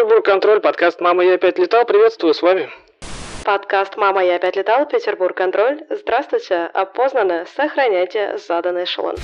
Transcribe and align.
Петербург 0.00 0.24
Контроль, 0.24 0.60
подкаст 0.60 1.02
«Мама, 1.02 1.22
я 1.22 1.34
опять 1.34 1.58
летал». 1.58 1.84
Приветствую, 1.84 2.32
с 2.32 2.40
вами. 2.40 2.70
Подкаст 3.44 3.98
«Мама, 3.98 4.24
я 4.24 4.36
опять 4.36 4.56
летал», 4.56 4.88
Петербург 4.88 5.36
Контроль. 5.36 5.82
Здравствуйте, 5.90 6.70
опознанно, 6.72 7.44
сохраняйте 7.54 8.38
заданный 8.38 8.84
эшелон. 8.84 9.16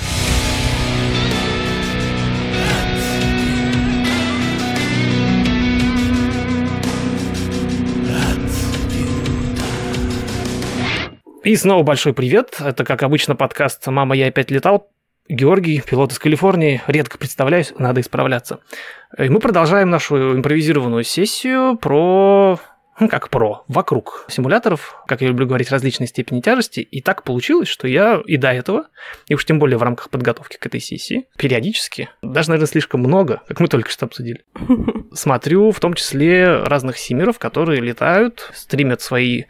И 11.42 11.56
снова 11.56 11.84
большой 11.84 12.12
привет. 12.12 12.58
Это, 12.60 12.84
как 12.84 13.02
обычно, 13.02 13.34
подкаст 13.34 13.86
«Мама, 13.86 14.14
я 14.14 14.26
опять 14.26 14.50
летал». 14.50 14.90
Георгий, 15.28 15.80
пилот 15.80 16.12
из 16.12 16.18
Калифорнии. 16.18 16.82
Редко 16.86 17.18
представляюсь, 17.18 17.72
надо 17.78 18.00
исправляться. 18.00 18.60
И 19.18 19.28
мы 19.28 19.40
продолжаем 19.40 19.90
нашу 19.90 20.36
импровизированную 20.36 21.04
сессию 21.04 21.76
про 21.76 22.60
как 22.98 23.28
про, 23.28 23.64
вокруг 23.68 24.26
симуляторов, 24.28 25.02
как 25.06 25.20
я 25.20 25.28
люблю 25.28 25.46
говорить, 25.46 25.70
различной 25.70 26.06
степени 26.06 26.40
тяжести. 26.40 26.80
И 26.80 27.00
так 27.02 27.22
получилось, 27.22 27.68
что 27.68 27.86
я 27.86 28.22
и 28.24 28.36
до 28.36 28.52
этого, 28.52 28.86
и 29.28 29.34
уж 29.34 29.44
тем 29.44 29.58
более 29.58 29.78
в 29.78 29.82
рамках 29.82 30.10
подготовки 30.10 30.56
к 30.56 30.66
этой 30.66 30.80
сессии, 30.80 31.26
периодически, 31.36 32.08
даже, 32.22 32.50
наверное, 32.50 32.68
слишком 32.68 33.00
много, 33.00 33.42
как 33.48 33.60
мы 33.60 33.68
только 33.68 33.90
что 33.90 34.06
обсудили, 34.06 34.44
смотрю 35.12 35.70
в 35.70 35.80
том 35.80 35.94
числе 35.94 36.62
разных 36.62 36.96
симеров, 36.96 37.38
которые 37.38 37.80
летают, 37.80 38.50
стримят 38.54 39.00
свои 39.02 39.44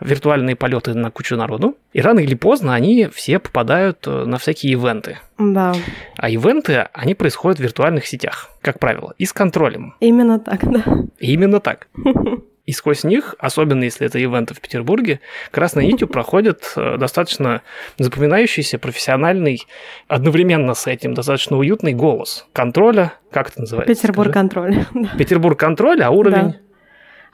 виртуальные 0.00 0.56
полеты 0.56 0.94
на 0.94 1.10
кучу 1.10 1.36
народу, 1.36 1.76
и 1.92 2.00
рано 2.00 2.20
или 2.20 2.34
поздно 2.34 2.74
они 2.74 3.08
все 3.12 3.38
попадают 3.38 4.06
э, 4.06 4.24
на 4.24 4.38
всякие 4.38 4.72
ивенты. 4.72 5.18
Да. 5.38 5.74
А 6.16 6.30
ивенты, 6.30 6.88
они 6.92 7.14
происходят 7.14 7.58
в 7.58 7.62
виртуальных 7.62 8.06
сетях, 8.06 8.50
как 8.62 8.78
правило, 8.78 9.14
и 9.18 9.26
с 9.26 9.32
контролем. 9.32 9.94
Именно 10.00 10.38
так, 10.38 10.70
да. 10.70 10.84
Именно 11.18 11.60
так. 11.60 11.88
И 12.70 12.72
сквозь 12.72 13.02
них, 13.02 13.34
особенно 13.40 13.82
если 13.82 14.06
это 14.06 14.20
ивенты 14.20 14.54
в 14.54 14.60
Петербурге, 14.60 15.18
красной 15.50 15.86
нитью 15.86 16.06
проходит 16.06 16.72
э, 16.76 16.98
достаточно 16.98 17.62
запоминающийся, 17.98 18.78
профессиональный, 18.78 19.66
одновременно 20.06 20.74
с 20.74 20.86
этим 20.86 21.12
достаточно 21.12 21.56
уютный 21.56 21.94
голос 21.94 22.46
контроля. 22.52 23.14
Как 23.32 23.48
это 23.48 23.62
называется? 23.62 23.92
Петербург 23.92 24.32
контроль. 24.32 24.84
Петербург 25.18 25.58
контроль, 25.58 26.00
а 26.00 26.10
уровень? 26.10 26.52
Да. 26.52 26.56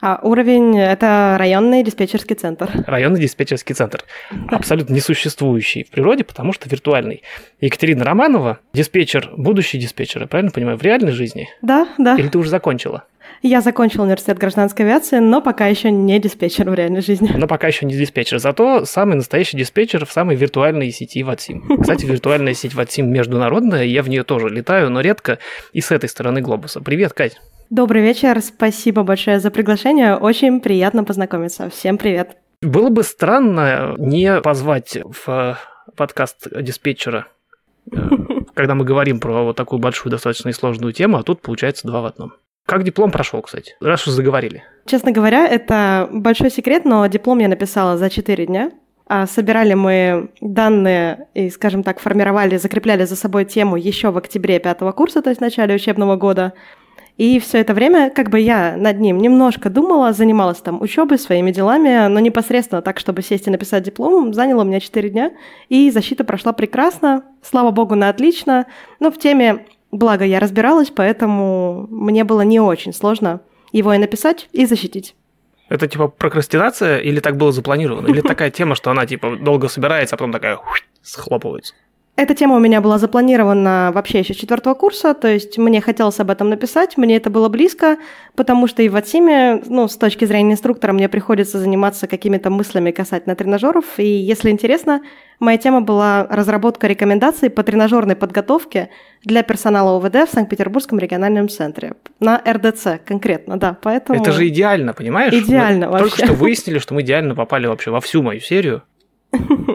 А 0.01 0.19
уровень– 0.23 0.75
это 0.79 1.35
районный 1.37 1.83
диспетчерский 1.83 2.35
центр. 2.35 2.71
Районный 2.87 3.19
диспетчерский 3.19 3.75
центр. 3.75 4.03
Абсолютно 4.49 4.95
несуществующий 4.95 5.83
в 5.83 5.91
природе, 5.91 6.23
потому 6.23 6.51
что 6.51 6.67
виртуальный. 6.67 7.21
Екатерина 7.61 8.03
Романова– 8.03 8.57
диспетчер, 8.73 9.29
будущий 9.37 9.77
диспетчер, 9.77 10.21
я 10.21 10.27
правильно 10.27 10.51
понимаю, 10.51 10.79
в 10.79 10.81
реальной 10.81 11.11
жизни? 11.11 11.47
Да, 11.61 11.87
да. 11.99 12.15
Или 12.15 12.27
ты 12.27 12.39
уже 12.39 12.49
закончила? 12.49 13.03
Я 13.41 13.61
закончила 13.61 14.03
университет 14.03 14.37
гражданской 14.37 14.85
авиации, 14.85 15.19
но 15.19 15.41
пока 15.41 15.67
еще 15.67 15.91
не 15.91 16.19
диспетчер 16.19 16.69
в 16.69 16.73
реальной 16.73 17.01
жизни. 17.01 17.31
Но 17.35 17.47
пока 17.47 17.67
еще 17.67 17.85
не 17.85 17.95
диспетчер. 17.95 18.39
Зато 18.39 18.85
самый 18.85 19.15
настоящий 19.15 19.57
диспетчер 19.57 20.05
в 20.05 20.11
самой 20.11 20.35
виртуальной 20.35 20.91
сети 20.91 21.23
Ватсим. 21.23 21.77
Кстати, 21.79 22.05
виртуальная 22.05 22.53
сеть 22.53 22.73
Ватсим 22.73 23.11
международная, 23.11 23.83
я 23.83 24.01
в 24.01 24.09
нее 24.09 24.23
тоже 24.23 24.49
летаю, 24.49 24.89
но 24.89 25.01
редко 25.01 25.39
и 25.73 25.81
с 25.81 25.91
этой 25.91 26.09
стороны 26.09 26.41
глобуса. 26.41 26.81
Привет, 26.81 27.13
Кать. 27.13 27.39
Добрый 27.69 28.01
вечер, 28.01 28.39
спасибо 28.41 29.03
большое 29.03 29.41
за 29.41 29.51
приглашение, 29.51 30.15
очень 30.15 30.61
приятно 30.61 31.03
познакомиться. 31.03 31.69
Всем 31.69 31.97
привет. 31.97 32.37
Было 32.61 32.89
бы 32.89 33.03
странно 33.03 33.93
не 33.97 34.39
позвать 34.39 34.97
в 35.03 35.59
подкаст 35.95 36.47
диспетчера, 36.61 37.27
э, 37.91 37.97
когда 38.55 38.73
мы 38.73 38.85
говорим 38.85 39.19
про 39.19 39.43
вот 39.43 39.57
такую 39.57 39.79
большую, 39.79 40.11
достаточно 40.11 40.49
и 40.49 40.53
сложную 40.53 40.93
тему, 40.93 41.17
а 41.17 41.23
тут 41.23 41.41
получается 41.41 41.87
два 41.87 42.01
в 42.01 42.05
одном. 42.05 42.33
Как 42.67 42.83
диплом 42.83 43.11
прошел, 43.11 43.41
кстати? 43.41 43.75
Раз 43.79 44.05
уж 44.07 44.13
заговорили. 44.13 44.61
Честно 44.85 45.13
говоря, 45.13 45.47
это 45.47 46.09
большой 46.11 46.51
секрет, 46.51 46.83
но 46.83 47.07
диплом 47.07 47.39
я 47.39 47.47
написала 47.47 47.97
за 47.97 48.09
4 48.09 48.45
дня. 48.45 48.71
А 49.07 49.25
собирали 49.25 49.73
мы 49.73 50.31
данные 50.41 51.27
и, 51.33 51.49
скажем 51.49 51.81
так, 51.81 52.01
формировали, 52.01 52.57
закрепляли 52.57 53.05
за 53.05 53.15
собой 53.15 53.45
тему 53.45 53.77
еще 53.77 54.11
в 54.11 54.17
октябре 54.17 54.59
пятого 54.59 54.91
курса, 54.91 55.21
то 55.21 55.29
есть 55.29 55.39
в 55.39 55.43
начале 55.43 55.75
учебного 55.75 56.17
года. 56.17 56.51
И 57.15 57.39
все 57.39 57.59
это 57.59 57.73
время, 57.73 58.09
как 58.09 58.29
бы 58.29 58.37
я 58.41 58.75
над 58.75 58.99
ним 58.99 59.19
немножко 59.19 59.69
думала, 59.69 60.11
занималась 60.11 60.57
там 60.57 60.81
учебой, 60.81 61.17
своими 61.17 61.51
делами, 61.51 62.07
но 62.09 62.19
непосредственно 62.19 62.81
так, 62.81 62.99
чтобы 62.99 63.21
сесть 63.21 63.47
и 63.47 63.49
написать 63.49 63.83
диплом, 63.83 64.33
заняло 64.33 64.63
у 64.63 64.65
меня 64.65 64.81
4 64.81 65.09
дня. 65.09 65.31
И 65.69 65.89
защита 65.89 66.25
прошла 66.25 66.51
прекрасно, 66.51 67.23
слава 67.41 67.71
богу, 67.71 67.95
на 67.95 68.09
отлично. 68.09 68.65
Но 68.99 69.09
в 69.09 69.17
теме 69.17 69.65
Благо, 69.91 70.25
я 70.25 70.39
разбиралась, 70.39 70.89
поэтому 70.89 71.87
мне 71.89 72.23
было 72.23 72.41
не 72.41 72.59
очень 72.59 72.93
сложно 72.93 73.41
его 73.71 73.93
и 73.93 73.97
написать, 73.97 74.49
и 74.51 74.65
защитить. 74.65 75.15
Это 75.69 75.87
типа 75.87 76.07
прокрастинация 76.07 76.99
или 76.99 77.19
так 77.19 77.37
было 77.37 77.51
запланировано? 77.51 78.07
Или 78.07 78.21
такая 78.21 78.51
тема, 78.51 78.75
что 78.75 78.91
она 78.91 79.05
типа 79.05 79.35
долго 79.35 79.67
собирается, 79.67 80.15
а 80.15 80.17
потом 80.17 80.31
такая 80.31 80.59
схлопывается? 81.01 81.73
Эта 82.17 82.33
тема 82.33 82.55
у 82.55 82.59
меня 82.59 82.81
была 82.81 82.97
запланирована 82.97 83.91
вообще 83.93 84.19
еще 84.19 84.33
с 84.33 84.37
четвертого 84.37 84.73
курса, 84.73 85.13
то 85.13 85.27
есть 85.27 85.59
мне 85.59 85.81
хотелось 85.81 86.19
об 86.19 86.31
этом 86.31 86.49
написать, 86.49 86.97
мне 86.97 87.15
это 87.15 87.29
было 87.29 87.47
близко, 87.47 87.97
потому 88.35 88.65
что 88.65 88.81
и 88.81 88.89
в 88.89 88.95
Атиме, 88.95 89.61
ну, 89.67 89.87
с 89.87 89.97
точки 89.97 90.25
зрения 90.25 90.53
инструктора, 90.53 90.93
мне 90.93 91.09
приходится 91.09 91.59
заниматься 91.59 92.07
какими-то 92.07 92.49
мыслями 92.49 92.89
касательно 92.89 93.35
тренажеров, 93.35 93.85
и 93.99 94.07
если 94.07 94.49
интересно, 94.49 95.01
моя 95.39 95.59
тема 95.59 95.81
была 95.81 96.25
разработка 96.27 96.87
рекомендаций 96.87 97.51
по 97.51 97.61
тренажерной 97.61 98.15
подготовке 98.15 98.89
для 99.23 99.43
персонала 99.43 99.97
ОВД 99.97 100.27
в 100.27 100.33
Санкт-Петербургском 100.33 100.97
региональном 100.97 101.49
центре. 101.49 101.93
На 102.19 102.41
РДЦ 102.43 102.99
конкретно, 103.05 103.59
да, 103.59 103.77
поэтому... 103.79 104.19
Это 104.19 104.31
же 104.31 104.47
идеально, 104.47 104.93
понимаешь? 104.93 105.33
Идеально 105.33 105.85
мы 105.85 105.91
вообще. 105.91 106.09
Только 106.09 106.25
что 106.25 106.33
выяснили, 106.33 106.79
что 106.79 106.95
мы 106.95 107.01
идеально 107.01 107.35
попали 107.35 107.67
вообще 107.67 107.91
во 107.91 108.01
всю 108.01 108.23
мою 108.23 108.39
серию. 108.39 108.81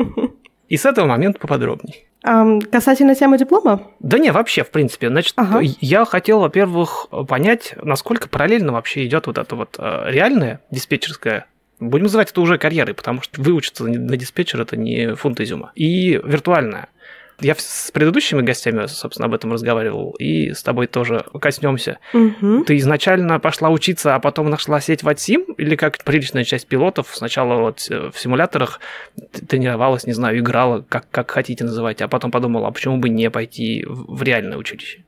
И 0.72 0.78
с 0.78 0.86
этого 0.86 1.04
момента 1.04 1.38
поподробней. 1.38 2.06
А, 2.24 2.58
касательно 2.60 3.14
темы 3.14 3.36
диплома? 3.36 3.82
Да 4.00 4.18
не, 4.18 4.32
вообще, 4.32 4.64
в 4.64 4.70
принципе. 4.70 5.10
Значит, 5.10 5.34
ага. 5.36 5.60
я 5.60 6.06
хотел, 6.06 6.40
во-первых, 6.40 7.08
понять, 7.28 7.74
насколько 7.82 8.26
параллельно 8.26 8.72
вообще 8.72 9.04
идет 9.04 9.26
вот 9.26 9.36
это 9.36 9.54
вот 9.54 9.76
э, 9.78 10.04
реальная 10.06 10.60
диспетчерская 10.70 11.44
Будем 11.78 12.04
называть 12.04 12.30
это 12.30 12.40
уже 12.40 12.58
карьерой, 12.58 12.94
потому 12.94 13.22
что 13.22 13.42
выучиться 13.42 13.84
на 13.84 14.16
диспетчер 14.16 14.60
это 14.60 14.76
не 14.76 15.16
фунт 15.16 15.40
изюма. 15.40 15.72
И 15.74 16.12
виртуальная. 16.12 16.88
Я 17.42 17.54
с 17.56 17.90
предыдущими 17.92 18.40
гостями, 18.40 18.86
собственно, 18.86 19.26
об 19.26 19.34
этом 19.34 19.52
разговаривал, 19.52 20.12
и 20.18 20.52
с 20.52 20.62
тобой 20.62 20.86
тоже 20.86 21.24
коснемся. 21.40 21.98
Угу. 22.14 22.64
Ты 22.64 22.76
изначально 22.78 23.40
пошла 23.40 23.70
учиться, 23.70 24.14
а 24.14 24.20
потом 24.20 24.48
нашла 24.48 24.80
сеть 24.80 25.02
Ватсим, 25.02 25.42
или 25.58 25.74
как 25.76 26.02
приличная 26.04 26.44
часть 26.44 26.68
пилотов 26.68 27.08
сначала 27.12 27.60
вот 27.60 27.86
э, 27.90 28.10
в 28.12 28.18
симуляторах 28.18 28.80
тренировалась, 29.48 30.06
не 30.06 30.12
знаю, 30.12 30.38
играла, 30.38 30.84
как, 30.88 31.10
как 31.10 31.30
хотите 31.30 31.64
называть, 31.64 32.00
а 32.00 32.08
потом 32.08 32.30
подумала, 32.30 32.68
а 32.68 32.70
почему 32.70 32.98
бы 32.98 33.08
не 33.08 33.28
пойти 33.30 33.84
в 33.86 34.22
реальное 34.22 34.58
училище? 34.58 35.02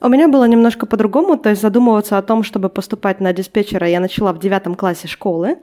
У 0.00 0.08
меня 0.08 0.26
было 0.28 0.44
немножко 0.48 0.84
по-другому, 0.84 1.38
то 1.38 1.50
есть 1.50 1.62
задумываться 1.62 2.18
о 2.18 2.22
том, 2.22 2.42
чтобы 2.42 2.68
поступать 2.68 3.20
на 3.20 3.32
диспетчера, 3.32 3.86
я 3.86 4.00
начала 4.00 4.32
в 4.32 4.40
девятом 4.40 4.74
классе 4.74 5.06
школы. 5.06 5.58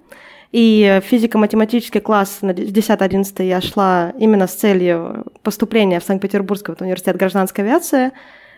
И 0.52 1.00
физико-математический 1.04 2.02
класс 2.02 2.40
в 2.42 2.46
10-11 2.46 3.44
я 3.46 3.62
шла 3.62 4.14
именно 4.18 4.48
с 4.48 4.56
целью 4.56 5.26
поступления 5.44 6.00
в 6.00 6.04
Санкт-Петербургский 6.04 6.74
университет 6.80 7.18
гражданской 7.18 7.64
авиации. 7.64 8.12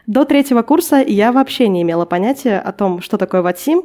До 0.07 0.25
третьего 0.25 0.61
курса 0.61 1.03
я 1.05 1.31
вообще 1.31 1.67
не 1.67 1.81
имела 1.81 2.05
понятия 2.05 2.59
о 2.59 2.71
том, 2.71 3.01
что 3.01 3.17
такое 3.17 3.41
ВАТСИМ, 3.41 3.83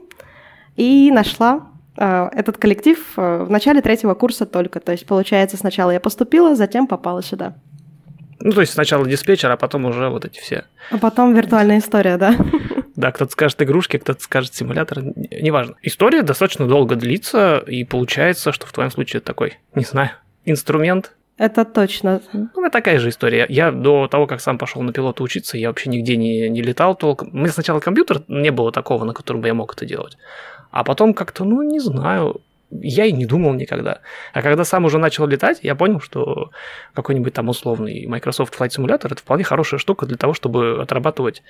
и 0.77 1.11
нашла 1.11 1.69
э, 1.97 2.29
этот 2.33 2.59
коллектив 2.59 2.99
э, 3.17 3.45
в 3.45 3.51
начале 3.51 3.83
третьего 3.83 4.15
курса 4.15 4.47
только. 4.47 4.79
То 4.81 4.93
есть, 4.93 5.05
получается, 5.07 5.57
сначала 5.57 5.91
я 5.91 6.01
поступила, 6.01 6.55
затем 6.55 6.87
попала 6.87 7.23
сюда. 7.23 7.55
Ну, 8.39 8.53
то 8.53 8.61
есть 8.61 8.75
сначала 8.75 9.07
диспетчер, 9.07 9.51
а 9.51 9.57
потом 9.57 9.87
уже 9.87 10.09
вот 10.09 10.25
эти 10.25 10.39
все. 10.39 10.65
А 10.91 10.99
потом 10.99 11.35
виртуальная 11.35 11.79
история, 11.79 12.17
да. 12.17 12.37
Да, 12.97 13.13
кто-то 13.13 13.33
скажет 13.33 13.61
игрушки, 13.63 13.99
кто-то 13.99 14.23
скажет 14.23 14.55
симулятор, 14.55 15.03
неважно. 15.03 15.77
История 15.83 16.23
достаточно 16.23 16.67
долго 16.67 16.97
длится, 16.97 17.59
и 17.59 17.85
получается, 17.85 18.53
что 18.53 18.67
в 18.67 18.73
твоем 18.73 18.91
случае 18.91 19.19
это 19.19 19.27
такой, 19.27 19.59
не 19.75 19.85
знаю, 19.85 20.11
инструмент. 20.47 21.13
Это 21.37 21.67
точно. 21.67 22.23
Ну, 22.33 22.49
это 22.63 22.71
такая 22.71 22.99
же 22.99 23.11
история. 23.11 23.45
Я 23.51 23.71
до 23.71 24.09
того, 24.09 24.27
как 24.27 24.41
сам 24.41 24.57
пошел 24.57 24.81
на 24.81 24.95
пилота 24.95 25.23
учиться, 25.23 25.59
я 25.59 25.69
вообще 25.69 25.91
нигде 25.91 26.17
не, 26.17 26.49
не 26.49 26.63
летал 26.63 26.95
толком. 26.97 27.29
У 27.35 27.37
меня 27.37 27.49
сначала 27.49 27.81
компьютер, 27.81 28.23
не 28.29 28.51
было 28.51 28.73
такого, 28.73 29.05
на 29.05 29.13
котором 29.13 29.43
бы 29.43 29.49
я 29.49 29.55
мог 29.55 29.75
это 29.75 29.85
делать. 29.85 30.17
А 30.71 30.83
потом 30.83 31.13
как-то, 31.13 31.45
ну, 31.45 31.61
не 31.61 31.79
знаю, 31.79 32.41
я 32.71 33.05
и 33.05 33.13
не 33.13 33.27
думал 33.27 33.53
никогда. 33.55 34.01
А 34.33 34.43
когда 34.43 34.65
сам 34.65 34.87
уже 34.87 34.99
начал 34.99 35.27
летать, 35.27 35.61
я 35.63 35.75
понял, 35.75 36.01
что 36.01 36.51
какой-нибудь 36.95 37.35
там 37.35 37.49
условный 37.49 38.07
Microsoft 38.07 38.59
Flight 38.59 38.71
Simulator 38.71 39.07
это 39.07 39.17
вполне 39.17 39.45
хорошая 39.45 39.79
штука 39.79 40.07
для 40.07 40.17
того, 40.17 40.33
чтобы 40.35 40.81
отрабатывать 40.81 41.43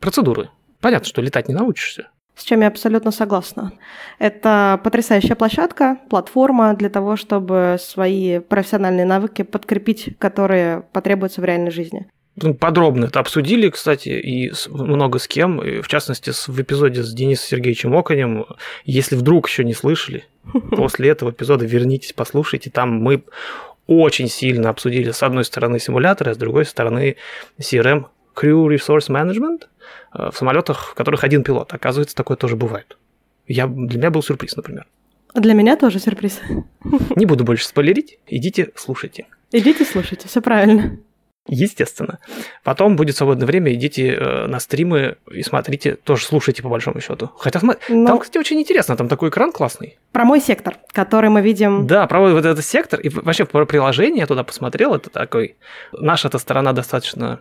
процедуры. 0.00 0.50
Понятно, 0.80 1.06
что 1.06 1.22
летать 1.22 1.48
не 1.48 1.54
научишься. 1.54 2.08
С 2.34 2.44
чем 2.44 2.62
я 2.62 2.68
абсолютно 2.68 3.10
согласна. 3.10 3.72
Это 4.18 4.80
потрясающая 4.82 5.36
площадка, 5.36 5.98
платформа 6.08 6.74
для 6.74 6.88
того, 6.88 7.16
чтобы 7.16 7.76
свои 7.78 8.38
профессиональные 8.38 9.04
навыки 9.04 9.42
подкрепить, 9.42 10.16
которые 10.18 10.82
потребуются 10.92 11.42
в 11.42 11.44
реальной 11.44 11.70
жизни. 11.70 12.06
Ну, 12.36 12.54
подробно 12.54 13.06
это 13.06 13.20
обсудили, 13.20 13.68
кстати, 13.68 14.08
и 14.08 14.52
много 14.70 15.18
с 15.18 15.28
кем, 15.28 15.62
и 15.62 15.82
в 15.82 15.88
частности, 15.88 16.30
в 16.30 16.60
эпизоде 16.60 17.02
с 17.02 17.12
Денисом 17.12 17.46
Сергеевичем 17.48 17.94
Оконем. 17.94 18.46
Если 18.84 19.16
вдруг 19.16 19.48
еще 19.48 19.62
не 19.62 19.74
слышали, 19.74 20.24
после 20.70 21.10
этого 21.10 21.30
эпизода 21.30 21.66
вернитесь, 21.66 22.14
послушайте. 22.14 22.70
Там 22.70 23.02
мы 23.02 23.24
очень 23.86 24.28
сильно 24.28 24.70
обсудили 24.70 25.10
с 25.10 25.22
одной 25.22 25.44
стороны 25.44 25.78
симуляторы, 25.78 26.30
а 26.30 26.34
с 26.34 26.38
другой 26.38 26.64
стороны 26.64 27.16
CRM, 27.60 28.06
Crew 28.34 28.66
Resource 28.68 29.10
Management, 29.10 29.64
в 30.12 30.32
самолетах, 30.32 30.90
в 30.90 30.94
которых 30.94 31.24
один 31.24 31.42
пилот. 31.42 31.72
Оказывается, 31.72 32.16
такое 32.16 32.36
тоже 32.36 32.56
бывает. 32.56 32.96
Я, 33.46 33.66
для 33.66 33.98
меня 33.98 34.10
был 34.10 34.22
сюрприз, 34.22 34.56
например. 34.56 34.86
Для 35.34 35.54
меня 35.54 35.76
тоже 35.76 35.98
сюрприз. 35.98 36.40
Не 37.16 37.26
буду 37.26 37.44
больше 37.44 37.66
спойлерить, 37.66 38.18
идите 38.26 38.70
слушайте. 38.74 39.26
Идите 39.52 39.84
слушайте, 39.84 40.28
все 40.28 40.40
правильно. 40.40 40.98
Естественно. 41.46 42.18
Потом 42.62 42.96
будет 42.96 43.16
свободное 43.16 43.46
время, 43.46 43.72
идите 43.72 44.14
э, 44.14 44.46
на 44.46 44.60
стримы 44.60 45.16
и 45.32 45.42
смотрите, 45.42 45.96
тоже 45.96 46.24
слушайте 46.24 46.62
по 46.62 46.68
большому 46.68 47.00
счету. 47.00 47.30
Хотя 47.38 47.60
Но... 47.88 48.06
там, 48.06 48.18
кстати, 48.18 48.38
очень 48.38 48.60
интересно, 48.60 48.96
там 48.96 49.08
такой 49.08 49.30
экран 49.30 49.50
классный. 49.50 49.98
Про 50.12 50.24
мой 50.24 50.40
сектор, 50.40 50.76
который 50.92 51.30
мы 51.30 51.40
видим. 51.40 51.86
Да, 51.86 52.06
про 52.06 52.20
вот 52.20 52.44
этот 52.44 52.64
сектор. 52.64 53.00
И 53.00 53.08
вообще 53.08 53.46
про 53.46 53.64
приложение 53.64 54.20
я 54.20 54.26
туда 54.26 54.44
посмотрел, 54.44 54.94
это 54.94 55.10
такой... 55.10 55.56
Наша 55.92 56.28
эта 56.28 56.38
сторона 56.38 56.72
достаточно 56.72 57.40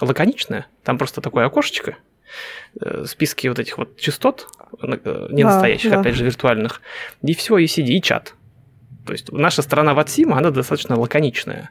лаконичная. 0.00 0.66
Там 0.82 0.98
просто 0.98 1.20
такое 1.20 1.46
окошечко, 1.46 1.96
э, 2.80 3.04
списки 3.06 3.48
вот 3.48 3.58
этих 3.58 3.78
вот 3.78 3.96
частот, 3.98 4.48
э, 4.82 5.28
не 5.30 5.44
настоящих, 5.44 5.90
да. 5.90 6.00
опять 6.00 6.14
же, 6.14 6.24
виртуальных. 6.24 6.80
И 7.22 7.34
все, 7.34 7.58
и 7.58 7.66
сиди, 7.66 7.96
и 7.96 8.02
чат. 8.02 8.34
То 9.06 9.12
есть 9.12 9.32
наша 9.32 9.62
сторона 9.62 9.94
Ватсима, 9.94 10.38
она 10.38 10.50
достаточно 10.50 10.98
лаконичная 10.98 11.70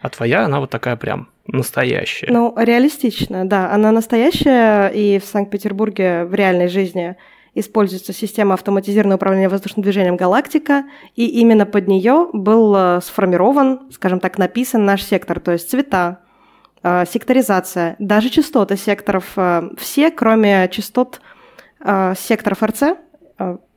а 0.00 0.08
твоя, 0.08 0.44
она 0.44 0.60
вот 0.60 0.70
такая 0.70 0.96
прям 0.96 1.28
настоящая. 1.46 2.28
Ну, 2.30 2.54
реалистичная, 2.56 3.44
да. 3.44 3.72
Она 3.72 3.90
настоящая, 3.92 4.88
и 4.88 5.18
в 5.18 5.24
Санкт-Петербурге 5.24 6.24
в 6.24 6.34
реальной 6.34 6.68
жизни 6.68 7.16
используется 7.54 8.12
система 8.12 8.54
автоматизированного 8.54 9.16
управления 9.16 9.48
воздушным 9.48 9.82
движением 9.82 10.16
«Галактика», 10.16 10.84
и 11.16 11.26
именно 11.26 11.66
под 11.66 11.88
нее 11.88 12.28
был 12.32 12.74
э, 12.76 13.00
сформирован, 13.02 13.90
скажем 13.90 14.20
так, 14.20 14.38
написан 14.38 14.84
наш 14.84 15.02
сектор, 15.02 15.40
то 15.40 15.52
есть 15.52 15.68
цвета, 15.68 16.20
секторизация, 16.82 17.96
даже 17.98 18.28
частоты 18.28 18.76
секторов, 18.76 19.24
э, 19.36 19.70
все, 19.78 20.10
кроме 20.10 20.68
частот 20.70 21.20
секторов 22.16 22.64
РЦ, 22.64 22.82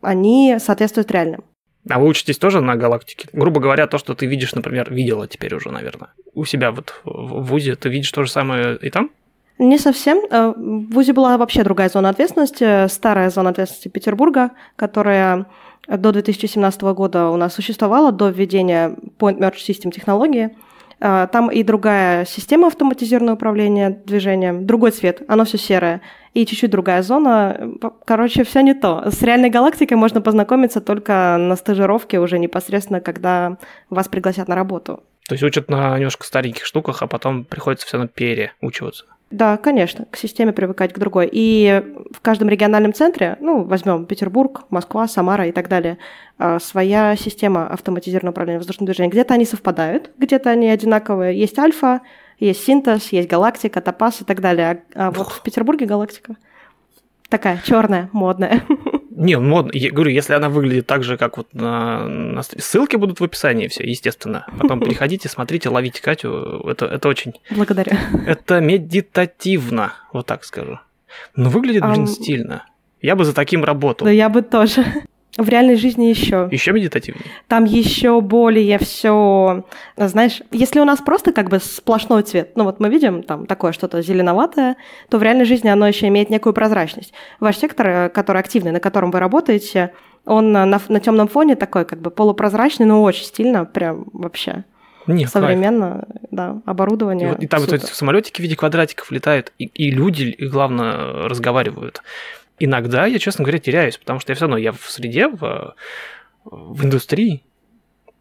они 0.01 0.57
соответствуют 0.57 1.11
реальным. 1.11 1.43
А 1.89 1.99
вы 1.99 2.07
учитесь 2.07 2.37
тоже 2.37 2.61
на 2.61 2.75
галактике? 2.75 3.27
Грубо 3.33 3.59
говоря, 3.59 3.87
то, 3.87 3.97
что 3.97 4.13
ты 4.13 4.25
видишь, 4.27 4.53
например, 4.53 4.93
видела 4.93 5.27
теперь 5.27 5.53
уже, 5.55 5.71
наверное. 5.71 6.09
У 6.33 6.45
себя 6.45 6.71
вот 6.71 6.99
в 7.03 7.43
ВУЗе 7.43 7.75
ты 7.75 7.89
видишь 7.89 8.11
то 8.11 8.23
же 8.23 8.31
самое 8.31 8.77
и 8.77 8.89
там? 8.89 9.09
Не 9.57 9.77
совсем. 9.77 10.19
Э, 10.29 10.53
в 10.55 10.91
ВУЗе 10.91 11.13
была 11.13 11.37
вообще 11.37 11.63
другая 11.63 11.89
зона 11.89 12.09
ответственности, 12.09 12.87
старая 12.87 13.29
зона 13.29 13.49
ответственности 13.49 13.89
Петербурга, 13.89 14.51
которая 14.75 15.47
до 15.87 16.11
2017 16.11 16.81
года 16.81 17.29
у 17.29 17.37
нас 17.37 17.53
существовала, 17.53 18.11
до 18.11 18.29
введения 18.29 18.95
Point 19.19 19.39
Merge 19.39 19.57
System 19.67 19.91
технологии. 19.91 20.55
Э, 21.01 21.27
там 21.31 21.49
и 21.49 21.63
другая 21.63 22.25
система 22.25 22.67
автоматизированного 22.67 23.35
управления 23.35 23.89
движением, 24.05 24.67
другой 24.67 24.91
цвет, 24.91 25.23
оно 25.27 25.45
все 25.45 25.57
серое 25.57 26.01
и 26.33 26.45
чуть-чуть 26.45 26.69
другая 26.69 27.01
зона. 27.01 27.73
Короче, 28.05 28.43
все 28.43 28.61
не 28.61 28.73
то. 28.73 29.03
С 29.09 29.21
реальной 29.21 29.49
галактикой 29.49 29.97
можно 29.97 30.21
познакомиться 30.21 30.79
только 30.79 31.35
на 31.39 31.55
стажировке 31.55 32.19
уже 32.19 32.39
непосредственно, 32.39 33.01
когда 33.01 33.57
вас 33.89 34.07
пригласят 34.07 34.47
на 34.47 34.55
работу. 34.55 35.03
То 35.27 35.33
есть 35.33 35.43
учат 35.43 35.69
на 35.69 35.97
немножко 35.97 36.25
стареньких 36.25 36.65
штуках, 36.65 37.01
а 37.01 37.07
потом 37.07 37.45
приходится 37.45 37.87
все 37.87 37.97
на 37.97 38.07
переучиваться. 38.07 39.05
Да, 39.31 39.55
конечно, 39.55 40.05
к 40.11 40.17
системе 40.17 40.51
привыкать 40.51 40.91
к 40.91 40.99
другой. 40.99 41.29
И 41.31 41.83
в 42.11 42.19
каждом 42.19 42.49
региональном 42.49 42.93
центре, 42.93 43.37
ну, 43.39 43.63
возьмем 43.63 44.05
Петербург, 44.05 44.63
Москва, 44.69 45.07
Самара 45.07 45.47
и 45.47 45.53
так 45.53 45.69
далее, 45.69 45.97
а, 46.37 46.59
своя 46.59 47.15
система 47.15 47.67
автоматизированного 47.67 48.33
управления 48.33 48.59
воздушным 48.59 48.85
движением. 48.85 49.11
Где-то 49.11 49.33
они 49.33 49.45
совпадают, 49.45 50.11
где-то 50.17 50.49
они 50.49 50.69
одинаковые. 50.69 51.39
Есть 51.39 51.57
альфа, 51.57 52.01
есть 52.39 52.63
синтез, 52.65 53.13
есть 53.13 53.29
галактика, 53.29 53.79
топаз 53.79 54.21
и 54.21 54.25
так 54.25 54.41
далее. 54.41 54.83
А, 54.93 55.07
а 55.07 55.11
вот 55.11 55.29
в 55.29 55.41
Петербурге 55.43 55.85
галактика 55.85 56.35
такая 57.29 57.61
черная, 57.65 58.09
модная. 58.11 58.63
Не, 59.21 59.37
модно. 59.37 59.69
Я 59.75 59.91
говорю, 59.91 60.09
если 60.09 60.33
она 60.33 60.49
выглядит 60.49 60.87
так 60.87 61.03
же, 61.03 61.15
как 61.15 61.37
вот 61.37 61.53
на, 61.53 62.07
на 62.07 62.41
ссылки 62.41 62.95
будут 62.95 63.19
в 63.19 63.23
описании, 63.23 63.67
все, 63.67 63.83
естественно. 63.83 64.47
Потом 64.59 64.79
переходите, 64.83 65.29
смотрите, 65.29 65.69
ловите 65.69 66.01
Катю. 66.01 66.63
Это, 66.67 66.87
это 66.87 67.07
очень. 67.07 67.35
Благодарю. 67.51 67.95
Это 68.25 68.59
медитативно, 68.59 69.93
вот 70.11 70.25
так 70.25 70.43
скажу. 70.43 70.79
Но 71.35 71.51
выглядит, 71.51 71.83
блин, 71.83 72.05
um... 72.05 72.07
стильно. 72.07 72.65
Я 72.99 73.15
бы 73.15 73.23
за 73.23 73.35
таким 73.35 73.63
работал. 73.63 74.05
Да 74.05 74.11
я 74.11 74.27
бы 74.27 74.41
тоже. 74.41 74.83
В 75.37 75.47
реальной 75.47 75.77
жизни 75.77 76.05
еще. 76.05 76.49
Еще 76.51 76.73
медитативнее. 76.73 77.23
Там 77.47 77.63
еще 77.63 78.19
более 78.19 78.77
все, 78.79 79.65
знаешь, 79.95 80.41
если 80.51 80.79
у 80.81 80.85
нас 80.85 80.99
просто 80.99 81.31
как 81.31 81.49
бы 81.49 81.59
сплошной 81.59 82.23
цвет, 82.23 82.51
ну 82.55 82.65
вот 82.65 82.81
мы 82.81 82.89
видим 82.89 83.23
там 83.23 83.45
такое 83.45 83.71
что-то 83.71 84.01
зеленоватое, 84.01 84.75
то 85.09 85.17
в 85.17 85.23
реальной 85.23 85.45
жизни 85.45 85.69
оно 85.69 85.87
еще 85.87 86.07
имеет 86.09 86.29
некую 86.29 86.53
прозрачность. 86.53 87.13
Ваш 87.39 87.57
сектор, 87.57 87.87
э, 87.87 88.09
который 88.09 88.41
активный, 88.41 88.71
на 88.71 88.81
котором 88.81 89.11
вы 89.11 89.19
работаете, 89.19 89.93
он 90.25 90.51
на, 90.51 90.65
на 90.65 90.99
темном 90.99 91.29
фоне 91.29 91.55
такой 91.55 91.85
как 91.85 91.99
бы 92.01 92.11
полупрозрачный, 92.11 92.85
но 92.85 93.01
очень 93.01 93.23
стильно, 93.23 93.63
прям 93.65 94.05
вообще. 94.11 94.65
Нет, 95.07 95.29
современно, 95.29 96.05
кайф. 96.07 96.27
да, 96.31 96.61
оборудование. 96.65 97.29
И, 97.29 97.31
вот, 97.31 97.43
и 97.43 97.47
там 97.47 97.61
вот 97.61 97.73
эти 97.73 97.85
самолетики 97.85 98.37
в 98.37 98.43
виде 98.43 98.55
квадратиков 98.55 99.11
летают, 99.11 99.51
и, 99.57 99.65
и 99.65 99.91
люди, 99.91 100.23
и 100.23 100.47
главное, 100.47 101.27
разговаривают 101.27 102.03
иногда 102.63 103.05
я, 103.05 103.19
честно 103.19 103.43
говоря, 103.43 103.59
теряюсь, 103.59 103.97
потому 103.97 104.19
что 104.19 104.31
я 104.31 104.35
все 104.35 104.45
равно 104.45 104.57
я 104.57 104.71
в 104.71 104.89
среде, 104.89 105.27
в, 105.27 105.75
в 106.45 106.85
индустрии, 106.85 107.43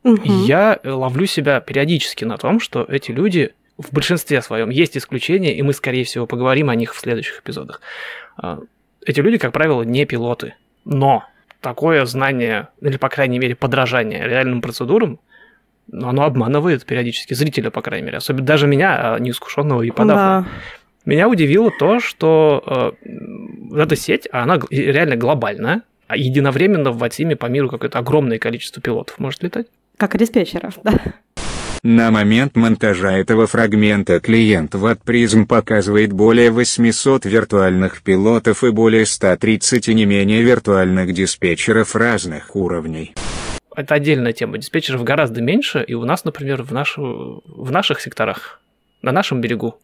угу. 0.02 0.22
и 0.22 0.30
я 0.30 0.78
ловлю 0.84 1.26
себя 1.26 1.60
периодически 1.60 2.24
на 2.24 2.36
том, 2.36 2.60
что 2.60 2.84
эти 2.88 3.10
люди 3.10 3.54
в 3.78 3.92
большинстве 3.92 4.42
своем 4.42 4.70
есть 4.70 4.96
исключения, 4.96 5.56
и 5.56 5.62
мы, 5.62 5.72
скорее 5.72 6.04
всего, 6.04 6.26
поговорим 6.26 6.68
о 6.70 6.74
них 6.74 6.94
в 6.94 6.98
следующих 6.98 7.40
эпизодах. 7.40 7.80
А, 8.36 8.60
эти 9.04 9.20
люди, 9.20 9.38
как 9.38 9.52
правило, 9.52 9.82
не 9.82 10.04
пилоты, 10.04 10.54
но 10.84 11.24
такое 11.60 12.04
знание, 12.04 12.68
или, 12.80 12.96
по 12.96 13.08
крайней 13.08 13.38
мере, 13.38 13.54
подражание 13.54 14.26
реальным 14.26 14.60
процедурам, 14.60 15.18
оно 15.92 16.24
обманывает 16.24 16.84
периодически 16.84 17.34
зрителя, 17.34 17.70
по 17.70 17.82
крайней 17.82 18.06
мере, 18.06 18.18
особенно 18.18 18.46
даже 18.46 18.66
меня, 18.66 19.14
а, 19.14 19.18
неискушенного 19.18 19.82
и 19.82 19.90
подавного. 19.90 20.42
Да. 20.42 20.48
Меня 21.10 21.28
удивило 21.28 21.72
то, 21.76 21.98
что 21.98 22.94
э, 23.02 23.82
эта 23.82 23.96
сеть, 23.96 24.28
она 24.30 24.60
реально 24.70 25.16
глобальная, 25.16 25.82
а 26.06 26.16
единовременно 26.16 26.92
в 26.92 26.98
Ватиме 26.98 27.34
по 27.34 27.46
миру 27.46 27.68
какое-то 27.68 27.98
огромное 27.98 28.38
количество 28.38 28.80
пилотов 28.80 29.18
может 29.18 29.42
летать. 29.42 29.66
Как 29.96 30.16
диспетчеров, 30.16 30.78
да. 30.84 30.92
На 31.82 32.12
момент 32.12 32.54
монтажа 32.54 33.10
этого 33.10 33.48
фрагмента 33.48 34.20
клиент 34.20 34.76
Wattprism 34.76 35.46
показывает 35.46 36.12
более 36.12 36.52
800 36.52 37.24
виртуальных 37.24 38.02
пилотов 38.02 38.62
и 38.62 38.70
более 38.70 39.04
130 39.04 39.88
и 39.88 39.94
не 39.94 40.04
менее 40.04 40.42
виртуальных 40.42 41.12
диспетчеров 41.12 41.96
разных 41.96 42.54
уровней. 42.54 43.16
Это 43.74 43.96
отдельная 43.96 44.32
тема. 44.32 44.58
Диспетчеров 44.58 45.02
гораздо 45.02 45.42
меньше, 45.42 45.82
и 45.82 45.94
у 45.94 46.04
нас, 46.04 46.24
например, 46.24 46.62
в, 46.62 46.72
наш... 46.72 46.96
в 46.96 47.72
наших 47.72 48.00
секторах, 48.00 48.60
на 49.02 49.10
нашем 49.10 49.40
берегу, 49.40 49.80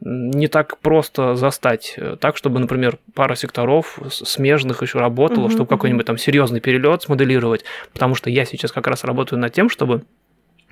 не 0.00 0.48
так 0.48 0.78
просто 0.78 1.34
застать 1.36 1.94
э, 1.96 2.16
так, 2.20 2.36
чтобы, 2.36 2.58
например, 2.60 2.98
пара 3.14 3.34
секторов 3.34 3.98
смежных 4.10 4.82
еще 4.82 4.98
работала, 4.98 5.44
угу, 5.44 5.52
чтобы 5.52 5.68
какой-нибудь 5.68 6.06
там 6.06 6.18
серьезный 6.18 6.60
перелет 6.60 7.02
смоделировать, 7.02 7.64
потому 7.92 8.14
что 8.14 8.28
я 8.28 8.44
сейчас 8.44 8.72
как 8.72 8.86
раз 8.86 9.04
работаю 9.04 9.38
над 9.38 9.52
тем, 9.52 9.70
чтобы 9.70 10.02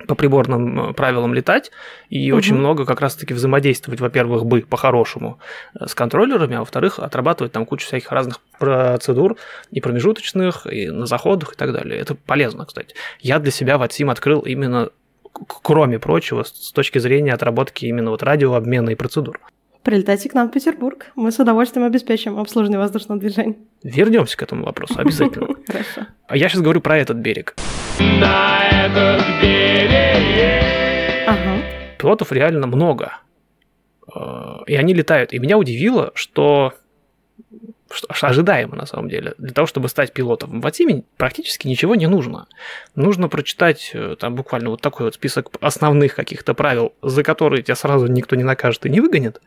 по 0.07 0.15
приборным 0.15 0.89
э, 0.89 0.93
правилам 0.93 1.33
летать 1.33 1.71
и 2.09 2.31
угу. 2.31 2.37
очень 2.37 2.55
много 2.55 2.85
как 2.85 3.01
раз-таки 3.01 3.33
взаимодействовать, 3.33 3.99
во-первых, 3.99 4.45
бы 4.45 4.61
по-хорошему 4.61 5.39
э, 5.73 5.87
с 5.87 5.95
контроллерами, 5.95 6.57
а 6.57 6.59
во-вторых, 6.59 6.99
отрабатывать 6.99 7.51
там 7.51 7.65
кучу 7.65 7.87
всяких 7.87 8.11
разных 8.11 8.41
процедур 8.59 9.37
и 9.71 9.81
промежуточных, 9.81 10.67
и 10.67 10.89
на 10.89 11.07
заходах 11.07 11.53
и 11.53 11.55
так 11.55 11.73
далее. 11.73 11.99
Это 11.99 12.13
полезно, 12.13 12.65
кстати. 12.65 12.95
Я 13.19 13.39
для 13.39 13.51
себя 13.51 13.77
в 13.77 13.81
ATSIM 13.81 14.11
открыл 14.11 14.41
именно 14.41 14.91
кроме 15.61 15.99
прочего, 15.99 16.43
с 16.43 16.71
точки 16.71 16.99
зрения 16.99 17.33
отработки 17.33 17.85
именно 17.85 18.11
вот 18.11 18.23
радиообмена 18.23 18.91
и 18.91 18.95
процедур. 18.95 19.39
Прилетайте 19.83 20.29
к 20.29 20.33
нам 20.33 20.49
в 20.49 20.51
Петербург. 20.51 21.11
Мы 21.15 21.31
с 21.31 21.37
удовольствием 21.37 21.85
обеспечим 21.85 22.39
обслуживание 22.39 22.79
воздушного 22.79 23.19
движения. 23.19 23.55
Вернемся 23.83 24.35
к 24.35 24.41
этому 24.41 24.65
вопросу, 24.65 24.95
обязательно. 24.97 25.49
Хорошо. 25.67 26.07
А 26.27 26.35
я 26.35 26.49
сейчас 26.49 26.61
говорю 26.61 26.81
про 26.81 26.97
этот 26.97 27.17
берег. 27.17 27.55
На 27.99 28.67
этот 28.67 29.23
берег. 29.43 30.63
Ага. 31.27 31.61
Пилотов 31.99 32.31
реально 32.31 32.65
много. 32.65 33.19
Э, 34.13 34.63
и 34.65 34.75
они 34.75 34.95
летают. 34.95 35.33
И 35.33 35.39
меня 35.39 35.59
удивило, 35.59 36.11
что 36.15 36.73
что, 37.95 38.07
ожидаемо 38.09 38.75
на 38.75 38.85
самом 38.85 39.09
деле. 39.09 39.33
Для 39.37 39.51
того, 39.51 39.67
чтобы 39.67 39.89
стать 39.89 40.13
пилотом 40.13 40.59
в 40.59 40.63
Ватиме, 40.63 41.03
практически 41.17 41.67
ничего 41.67 41.95
не 41.95 42.07
нужно. 42.07 42.47
Нужно 42.95 43.29
прочитать 43.29 43.91
э, 43.93 44.15
там 44.19 44.35
буквально 44.35 44.69
вот 44.69 44.81
такой 44.81 45.05
вот 45.05 45.15
список 45.15 45.49
основных 45.61 46.15
каких-то 46.15 46.53
правил, 46.53 46.93
за 47.01 47.23
которые 47.23 47.63
тебя 47.63 47.75
сразу 47.75 48.07
никто 48.07 48.35
не 48.35 48.43
накажет 48.43 48.85
и 48.85 48.89
не 48.89 49.01
выгонит 49.01 49.41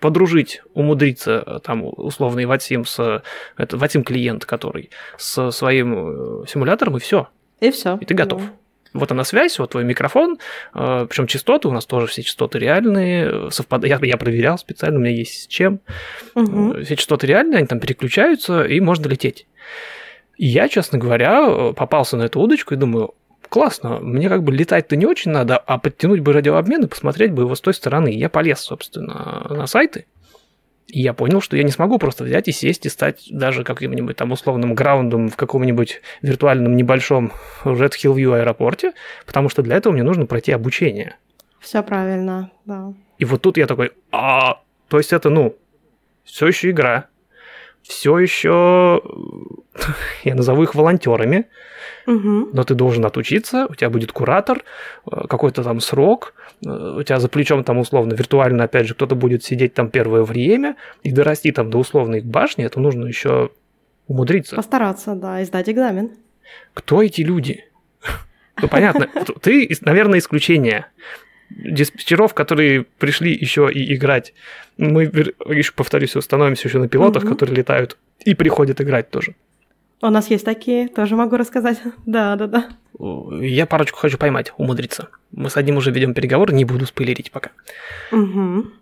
подружить, 0.00 0.62
умудриться 0.74 1.42
э, 1.44 1.58
там 1.62 1.82
условный 1.84 2.46
Ватим 2.46 2.84
с 2.84 3.22
это 3.56 3.76
Ватим 3.76 4.04
клиент, 4.04 4.44
который 4.44 4.90
с 5.16 5.50
своим 5.50 6.42
э, 6.42 6.46
симулятором 6.46 6.96
и 6.96 7.00
все. 7.00 7.28
И 7.60 7.70
все. 7.70 7.98
И 8.00 8.04
ты 8.04 8.14
готов. 8.14 8.42
Вот 8.98 9.12
она 9.12 9.24
связь, 9.24 9.58
вот 9.58 9.70
твой 9.70 9.84
микрофон, 9.84 10.38
э, 10.74 11.06
причем 11.08 11.26
частоты, 11.26 11.68
у 11.68 11.72
нас 11.72 11.86
тоже 11.86 12.06
все 12.06 12.22
частоты 12.22 12.58
реальные, 12.58 13.50
совпадают, 13.50 14.02
я, 14.02 14.08
я 14.08 14.16
проверял 14.16 14.58
специально, 14.58 14.98
у 14.98 15.02
меня 15.02 15.14
есть 15.14 15.44
с 15.44 15.46
чем. 15.46 15.80
Мгм. 16.34 16.84
Все 16.84 16.96
частоты 16.96 17.26
реальные, 17.26 17.58
они 17.58 17.66
там 17.66 17.80
переключаются, 17.80 18.64
и 18.64 18.80
можно 18.80 19.08
лететь. 19.08 19.46
И 20.36 20.46
я, 20.46 20.68
честно 20.68 20.98
говоря, 20.98 21.72
попался 21.72 22.16
на 22.16 22.24
эту 22.24 22.40
удочку 22.40 22.74
и 22.74 22.76
думаю, 22.76 23.14
классно, 23.48 23.98
мне 24.00 24.28
как 24.28 24.42
бы 24.42 24.52
летать-то 24.52 24.96
не 24.96 25.06
очень 25.06 25.32
надо, 25.32 25.56
а 25.56 25.78
подтянуть 25.78 26.20
бы 26.20 26.32
радиообмен 26.32 26.84
и 26.84 26.88
посмотреть 26.88 27.32
бы 27.32 27.42
его 27.42 27.54
с 27.54 27.60
той 27.60 27.74
стороны. 27.74 28.08
Я 28.08 28.28
полез, 28.28 28.60
собственно, 28.60 29.46
на 29.50 29.66
сайты, 29.66 30.06
и 30.88 31.00
я 31.02 31.12
понял, 31.12 31.40
что 31.40 31.56
я 31.56 31.62
не 31.62 31.70
смогу 31.70 31.98
просто 31.98 32.24
взять 32.24 32.48
и 32.48 32.52
сесть 32.52 32.86
и 32.86 32.88
стать 32.88 33.26
даже 33.30 33.62
каким-нибудь 33.62 34.16
там 34.16 34.32
условным 34.32 34.74
граундом 34.74 35.28
в 35.28 35.36
каком-нибудь 35.36 36.00
виртуальном 36.22 36.76
небольшом 36.76 37.32
Red 37.64 37.92
Hill 37.92 38.14
View 38.14 38.34
аэропорте, 38.34 38.92
потому 39.26 39.48
что 39.50 39.62
для 39.62 39.76
этого 39.76 39.92
мне 39.92 40.02
нужно 40.02 40.26
пройти 40.26 40.52
обучение. 40.52 41.16
Все 41.60 41.82
правильно, 41.82 42.50
да. 42.64 42.94
И 43.18 43.24
вот 43.24 43.42
тут 43.42 43.58
я 43.58 43.66
такой, 43.66 43.92
а, 44.12 44.62
то 44.88 44.96
есть 44.96 45.12
это, 45.12 45.28
ну, 45.28 45.56
все 46.24 46.46
еще 46.46 46.70
игра, 46.70 47.08
все 47.88 48.18
еще, 48.18 49.00
я 50.24 50.34
назову 50.34 50.62
их 50.62 50.74
волонтерами, 50.74 51.46
Мгм. 52.06 52.50
но 52.52 52.64
ты 52.64 52.74
должен 52.74 53.04
отучиться, 53.04 53.66
у 53.68 53.74
тебя 53.74 53.90
будет 53.90 54.12
куратор, 54.12 54.62
э, 55.10 55.26
какой-то 55.28 55.62
там 55.64 55.80
срок, 55.80 56.34
э, 56.64 56.68
у 56.68 57.02
тебя 57.02 57.18
за 57.18 57.28
плечом 57.28 57.64
там 57.64 57.78
условно 57.78 58.12
виртуально, 58.14 58.64
опять 58.64 58.86
же, 58.86 58.94
кто-то 58.94 59.14
будет 59.14 59.42
сидеть 59.42 59.74
там 59.74 59.90
первое 59.90 60.22
время, 60.22 60.76
и 61.02 61.10
дорасти 61.10 61.50
там 61.50 61.70
до 61.70 61.78
условной 61.78 62.20
башни, 62.20 62.64
это 62.64 62.78
нужно 62.78 63.06
еще 63.06 63.50
умудриться. 64.06 64.56
Постараться, 64.56 65.14
да, 65.14 65.40
и 65.40 65.44
сдать 65.44 65.68
экзамен. 65.68 66.10
Кто 66.74 67.02
эти 67.02 67.22
люди? 67.22 67.64
Ну, 68.60 68.66
понятно, 68.68 69.08
ты, 69.40 69.70
наверное, 69.82 70.18
исключение. 70.18 70.86
Диспетчеров, 71.50 72.34
которые 72.34 72.82
пришли 72.98 73.32
еще 73.32 73.70
и 73.72 73.94
играть. 73.94 74.34
Мы, 74.76 75.04
еще 75.04 75.72
повторюсь, 75.72 76.12
становимся 76.20 76.68
еще 76.68 76.78
на 76.78 76.88
пилотах, 76.88 77.24
Мгм. 77.24 77.32
которые 77.32 77.56
летают 77.56 77.96
и 78.24 78.34
приходят 78.34 78.80
играть 78.80 79.10
тоже. 79.10 79.34
У 80.00 80.10
нас 80.10 80.30
есть 80.30 80.44
такие, 80.44 80.88
тоже 80.88 81.16
могу 81.16 81.36
рассказать. 81.36 81.78
Да, 82.06 82.36
да, 82.36 82.46
да. 82.46 82.68
Я 83.40 83.66
парочку 83.66 83.98
хочу 83.98 84.18
поймать, 84.18 84.52
умудриться. 84.56 85.08
Мы 85.32 85.50
с 85.50 85.56
одним 85.56 85.76
уже 85.78 85.90
ведем 85.90 86.14
переговоры, 86.14 86.52
не 86.52 86.64
буду 86.64 86.86
спойлерить 86.86 87.30
пока. 87.30 87.50
Мгм. 88.12 88.72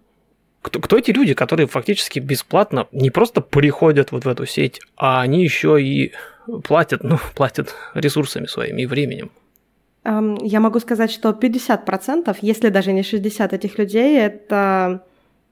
Кто, 0.63 0.81
кто 0.81 0.99
эти 0.99 1.13
люди, 1.13 1.35
которые 1.35 1.69
фактически 1.69 2.19
бесплатно 2.19 2.89
не 2.93 3.11
просто 3.11 3.41
приходят 3.41 4.11
вот 4.13 4.25
в 4.25 4.29
эту 4.29 4.47
сеть, 4.47 4.81
а 4.97 5.21
они 5.21 5.45
еще 5.45 5.81
и 5.81 6.13
платят, 6.65 7.05
ну, 7.05 7.19
платят 7.35 7.75
ресурсами 7.95 8.47
своими 8.47 8.83
и 8.83 8.87
временем. 8.87 9.31
Эм, 10.07 10.39
Я 10.43 10.61
могу 10.61 10.79
сказать, 10.81 11.11
что 11.11 11.33
50%, 11.33 12.37
если 12.43 12.69
даже 12.71 12.93
не 12.93 13.03
60 13.03 13.53
этих 13.53 13.79
людей, 13.79 14.19
это 14.21 15.01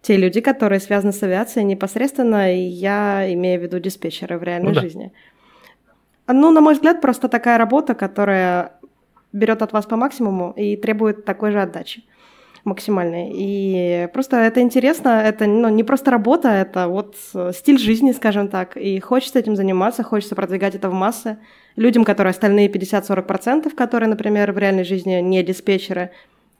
те 0.03 0.17
люди, 0.17 0.41
которые 0.41 0.81
связаны 0.81 1.13
с 1.13 1.23
авиацией 1.23 1.65
непосредственно, 1.65 2.55
и 2.55 2.61
я 2.61 3.33
имею 3.33 3.61
в 3.61 3.63
виду 3.65 3.79
диспетчеры 3.81 4.39
в 4.39 4.43
реальной 4.43 4.69
Ну 4.69 4.75
да. 4.75 4.81
жизни. 4.81 5.13
Ну, 6.29 6.51
на 6.51 6.61
мой 6.61 6.75
взгляд, 6.75 7.01
просто 7.01 7.29
такая 7.29 7.59
работа, 7.59 7.95
которая 7.95 8.71
берет 9.33 9.63
от 9.63 9.73
вас 9.73 9.87
по 9.87 9.97
максимуму 9.97 10.53
и 10.57 10.77
требует 10.77 11.25
такой 11.25 11.51
же 11.51 11.61
отдачи 11.61 12.05
максимальной. 12.65 13.31
И 13.35 14.09
просто 14.13 14.37
это 14.37 14.61
интересно, 14.61 15.09
это 15.09 15.47
ну, 15.47 15.69
не 15.69 15.85
просто 15.85 16.11
работа, 16.11 16.49
это 16.49 16.89
вот 16.89 17.17
э, 17.35 17.53
стиль 17.55 17.79
жизни, 17.79 18.13
скажем 18.13 18.49
так. 18.49 18.77
И 18.77 19.01
хочется 19.01 19.39
этим 19.39 19.57
заниматься, 19.57 20.03
хочется 20.03 20.35
продвигать 20.35 20.75
это 20.75 20.89
в 20.89 20.95
массы. 20.95 21.37
Людям, 21.77 22.05
которые 22.05 22.31
остальные 22.31 22.69
50-40%, 22.69 23.75
которые, 23.75 24.09
например, 24.09 24.53
в 24.53 24.59
реальной 24.59 24.85
жизни 24.85 25.21
не 25.21 25.43
диспетчеры, 25.43 26.11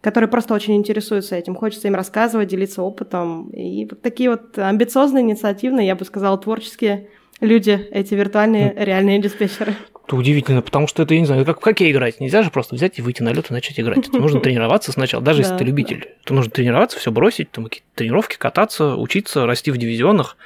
которые 0.01 0.29
просто 0.29 0.55
очень 0.55 0.77
интересуются 0.77 1.37
этим, 1.37 1.55
хочется 1.55 1.89
им 1.89 1.95
рассказывать, 1.95 2.49
делиться 2.49 2.83
опытом. 2.83 3.49
И 3.51 3.87
вот 3.87 4.03
такие 4.03 4.31
вот 4.31 4.59
амбициозные, 4.59 5.23
инициативные, 5.23 5.87
я 5.87 5.95
бы 5.95 6.05
сказала, 6.05 6.37
творческие 6.37 7.09
люди, 7.41 7.89
эти 7.91 8.15
виртуальные, 8.15 8.75
реальные 8.77 9.21
диспетчеры. 9.21 9.75
Это 10.07 10.17
удивительно, 10.17 10.61
потому 10.61 10.87
что 10.87 11.03
это, 11.03 11.15
я 11.15 11.21
не 11.21 11.27
знаю, 11.27 11.47
как 11.47 11.61
в 11.61 11.63
хоккей 11.63 11.91
играть. 11.91 12.21
Нельзя 12.21 12.43
же 12.43 12.51
просто 12.51 12.75
взять 12.75 12.99
и 12.99 13.03
выйти 13.03 13.23
на 13.23 13.33
лед 13.33 13.47
и 13.49 13.55
начать 13.55 13.81
играть. 13.81 14.07
Это 14.07 14.19
нужно 14.19 14.41
тренироваться 14.43 14.93
сначала, 14.93 15.23
даже 15.23 15.41
если 15.41 15.57
ты 15.57 15.65
любитель. 15.65 16.11
То 16.25 16.35
нужно 16.35 16.51
тренироваться, 16.51 16.99
все 16.99 17.11
бросить, 17.11 17.51
там 17.51 17.65
какие-то 17.65 17.89
тренировки, 17.95 18.37
кататься, 18.37 18.97
учиться, 18.97 19.47
расти 19.47 19.71
в 19.71 19.79
дивизионах. 19.79 20.37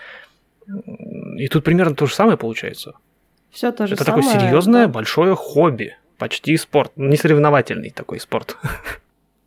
И 1.37 1.49
тут 1.49 1.65
примерно 1.65 1.97
то 1.97 2.07
же 2.07 2.15
самое 2.15 2.37
получается. 2.37 2.95
Все 3.51 3.73
то 3.73 3.87
же 3.87 3.95
это 3.95 4.05
самое. 4.05 4.23
такое 4.25 4.41
серьезное, 4.41 4.87
да. 4.87 4.93
большое 4.93 5.35
хобби. 5.35 5.97
Почти 6.19 6.57
спорт. 6.57 6.93
Не 6.97 7.17
соревновательный 7.17 7.91
такой 7.91 8.21
спорт. 8.21 8.57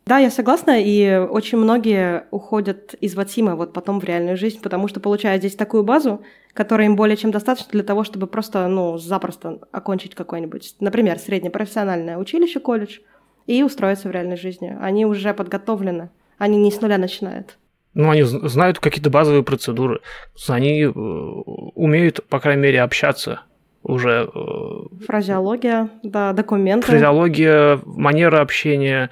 Да, 0.04 0.18
я 0.18 0.32
согласна, 0.32 0.82
и 0.82 1.16
очень 1.16 1.58
многие 1.58 2.26
уходят 2.32 2.94
из 2.94 3.14
Ватима 3.14 3.54
вот 3.54 3.72
потом 3.72 4.00
в 4.00 4.04
реальную 4.04 4.36
жизнь, 4.36 4.60
потому 4.60 4.88
что 4.88 4.98
получают 4.98 5.42
здесь 5.42 5.54
такую 5.54 5.84
базу, 5.84 6.22
которая 6.54 6.88
им 6.88 6.96
более 6.96 7.16
чем 7.16 7.30
достаточно 7.30 7.70
для 7.70 7.84
того, 7.84 8.02
чтобы 8.02 8.26
просто, 8.26 8.66
ну, 8.66 8.98
запросто 8.98 9.60
окончить 9.70 10.16
какое-нибудь, 10.16 10.74
например, 10.80 11.20
среднепрофессиональное 11.20 12.18
училище, 12.18 12.58
колледж, 12.58 12.98
и 13.46 13.62
устроиться 13.62 14.08
в 14.08 14.10
реальной 14.10 14.36
жизни. 14.36 14.76
Они 14.80 15.06
уже 15.06 15.32
подготовлены, 15.34 16.10
они 16.36 16.58
не 16.58 16.72
с 16.72 16.80
нуля 16.80 16.98
начинают. 16.98 17.58
Ну, 17.94 18.10
они 18.10 18.22
знают 18.22 18.80
какие-то 18.80 19.10
базовые 19.10 19.44
процедуры. 19.44 20.00
Они 20.48 20.82
э, 20.82 20.88
умеют, 20.88 22.26
по 22.28 22.40
крайней 22.40 22.62
мере, 22.62 22.80
общаться 22.82 23.42
уже. 23.82 24.28
э, 24.34 25.04
Фразеология, 25.06 25.88
да, 26.02 26.32
документы. 26.32 26.86
фразеология, 26.86 27.80
манера 27.84 28.40
общения, 28.40 29.10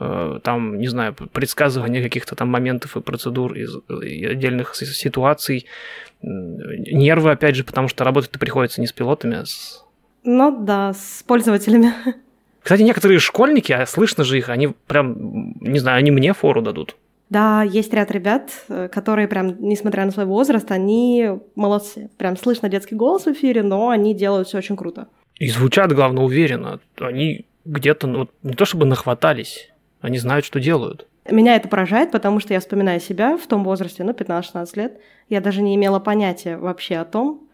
э, 0.00 0.38
там, 0.42 0.78
не 0.78 0.88
знаю, 0.88 1.14
предсказывание 1.14 2.02
каких-то 2.02 2.36
там 2.36 2.48
моментов 2.48 2.96
и 2.96 3.00
процедур 3.00 3.54
из 3.54 3.76
и 4.02 4.24
отдельных 4.26 4.74
си- 4.74 4.86
ситуаций, 4.86 5.66
нервы, 6.22 7.30
опять 7.30 7.56
же, 7.56 7.64
потому 7.64 7.88
что 7.88 8.04
работать-то 8.04 8.38
приходится 8.38 8.80
не 8.80 8.86
с 8.86 8.92
пилотами, 8.92 9.38
а 9.38 9.46
с... 9.46 9.84
Ну 10.22 10.64
да, 10.64 10.92
с 10.92 11.22
пользователями. 11.26 11.92
Кстати, 12.62 12.82
некоторые 12.82 13.18
школьники, 13.20 13.72
а 13.72 13.86
слышно 13.86 14.22
же 14.22 14.36
их, 14.36 14.50
они 14.50 14.74
прям, 14.86 15.54
не 15.60 15.78
знаю, 15.78 15.98
они 15.98 16.10
мне 16.10 16.34
фору 16.34 16.60
дадут. 16.60 16.94
Да, 17.30 17.62
есть 17.62 17.94
ряд 17.94 18.10
ребят, 18.10 18.50
э, 18.68 18.88
которые 18.88 19.28
прям, 19.28 19.56
несмотря 19.60 20.04
на 20.04 20.10
свой 20.10 20.26
возраст, 20.26 20.70
они 20.72 21.30
молодцы. 21.54 22.10
Прям 22.18 22.36
слышно 22.36 22.68
детский 22.68 22.96
голос 22.96 23.24
в 23.24 23.32
эфире, 23.32 23.62
но 23.62 23.88
они 23.88 24.14
делают 24.14 24.48
все 24.48 24.58
очень 24.58 24.76
круто. 24.76 25.06
И 25.36 25.48
звучат, 25.48 25.92
главное, 25.92 26.24
уверенно. 26.24 26.80
Они 26.98 27.46
где-то, 27.64 28.08
ну, 28.08 28.28
не 28.42 28.54
то 28.54 28.64
чтобы 28.64 28.84
нахватались, 28.84 29.70
они 30.00 30.18
знают, 30.18 30.44
что 30.44 30.58
делают. 30.58 31.06
Меня 31.30 31.54
это 31.54 31.68
поражает, 31.68 32.10
потому 32.10 32.40
что 32.40 32.52
я 32.52 32.60
вспоминаю 32.60 32.98
себя 33.00 33.36
в 33.36 33.46
том 33.46 33.62
возрасте, 33.62 34.02
ну, 34.02 34.12
15-16 34.12 34.76
лет. 34.76 35.00
Я 35.28 35.40
даже 35.40 35.62
не 35.62 35.76
имела 35.76 36.00
понятия 36.00 36.56
вообще 36.56 36.96
о 36.96 37.04
том, 37.04 37.46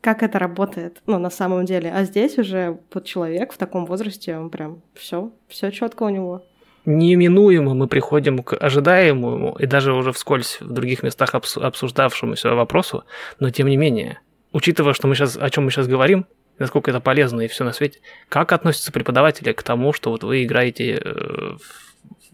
как 0.00 0.22
это 0.22 0.38
работает, 0.38 1.02
ну, 1.06 1.18
на 1.18 1.28
самом 1.28 1.66
деле. 1.66 1.92
А 1.92 2.04
здесь 2.04 2.38
уже 2.38 2.78
вот 2.94 3.04
человек 3.04 3.52
в 3.52 3.58
таком 3.58 3.84
возрасте, 3.84 4.38
он 4.38 4.48
прям 4.48 4.80
все, 4.94 5.32
все 5.48 5.70
четко 5.70 6.04
у 6.04 6.08
него. 6.08 6.44
Неминуемо 6.88 7.74
мы 7.74 7.86
приходим 7.86 8.42
к 8.42 8.54
ожидаемому 8.54 9.56
и 9.58 9.66
даже 9.66 9.92
уже 9.92 10.12
вскользь 10.12 10.58
в 10.60 10.72
других 10.72 11.02
местах 11.02 11.34
обс- 11.34 11.60
обсуждавшемуся 11.60 12.54
вопросу, 12.54 13.04
но 13.38 13.50
тем 13.50 13.68
не 13.68 13.76
менее, 13.76 14.20
учитывая, 14.52 14.94
что 14.94 15.06
мы 15.06 15.14
сейчас, 15.14 15.36
о 15.36 15.50
чем 15.50 15.64
мы 15.64 15.70
сейчас 15.70 15.86
говорим, 15.86 16.26
насколько 16.58 16.90
это 16.90 17.00
полезно 17.00 17.42
и 17.42 17.48
все 17.48 17.64
на 17.64 17.72
свете, 17.72 18.00
как 18.28 18.52
относятся 18.52 18.90
преподаватели 18.90 19.52
к 19.52 19.62
тому, 19.62 19.92
что 19.92 20.10
вот 20.10 20.24
вы 20.24 20.44
играете 20.44 21.00
э, 21.04 21.56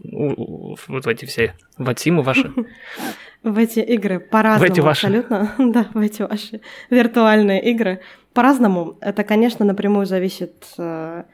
в, 0.03 0.77
вот 0.87 1.05
в 1.05 1.07
эти 1.07 1.25
все 1.25 1.55
ватимы 1.77 2.23
ваши? 2.23 2.51
В 3.43 3.59
эти 3.59 3.79
игры 3.79 4.19
по-разному 4.19 4.67
В 4.67 4.71
эти 4.71 4.79
ваши. 4.79 5.05
абсолютно. 5.05 5.53
да, 5.71 5.85
в 5.93 5.99
эти 5.99 6.23
ваши 6.23 6.61
виртуальные 6.89 7.63
игры. 7.71 7.99
По-разному. 8.33 8.97
Это, 9.01 9.23
конечно, 9.23 9.63
напрямую 9.63 10.07
зависит, 10.07 10.65
э, 10.79 11.25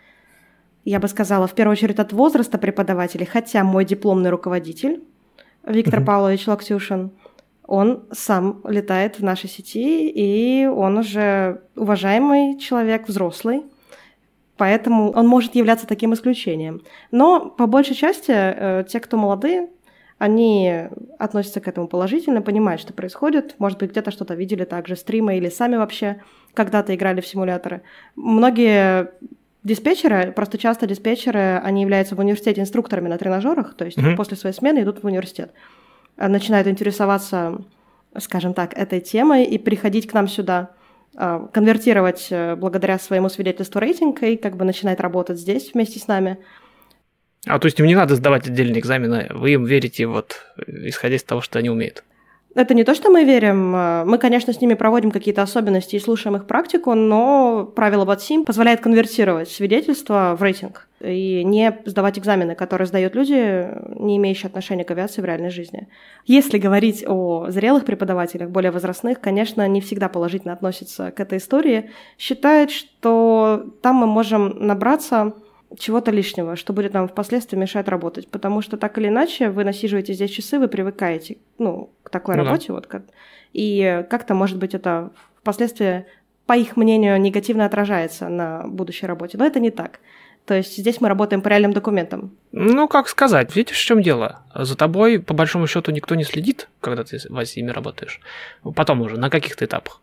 я 0.86 1.00
бы 1.00 1.08
сказала, 1.08 1.48
в 1.48 1.54
первую 1.54 1.74
очередь 1.74 2.00
от 2.00 2.14
возраста 2.14 2.58
преподавателей, 2.58 3.26
хотя 3.26 3.64
мой 3.64 3.86
дипломный 3.86 4.30
руководитель 4.30 5.04
Виктор 5.66 6.00
Мгм. 6.00 6.06
Павлович 6.06 6.48
Локтюшин, 6.48 7.12
он 7.66 8.04
сам 8.12 8.62
летает 8.66 9.20
в 9.20 9.24
нашей 9.24 9.50
сети, 9.50 10.10
и 10.10 10.66
он 10.66 10.98
уже 10.98 11.62
уважаемый 11.76 12.58
человек, 12.58 13.08
взрослый, 13.08 13.64
поэтому 14.58 15.12
он 15.12 15.28
может 15.28 15.56
являться 15.56 15.88
таким 15.88 16.14
исключением. 16.14 16.82
Но 17.12 17.50
по 17.50 17.68
большей 17.68 17.96
части 17.96 18.32
э, 18.32 18.84
те, 18.90 19.00
кто 19.00 19.18
молодые, 19.18 19.70
они 20.18 20.84
относятся 21.18 21.62
к 21.62 21.68
этому 21.68 21.88
положительно, 21.88 22.42
понимают, 22.42 22.82
что 22.82 22.94
происходит. 22.94 23.56
Может 23.58 23.80
быть, 23.80 23.92
где-то 23.92 24.12
что-то 24.12 24.36
видели 24.36 24.66
также, 24.66 24.96
стримы 24.96 25.38
или 25.38 25.50
сами 25.50 25.78
вообще 25.78 26.22
когда-то 26.54 26.94
играли 26.94 27.22
в 27.22 27.28
симуляторы. 27.28 27.82
Многие 28.16 29.14
диспетчеры, 29.64 30.32
просто 30.32 30.58
часто 30.58 30.88
диспетчеры, 30.88 31.62
они 31.64 31.82
являются 31.82 32.16
в 32.16 32.20
университете 32.20 32.62
инструкторами 32.62 33.08
на 33.08 33.18
тренажерах, 33.18 33.76
то 33.76 33.86
есть 33.86 33.98
Мгм. 33.98 34.16
после 34.16 34.38
своей 34.38 34.56
смены 34.56 34.82
идут 34.82 35.04
в 35.04 35.06
университет, 35.06 35.52
а, 36.18 36.28
начинают 36.28 36.68
интересоваться, 36.68 37.62
скажем 38.18 38.54
так, 38.54 38.78
этой 38.78 39.00
темой 39.02 39.46
и 39.46 39.58
приходить 39.58 40.08
к 40.08 40.14
нам 40.14 40.28
сюда, 40.28 40.72
а, 41.16 41.48
конвертировать 41.54 42.28
э, 42.32 42.56
благодаря 42.56 42.98
своему 42.98 43.30
свидетельству 43.30 43.80
рейтинг 43.80 44.24
и 44.24 44.38
как 44.38 44.56
бы 44.56 44.66
начинать 44.66 45.00
работать 45.00 45.40
здесь 45.40 45.72
вместе 45.74 46.00
с 46.00 46.08
нами. 46.08 46.38
А 47.48 47.60
то 47.60 47.66
есть 47.66 47.80
им 47.80 47.86
не 47.86 47.96
надо 47.96 48.16
сдавать 48.16 48.48
отдельные 48.48 48.80
экзамены, 48.80 49.28
вы 49.32 49.52
им 49.52 49.66
верите 49.66 50.06
вот 50.06 50.38
э, 50.58 50.88
исходя 50.88 51.16
из 51.16 51.24
того, 51.24 51.42
что 51.42 51.60
они 51.60 51.70
умеют. 51.70 52.04
Это 52.54 52.74
не 52.74 52.84
то, 52.84 52.94
что 52.94 53.10
мы 53.10 53.24
верим. 53.24 53.72
Мы, 53.72 54.18
конечно, 54.18 54.52
с 54.52 54.60
ними 54.60 54.74
проводим 54.74 55.12
какие-то 55.12 55.42
особенности 55.42 55.96
и 55.96 56.00
слушаем 56.00 56.36
их 56.36 56.48
практику, 56.48 56.94
но 56.96 57.72
правило 57.76 58.06
BotSim 58.06 58.44
позволяет 58.44 58.82
конвертировать 58.82 59.50
свидетельство 59.50 60.36
в 60.38 60.44
рейтинг 60.44 60.90
и 61.00 61.44
не 61.46 61.80
сдавать 61.86 62.20
экзамены, 62.20 62.56
которые 62.56 62.88
сдают 62.88 63.16
люди, 63.16 63.70
не 63.98 64.18
имеющие 64.18 64.50
отношения 64.50 64.84
к 64.84 64.92
авиации 64.92 65.22
в 65.22 65.26
реальной 65.26 65.50
жизни. 65.50 65.88
Если 66.26 66.58
говорить 66.58 67.06
о 67.08 67.46
зрелых 67.50 67.86
преподавателях, 67.86 68.50
более 68.50 68.72
возрастных, 68.72 69.22
конечно, 69.22 69.66
не 69.68 69.80
всегда 69.80 70.10
положительно 70.10 70.54
относятся 70.54 71.12
к 71.12 71.22
этой 71.22 71.38
истории. 71.38 71.90
Считают, 72.18 72.70
что 72.70 73.66
там 73.82 73.96
мы 73.96 74.08
можем 74.08 74.68
набраться 74.68 75.34
чего-то 75.78 76.12
лишнего, 76.12 76.56
что 76.56 76.74
будет 76.74 76.94
нам 76.94 77.08
впоследствии 77.08 77.58
мешать 77.58 77.88
работать. 77.88 78.28
Потому 78.28 78.62
что 78.62 78.78
так 78.78 78.98
или 78.98 79.08
иначе 79.08 79.50
вы 79.50 79.64
насиживаете 79.64 80.14
здесь 80.14 80.32
часы, 80.32 80.60
вы 80.60 80.68
привыкаете 80.68 81.38
ну, 81.58 81.90
к 82.04 82.10
такой 82.10 82.36
Ну 82.36 82.44
да. 82.44 82.50
работе. 82.50 82.74
Вот, 82.74 82.88
как- 82.88 83.04
и 83.54 84.06
как-то, 84.10 84.34
может 84.34 84.58
быть, 84.58 84.74
это 84.74 85.12
впоследствии, 85.40 86.06
по 86.46 86.54
их 86.54 86.78
мнению, 86.78 87.20
негативно 87.20 87.66
отражается 87.66 88.30
на 88.30 88.64
будущей 88.68 89.06
работе. 89.06 89.38
Но 89.38 89.46
это 89.46 89.60
не 89.60 89.72
так. 89.72 90.00
То 90.46 90.56
есть 90.56 90.76
здесь 90.78 91.00
мы 91.00 91.08
работаем 91.08 91.42
по 91.42 91.50
реальным 91.50 91.72
документам. 91.72 92.36
Ну, 92.52 92.88
как 92.88 93.08
сказать, 93.08 93.56
видишь, 93.56 93.78
в 93.78 93.86
чем 93.86 94.02
дело? 94.02 94.42
За 94.56 94.76
тобой, 94.76 95.20
по 95.20 95.34
большому 95.34 95.68
счету, 95.68 95.92
никто 95.92 96.16
не 96.16 96.24
следит, 96.24 96.68
когда 96.80 97.04
ты 97.04 97.20
в 97.20 97.58
ими 97.58 97.70
работаешь. 97.70 98.20
Потом 98.76 99.02
уже, 99.02 99.18
на 99.20 99.30
каких-то 99.30 99.66
этапах. 99.66 100.02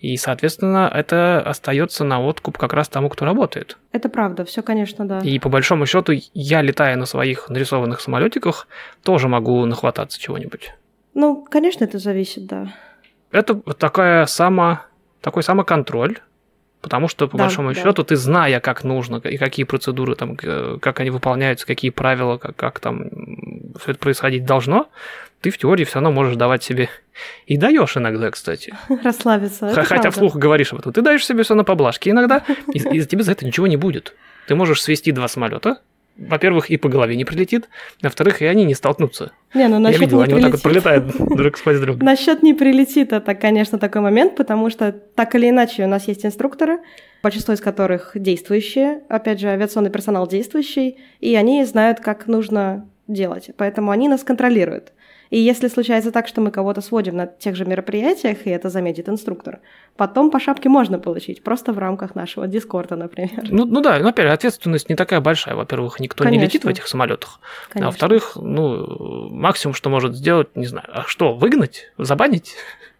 И, 0.00 0.16
соответственно, 0.16 0.90
это 0.92 1.40
остается 1.40 2.04
на 2.04 2.20
откуп 2.22 2.56
как 2.56 2.72
раз 2.72 2.88
тому, 2.88 3.10
кто 3.10 3.26
работает. 3.26 3.76
Это 3.92 4.08
правда, 4.08 4.46
все, 4.46 4.62
конечно, 4.62 5.06
да. 5.06 5.20
И 5.20 5.38
по 5.38 5.50
большому 5.50 5.84
счету, 5.84 6.14
я, 6.32 6.62
летая 6.62 6.96
на 6.96 7.04
своих 7.04 7.50
нарисованных 7.50 8.00
самолетиках, 8.00 8.66
тоже 9.02 9.28
могу 9.28 9.64
нахвататься 9.66 10.18
чего-нибудь. 10.18 10.72
Ну, 11.12 11.46
конечно, 11.48 11.84
это 11.84 11.98
зависит, 11.98 12.46
да. 12.46 12.72
Это 13.30 13.54
такая 13.74 14.24
само, 14.26 14.80
такой 15.20 15.42
самоконтроль, 15.42 16.18
потому 16.80 17.08
что, 17.08 17.28
по 17.28 17.36
Да, 17.36 17.44
большому 17.44 17.72
да. 17.72 17.80
счету, 17.80 18.04
ты, 18.04 18.16
зная, 18.16 18.60
как 18.60 18.84
нужно, 18.84 19.16
и 19.16 19.36
какие 19.36 19.64
процедуры 19.64 20.14
там, 20.14 20.36
э, 20.42 20.78
как 20.80 21.00
они 21.00 21.10
выполняются, 21.10 21.66
какие 21.66 21.90
правила, 21.90 22.36
как, 22.38 22.56
как 22.56 22.80
там 22.80 23.04
все 23.80 23.92
это 23.92 24.00
происходить 24.00 24.44
должно, 24.44 24.88
ты 25.40 25.50
в 25.50 25.58
теории 25.58 25.84
все 25.84 25.94
равно 25.94 26.12
можешь 26.12 26.36
давать 26.36 26.62
себе 26.62 26.88
и 27.46 27.56
даешь 27.56 27.96
иногда, 27.96 28.30
кстати. 28.30 28.74
Расслабиться. 29.04 29.68
Хотя 29.74 29.84
правда. 29.88 30.10
вслух 30.10 30.36
говоришь 30.36 30.72
об 30.72 30.80
этом. 30.80 30.92
Ты 30.92 31.02
даешь 31.02 31.24
себе 31.24 31.42
все 31.42 31.54
на 31.54 31.64
поблажке 31.64 32.10
иногда, 32.10 32.44
и, 32.72 32.78
и 32.78 33.04
тебе 33.06 33.22
за 33.22 33.32
это 33.32 33.46
ничего 33.46 33.66
не 33.66 33.76
будет. 33.76 34.14
Ты 34.46 34.54
можешь 34.54 34.82
свести 34.82 35.12
два 35.12 35.28
самолета. 35.28 35.80
Во-первых, 36.16 36.68
и 36.70 36.76
по 36.76 36.88
голове 36.88 37.16
не 37.16 37.24
прилетит, 37.24 37.68
во-вторых, 38.02 38.42
и 38.42 38.44
они 38.44 38.64
не 38.64 38.74
столкнутся. 38.74 39.32
Не, 39.54 39.68
ну 39.68 39.74
Я 39.74 39.78
насчет 39.80 40.00
видел, 40.00 40.18
не 40.18 40.24
они 40.24 40.34
вот 40.34 40.42
так 40.42 40.52
вот 40.52 40.62
прилетит. 40.62 40.82
пролетают 40.82 41.36
друг 41.36 41.56
сквозь 41.56 41.80
друга. 41.80 42.04
Насчет 42.04 42.42
не 42.42 42.52
прилетит, 42.52 43.12
это, 43.12 43.34
конечно, 43.34 43.78
такой 43.78 44.02
момент, 44.02 44.36
потому 44.36 44.68
что 44.68 44.92
так 44.92 45.34
или 45.34 45.48
иначе 45.48 45.84
у 45.84 45.88
нас 45.88 46.06
есть 46.08 46.26
инструкторы, 46.26 46.80
большинство 47.22 47.54
из 47.54 47.60
которых 47.60 48.12
действующие, 48.14 49.00
опять 49.08 49.40
же, 49.40 49.48
авиационный 49.48 49.90
персонал 49.90 50.28
действующий, 50.28 50.98
и 51.20 51.34
они 51.34 51.64
знают, 51.64 52.00
как 52.00 52.26
нужно 52.26 52.86
делать, 53.08 53.50
поэтому 53.56 53.90
они 53.90 54.08
нас 54.08 54.22
контролируют. 54.22 54.92
И 55.30 55.38
если 55.38 55.68
случается 55.68 56.10
так, 56.10 56.26
что 56.26 56.40
мы 56.40 56.50
кого-то 56.50 56.80
сводим 56.80 57.16
на 57.16 57.26
тех 57.26 57.54
же 57.54 57.64
мероприятиях, 57.64 58.46
и 58.46 58.50
это 58.50 58.68
заметит 58.68 59.08
инструктор, 59.08 59.60
потом 59.96 60.30
по 60.30 60.40
шапке 60.40 60.68
можно 60.68 60.98
получить, 60.98 61.42
просто 61.44 61.72
в 61.72 61.78
рамках 61.78 62.16
нашего 62.16 62.48
дискорда, 62.48 62.96
например. 62.96 63.46
Ну, 63.48 63.64
ну 63.64 63.80
да, 63.80 63.98
но 64.00 64.08
опять 64.08 64.26
ответственность 64.32 64.88
не 64.88 64.96
такая 64.96 65.20
большая. 65.20 65.54
Во-первых, 65.54 66.00
никто 66.00 66.24
не 66.24 66.30
Конечно. 66.30 66.44
летит 66.46 66.64
в 66.64 66.68
этих 66.68 66.88
самолетах. 66.88 67.38
А 67.68 67.72
Конечно. 67.74 67.86
во-вторых, 67.90 68.32
ну, 68.34 69.28
максимум, 69.30 69.74
что 69.74 69.88
может 69.88 70.16
сделать, 70.16 70.56
не 70.56 70.66
знаю, 70.66 70.86
а 70.92 71.02
что, 71.06 71.32
выгнать? 71.34 71.92
Забанить? 71.96 72.54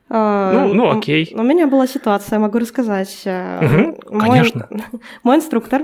А, 0.09 0.53
Ну- 0.53 0.75
ну, 0.75 0.91
окей. 0.99 1.33
У 1.37 1.43
меня 1.43 1.67
была 1.67 1.87
ситуация, 1.89 2.39
могу 2.39 2.59
рассказать. 2.59 3.23
А, 3.27 3.61
Мгм, 3.63 3.97
мой- 4.11 4.21
конечно. 4.29 4.69
Мой 5.25 5.37
инструктор, 5.37 5.83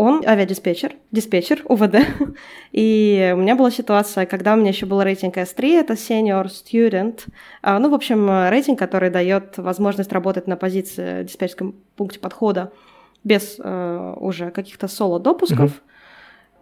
он 0.00 0.22
авиадиспетчер, 0.26 0.94
диспетчер 1.12 1.60
УВД. 1.66 1.96
И 2.72 3.32
у 3.34 3.36
меня 3.36 3.54
была 3.54 3.70
ситуация, 3.70 4.24
когда 4.24 4.54
у 4.54 4.56
меня 4.56 4.70
еще 4.70 4.86
был 4.86 5.02
рейтинг 5.02 5.36
S3, 5.36 5.78
это 5.78 5.92
Senior 5.92 6.46
Student. 6.46 7.26
А, 7.60 7.78
Ну, 7.78 7.90
в 7.90 7.94
общем, 7.94 8.48
рейтинг, 8.48 8.78
который 8.78 9.10
дает 9.10 9.58
возможность 9.58 10.10
работать 10.10 10.46
на 10.46 10.56
позиции 10.56 11.20
в 11.20 11.26
диспетчерском 11.26 11.74
пункте 11.96 12.18
подхода 12.18 12.72
без 13.24 13.56
э, 13.58 14.14
уже 14.16 14.50
каких-то 14.50 14.88
соло-допусков. 14.88 15.82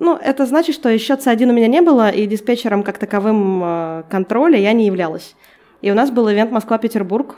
Ну, 0.01 0.17
это 0.17 0.45
значит, 0.45 0.75
что 0.75 0.89
еще 0.89 1.15
C1 1.15 1.49
у 1.49 1.53
меня 1.53 1.69
не 1.69 1.81
было, 1.81 2.11
и 2.11 2.27
диспетчером 2.27 2.83
как 2.83 2.99
таковым 2.99 3.63
э, 3.63 4.03
контроля 4.11 4.59
я 4.59 4.73
не 4.73 4.87
являлась. 4.87 5.37
И 5.81 5.93
у 5.93 5.95
нас 5.95 6.11
был 6.11 6.29
ивент 6.29 6.51
Москва-Петербург, 6.51 7.37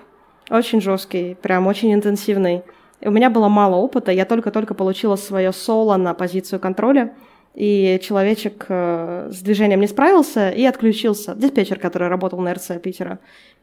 очень 0.49 0.81
жесткий, 0.81 1.35
прям 1.35 1.67
очень 1.67 1.93
интенсивный. 1.93 2.63
У 3.03 3.11
меня 3.11 3.31
было 3.31 3.49
мало 3.49 3.77
опыта, 3.77 4.13
я 4.13 4.25
только-только 4.25 4.75
получила 4.75 5.17
свое 5.17 5.53
соло 5.53 5.97
на 5.97 6.15
позицию 6.15 6.61
контроля, 6.61 7.15
и 7.55 7.99
человечек 8.03 8.67
э, 8.69 9.31
с 9.33 9.41
движением 9.41 9.81
не 9.81 9.87
справился 9.87 10.51
и 10.51 10.65
отключился. 10.65 11.35
Диспетчер, 11.35 11.79
который 11.79 12.09
работал 12.09 12.39
на 12.41 12.55
РЦ 12.55 12.73
Питера. 12.83 13.19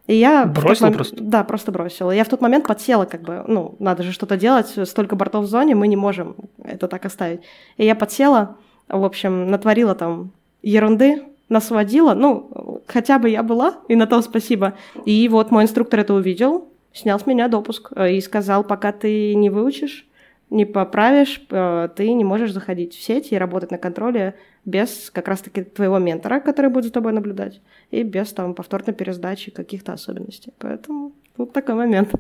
И 0.08 0.16
я... 0.16 0.46
Бросил 0.46 0.88
мом- 0.88 0.94
просто? 0.94 1.16
Да, 1.20 1.44
просто 1.44 1.72
бросила. 1.72 2.12
Я 2.12 2.24
в 2.24 2.30
тот 2.30 2.42
момент 2.42 2.68
подсела, 2.68 3.06
как 3.06 3.22
бы, 3.22 3.44
ну, 3.48 3.76
надо 3.80 4.04
же 4.04 4.12
что-то 4.12 4.38
делать, 4.38 4.74
столько 4.88 5.16
бортов 5.16 5.46
в 5.46 5.48
зоне, 5.48 5.76
мы 5.76 5.88
не 5.88 5.96
можем 5.96 6.36
это 6.64 6.88
так 6.88 7.06
оставить. 7.06 7.42
И 7.78 7.86
я 7.86 7.96
подсела, 7.96 8.58
в 8.90 9.04
общем, 9.04 9.52
натворила 9.52 9.96
там 9.96 10.32
ерунды, 10.64 11.24
насводила, 11.50 12.14
ну, 12.14 12.82
хотя 12.88 13.20
бы 13.20 13.30
я 13.30 13.44
была, 13.44 13.76
и 13.88 13.96
на 13.96 14.08
то 14.08 14.22
спасибо. 14.22 14.74
И 15.06 15.30
вот 15.30 15.52
мой 15.52 15.64
инструктор 15.64 16.02
это 16.02 16.14
увидел, 16.14 16.68
снял 16.98 17.20
с 17.20 17.26
меня 17.26 17.48
допуск 17.48 17.92
э, 17.96 18.14
и 18.14 18.22
сказал, 18.22 18.64
пока 18.64 18.92
ты 18.92 19.36
не 19.36 19.50
выучишь, 19.50 20.08
не 20.50 20.66
поправишь, 20.66 21.42
э, 21.50 21.90
ты 21.96 22.14
не 22.14 22.24
можешь 22.24 22.52
заходить 22.52 22.94
в 22.94 23.02
сеть 23.02 23.32
и 23.32 23.38
работать 23.38 23.72
на 23.72 23.78
контроле 23.78 24.36
без 24.66 25.10
как 25.12 25.28
раз-таки 25.28 25.64
твоего 25.64 25.98
ментора, 25.98 26.40
который 26.40 26.70
будет 26.70 26.86
за 26.86 26.92
тобой 26.92 27.14
наблюдать, 27.14 27.62
и 27.92 28.04
без 28.04 28.34
там 28.34 28.54
повторной 28.54 28.94
пересдачи 28.94 29.52
каких-то 29.52 29.94
особенностей. 29.94 30.54
Поэтому 30.60 31.14
вот 31.38 31.54
такой 31.54 31.76
момент. 31.76 32.12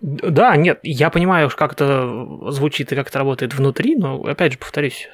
Да, 0.00 0.56
нет, 0.56 0.80
я 0.82 1.10
понимаю, 1.10 1.50
как 1.56 1.72
это 1.72 2.50
звучит 2.50 2.92
и 2.92 2.96
как 2.96 3.08
это 3.08 3.18
работает 3.18 3.54
внутри, 3.54 3.96
но, 3.96 4.22
опять 4.22 4.52
же, 4.52 4.58
повторюсь, 4.58 5.08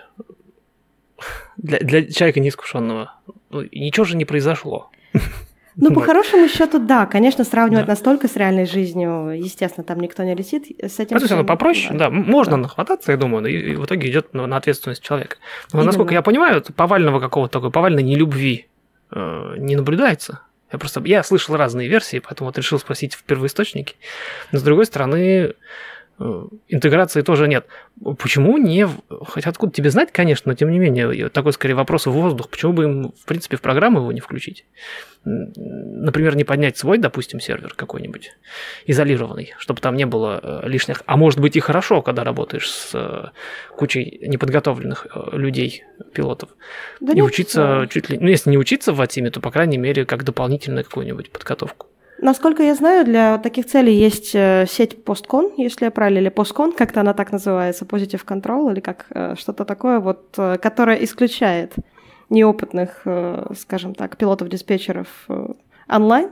для, 1.56 1.78
для 1.78 2.06
человека 2.06 2.40
неискушенного 2.40 3.14
ну, 3.50 3.62
ничего 3.70 4.04
же 4.04 4.16
не 4.16 4.24
произошло. 4.24 4.90
Ну, 5.76 5.92
по 5.94 6.00
хорошему 6.02 6.48
счету, 6.48 6.78
да, 6.78 7.06
конечно, 7.06 7.44
сравнивать 7.44 7.86
Да. 7.86 7.92
настолько 7.92 8.28
с 8.28 8.36
реальной 8.36 8.66
жизнью, 8.66 9.30
естественно, 9.36 9.84
там 9.84 10.00
никто 10.00 10.22
не 10.22 10.34
летит. 10.34 10.64
С 10.80 10.98
этим 10.98 11.16
Это 11.16 11.18
все 11.18 11.26
всем- 11.26 11.38
равно 11.38 11.44
попроще, 11.48 11.94
да, 11.98 12.06
м- 12.06 12.14
можно 12.24 12.52
Да. 12.52 12.62
нахвататься, 12.62 13.10
я 13.12 13.16
думаю, 13.18 13.46
и, 13.46 13.72
и 13.72 13.74
в 13.76 13.84
итоге 13.86 14.10
идет 14.10 14.34
на, 14.34 14.54
ответственность 14.56 15.02
человека. 15.02 15.36
Но 15.72 15.78
Именно. 15.78 15.86
насколько 15.86 16.12
я 16.14 16.20
понимаю, 16.22 16.62
повального 16.76 17.20
какого-то 17.20 17.52
такой 17.54 17.70
повальной 17.70 18.02
нелюбви 18.02 18.66
э, 19.14 19.54
не 19.58 19.76
наблюдается. 19.76 20.40
Я 20.72 20.78
просто 20.78 21.02
я 21.04 21.22
слышал 21.22 21.56
разные 21.56 21.88
версии, 21.88 22.18
поэтому 22.18 22.48
вот 22.48 22.56
решил 22.58 22.78
спросить 22.78 23.14
в 23.14 23.22
первоисточнике. 23.24 23.94
Но 24.52 24.58
с 24.58 24.62
другой 24.62 24.86
стороны, 24.86 25.16
э, 25.16 25.52
интеграции 26.68 27.22
тоже 27.22 27.48
нет. 27.48 27.66
Почему 28.18 28.58
не... 28.58 28.88
Хотя 29.26 29.50
откуда 29.50 29.72
тебе 29.72 29.90
знать, 29.90 30.12
конечно, 30.12 30.50
но 30.50 30.54
тем 30.54 30.70
не 30.70 30.78
менее, 30.78 31.28
такой 31.28 31.52
скорее 31.52 31.74
вопрос 31.74 32.06
в 32.06 32.12
воздух. 32.12 32.48
Почему 32.48 32.72
бы 32.72 32.84
им, 32.84 33.12
в 33.12 33.24
принципе, 33.26 33.56
в 33.56 33.60
программу 33.60 34.00
его 34.00 34.12
не 34.12 34.20
включить? 34.20 34.64
Например, 35.24 36.34
не 36.34 36.44
поднять 36.44 36.76
свой, 36.76 36.98
допустим, 36.98 37.38
сервер 37.38 37.74
какой-нибудь 37.74 38.32
изолированный, 38.86 39.54
чтобы 39.58 39.80
там 39.80 39.94
не 39.94 40.04
было 40.04 40.40
э, 40.42 40.68
лишних... 40.68 41.02
А 41.06 41.16
может 41.16 41.38
быть 41.38 41.56
и 41.56 41.60
хорошо, 41.60 42.02
когда 42.02 42.24
работаешь 42.24 42.68
с 42.68 42.90
э, 42.94 43.28
кучей 43.76 44.18
неподготовленных 44.26 45.06
э, 45.14 45.36
людей, 45.36 45.84
пилотов. 46.12 46.50
Да 47.00 47.12
и 47.12 47.16
нет, 47.16 47.24
учиться 47.24 47.82
э, 47.84 47.86
чуть 47.86 48.10
ли... 48.10 48.18
Ну, 48.18 48.26
если 48.26 48.50
не 48.50 48.58
учиться 48.58 48.92
в 48.92 49.00
Атиме, 49.00 49.30
то, 49.30 49.40
по 49.40 49.52
крайней 49.52 49.78
мере, 49.78 50.04
как 50.04 50.24
дополнительную 50.24 50.84
какую-нибудь 50.84 51.30
подготовку. 51.30 51.86
Насколько 52.22 52.62
я 52.62 52.76
знаю, 52.76 53.04
для 53.04 53.36
таких 53.38 53.66
целей 53.66 53.94
есть 53.94 54.30
э, 54.32 54.64
сеть 54.68 55.04
Посткон, 55.04 55.50
если 55.56 55.86
я 55.86 55.90
правильно, 55.90 56.20
или 56.20 56.28
Посткон, 56.28 56.70
как-то 56.70 57.00
она 57.00 57.14
так 57.14 57.32
называется, 57.32 57.84
Positive 57.84 58.24
Control, 58.24 58.72
или 58.72 58.78
как 58.78 59.06
э, 59.10 59.34
что-то 59.36 59.64
такое, 59.64 59.98
вот, 59.98 60.32
э, 60.38 60.56
которая 60.58 61.02
исключает 61.02 61.74
неопытных, 62.30 63.04
скажем 63.58 63.94
так, 63.94 64.16
пилотов-диспетчеров 64.16 65.08
онлайн. 65.88 66.30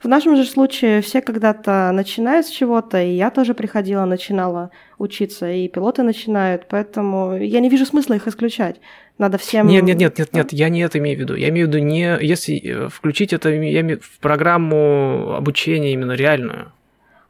В 0.00 0.08
нашем 0.08 0.36
же 0.36 0.44
случае 0.44 1.02
все 1.02 1.20
когда-то 1.20 1.90
начинают 1.92 2.46
с 2.46 2.50
чего-то, 2.50 3.02
и 3.02 3.10
я 3.10 3.30
тоже 3.30 3.52
приходила, 3.52 4.04
начинала 4.04 4.70
учиться, 4.96 5.50
и 5.50 5.68
пилоты 5.68 6.04
начинают, 6.04 6.68
поэтому 6.68 7.36
я 7.36 7.60
не 7.60 7.68
вижу 7.68 7.84
смысла 7.84 8.14
их 8.14 8.28
исключать. 8.28 8.80
Надо 9.22 9.38
всем... 9.38 9.68
Нет, 9.68 9.84
нет, 9.84 9.98
нет, 9.98 10.18
нет, 10.18 10.32
нет, 10.32 10.52
я 10.52 10.68
не 10.68 10.80
это 10.80 10.98
имею 10.98 11.16
в 11.16 11.20
виду. 11.20 11.34
Я 11.36 11.50
имею 11.50 11.68
в 11.68 11.70
виду 11.70 11.78
не... 11.78 12.18
Если 12.20 12.60
э, 12.64 12.88
включить 12.88 13.32
это 13.32 13.50
я 13.50 13.80
имею 13.82 14.00
в 14.00 14.18
программу 14.18 15.34
обучения 15.36 15.92
именно 15.92 16.12
реальную, 16.12 16.72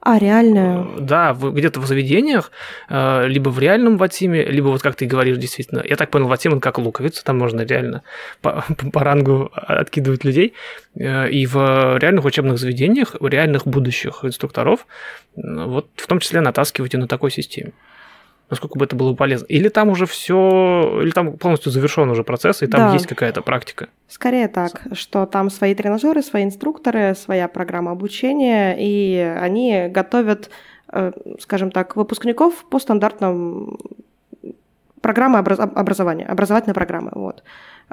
А, 0.01 0.19
реально? 0.19 0.87
Да, 0.99 1.35
в- 1.35 1.53
где-то 1.53 1.81
в 1.81 1.87
заведениях, 1.87 2.51
э, 2.89 3.29
либо 3.29 3.51
в 3.51 3.59
реальном 3.59 3.99
Ватиме, 3.99 4.43
либо 4.43 4.69
вот 4.69 4.81
как 4.83 4.95
ты 4.97 5.05
говоришь, 5.05 5.37
действительно. 5.37 5.83
Я 5.85 5.97
так 5.97 6.11
понял, 6.11 6.29
Ватим 6.29 6.55
он 6.55 6.61
как 6.61 6.79
луковица, 6.79 7.23
там 7.25 7.39
можно 7.39 7.61
реально 7.61 8.03
по, 8.41 8.65
по 8.93 9.01
рангу 9.05 9.51
откидывать 9.55 10.25
людей. 10.25 10.55
Э, 10.99 11.29
И 11.29 11.45
в 11.47 11.99
реальных 11.99 12.25
учебных 12.25 12.57
заведениях, 12.59 13.17
у 13.21 13.27
реальных 13.27 13.67
будущих 13.67 14.25
инструкторов, 14.25 14.87
вот 15.37 15.89
в 15.97 16.07
том 16.07 16.21
числе 16.21 16.41
натаскивать 16.41 16.95
и 16.95 16.97
на 16.97 17.07
такой 17.07 17.31
системе. 17.31 17.73
Насколько 18.51 18.79
бы 18.79 18.85
это 18.85 18.97
было 18.97 19.15
полезно. 19.15 19.47
Или 19.47 19.69
там 19.69 19.89
уже 19.89 20.05
все, 20.07 21.01
или 21.03 21.11
там 21.11 21.39
полностью 21.39 21.73
завершен 21.73 22.11
уже 22.11 22.23
процесс, 22.23 22.63
и 22.63 22.67
там 22.67 22.89
Да. 22.89 22.93
есть 22.93 23.07
какая-то 23.07 23.41
практика. 23.41 23.89
Скорее 24.09 24.49
так, 24.49 24.83
что 24.93 25.25
там 25.27 25.49
свои 25.51 25.75
тренажеры, 25.75 26.23
свои 26.23 26.45
инструкторы, 26.45 27.15
своя 27.15 27.49
программа 27.49 27.93
обучения, 27.93 28.77
и 28.79 29.17
они 29.41 29.89
готовят, 29.89 30.51
э, 30.93 31.13
скажем 31.41 31.71
так, 31.71 31.97
выпускников 31.97 32.65
по 32.69 32.79
стандартным 32.79 33.79
программы 35.01 35.39
образ- 35.39 35.59
образования, 35.59 36.27
образовательной 36.27 36.75
программы. 36.75 37.11
Вот. 37.15 37.43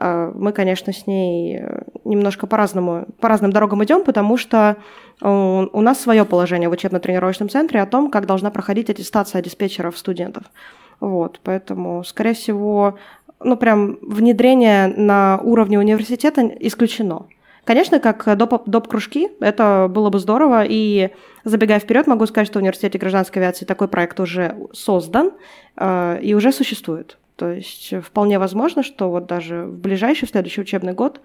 А 0.01 0.31
Мы, 0.33 0.53
конечно, 0.53 0.93
с 0.93 1.07
ней 1.07 1.57
э, 1.57 1.81
немножко 2.05 2.47
по-разному, 2.47 3.05
по 3.19 3.27
разным 3.27 3.51
дорогам 3.51 3.83
идем, 3.83 4.05
потому 4.05 4.37
что 4.37 4.77
э, 5.21 5.27
у 5.29 5.81
нас 5.81 5.99
свое 5.99 6.23
положение 6.23 6.69
в 6.69 6.71
учебно-тренировочном 6.71 7.49
центре 7.49 7.81
о 7.81 7.85
том, 7.85 8.09
как 8.09 8.25
должна 8.25 8.49
проходить 8.49 8.89
аттестация 8.89 9.41
диспетчеров 9.41 9.97
студентов. 9.97 10.43
Вот, 11.01 11.41
поэтому, 11.43 12.05
скорее 12.05 12.33
всего, 12.33 12.97
ну, 13.41 13.57
прям 13.57 13.97
внедрение 14.01 14.87
на 14.87 15.41
уровне 15.43 15.77
университета 15.77 16.49
исключено. 16.61 17.25
Конечно, 17.65 17.99
как 17.99 18.37
доп, 18.37 18.69
доп-кружки, 18.69 19.27
это 19.41 19.87
было 19.89 20.09
бы 20.09 20.19
здорово, 20.19 20.63
и 20.65 21.09
забегая 21.43 21.79
вперед, 21.79 22.07
могу 22.07 22.25
сказать, 22.25 22.47
что 22.47 22.59
в 22.59 22.61
университете 22.61 22.97
гражданской 22.97 23.41
авиации 23.41 23.65
такой 23.65 23.89
проект 23.89 24.17
уже 24.21 24.55
создан 24.71 25.31
э, 25.75 26.19
и 26.21 26.33
уже 26.35 26.53
существует. 26.53 27.17
То 27.39 27.53
есть 27.53 27.93
вполне 28.03 28.37
возможно, 28.37 28.83
что 28.83 29.09
вот 29.09 29.25
даже 29.25 29.63
в 29.63 29.77
ближайший, 29.79 30.27
в 30.27 30.31
следующий 30.31 30.59
учебный 30.59 30.91
год 30.91 31.21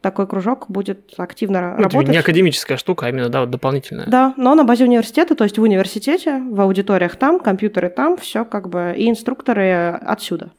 такой 0.00 0.28
кружок 0.28 0.66
будет 0.68 1.14
активно 1.16 1.60
Ну, 1.60 1.66
это 1.74 1.82
работать. 1.82 2.08
не 2.12 2.18
академическая 2.18 2.76
штука, 2.76 3.06
а 3.06 3.08
именно 3.08 3.28
да, 3.28 3.40
вот 3.40 3.50
дополнительная. 3.50 4.06
Да, 4.06 4.32
но 4.36 4.54
на 4.54 4.62
базе 4.62 4.84
университета, 4.84 5.34
то 5.34 5.42
есть 5.42 5.58
в 5.58 5.62
университете, 5.62 6.38
в 6.38 6.60
аудиториях 6.60 7.16
там, 7.16 7.40
компьютеры 7.40 7.88
там, 7.90 8.16
все 8.16 8.44
как 8.44 8.68
бы, 8.68 8.94
и 8.96 9.10
инструкторы 9.10 9.98
отсюда. 10.00 10.52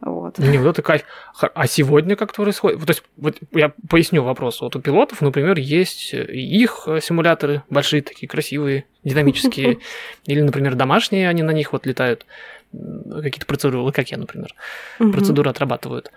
Вот. 0.00 0.38
Не, 0.38 0.58
вот 0.58 0.70
это 0.70 0.82
кайф. 0.82 1.02
А 1.40 1.66
сегодня 1.66 2.16
как 2.16 2.34
происходит? 2.34 2.78
Вот, 2.78 2.86
То 2.86 2.90
есть, 2.90 3.02
вот 3.16 3.36
я 3.52 3.72
поясню 3.88 4.22
вопрос. 4.24 4.60
Вот 4.60 4.76
у 4.76 4.80
пилотов, 4.80 5.22
например, 5.22 5.58
есть 5.58 6.12
и 6.12 6.62
их 6.62 6.84
э, 6.86 7.00
симуляторы, 7.00 7.62
большие 7.70 8.02
такие, 8.02 8.28
красивые, 8.28 8.84
динамические, 9.04 9.78
или, 10.26 10.40
например, 10.42 10.74
домашние, 10.74 11.28
они 11.28 11.42
на 11.42 11.52
них 11.52 11.72
вот 11.72 11.86
летают, 11.86 12.26
какие-то 13.22 13.46
процедуры, 13.46 13.92
как 13.92 14.10
я, 14.10 14.18
например, 14.18 14.54
Мгм. 14.98 15.12
процедуры 15.12 15.50
отрабатывают. 15.50 16.10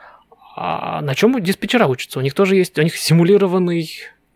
А 0.56 1.02
на 1.02 1.15
чем 1.15 1.41
диспетчера 1.41 1.88
учатся? 1.88 2.19
У 2.19 2.22
них 2.22 2.34
тоже 2.34 2.56
есть, 2.56 2.78
у 2.78 2.82
них 2.82 2.95
симулированный 2.98 3.89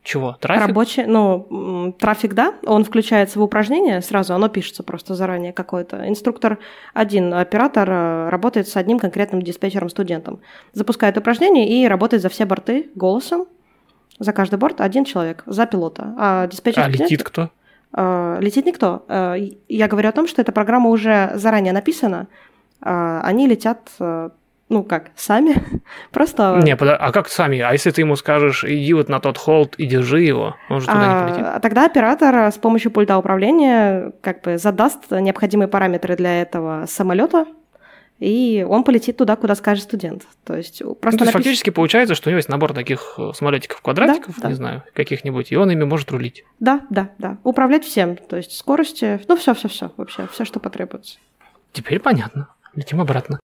чего? 0.03 0.35
Трафик? 0.39 0.67
Рабочий, 0.67 1.05
ну, 1.05 1.95
трафик, 1.97 2.33
да, 2.33 2.53
он 2.65 2.83
включается 2.83 3.39
в 3.39 3.43
упражнение 3.43 4.01
сразу, 4.01 4.33
оно 4.33 4.49
пишется 4.49 4.83
просто 4.83 5.15
заранее 5.15 5.53
какое-то. 5.53 6.07
Инструктор 6.09 6.59
один, 6.93 7.33
оператор 7.33 7.89
э, 7.89 8.29
работает 8.29 8.67
с 8.67 8.75
одним 8.75 8.99
конкретным 8.99 9.41
диспетчером-студентом. 9.41 10.41
Запускает 10.73 11.17
упражнение 11.17 11.69
и 11.69 11.87
работает 11.87 12.21
за 12.21 12.27
все 12.29 12.45
борты 12.45 12.89
голосом. 12.95 13.45
За 14.19 14.33
каждый 14.33 14.59
борт 14.59 14.81
один 14.81 15.05
человек, 15.05 15.43
за 15.45 15.65
пилота. 15.65 16.13
А 16.17 16.47
диспетчер 16.47 16.83
А 16.83 16.87
летит 16.87 17.23
кто? 17.23 17.49
Э, 17.95 18.37
летит 18.41 18.65
никто. 18.65 19.03
Э, 19.07 19.35
Я 19.69 19.87
говорю 19.87 20.09
о 20.09 20.11
том, 20.11 20.27
что 20.27 20.41
эта 20.41 20.51
программа 20.51 20.89
уже 20.89 21.31
заранее 21.35 21.73
написана. 21.73 22.27
Э, 22.83 23.19
Они 23.23 23.47
летят, 23.47 23.89
ну 24.69 24.83
как, 24.83 25.11
сами. 25.15 25.55
Просто... 26.11 26.59
Не, 26.63 26.75
пода- 26.75 26.95
а 26.97 27.11
как 27.11 27.27
сами? 27.29 27.59
А 27.59 27.71
если 27.73 27.91
ты 27.91 28.01
ему 28.01 28.15
скажешь, 28.15 28.63
иди 28.63 28.93
вот 28.93 29.09
на 29.09 29.19
тот 29.19 29.37
холд 29.37 29.75
и 29.75 29.85
держи 29.85 30.21
его, 30.21 30.55
он 30.69 30.79
же 30.81 30.87
туда 30.87 30.99
не 30.99 31.05
А, 31.13 31.23
полетит? 31.27 31.45
а 31.45 31.59
тогда 31.59 31.85
оператор 31.85 32.35
с 32.51 32.57
помощью 32.57 32.91
пульта 32.91 33.17
управления 33.17 34.11
как 34.21 34.41
бы 34.41 34.57
задаст 34.57 35.11
необходимые 35.11 35.67
параметры 35.67 36.15
для 36.15 36.41
этого 36.41 36.85
самолета, 36.87 37.45
и 38.19 38.65
он 38.67 38.83
полетит 38.83 39.17
туда, 39.17 39.35
куда 39.35 39.55
скажет 39.55 39.83
студент. 39.83 40.23
То 40.45 40.55
есть 40.55 40.81
Ну, 40.81 40.95
просто 40.95 41.19
то 41.19 41.25
есть 41.25 41.35
напиш- 41.35 41.39
фактически 41.43 41.69
получается, 41.71 42.15
что 42.15 42.29
у 42.29 42.31
него 42.31 42.37
есть 42.37 42.49
набор 42.49 42.73
таких 42.73 43.15
э, 43.17 43.31
самолетиков 43.35 43.81
квадратиков, 43.81 44.35
Да, 44.37 44.41
да. 44.43 44.47
не 44.49 44.55
знаю, 44.55 44.83
каких-нибудь, 44.93 45.51
и 45.51 45.55
он 45.57 45.71
ими 45.71 45.83
может 45.83 46.11
рулить. 46.11 46.43
Да, 46.59 46.81
да, 46.89 47.09
да. 47.17 47.37
Управлять 47.43 47.83
всем. 47.85 48.15
То 48.15 48.37
есть 48.37 48.55
скорости, 48.57 49.19
ну 49.27 49.35
все, 49.35 49.53
все, 49.53 49.67
все 49.67 49.91
вообще, 49.97 50.27
все, 50.31 50.45
что 50.45 50.59
потребуется. 50.59 51.17
Теперь 51.73 51.99
понятно. 51.99 52.47
Летим 52.75 53.01
обратно. 53.01 53.39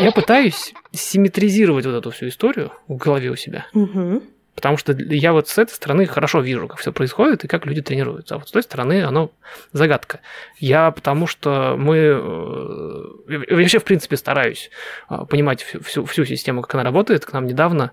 Я 0.00 0.12
пытаюсь 0.14 0.74
симметризировать 0.92 1.86
вот 1.86 1.94
эту 1.94 2.10
всю 2.10 2.28
историю 2.28 2.72
в 2.88 2.96
голове 2.96 3.30
у 3.30 3.36
себя. 3.36 3.66
Мгм. 3.72 4.22
Потому 4.54 4.76
что 4.76 4.92
я 4.92 5.32
вот 5.32 5.48
с 5.48 5.58
этой 5.58 5.72
стороны 5.72 6.06
хорошо 6.06 6.40
вижу, 6.40 6.68
как 6.68 6.78
все 6.78 6.92
происходит 6.92 7.44
и 7.44 7.48
как 7.48 7.64
люди 7.66 7.80
тренируются. 7.80 8.34
А 8.34 8.38
вот 8.38 8.48
с 8.48 8.52
той 8.52 8.62
стороны 8.62 9.02
оно 9.02 9.30
загадка. 9.72 10.20
Я 10.58 10.90
потому 10.90 11.26
что 11.26 11.74
мы... 11.78 11.96
э, 11.96 13.44
я 13.48 13.56
вообще, 13.56 13.78
в 13.78 13.84
принципе, 13.84 14.16
стараюсь 14.16 14.70
э, 15.08 15.24
понимать 15.28 15.62
всю, 15.62 15.80
всю, 15.80 16.04
всю 16.04 16.24
систему, 16.26 16.62
как 16.62 16.74
она 16.74 16.84
работает. 16.84 17.24
К 17.24 17.32
нам 17.32 17.46
недавно... 17.46 17.92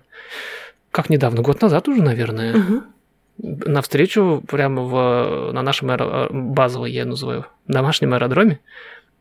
Как 0.90 1.08
недавно? 1.08 1.40
Год 1.42 1.62
назад 1.62 1.88
уже, 1.88 2.02
наверное. 2.02 2.56
Мгм. 2.56 2.84
на 3.38 3.80
встречу 3.80 4.42
прямо 4.46 4.82
в, 4.82 5.52
на 5.52 5.62
нашем 5.62 5.90
аэро- 5.90 6.28
базовой, 6.30 6.92
я 6.92 7.04
называю, 7.04 7.46
домашнем 7.66 8.12
аэродроме. 8.12 8.60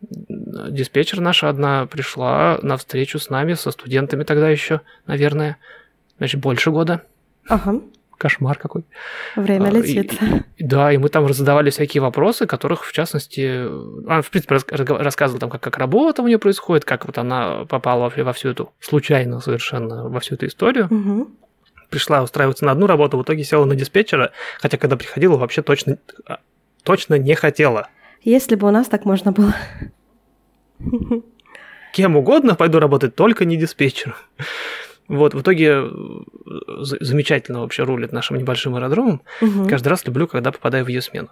Диспетчер 0.02 1.20
наша 1.20 1.50
одна 1.50 1.86
пришла 1.86 2.60
на 2.62 2.78
встречу 2.78 3.20
с 3.20 3.30
нами, 3.30 3.54
со 3.54 3.72
студентами 3.72 4.24
тогда 4.24 4.50
еще, 4.50 4.82
наверное. 5.08 5.58
Значит, 6.18 6.42
больше 6.42 6.72
года. 6.72 7.02
Ага. 7.50 7.82
Кошмар 8.18 8.58
какой. 8.58 8.84
Время 9.38 9.68
А, 9.68 9.72
летит. 9.72 10.14
и- 10.58 10.64
Да, 10.64 10.92
и 10.92 10.98
мы 10.98 11.08
там 11.08 11.32
задавали 11.34 11.70
всякие 11.70 12.02
вопросы, 12.02 12.48
которых, 12.48 12.84
в 12.86 12.92
частности, 12.92 13.66
она, 14.06 14.22
в 14.22 14.30
принципе, 14.30 14.58
рассказывала 14.76 15.40
там, 15.40 15.50
как, 15.50 15.62
как 15.62 15.78
работа 15.78 16.22
у 16.22 16.28
нее 16.28 16.38
происходит, 16.38 16.84
как 16.84 17.06
вот 17.06 17.18
она 17.18 17.66
попала 17.66 18.02
вообще 18.02 18.24
во 18.24 18.34
всю 18.34 18.50
эту, 18.50 18.74
случайно 18.82 19.40
совершенно, 19.40 20.10
во 20.10 20.20
всю 20.20 20.36
эту 20.36 20.48
историю 20.48 20.88
Мгм. 20.90 21.30
пришла 21.90 22.22
устраиваться 22.22 22.66
на 22.66 22.74
одну 22.74 22.88
работу, 22.88 23.18
в 23.18 23.24
итоге 23.24 23.46
села 23.46 23.64
на 23.64 23.76
диспетчера, 23.76 24.32
хотя 24.60 24.78
когда 24.78 24.98
приходила, 24.98 25.38
вообще 25.38 25.62
точно, 25.62 25.98
а, 26.28 26.40
точно 26.84 27.16
не 27.16 27.36
хотела. 27.36 27.88
Если 28.22 28.56
бы 28.56 28.68
у 28.68 28.72
нас 28.72 28.88
так 28.90 29.06
можно 29.06 29.32
было. 29.32 29.56
Кем 31.94 32.16
угодно 32.18 32.56
пойду 32.56 32.80
работать, 32.80 33.16
только 33.16 33.46
не 33.46 33.56
диспетчером. 33.58 34.16
Вот, 35.10 35.34
в 35.34 35.42
итоге 35.42 35.84
э, 35.84 35.90
за- 36.82 36.98
замечательно 37.02 37.62
вообще 37.62 37.84
рулит 37.84 38.14
нашим 38.14 38.38
небольшим 38.38 38.76
аэродромом. 38.76 39.22
Мгм. 39.42 39.68
Каждый 39.68 39.90
раз 39.90 40.06
люблю, 40.06 40.28
когда 40.28 40.52
попадаю 40.52 40.86
в 40.86 40.88
ее 40.88 41.02
смену. 41.02 41.30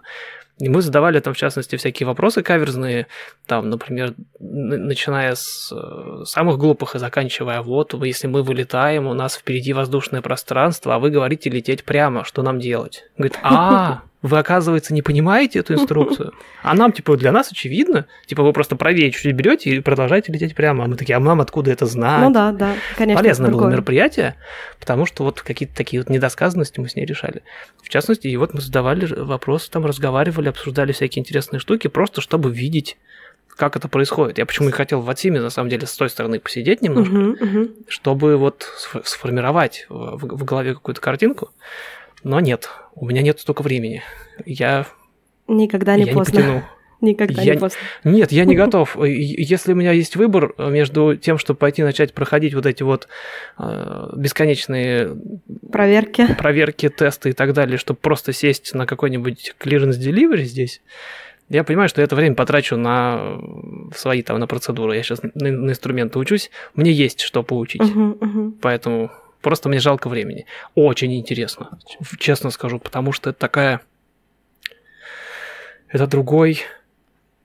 И 0.60 0.70
мы 0.70 0.82
задавали 0.82 1.20
там, 1.20 1.36
в 1.36 1.38
частности, 1.38 1.76
всякие 1.76 2.08
вопросы 2.08 2.42
каверзные, 2.42 3.06
там, 3.46 3.70
например, 3.70 4.16
начиная 4.40 5.36
с 5.36 5.72
э, 5.72 6.24
самых 6.26 6.58
глупых 6.58 6.96
и 6.96 7.00
заканчивая, 7.00 7.62
вот, 7.62 7.94
если 8.04 8.26
мы 8.26 8.42
вылетаем, 8.42 9.06
у 9.06 9.14
нас 9.14 9.36
впереди 9.38 9.74
воздушное 9.74 10.24
пространство, 10.24 10.96
а 10.96 11.00
вы 11.00 11.12
говорите 11.12 11.52
лететь 11.52 11.84
прямо, 11.84 12.24
что 12.24 12.42
нам 12.42 12.60
делать? 12.60 13.04
Говорит, 13.18 13.38
а, 13.44 14.02
вы, 14.22 14.40
оказывается, 14.40 14.94
не 14.94 15.02
понимаете 15.02 15.60
эту 15.60 15.74
инструкцию? 15.74 16.34
А 16.64 16.74
нам, 16.74 16.92
типа, 16.92 17.16
для 17.16 17.32
нас 17.32 17.50
очевидно, 17.52 18.08
типа, 18.26 18.44
вы 18.44 18.52
просто 18.52 18.76
правее 18.76 19.10
чуть-чуть 19.12 19.34
берете 19.36 19.70
и 19.70 19.80
продолжаете 19.80 20.34
лететь 20.34 20.54
прямо. 20.54 20.84
А 20.84 20.88
мы 20.88 20.98
такие, 20.98 21.16
а 21.16 21.20
нам 21.20 21.40
откуда 21.40 21.72
это 21.72 21.86
знать? 21.86 22.22
Ну 22.22 22.32
да, 22.32 22.52
да, 22.52 22.74
конечно. 22.98 23.22
Полезное 23.24 23.52
было 23.52 23.70
мероприятие, 23.70 24.36
потому 24.80 25.06
что 25.06 25.24
вот 25.24 25.42
какие-то 25.42 25.74
такие 25.76 26.02
вот 26.02 26.10
недосказанности 26.10 26.80
мы 26.82 26.90
с 26.90 26.96
ней 26.96 27.06
решали. 27.06 27.42
В 27.82 27.88
частности, 27.90 28.28
и 28.28 28.36
вот 28.36 28.54
мы 28.54 28.60
задавали 28.60 29.06
вопросы, 29.06 29.72
там 29.72 29.86
разговаривали, 29.86 30.50
обсуждали 30.50 30.92
всякие 30.92 31.22
интересные 31.22 31.60
штуки, 31.62 31.88
просто 31.88 32.20
чтобы 32.20 32.52
видеть, 32.52 32.98
как 33.56 33.76
это 33.78 33.88
происходит. 33.88 34.38
Я 34.38 34.46
почему 34.46 34.70
и 34.70 34.72
хотел 34.72 35.00
в 35.00 35.06
Ватиме, 35.06 35.40
на 35.40 35.50
самом 35.50 35.70
деле, 35.70 35.88
с 35.88 35.96
той 35.96 36.10
стороны 36.10 36.40
посидеть 36.40 36.82
немножко, 36.82 37.14
Мгм, 37.14 37.30
мгм. 37.40 37.70
чтобы 37.88 38.36
вот 38.36 38.68
сф- 38.78 39.02
сформировать 39.06 39.86
в, 39.90 40.18
в 40.36 40.44
голове 40.44 40.74
какую-то 40.74 41.00
картинку. 41.02 41.50
Но 42.24 42.40
нет, 42.40 42.70
у 42.96 43.06
меня 43.08 43.22
нет 43.22 43.40
столько 43.40 43.62
времени. 43.62 44.02
Я, 44.46 44.86
Никогда 45.48 45.96
не 45.96 46.02
я 46.04 46.08
не 46.10 46.14
поздно. 46.14 46.34
потяну. 46.40 46.64
Никогда 47.00 47.42
Я 47.44 47.52
не 47.52 47.58
не- 47.58 47.62
поздно. 47.62 47.80
Нет, 48.04 48.32
я 48.32 48.44
не 48.46 48.56
готов. 48.64 48.98
Если 49.06 49.74
у 49.74 49.76
меня 49.76 49.92
есть 49.92 50.16
выбор 50.16 50.56
между 50.58 51.16
тем, 51.16 51.38
чтобы 51.38 51.58
пойти 51.60 51.84
начать 51.84 52.14
проходить 52.14 52.54
вот 52.56 52.66
эти 52.66 52.82
вот 52.84 53.08
э, 53.60 54.10
бесконечные 54.16 55.16
Проверки. 55.72 56.34
проверки, 56.36 56.90
тесты 56.90 57.30
и 57.30 57.34
так 57.34 57.54
далее, 57.54 57.78
чтобы 57.78 58.00
просто 58.02 58.34
сесть 58.34 58.74
на 58.74 58.86
какой-нибудь 58.88 59.54
clearance 59.60 60.00
delivery 60.00 60.44
здесь, 60.44 60.82
я 61.50 61.64
понимаю, 61.64 61.88
что 61.88 62.02
я 62.02 62.06
это 62.06 62.16
время 62.16 62.36
потрачу 62.36 62.76
на 62.78 63.38
свои 63.96 64.22
там 64.24 64.40
на 64.40 64.48
процедуры. 64.48 64.96
Я 64.96 65.04
сейчас 65.04 65.22
на, 65.24 65.30
на 65.36 65.70
инструменты 65.70 66.18
учусь, 66.20 66.50
мне 66.76 66.92
есть 66.92 67.22
что 67.22 67.44
поучить, 67.44 67.82
Мгм, 67.84 68.18
мгм. 68.20 68.52
поэтому 68.60 69.12
просто 69.42 69.70
мне 69.70 69.80
жалко 69.80 70.10
времени. 70.10 70.46
Очень 70.76 71.18
интересно, 71.18 71.78
честно 72.20 72.50
скажу, 72.52 72.80
потому 72.80 73.12
что 73.12 73.30
это 73.32 73.40
такая, 73.40 73.82
это 75.90 76.08
другой 76.08 76.62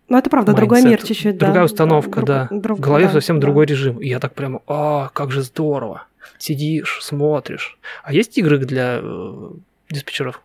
Ну, 0.08 0.18
это 0.18 0.28
правда, 0.30 0.52
другой 0.52 0.82
mindset, 0.82 0.88
мир 0.88 1.02
чуть-чуть, 1.02 1.38
да. 1.38 1.46
Другая 1.46 1.64
установка, 1.64 2.10
Друг- 2.20 2.26
да. 2.26 2.48
друг- 2.50 2.78
в 2.78 2.80
голове 2.82 3.06
да, 3.06 3.12
совсем 3.12 3.36
да. 3.36 3.42
другой 3.46 3.66
режим. 3.66 3.98
И 3.98 4.08
я 4.08 4.18
так 4.20 4.34
прямо, 4.34 4.60
а, 4.66 5.08
как 5.12 5.30
же 5.30 5.42
здорово. 5.42 6.04
Сидишь, 6.38 6.98
смотришь. 7.02 7.78
А 8.02 8.12
есть 8.12 8.36
игры 8.36 8.58
для 8.58 8.98
э, 9.02 9.48
диспетчеров? 9.90 10.40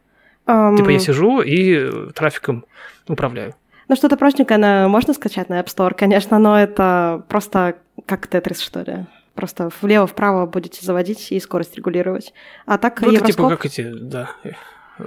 Ам, 0.46 0.78
Типа 0.78 0.90
я 0.90 1.00
сижу 1.00 1.42
и 1.42 1.74
э, 1.76 2.10
трафиком 2.14 2.66
управляю. 3.08 3.56
Ну, 3.90 3.96
что-то 3.96 4.16
простенькое 4.18 4.58
на- 4.60 4.88
можно 4.88 5.14
скачать 5.14 5.50
на 5.50 5.60
App 5.60 5.66
Store, 5.68 5.94
конечно, 5.96 6.40
но 6.40 6.58
это 6.60 7.24
просто 7.28 7.76
как 8.06 8.28
Тетрис, 8.28 8.60
что 8.62 8.82
ли. 8.82 9.06
Просто 9.38 9.69
влево-вправо 9.82 10.47
будете 10.47 10.84
заводить 10.84 11.32
и 11.32 11.39
скорость 11.39 11.76
регулировать. 11.78 12.34
А 12.65 12.80
так 12.80 13.00
Ну, 13.02 13.10
это 13.10 13.17
типа 13.28 13.28
Евроскоп... 13.43 13.50
как 13.52 13.65
эти, 13.67 13.84
да. 13.93 14.32
э, 14.43 14.50
э, 14.97 15.06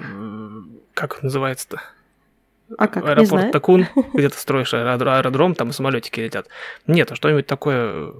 Как 0.94 1.22
называется-то? 1.22 1.80
А 2.78 2.86
как? 2.86 3.04
Аэропорт. 3.04 3.50
Такун, 3.50 3.86
где 4.14 4.28
ты 4.28 4.38
строишь 4.38 4.72
аэро- 4.72 5.18
аэродром, 5.18 5.56
там 5.56 5.72
самолетики 5.72 6.20
летят. 6.20 6.46
Нет, 6.86 7.10
а 7.10 7.16
что-нибудь 7.16 7.46
такое... 7.46 8.12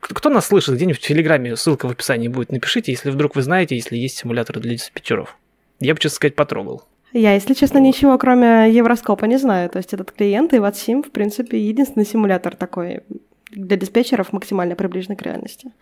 К- 0.00 0.14
Кто 0.14 0.30
нас 0.30 0.46
слышит, 0.46 0.74
где-нибудь 0.74 0.98
в 1.02 1.06
Телеграме, 1.06 1.54
ссылка 1.54 1.86
в 1.86 1.90
описании 1.90 2.28
будет, 2.28 2.50
напишите, 2.50 2.90
если 2.90 3.10
вдруг 3.10 3.36
вы 3.36 3.42
знаете, 3.42 3.76
если 3.76 3.96
есть 3.96 4.16
симуляторы 4.16 4.60
для 4.60 4.72
диспетчеров. 4.72 5.36
Я 5.80 5.92
бы, 5.92 6.00
честно 6.00 6.16
сказать, 6.16 6.34
потрогал. 6.34 6.84
Я, 7.12 7.34
если 7.34 7.52
честно, 7.54 7.78
ничего 7.78 8.16
кроме 8.16 8.70
Евроскопа 8.70 9.26
не 9.26 9.36
знаю. 9.36 9.68
То 9.68 9.78
есть 9.78 9.92
этот 9.92 10.12
клиент 10.12 10.54
и 10.54 10.56
WhatSim, 10.56 11.02
в 11.02 11.10
принципе, 11.10 11.58
единственный 11.60 12.06
симулятор 12.06 12.56
такой 12.56 13.02
для 13.50 13.76
диспетчеров 13.76 14.32
максимально 14.32 14.74
приближенный 14.74 15.16
к 15.16 15.22
реальности. 15.22 15.72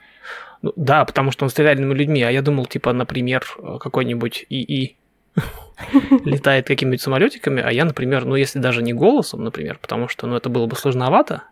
Ну, 0.63 0.73
да, 0.77 1.05
потому 1.05 1.31
что 1.31 1.45
он 1.45 1.51
с 1.51 1.59
реальными 1.59 1.95
людьми, 1.95 2.23
а 2.23 2.31
я 2.31 2.43
думал, 2.43 2.67
типа, 2.67 2.93
например, 2.93 3.45
какой-нибудь 3.81 4.47
ИИ 4.49 4.97
летает 6.25 6.67
какими-нибудь 6.67 7.03
самолетиками, 7.03 7.63
а 7.63 7.71
я, 7.71 7.85
например, 7.85 8.25
ну, 8.25 8.35
если 8.35 8.59
даже 8.59 8.83
не 8.83 8.93
голосом, 8.93 9.45
например, 9.45 9.79
потому 9.81 10.09
что, 10.09 10.27
ну, 10.27 10.37
это 10.37 10.49
было 10.49 10.67
бы 10.67 10.77
сложновато, 10.77 11.45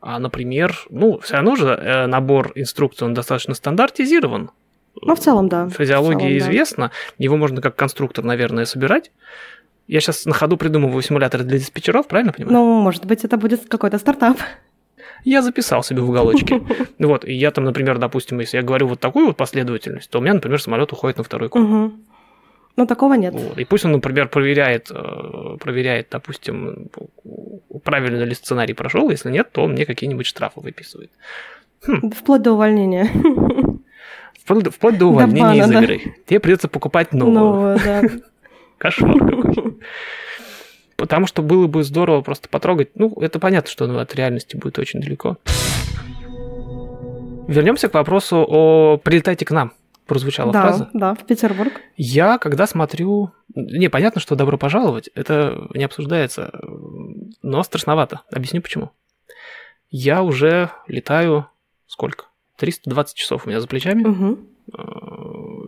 а, 0.00 0.18
например, 0.18 0.86
ну, 0.90 1.18
все 1.18 1.34
равно 1.34 1.56
же 1.56 1.66
э, 1.66 2.06
набор 2.06 2.52
инструкций, 2.54 3.06
он 3.06 3.14
достаточно 3.14 3.54
стандартизирован. 3.54 4.50
Ну, 5.00 5.14
в 5.14 5.18
целом, 5.18 5.48
да. 5.48 5.68
Физиология 5.68 6.18
целом, 6.18 6.32
да. 6.32 6.38
известна, 6.38 6.90
его 7.18 7.36
можно 7.36 7.60
как 7.60 7.76
конструктор, 7.76 8.24
наверное, 8.24 8.64
собирать. 8.64 9.10
Я 9.88 10.00
сейчас 10.00 10.26
на 10.26 10.34
ходу 10.34 10.56
придумываю 10.56 11.02
симуляторы 11.02 11.44
для 11.44 11.58
диспетчеров, 11.58 12.06
правильно 12.06 12.32
понимаю? 12.32 12.54
Ну, 12.54 12.80
может 12.80 13.06
быть, 13.06 13.24
это 13.24 13.36
будет 13.36 13.68
какой-то 13.68 13.98
стартап. 13.98 14.38
Я 15.24 15.42
записал 15.42 15.82
себе 15.82 16.02
в 16.02 16.10
уголочке. 16.10 16.62
Вот, 16.98 17.24
и 17.24 17.32
я 17.32 17.50
там, 17.50 17.64
например, 17.64 17.98
допустим, 17.98 18.40
если 18.40 18.56
я 18.58 18.62
говорю 18.62 18.86
вот 18.88 19.00
такую 19.00 19.26
вот 19.26 19.36
последовательность, 19.36 20.10
то 20.10 20.18
у 20.18 20.22
меня, 20.22 20.34
например, 20.34 20.60
самолет 20.60 20.92
уходит 20.92 21.18
на 21.18 21.24
второй 21.24 21.48
круг. 21.48 21.64
Мгм. 21.68 22.00
Ну, 22.76 22.86
такого 22.86 23.14
нет. 23.14 23.34
Вот. 23.34 23.58
И 23.58 23.64
пусть 23.64 23.84
он, 23.84 23.92
например, 23.92 24.28
проверяет, 24.28 24.88
э, 24.90 25.56
проверяет, 25.60 26.08
допустим, 26.10 26.88
правильно 27.82 28.22
ли 28.22 28.34
сценарий 28.34 28.74
прошел, 28.74 29.10
если 29.10 29.30
нет, 29.32 29.50
то 29.52 29.64
он 29.64 29.72
мне 29.72 29.84
какие-нибудь 29.84 30.26
штрафы 30.26 30.60
выписывает. 30.60 31.10
Вплоть 32.16 32.42
до 32.42 32.52
увольнения. 32.52 33.08
Вплоть, 34.44 34.64
до- 34.64 34.70
вплоть 34.70 34.94
до 34.94 35.00
До 35.00 35.06
увольнения 35.06 35.42
бана, 35.42 35.60
из 35.62 35.68
да. 35.68 35.82
игры. 35.82 36.14
Тебе 36.26 36.40
придется 36.40 36.68
покупать 36.68 37.12
новую. 37.12 37.76
Ну, 37.76 37.80
да. 37.84 38.02
Кошмар 38.78 39.18
какой. 39.18 39.76
Потому 40.98 41.28
что 41.28 41.42
было 41.42 41.68
бы 41.68 41.84
здорово 41.84 42.22
просто 42.22 42.48
потрогать. 42.48 42.90
Ну, 42.96 43.14
это 43.20 43.38
понятно, 43.38 43.70
что 43.70 43.84
оно 43.84 44.00
от 44.00 44.14
реальности 44.16 44.56
будет 44.56 44.80
очень 44.80 45.00
далеко. 45.00 45.38
Вернемся 47.46 47.88
к 47.88 47.94
вопросу 47.94 48.44
о 48.46 48.98
«прилетайте 48.98 49.46
к 49.46 49.52
нам». 49.52 49.72
Прозвучала 50.06 50.52
Да, 50.52 50.62
фраза. 50.62 50.90
да, 50.92 51.14
в 51.14 51.24
Петербург. 51.24 51.72
Я, 51.96 52.38
когда 52.38 52.66
смотрю... 52.66 53.30
Не, 53.54 53.88
понятно, 53.88 54.20
что 54.20 54.34
добро 54.34 54.58
пожаловать, 54.58 55.08
это 55.14 55.68
не 55.72 55.84
обсуждается, 55.84 56.50
но 57.42 57.62
страшновато. 57.62 58.22
Объясню 58.32 58.60
почему. 58.60 58.90
Я 59.90 60.22
уже 60.22 60.70
летаю... 60.88 61.46
Сколько? 61.86 62.24
320 62.56 63.16
часов 63.16 63.46
у 63.46 63.48
меня 63.48 63.60
за 63.60 63.68
плечами. 63.68 64.02
Мгм. 64.02 64.38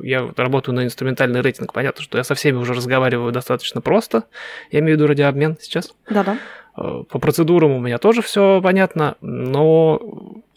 Я 0.02 0.30
работаю 0.36 0.74
на 0.74 0.84
инструментальный 0.84 1.40
рейтинг. 1.40 1.72
Понятно, 1.72 2.02
что 2.02 2.18
я 2.18 2.24
со 2.24 2.34
всеми 2.34 2.56
уже 2.56 2.72
разговариваю 2.74 3.32
достаточно 3.32 3.80
просто. 3.80 4.24
Я 4.70 4.80
имею 4.80 4.96
в 4.96 5.00
виду 5.00 5.06
радиообмен 5.08 5.56
сейчас. 5.60 5.94
Да-да. 6.08 6.38
Э, 6.76 7.02
По 7.08 7.18
процедурам 7.18 7.72
у 7.72 7.80
меня 7.80 7.98
тоже 7.98 8.22
все 8.22 8.60
понятно, 8.62 9.16
но 9.20 10.00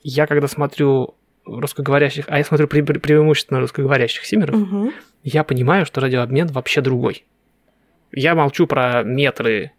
я 0.04 0.28
когда 0.28 0.48
смотрю 0.48 1.16
русскоговорящих, 1.46 2.26
а 2.28 2.38
я 2.38 2.44
смотрю 2.44 2.68
пре- 2.68 2.86
пре- 2.86 3.00
преимущественно 3.00 3.60
русскоговорящих 3.60 4.26
симеров, 4.26 4.56
Мгм. 4.56 4.94
я 5.24 5.44
понимаю, 5.44 5.86
что 5.86 6.00
радиообмен 6.02 6.48
вообще 6.48 6.82
другой. 6.82 7.26
Я 8.12 8.36
молчу 8.36 8.68
про 8.68 9.04
метры 9.04 9.72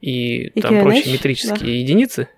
и, 0.00 0.48
И 0.48 0.60
там 0.60 0.74
QNH, 0.74 0.82
прочие 0.82 1.12
метрические 1.14 1.80
единицы. 1.80 2.28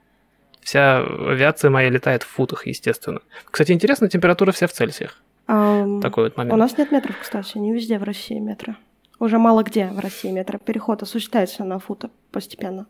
Вся 0.61 0.99
авиация 1.01 1.71
моя 1.71 1.89
летает 1.89 2.23
в 2.23 2.29
футах, 2.29 2.67
естественно. 2.69 3.21
Кстати, 3.51 3.73
интересно, 3.73 4.09
температура 4.09 4.53
вся 4.53 4.67
в 4.69 4.73
Цельсиях. 4.73 5.21
Ам, 5.47 6.01
Такой 6.01 6.25
вот 6.25 6.37
момент. 6.37 6.55
У 6.55 6.57
нас 6.57 6.77
нет 6.79 6.93
метров, 6.93 7.17
кстати, 7.21 7.59
не 7.59 7.73
везде 7.73 7.99
в 7.99 8.03
России 8.03 8.39
метро. 8.39 8.75
Уже 9.19 9.39
мало 9.39 9.63
где 9.63 9.87
в 9.87 9.99
России 9.99 10.31
метро. 10.31 10.59
Переход 10.59 11.03
осуществляется 11.03 11.65
на 11.65 11.79
футы 11.79 12.11
постепенно. 12.31 12.87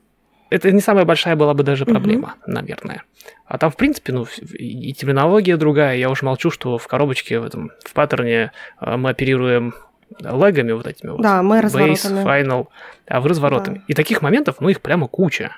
Это 0.50 0.70
не 0.70 0.80
самая 0.80 1.06
большая 1.06 1.34
была 1.34 1.54
бы 1.54 1.62
даже 1.62 1.86
проблема, 1.86 2.34
наверное. 2.46 3.04
А 3.46 3.56
там, 3.56 3.70
в 3.70 3.76
принципе, 3.76 4.12
ну, 4.12 4.26
и 4.52 4.92
терминология 4.92 5.56
другая. 5.56 5.96
Я 5.96 6.10
уж 6.10 6.20
молчу, 6.22 6.50
что 6.50 6.76
в 6.76 6.86
коробочке, 6.86 7.38
в 7.40 7.44
этом, 7.44 7.70
в 7.82 7.94
паттерне 7.94 8.52
э, 8.80 8.96
мы 8.96 9.08
оперируем 9.10 9.74
легами 10.20 10.72
вот 10.72 10.86
этими 10.86 11.10
вот. 11.10 11.22
Да, 11.22 11.42
мы 11.42 11.58
Base, 11.58 11.62
разворотами. 11.62 12.22
final, 12.22 12.68
а 13.06 13.20
вы 13.22 13.28
разворотами. 13.30 13.78
Да. 13.78 13.84
И 13.88 13.94
таких 13.94 14.20
моментов, 14.20 14.56
ну, 14.60 14.68
их 14.68 14.82
прямо 14.82 15.08
куча. 15.08 15.56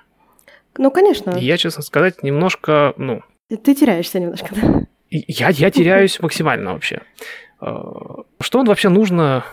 Ну, 0.78 0.90
конечно. 0.92 1.30
И 1.32 1.44
я, 1.44 1.56
честно 1.56 1.82
сказать, 1.82 2.22
немножко, 2.22 2.94
ну, 2.96 3.22
Ты 3.48 3.74
теряешься 3.74 4.20
немножко, 4.20 4.48
да? 4.54 4.86
Я, 5.28 5.48
я 5.50 5.70
теряюсь 5.70 6.20
максимально 6.20 6.72
вообще. 6.72 7.02
Э, 7.60 7.72
Что 8.40 8.58
он 8.60 8.66
вообще 8.66 8.88
нужно? 8.88 9.44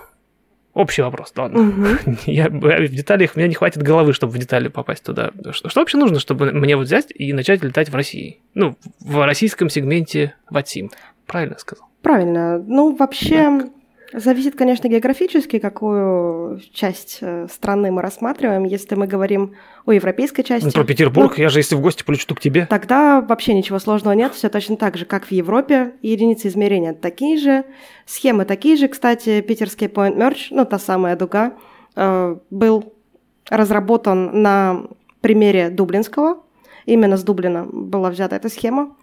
Общий 0.74 1.02
вопрос, 1.02 1.34
да 1.36 1.43
ладно. 1.43 1.63
Мгм. 1.63 1.97
Я, 2.26 2.47
в 2.50 2.88
деталях, 2.88 3.36
меня 3.36 3.47
не 3.50 3.56
хватит 3.56 3.84
головы, 3.84 4.13
чтобы 4.13 4.32
в 4.34 4.38
детали 4.38 4.69
попасть 4.69 5.04
туда. 5.04 5.32
Что, 5.52 5.67
что 5.69 5.80
вообще 5.82 5.97
нужно, 5.97 6.19
чтобы 6.19 6.52
мне 6.54 6.78
вот 6.78 6.86
взять 6.86 7.08
и 7.13 7.34
начать 7.34 7.62
летать 7.62 7.89
в 7.89 7.95
России? 7.95 8.39
Ну, 8.54 8.78
в 9.02 9.26
российском 9.26 9.69
сегменте 9.69 10.34
ВАТСИМ. 10.50 10.89
Правильно 11.28 11.58
сказал? 11.58 11.88
Правильно. 12.02 12.58
Ну, 12.58 12.95
вообще, 12.95 13.63
зависит, 14.13 14.56
конечно, 14.56 14.88
географически, 14.88 15.60
какую 15.60 16.60
часть 16.74 17.19
э, 17.21 17.47
страны 17.52 17.91
мы 17.91 18.02
рассматриваем. 18.02 18.63
Если 18.63 18.95
мы 18.95 19.08
говорим 19.08 19.56
о 19.86 19.91
европейской 19.93 20.43
части, 20.43 20.65
Ну, 20.65 20.71
про 20.71 20.84
Петербург, 20.84 21.38
я 21.38 21.50
же 21.50 21.60
если 21.60 21.76
в 21.76 21.82
гости 21.82 22.04
полечу, 22.04 22.34
к 22.36 22.39
тебе. 22.39 22.65
Тогда 22.65 23.21
вообще 23.21 23.54
ничего 23.54 23.80
сложного 23.80 24.13
нет, 24.13 24.34
все 24.34 24.50
точно 24.50 24.78
так 24.78 24.97
же, 24.97 25.06
как 25.06 25.26
в 25.26 25.32
Европе. 25.32 25.93
Единицы 26.02 26.47
измерения 26.47 26.93
такие 26.93 27.38
же, 27.38 27.65
схемы 28.06 28.45
такие 28.45 28.76
же. 28.76 28.88
Кстати, 28.88 29.41
питерский 29.41 29.88
Point 29.88 30.17
Merge, 30.17 30.47
ну 30.52 30.65
та 30.65 30.80
самая 30.80 31.15
дуга, 31.15 31.54
э, 31.95 32.38
был 32.50 32.93
разработан 33.50 34.41
на 34.41 34.84
примере 35.21 35.69
Дублинского. 35.69 36.43
Именно 36.86 37.17
с 37.17 37.24
Дублина 37.24 37.65
была 37.71 38.10
взята 38.10 38.36
эта 38.36 38.50
схема. 38.50 38.95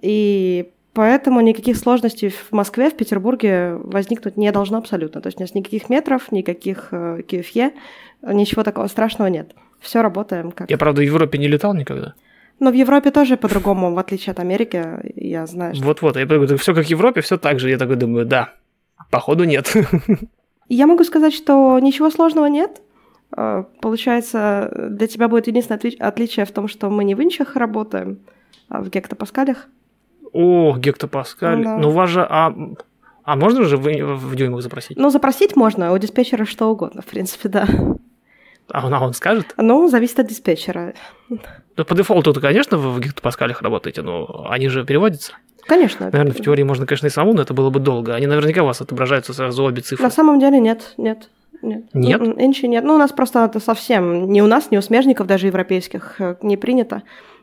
И 0.00 0.72
поэтому 0.94 1.40
никаких 1.40 1.76
сложностей 1.76 2.28
в 2.30 2.52
Москве, 2.52 2.90
в 2.90 2.96
Петербурге 2.96 3.74
возникнуть 3.74 4.36
не 4.36 4.50
должно 4.52 4.78
абсолютно. 4.78 5.20
То 5.20 5.28
есть 5.28 5.38
у 5.38 5.42
нас 5.42 5.54
никаких 5.54 5.88
метров, 5.90 6.30
никаких 6.32 6.88
э, 6.92 7.20
QFE, 7.28 7.72
ничего 8.22 8.62
такого 8.62 8.86
страшного 8.88 9.28
нет. 9.28 9.54
Все 9.80 10.02
работаем 10.02 10.52
как 10.52 10.70
Я, 10.70 10.78
правда, 10.78 11.00
в 11.00 11.04
Европе 11.04 11.38
не 11.38 11.48
летал 11.48 11.74
никогда. 11.74 12.14
но 12.60 12.70
в 12.70 12.74
Европе 12.74 13.10
тоже 13.10 13.36
по-другому, 13.36 13.92
в 13.94 13.98
отличие 13.98 14.30
от 14.32 14.38
Америки, 14.40 14.84
я 15.16 15.46
знаю, 15.46 15.74
что... 15.74 15.84
Вот-вот, 15.84 16.16
я 16.16 16.24
говорю, 16.26 16.56
все 16.56 16.74
как 16.74 16.86
в 16.86 16.88
Европе, 16.88 17.20
все 17.20 17.36
так 17.38 17.58
же. 17.58 17.70
Я 17.70 17.78
такой 17.78 17.96
думаю, 17.96 18.24
да, 18.26 18.52
походу 19.10 19.44
нет. 19.44 19.72
Я 20.68 20.86
могу 20.86 21.04
сказать, 21.04 21.34
что 21.34 21.78
ничего 21.80 22.10
сложного 22.10 22.46
нет. 22.46 22.80
Э, 23.36 23.64
Получается, 23.80 24.70
для 24.90 25.06
тебя 25.06 25.28
будет 25.28 25.46
единственное 25.48 25.78
отли- 25.80 25.98
отличие 25.98 26.46
в 26.46 26.52
том, 26.52 26.68
что 26.68 26.88
мы 26.90 27.02
не 27.04 27.14
в 27.14 27.22
инчах 27.22 27.56
работаем, 27.56 28.20
а 28.68 28.80
в 28.82 28.88
гектопаскалях. 28.88 29.68
О, 30.32 30.76
гектопаскаль. 30.76 31.58
Ну 31.58 31.64
да. 31.64 31.76
Ну, 31.76 31.88
у 31.88 31.92
вас 31.92 32.10
же... 32.10 32.26
А, 32.28 32.54
а 33.24 33.36
можно 33.36 33.64
же 33.64 33.76
в, 33.76 33.82
в 33.82 34.36
дюймах 34.36 34.62
запросить? 34.62 34.96
Ну, 34.96 35.10
запросить 35.10 35.56
можно, 35.56 35.92
у 35.92 35.98
диспетчера 35.98 36.44
что 36.44 36.70
угодно, 36.70 37.02
в 37.02 37.06
принципе, 37.06 37.48
да. 37.48 37.66
А 38.70 38.86
он, 38.86 38.94
а 38.94 39.04
он 39.04 39.12
скажет? 39.12 39.54
Ну, 39.56 39.88
зависит 39.88 40.18
от 40.18 40.28
диспетчера. 40.28 40.94
Ну, 41.28 41.84
по 41.84 41.94
дефолту, 41.94 42.32
конечно, 42.40 42.78
вы 42.78 42.92
в 42.92 43.00
гектопаскалях 43.00 43.62
работаете, 43.62 44.02
но 44.02 44.46
они 44.48 44.68
же 44.68 44.84
переводятся. 44.84 45.34
Конечно. 45.66 46.06
Наверное, 46.10 46.32
в 46.32 46.40
теории 46.40 46.62
можно, 46.62 46.86
конечно, 46.86 47.06
и 47.06 47.10
самому, 47.10 47.34
но 47.34 47.42
это 47.42 47.54
было 47.54 47.70
бы 47.70 47.78
долго. 47.78 48.14
Они 48.14 48.26
наверняка 48.26 48.62
у 48.62 48.66
вас 48.66 48.80
отображаются 48.80 49.32
сразу 49.32 49.62
обе 49.62 49.82
цифры. 49.82 50.02
На 50.02 50.10
самом 50.10 50.40
деле 50.40 50.58
нет, 50.58 50.94
нет. 50.96 51.28
Нет? 51.62 51.84
Нет? 51.92 52.20
М-м, 52.20 52.44
Инчи 52.44 52.66
нет. 52.66 52.82
Ну, 52.82 52.94
у 52.94 52.98
нас 52.98 53.12
просто 53.12 53.44
это 53.44 53.60
совсем 53.60 54.32
ни 54.32 54.40
у 54.40 54.46
нас, 54.46 54.72
ни 54.72 54.76
у 54.76 54.82
смежников 54.82 55.28
даже 55.28 55.46
европейских 55.46 56.20
э, 56.20 56.34
не 56.42 56.56
принято. 56.56 57.02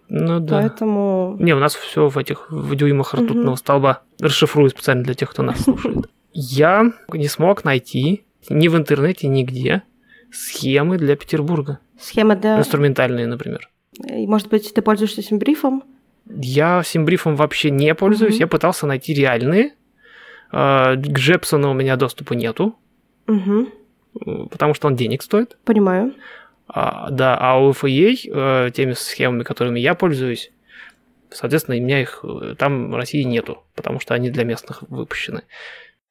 Ну 0.10 0.40
да. 0.40 0.60
Поэтому 0.62 1.36
Не, 1.40 1.54
у 1.54 1.60
нас 1.60 1.76
все 1.76 2.08
в 2.10 2.18
этих 2.18 2.50
в 2.50 2.76
дюймах 2.76 3.14
ртутного 3.14 3.56
столба. 3.56 4.02
Расшифрую 4.20 4.70
специально 4.70 5.04
для 5.04 5.14
тех, 5.14 5.30
кто 5.30 5.44
нас 5.44 5.62
слушает. 5.62 6.10
Я 6.34 6.92
не 7.14 7.28
смог 7.28 7.64
найти 7.64 8.26
ни 8.50 8.68
в 8.68 8.76
интернете, 8.76 9.28
нигде 9.28 9.84
схемы 10.32 10.98
для 10.98 11.16
Петербурга. 11.16 11.80
схема 12.00 12.36
для... 12.36 12.60
Инструментальные, 12.60 13.28
например. 13.28 13.70
И, 14.08 14.26
Может 14.28 14.48
быть, 14.50 14.74
ты 14.74 14.82
пользуешься 14.82 15.22
симбрифом? 15.22 15.84
Я 16.28 16.84
симбрифом 16.84 17.36
вообще 17.36 17.72
не 17.72 17.94
пользуюсь. 17.96 18.36
Мгм. 18.36 18.40
Я 18.42 18.48
пытался 18.48 18.86
найти 18.88 19.14
реальные. 19.14 19.74
А, 20.52 20.96
К 20.96 21.00
Джепсону 21.18 21.72
у 21.72 21.74
меня 21.74 21.96
доступа 21.96 22.34
нету, 22.34 22.76
Угу, 23.28 24.48
потому 24.50 24.74
что 24.74 24.88
он 24.88 24.96
денег 24.96 25.22
стоит. 25.22 25.58
понимаю. 25.66 26.14
А, 26.72 27.10
да, 27.10 27.36
а 27.36 27.60
у 27.60 27.72
FAA, 27.72 28.68
э, 28.68 28.72
теми 28.72 28.94
схемами, 28.94 29.44
которыми 29.44 29.80
я 29.80 29.96
пользуюсь, 29.96 30.52
соответственно, 31.32 31.78
у 31.78 31.82
меня 31.82 32.02
их 32.02 32.20
э, 32.24 32.56
там 32.58 32.92
в 32.92 32.96
России 32.96 33.24
нету, 33.24 33.64
потому 33.76 34.00
что 34.00 34.14
они 34.14 34.30
для 34.30 34.44
местных 34.44 34.84
выпущены. 34.84 35.44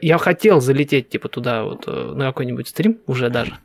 Я 0.01 0.19
хотел 0.19 0.61
залететь, 0.61 1.11
типа, 1.11 1.29
туда 1.29 1.63
вот 1.63 1.85
э, 1.87 2.13
на 2.15 2.27
какой-нибудь 2.27 2.67
стрим 2.67 2.99
уже 3.07 3.31
даже. 3.31 3.57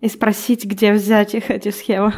И 0.00 0.08
спросить, 0.08 0.64
где 0.66 0.92
взять 0.92 1.34
их, 1.34 1.50
эти 1.50 1.70
схемы. 1.70 2.12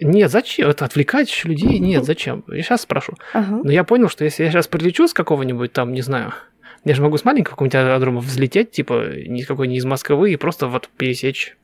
Нет, 0.00 0.30
зачем? 0.30 0.68
Это 0.68 0.84
отвлекать 0.84 1.44
людей? 1.44 1.78
Нет, 1.78 2.04
зачем? 2.04 2.44
Я 2.48 2.62
сейчас 2.62 2.82
спрошу. 2.82 3.14
Ага. 3.32 3.60
Но 3.62 3.70
я 3.70 3.84
понял, 3.84 4.08
что 4.08 4.24
если 4.24 4.44
я 4.44 4.50
сейчас 4.50 4.66
прилечу 4.66 5.06
с 5.06 5.14
какого-нибудь 5.14 5.72
там, 5.72 5.92
не 5.92 6.02
знаю, 6.02 6.34
я 6.84 6.94
же 6.94 7.02
могу 7.02 7.18
с 7.18 7.24
маленького 7.24 7.52
какого-нибудь 7.52 7.74
аэродрома 7.76 8.20
взлететь, 8.20 8.70
типа, 8.70 9.12
никакой 9.26 9.68
не 9.68 9.76
из 9.76 9.84
Москвы, 9.84 10.32
и 10.32 10.36
просто 10.36 10.66
вот 10.66 10.88
пересечь, 10.96 11.56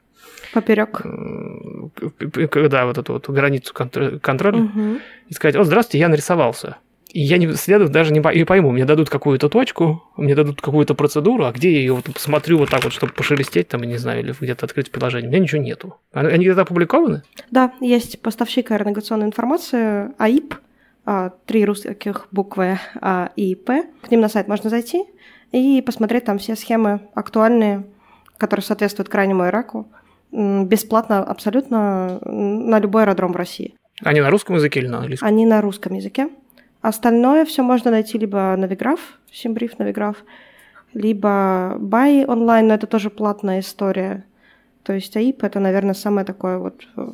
Поперек. 0.55 1.03
м, 1.05 1.91
к- 1.95 2.49
к- 2.49 2.69
да, 2.69 2.87
вот 2.87 2.97
эту 2.99 3.13
вот 3.15 3.29
границу 3.29 3.75
контр- 3.75 4.19
контроля. 4.21 4.59
Мгм. 4.59 4.99
и 5.29 5.35
сказать, 5.35 5.57
о, 5.57 5.65
здравствуйте, 5.65 5.99
я 5.99 6.09
нарисовался. 6.09 6.77
И 7.13 7.21
я 7.21 7.39
не 7.39 7.53
следую, 7.55 7.91
даже 7.91 8.13
не, 8.13 8.21
по- 8.21 8.35
не 8.35 8.45
пойму, 8.45 8.71
мне 8.73 8.85
дадут 8.85 9.09
какую-то 9.09 9.49
точку, 9.49 10.03
мне 10.17 10.35
дадут 10.35 10.61
какую-то 10.61 10.95
процедуру, 10.95 11.45
а 11.45 11.53
где 11.53 11.71
я 11.73 11.79
ее 11.79 11.95
вот 11.95 12.05
посмотрю 12.13 12.59
вот 12.59 12.71
так 12.71 12.83
вот, 12.85 12.93
чтобы 12.93 13.13
пошелестеть 13.13 13.69
там, 13.69 13.83
не 13.83 13.97
знаю, 13.99 14.21
или 14.21 14.35
где-то 14.41 14.67
открыть 14.67 14.91
приложение. 14.91 15.29
У 15.29 15.33
меня 15.33 15.43
ничего 15.43 15.61
нету. 15.63 15.97
Они 16.13 16.45
где-то 16.45 16.63
опубликованы? 16.63 17.23
Да, 17.53 17.73
есть 17.81 18.21
поставщик 18.21 18.71
аэронавигационной 18.73 19.27
информации, 19.27 20.11
АИП, 20.19 20.55
а, 21.07 21.31
три 21.47 21.65
русских 21.65 22.27
буквы 22.33 22.79
А, 23.01 23.31
И, 23.37 23.55
П. 23.55 23.85
К 24.03 24.11
ним 24.11 24.21
на 24.21 24.29
сайт 24.29 24.49
можно 24.49 24.69
зайти 24.71 25.05
и 25.53 25.83
посмотреть 25.83 26.25
там 26.25 26.39
все 26.39 26.57
схемы 26.57 27.01
актуальные, 27.15 27.85
которые 28.39 28.65
соответствуют 28.65 29.09
крайнему 29.09 29.47
Ираку. 29.47 29.87
Бесплатно 30.35 31.23
абсолютно 31.23 32.19
на 32.25 32.81
любой 32.81 33.03
аэродром 33.05 33.33
в 33.33 33.37
России. 33.37 33.75
Они 34.03 34.21
на 34.21 34.31
русском 34.31 34.57
языке 34.57 34.81
или 34.81 34.89
на 34.89 34.99
английском? 34.99 35.29
Они 35.29 35.47
на 35.47 35.61
русском 35.61 35.95
языке. 35.95 36.29
Остальное 36.83 37.45
все 37.45 37.63
можно 37.63 37.93
найти 37.93 38.19
либо 38.19 38.57
на 38.57 38.65
Виграф, 38.67 39.01
Симбриф 39.33 39.79
на 39.79 39.85
Виграф, 39.85 40.17
либо 40.93 41.77
Buy 41.79 42.27
онлайн, 42.27 42.67
но 42.67 42.75
это 42.75 42.87
тоже 42.89 43.11
платная 43.11 43.61
история. 43.61 44.25
То 44.83 44.93
есть 44.93 45.17
АИП 45.17 45.45
это, 45.45 45.61
наверное, 45.61 45.95
самое 45.95 46.27
такое 46.27 46.59
вот 46.59 46.83
э, 46.97 47.09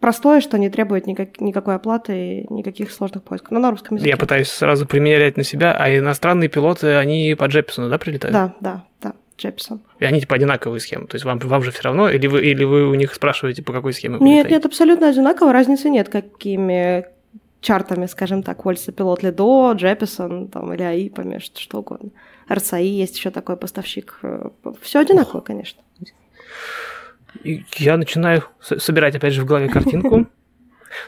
простое, 0.00 0.40
что 0.40 0.58
не 0.58 0.70
требует 0.70 1.06
никак- 1.06 1.40
никакой 1.40 1.74
оплаты 1.74 2.12
и 2.42 2.52
никаких 2.52 2.92
сложных 2.92 3.24
поисков. 3.24 3.50
Но 3.50 3.58
на 3.58 3.70
русском 3.72 3.96
языке. 3.96 4.10
Я 4.10 4.16
пытаюсь 4.16 4.48
сразу 4.48 4.86
примерять 4.86 5.36
на 5.36 5.42
себя, 5.42 5.72
а 5.78 5.90
иностранные 5.94 6.48
пилоты, 6.48 6.94
они 6.94 7.34
по 7.38 7.44
Джепсону, 7.46 7.90
да, 7.90 7.98
прилетают? 7.98 8.32
Да, 8.32 8.54
да, 8.60 8.84
да, 9.02 9.12
Джепсон. 9.38 9.80
И 10.00 10.04
они 10.04 10.20
типа 10.20 10.34
одинаковые 10.36 10.80
схемы. 10.80 11.06
То 11.06 11.14
есть 11.14 11.24
вам, 11.24 11.38
вам 11.38 11.62
же 11.62 11.70
все 11.70 11.82
равно, 11.82 12.10
или 12.10 12.26
вы, 12.26 12.44
или 12.44 12.64
вы 12.64 12.88
у 12.88 12.94
них 12.94 13.14
спрашиваете, 13.14 13.62
по 13.62 13.72
какой 13.72 13.92
схеме 13.92 14.18
Нет, 14.20 14.50
нет, 14.50 14.66
абсолютно 14.66 15.08
одинаково, 15.08 15.52
разницы 15.52 15.88
нет, 15.88 16.08
какими 16.08 17.06
чартами, 17.60 18.06
скажем 18.06 18.42
так, 18.42 18.62
пользуется 18.62 18.92
пилот 18.92 19.22
Лидо, 19.22 19.72
Джеписон 19.72 20.48
там, 20.48 20.72
или 20.72 20.82
АИПами, 20.82 21.38
что, 21.38 21.60
что 21.60 21.78
угодно. 21.78 22.10
РСАИ 22.50 22.88
есть 22.88 23.16
еще 23.16 23.30
такой 23.30 23.56
поставщик. 23.56 24.20
Все 24.82 25.00
одинаково, 25.00 25.40
конечно. 25.40 25.82
И 27.44 27.64
я 27.76 27.96
начинаю 27.96 28.44
собирать, 28.60 29.14
опять 29.14 29.34
же, 29.34 29.42
в 29.42 29.46
голове 29.46 29.68
картинку. 29.68 30.26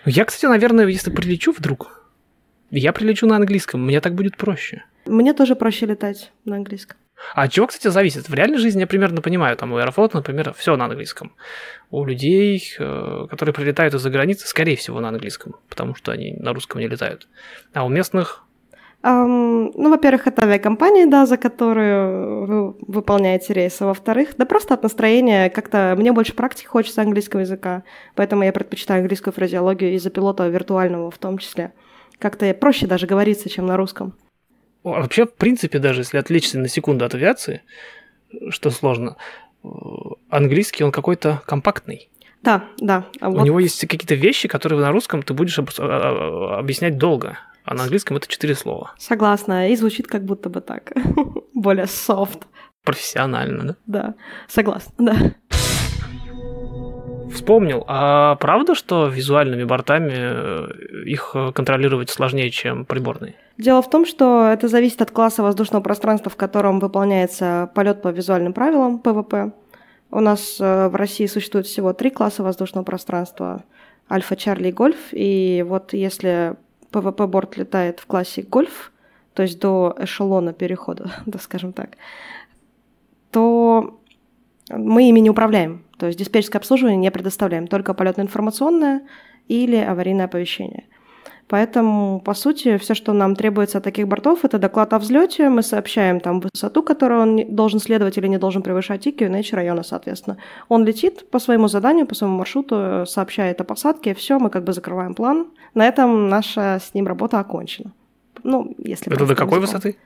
Ну, 0.04 0.12
Я, 0.12 0.26
кстати, 0.26 0.44
наверное, 0.44 0.86
если 0.86 1.10
прилечу 1.10 1.52
вдруг, 1.52 2.06
я 2.70 2.92
прилечу 2.92 3.26
на 3.26 3.36
английском, 3.36 3.84
мне 3.84 4.00
так 4.02 4.14
будет 4.14 4.36
проще. 4.36 4.84
Мне 5.06 5.32
тоже 5.32 5.56
проще 5.56 5.86
летать 5.86 6.32
на 6.44 6.56
английском. 6.56 6.98
А 7.34 7.44
от 7.44 7.52
чего, 7.52 7.66
кстати, 7.66 7.88
зависит? 7.88 8.28
В 8.28 8.34
реальной 8.34 8.58
жизни 8.58 8.80
я 8.80 8.86
примерно 8.86 9.22
понимаю, 9.22 9.56
там 9.56 9.72
у 9.72 9.76
Аэрофлота, 9.76 10.16
например, 10.16 10.52
все 10.56 10.76
на 10.76 10.86
английском. 10.86 11.32
У 11.90 12.04
людей, 12.04 12.62
э, 12.78 13.26
которые 13.28 13.54
прилетают 13.54 13.94
из-за 13.94 14.10
границы, 14.10 14.46
скорее 14.46 14.76
всего, 14.76 15.00
на 15.00 15.08
английском, 15.08 15.56
потому 15.68 15.94
что 15.94 16.12
они 16.12 16.34
на 16.34 16.52
русском 16.52 16.80
не 16.80 16.88
летают. 16.88 17.28
А 17.72 17.84
у 17.84 17.88
местных 17.88 18.44
Ам, 19.02 19.70
ну, 19.74 19.88
во-первых, 19.88 20.26
это 20.26 20.42
авиакомпания, 20.42 21.06
да, 21.06 21.24
за 21.24 21.38
которую 21.38 22.46
вы 22.46 22.76
выполняете 22.86 23.54
рейсы. 23.54 23.86
Во-вторых, 23.86 24.34
да 24.36 24.44
просто 24.44 24.74
от 24.74 24.82
настроения 24.82 25.48
как-то... 25.48 25.94
Мне 25.96 26.12
больше 26.12 26.34
практики 26.34 26.66
хочется 26.66 27.00
английского 27.00 27.40
языка, 27.40 27.82
поэтому 28.14 28.42
я 28.42 28.52
предпочитаю 28.52 29.00
английскую 29.00 29.32
фразеологию 29.32 29.94
из-за 29.94 30.10
пилота 30.10 30.46
виртуального 30.48 31.10
в 31.10 31.16
том 31.16 31.38
числе. 31.38 31.72
Как-то 32.18 32.52
проще 32.52 32.86
даже 32.86 33.06
говорится, 33.06 33.48
чем 33.48 33.64
на 33.64 33.78
русском. 33.78 34.14
А 34.84 34.88
Вообще, 34.88 35.26
в 35.26 35.34
принципе, 35.34 35.78
даже 35.78 36.00
если 36.02 36.18
отвлечься 36.18 36.58
на 36.58 36.68
секунду 36.68 37.04
от 37.04 37.14
авиации, 37.14 37.62
что 38.50 38.70
сложно, 38.70 39.16
э, 39.62 39.68
английский, 40.30 40.84
он 40.84 40.92
какой-то 40.92 41.42
компактный. 41.46 42.08
Да, 42.42 42.64
да. 42.78 43.04
а 43.20 43.28
У 43.28 43.32
вот- 43.32 43.44
него 43.44 43.60
есть 43.60 43.80
какие-то 43.86 44.14
вещи, 44.14 44.48
которые 44.48 44.80
на 44.80 44.90
русском 44.92 45.22
ты 45.22 45.34
будешь 45.34 45.58
а- 45.58 45.64
а- 45.78 46.58
объяснять 46.58 46.96
долго, 46.96 47.38
а 47.64 47.74
на 47.74 47.82
английском 47.82 48.16
это 48.16 48.26
четыре 48.28 48.54
слова. 48.54 48.94
Согласна, 48.98 49.68
и 49.70 49.76
звучит 49.76 50.06
как 50.06 50.24
будто 50.24 50.48
бы 50.48 50.62
так. 50.62 50.92
Более 51.54 51.84
soft. 51.84 52.44
Профессионально, 52.82 53.64
да? 53.64 53.76
Да, 53.86 54.14
согласна, 54.48 54.92
да. 54.98 55.34
Вспомнил, 57.32 57.84
а 57.86 58.34
правда, 58.36 58.74
что 58.74 59.06
визуальными 59.06 59.64
бортами 59.64 60.12
э, 60.14 60.68
их 61.06 61.30
э, 61.34 61.52
контролировать 61.52 62.10
сложнее, 62.10 62.50
чем 62.50 62.84
приборные? 62.84 63.34
Дело 63.56 63.82
в 63.82 63.90
том, 63.90 64.04
что 64.04 64.48
это 64.48 64.68
зависит 64.68 65.00
от 65.02 65.10
класса 65.10 65.42
воздушного 65.42 65.82
пространства, 65.82 66.30
в 66.30 66.36
котором 66.36 66.80
выполняется 66.80 67.70
полет 67.74 68.02
по 68.02 68.08
визуальным 68.08 68.52
правилам 68.52 68.98
ПВП. 68.98 69.52
У 70.10 70.20
нас 70.20 70.56
э, 70.60 70.88
в 70.88 70.94
России 70.96 71.26
существует 71.26 71.66
всего 71.66 71.92
три 71.92 72.10
класса 72.10 72.42
воздушного 72.42 72.84
пространства. 72.84 73.62
Альфа, 74.10 74.34
Чарли 74.34 74.68
и 74.68 74.72
Гольф. 74.72 74.98
И 75.12 75.64
вот 75.66 75.92
если 75.92 76.56
ПВП-борт 76.90 77.56
летает 77.56 78.00
в 78.00 78.06
классе 78.06 78.42
Гольф, 78.42 78.92
то 79.34 79.42
есть 79.42 79.60
до 79.60 79.94
эшелона 79.98 80.52
перехода, 80.52 81.12
да, 81.26 81.38
скажем 81.38 81.72
так, 81.72 81.90
то 83.30 83.99
мы 84.70 85.08
ими 85.08 85.20
не 85.20 85.30
управляем. 85.30 85.82
То 85.98 86.06
есть 86.06 86.18
диспетчерское 86.18 86.60
обслуживание 86.60 86.96
не 86.96 87.10
предоставляем, 87.10 87.66
только 87.66 87.94
полетно-информационное 87.94 89.02
или 89.48 89.76
аварийное 89.76 90.26
оповещение. 90.26 90.84
Поэтому, 91.48 92.20
по 92.20 92.32
сути, 92.32 92.78
все, 92.78 92.94
что 92.94 93.12
нам 93.12 93.34
требуется 93.34 93.78
от 93.78 93.84
таких 93.84 94.06
бортов, 94.06 94.44
это 94.44 94.60
доклад 94.60 94.92
о 94.94 95.00
взлете. 95.00 95.48
Мы 95.48 95.62
сообщаем 95.62 96.20
там 96.20 96.40
высоту, 96.40 96.84
которую 96.84 97.22
он 97.22 97.54
должен 97.56 97.80
следовать 97.80 98.16
или 98.18 98.28
не 98.28 98.38
должен 98.38 98.62
превышать, 98.62 99.04
и 99.08 99.10
QNH 99.10 99.56
района, 99.56 99.82
соответственно. 99.82 100.36
Он 100.68 100.84
летит 100.84 101.28
по 101.28 101.40
своему 101.40 101.66
заданию, 101.66 102.06
по 102.06 102.14
своему 102.14 102.36
маршруту, 102.36 103.04
сообщает 103.04 103.60
о 103.60 103.64
посадке, 103.64 104.14
все, 104.14 104.38
мы 104.38 104.48
как 104.48 104.62
бы 104.62 104.72
закрываем 104.72 105.14
план. 105.14 105.48
На 105.74 105.88
этом 105.88 106.28
наша 106.28 106.78
с 106.80 106.94
ним 106.94 107.08
работа 107.08 107.40
окончена. 107.40 107.90
Ну, 108.44 108.72
если 108.78 109.12
Это 109.12 109.26
до 109.26 109.34
какой 109.34 109.58
языком. 109.58 109.80
высоты? 109.80 109.96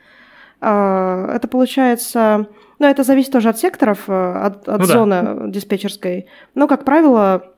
А, 0.62 1.30
Это 1.36 1.46
получается... 1.46 2.46
Ну, 2.84 2.90
это 2.90 3.02
зависит 3.02 3.32
тоже 3.32 3.48
от 3.48 3.58
секторов, 3.58 4.10
э, 4.10 4.12
от, 4.12 4.68
от 4.68 4.80
Ну 4.80 4.86
да. 4.86 4.92
зоны 4.92 5.50
диспетчерской. 5.50 6.26
Но, 6.54 6.68
как 6.68 6.84
правило, 6.84 7.54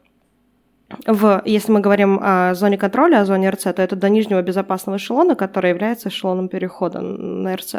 в, 1.05 1.43
если 1.45 1.73
мы 1.73 1.81
говорим 1.81 2.21
о 2.23 2.55
зоне 2.55 2.79
контроля, 2.79 3.21
о 3.21 3.25
зоне 3.25 3.51
РЦ, 3.51 3.65
то 3.75 3.83
это 3.83 3.97
до 3.97 4.09
нижнего 4.09 4.41
безопасного 4.41 4.99
эшелона, 4.99 5.35
который 5.35 5.71
является 5.71 6.11
эшелоном 6.11 6.49
перехода 6.49 7.01
на 7.01 7.57
РЦ. 7.57 7.75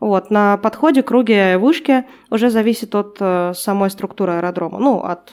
Вот, 0.00 0.30
на 0.30 0.56
подходе, 0.56 1.02
круге, 1.02 1.58
вышке 1.58 2.06
уже 2.30 2.48
зависит 2.48 2.94
от 2.94 3.18
э, 3.20 3.52
самой 3.54 3.90
структуры 3.90 4.32
аэродрома, 4.32 4.78
ну, 4.78 5.00
от 5.00 5.30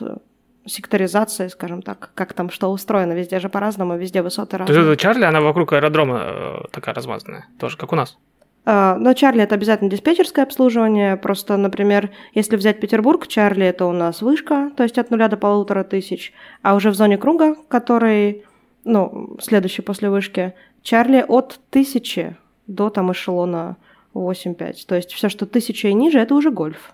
секторизации, 0.66 1.48
скажем 1.48 1.82
так, 1.82 2.12
как 2.16 2.34
там 2.34 2.50
что 2.50 2.70
устроено, 2.70 3.14
везде 3.14 3.40
же 3.40 3.48
по-разному, 3.48 3.96
везде 3.98 4.22
высоты 4.22 4.58
То 4.58 4.64
есть 4.64 4.76
разные. 4.76 4.98
Чарли, 4.98 5.24
она 5.24 5.40
вокруг 5.40 5.72
аэродрома 5.72 6.20
э, 6.22 6.58
такая 6.72 6.94
размазанная, 6.94 7.48
тоже 7.58 7.78
как 7.78 7.94
у 7.94 7.96
нас. 7.96 8.18
А, 8.66 8.96
Но 8.96 9.14
Чарли 9.14 9.44
это 9.44 9.56
обязательно 9.56 9.90
диспетчерское 9.90 10.46
обслуживание. 10.46 11.18
Просто, 11.18 11.58
например, 11.58 12.12
если 12.34 12.56
взять 12.56 12.80
Петербург, 12.80 13.28
Чарли 13.28 13.66
это 13.66 13.86
у 13.86 13.92
нас 13.92 14.22
вышка, 14.22 14.72
то 14.76 14.84
есть 14.84 14.98
от 14.98 15.12
нуля 15.12 15.28
до 15.28 15.38
полутора 15.38 15.84
тысяч. 15.84 16.34
А 16.62 16.76
уже 16.76 16.92
в 16.92 16.96
зоне 16.96 17.18
круга, 17.18 17.56
который, 17.68 18.44
ну, 18.84 19.38
следующий 19.42 19.82
после 19.82 20.10
вышки, 20.10 20.54
Чарли 20.82 21.24
от 21.28 21.60
тысячи 21.70 22.36
до 22.68 22.90
там 22.90 23.12
эшелона 23.12 23.78
8-5. 24.14 24.86
То 24.88 24.96
есть 24.96 25.14
все, 25.14 25.30
что 25.30 25.46
тысяча 25.46 25.88
и 25.88 25.94
ниже, 25.94 26.20
это 26.20 26.36
уже 26.36 26.52
гольф. 26.52 26.94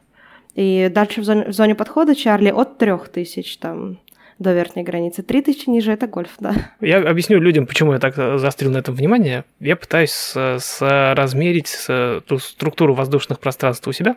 И 0.53 0.89
дальше 0.93 1.22
в 1.22 1.26
зоне, 1.26 1.45
в 1.45 1.53
зоне 1.53 1.76
подхода 1.76 2.16
Чарли 2.16 2.49
от 2.49 2.78
трех 2.78 3.09
тысяч 3.09 3.57
там 3.57 3.99
до 4.40 4.54
верхней 4.54 4.84
границы. 4.84 5.24
Три 5.24 5.42
тысячи 5.42 5.70
ниже 5.70 5.92
это 5.92 6.08
гольф, 6.08 6.32
да. 6.40 6.54
Я 6.82 6.98
объясню 7.00 7.40
людям, 7.40 7.66
почему 7.66 7.94
я 7.94 8.00
так 8.00 8.16
заострил 8.16 8.72
на 8.72 8.78
этом 8.78 8.94
внимание. 8.96 9.46
Я 9.60 9.76
пытаюсь 9.76 10.12
с- 10.12 10.58
соразмерить 10.60 11.68
с- 11.68 12.22
ту 12.28 12.38
структуру 12.40 12.94
воздушных 12.94 13.40
пространств 13.40 13.88
у 13.88 13.92
себя 13.94 14.16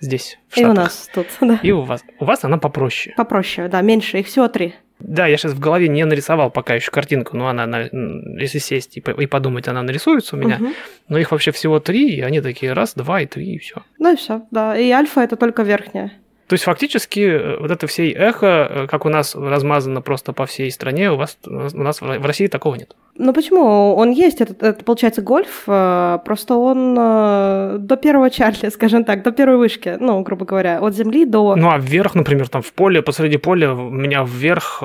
здесь, 0.00 0.38
в 0.48 0.56
И 0.58 0.60
у 0.60 0.66
Штатах. 0.68 0.84
нас 0.84 1.10
тут, 1.12 1.26
да. 1.40 1.58
И 1.62 1.72
у 1.72 1.82
вас. 1.82 2.02
У 2.20 2.24
вас 2.24 2.44
она 2.44 2.58
попроще. 2.58 3.14
Попроще, 3.16 3.68
да, 3.68 3.80
меньше, 3.82 4.18
их 4.18 4.26
всего 4.28 4.48
три. 4.48 4.74
Да, 5.00 5.28
я 5.28 5.36
сейчас 5.36 5.52
в 5.52 5.60
голове 5.60 5.86
не 5.88 6.04
нарисовал 6.04 6.50
пока 6.50 6.74
еще 6.74 6.90
картинку, 6.90 7.36
но 7.36 7.48
она, 7.48 7.66
на- 7.66 7.88
м, 7.88 8.36
если 8.36 8.58
сесть 8.58 8.96
и, 8.96 9.00
и 9.00 9.26
подумать, 9.26 9.68
она 9.68 9.82
нарисуется 9.82 10.34
у 10.36 10.38
меня. 10.40 10.56
Мгм. 10.58 10.74
Но 11.08 11.18
их 11.18 11.30
вообще 11.30 11.52
всего 11.52 11.78
три, 11.78 12.14
и 12.16 12.20
они 12.20 12.40
такие 12.40 12.72
раз, 12.72 12.94
два 12.94 13.20
и 13.20 13.26
три, 13.26 13.54
и 13.54 13.58
все. 13.58 13.82
Ну 13.98 14.12
и 14.12 14.16
все, 14.16 14.42
да. 14.50 14.76
И 14.76 14.90
альфа 14.90 15.20
это 15.20 15.36
только 15.36 15.62
верхняя. 15.62 16.12
То 16.48 16.54
есть 16.54 16.64
фактически 16.64 17.20
э, 17.20 17.56
вот 17.60 17.70
это 17.70 17.86
всей 17.86 18.10
эхо, 18.10 18.46
э, 18.46 18.86
как 18.86 19.04
у 19.04 19.10
нас 19.10 19.36
размазано 19.36 20.00
просто 20.00 20.32
по 20.32 20.46
всей 20.46 20.70
стране, 20.70 21.12
у 21.12 21.16
вас 21.16 21.38
у 21.46 21.82
нас 21.82 22.00
в 22.00 22.24
России 22.24 22.46
такого 22.46 22.74
нет. 22.74 22.96
Ну 23.16 23.34
почему? 23.34 23.94
Он 23.94 24.10
есть, 24.10 24.40
это, 24.40 24.54
это 24.66 24.82
получается 24.82 25.20
гольф, 25.20 25.64
э, 25.66 26.18
просто 26.24 26.54
он 26.54 26.94
до 26.94 27.98
первого 28.00 28.30
Чарли, 28.30 28.68
скажем 28.72 29.04
так, 29.04 29.22
до 29.22 29.30
первой 29.30 29.58
вышки, 29.58 29.98
ну, 30.00 30.22
грубо 30.22 30.46
говоря, 30.46 30.80
от 30.80 30.94
земли 30.94 31.26
до... 31.26 31.54
Ну 31.54 31.68
а 31.70 31.78
вверх, 31.78 32.14
например, 32.14 32.48
там 32.48 32.62
в 32.62 32.72
поле, 32.72 33.02
посреди 33.02 33.36
поля, 33.36 33.74
у 33.74 33.90
меня 33.90 34.24
вверх 34.24 34.82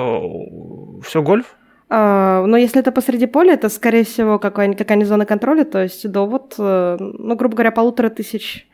все 1.02 1.22
гольф. 1.22 1.56
А, 1.88 2.44
но 2.44 2.58
если 2.58 2.80
это 2.80 2.92
посреди 2.92 3.24
поля, 3.24 3.54
это, 3.54 3.70
скорее 3.70 4.04
всего, 4.04 4.38
какая-нибудь, 4.38 4.78
какая-нибудь 4.78 5.08
зона 5.08 5.24
контроля, 5.24 5.64
то 5.64 5.82
есть 5.82 6.06
до 6.10 6.26
вот, 6.26 6.56
ну, 6.58 7.36
грубо 7.36 7.54
говоря, 7.54 7.70
полутора 7.70 8.10
тысяч 8.10 8.68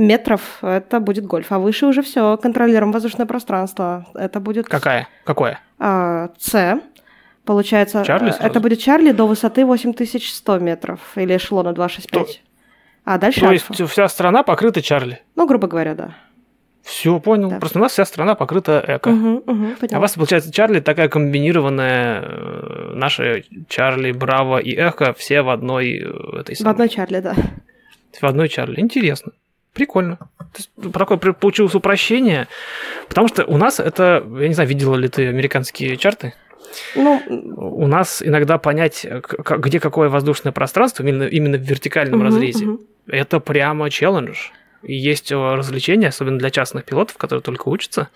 метров 0.00 0.58
это 0.62 0.98
будет 1.00 1.26
гольф. 1.26 1.52
А 1.52 1.58
выше 1.58 1.86
уже 1.86 2.02
все, 2.02 2.36
контролируем 2.36 2.92
воздушное 2.92 3.26
пространство. 3.26 4.06
Это 4.14 4.40
будет 4.40 4.66
Какая? 4.68 5.08
Какое? 5.24 5.60
а, 5.78 6.30
С. 6.38 6.80
Получается, 7.44 8.04
Чарли 8.04 8.28
э, 8.28 8.32
сразу? 8.32 8.46
это 8.48 8.60
будет 8.60 8.78
Чарли 8.80 9.12
до 9.12 9.26
высоты 9.26 9.64
8100 9.64 10.58
метров 10.58 11.00
или 11.16 11.36
эшелона 11.36 11.72
265. 11.72 12.42
А 13.04 13.18
дальше 13.18 13.40
То 13.40 13.48
альфа. 13.48 13.72
есть 13.76 13.90
вся 13.92 14.08
страна 14.08 14.42
покрыта 14.42 14.82
Чарли. 14.82 15.20
Ну, 15.36 15.46
грубо 15.46 15.66
говоря, 15.66 15.94
да. 15.94 16.14
Все, 16.82 17.18
понял. 17.18 17.50
Да. 17.50 17.58
Просто 17.58 17.78
у 17.78 17.82
нас 17.82 17.92
вся 17.92 18.04
страна 18.04 18.34
покрыта 18.34 18.82
эко. 18.86 19.10
Мгм, 19.10 19.42
мгм, 19.46 19.76
А 19.92 19.96
у 19.98 20.00
вас, 20.00 20.12
получается, 20.14 20.52
Чарли 20.52 20.80
такая 20.80 21.08
комбинированная, 21.08 22.22
э, 22.22 22.92
наши 22.94 23.44
Чарли, 23.68 24.12
Браво 24.12 24.58
и 24.58 24.74
Эхо 24.74 25.12
все 25.14 25.42
в 25.42 25.48
одной 25.50 25.98
э, 25.98 26.40
этой 26.40 26.54
В 26.54 26.58
самой- 26.58 26.72
одной 26.72 26.88
Чарли, 26.88 27.20
да. 27.20 27.34
В 28.20 28.24
одной 28.24 28.48
Чарли. 28.48 28.80
Интересно. 28.80 29.32
Прикольно. 29.72 30.16
То 30.16 30.58
есть, 30.58 30.70
такое 30.92 31.16
при- 31.18 31.30
получилось 31.32 31.74
упрощение, 31.74 32.48
потому 33.08 33.28
что 33.28 33.44
у 33.44 33.56
нас 33.56 33.78
это, 33.78 34.24
я 34.40 34.48
не 34.48 34.54
знаю, 34.54 34.68
видела 34.68 34.96
ли 34.96 35.08
ты 35.08 35.28
американские 35.28 35.96
чарты? 35.96 36.34
Ну, 36.94 37.22
У 37.56 37.86
нас 37.86 38.22
иногда 38.22 38.58
понять, 38.58 39.06
где 39.06 39.80
какое 39.80 40.08
воздушное 40.08 40.52
пространство, 40.52 41.02
именно, 41.02 41.24
именно 41.24 41.56
в 41.56 41.62
вертикальном 41.62 42.18
мгм, 42.20 42.26
разрезе, 42.26 42.64
мгм. 42.66 42.80
это 43.08 43.40
прямо 43.40 43.90
челлендж. 43.90 44.50
И 44.82 44.94
есть 44.94 45.30
э, 45.30 45.36
развлечения, 45.36 46.08
особенно 46.08 46.38
для 46.38 46.50
частных 46.50 46.84
пилотов, 46.84 47.16
которые 47.18 47.42
только 47.42 47.68
учатся. 47.68 48.08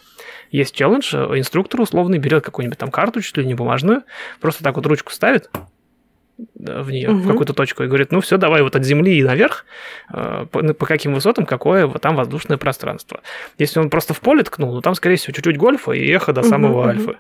Есть 0.51 0.75
челлендж, 0.75 1.15
э, 1.15 1.39
инструктор 1.39 1.81
условный 1.81 2.19
берет 2.19 2.45
какую-нибудь 2.45 2.79
там 2.79 2.91
карту, 2.91 3.21
чуть 3.21 3.37
ли 3.37 3.45
не 3.45 3.55
бумажную, 3.55 4.03
просто 4.41 4.65
так 4.65 4.77
вот 4.77 4.87
ручку 4.87 5.13
ставит 5.13 5.51
в 6.37 6.91
нее, 6.91 7.11
в 7.11 7.15
Мгм. 7.19 7.29
какую-то 7.29 7.53
точку, 7.53 7.85
и 7.85 7.87
говорит, 7.87 8.11
ну 8.11 8.21
все, 8.21 8.37
давай 8.39 8.63
вот 8.63 8.75
от 8.75 8.85
земли 8.85 9.17
и 9.19 9.23
наверх, 9.23 9.65
по, 10.11 10.49
ну, 10.63 10.75
по 10.75 10.85
каким 10.87 11.15
высотам, 11.15 11.47
какое 11.47 11.87
вот 11.87 12.03
там 12.03 12.17
воздушное 12.17 12.57
пространство. 12.59 13.21
Если 13.59 13.79
он 13.79 13.89
просто 13.91 14.15
в 14.15 14.21
поле 14.21 14.43
ткнул, 14.43 14.75
ну 14.75 14.81
там, 14.81 14.95
скорее 14.95 15.17
всего, 15.17 15.33
чуть-чуть 15.33 15.57
гольфа 15.59 15.93
и 15.93 16.09
эхо 16.11 16.33
до 16.33 16.43
самого 16.43 16.81
мгм. 16.83 16.89
альфы. 16.91 17.17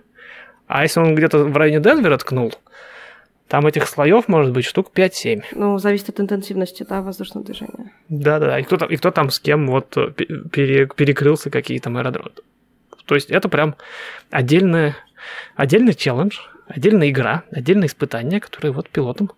А 0.67 0.83
если 0.83 0.99
он 1.01 1.15
где-то 1.15 1.45
в 1.45 1.57
районе 1.57 1.81
Денвера 1.81 2.17
ткнул, 2.17 2.53
там 3.47 3.67
этих 3.67 3.87
слоев 3.87 4.27
может 4.27 4.53
быть 4.53 4.65
штук 4.65 4.91
5-7. 4.95 5.43
Ну, 5.53 5.79
зависит 5.79 6.09
от 6.09 6.19
интенсивности, 6.21 6.85
да, 6.89 7.03
воздушного 7.03 7.45
движения. 7.47 7.93
Да-да, 8.09 8.59
и 8.59 8.63
кто, 8.63 8.79
там, 8.79 8.89
и 8.89 8.97
кто 8.97 9.11
там 9.11 9.31
с 9.31 9.39
кем 9.39 9.69
вот 9.69 9.97
э, 9.97 10.11
пе- 10.11 10.25
пере- 10.51 10.87
перекрылся, 10.87 11.51
какие 11.51 11.79
там 11.79 11.97
аэродромы. 11.99 12.31
То 13.05 13.15
есть 13.15 13.31
это 13.31 13.51
прям 13.51 13.77
отдельная, 14.31 14.97
отдельный 15.57 15.93
челлендж, 15.95 16.39
отдельная 16.67 17.11
игра, 17.11 17.45
отдельное 17.51 17.89
испытание, 17.89 18.41
которые 18.41 18.73
вот 18.73 18.89
пилотам 18.89 19.31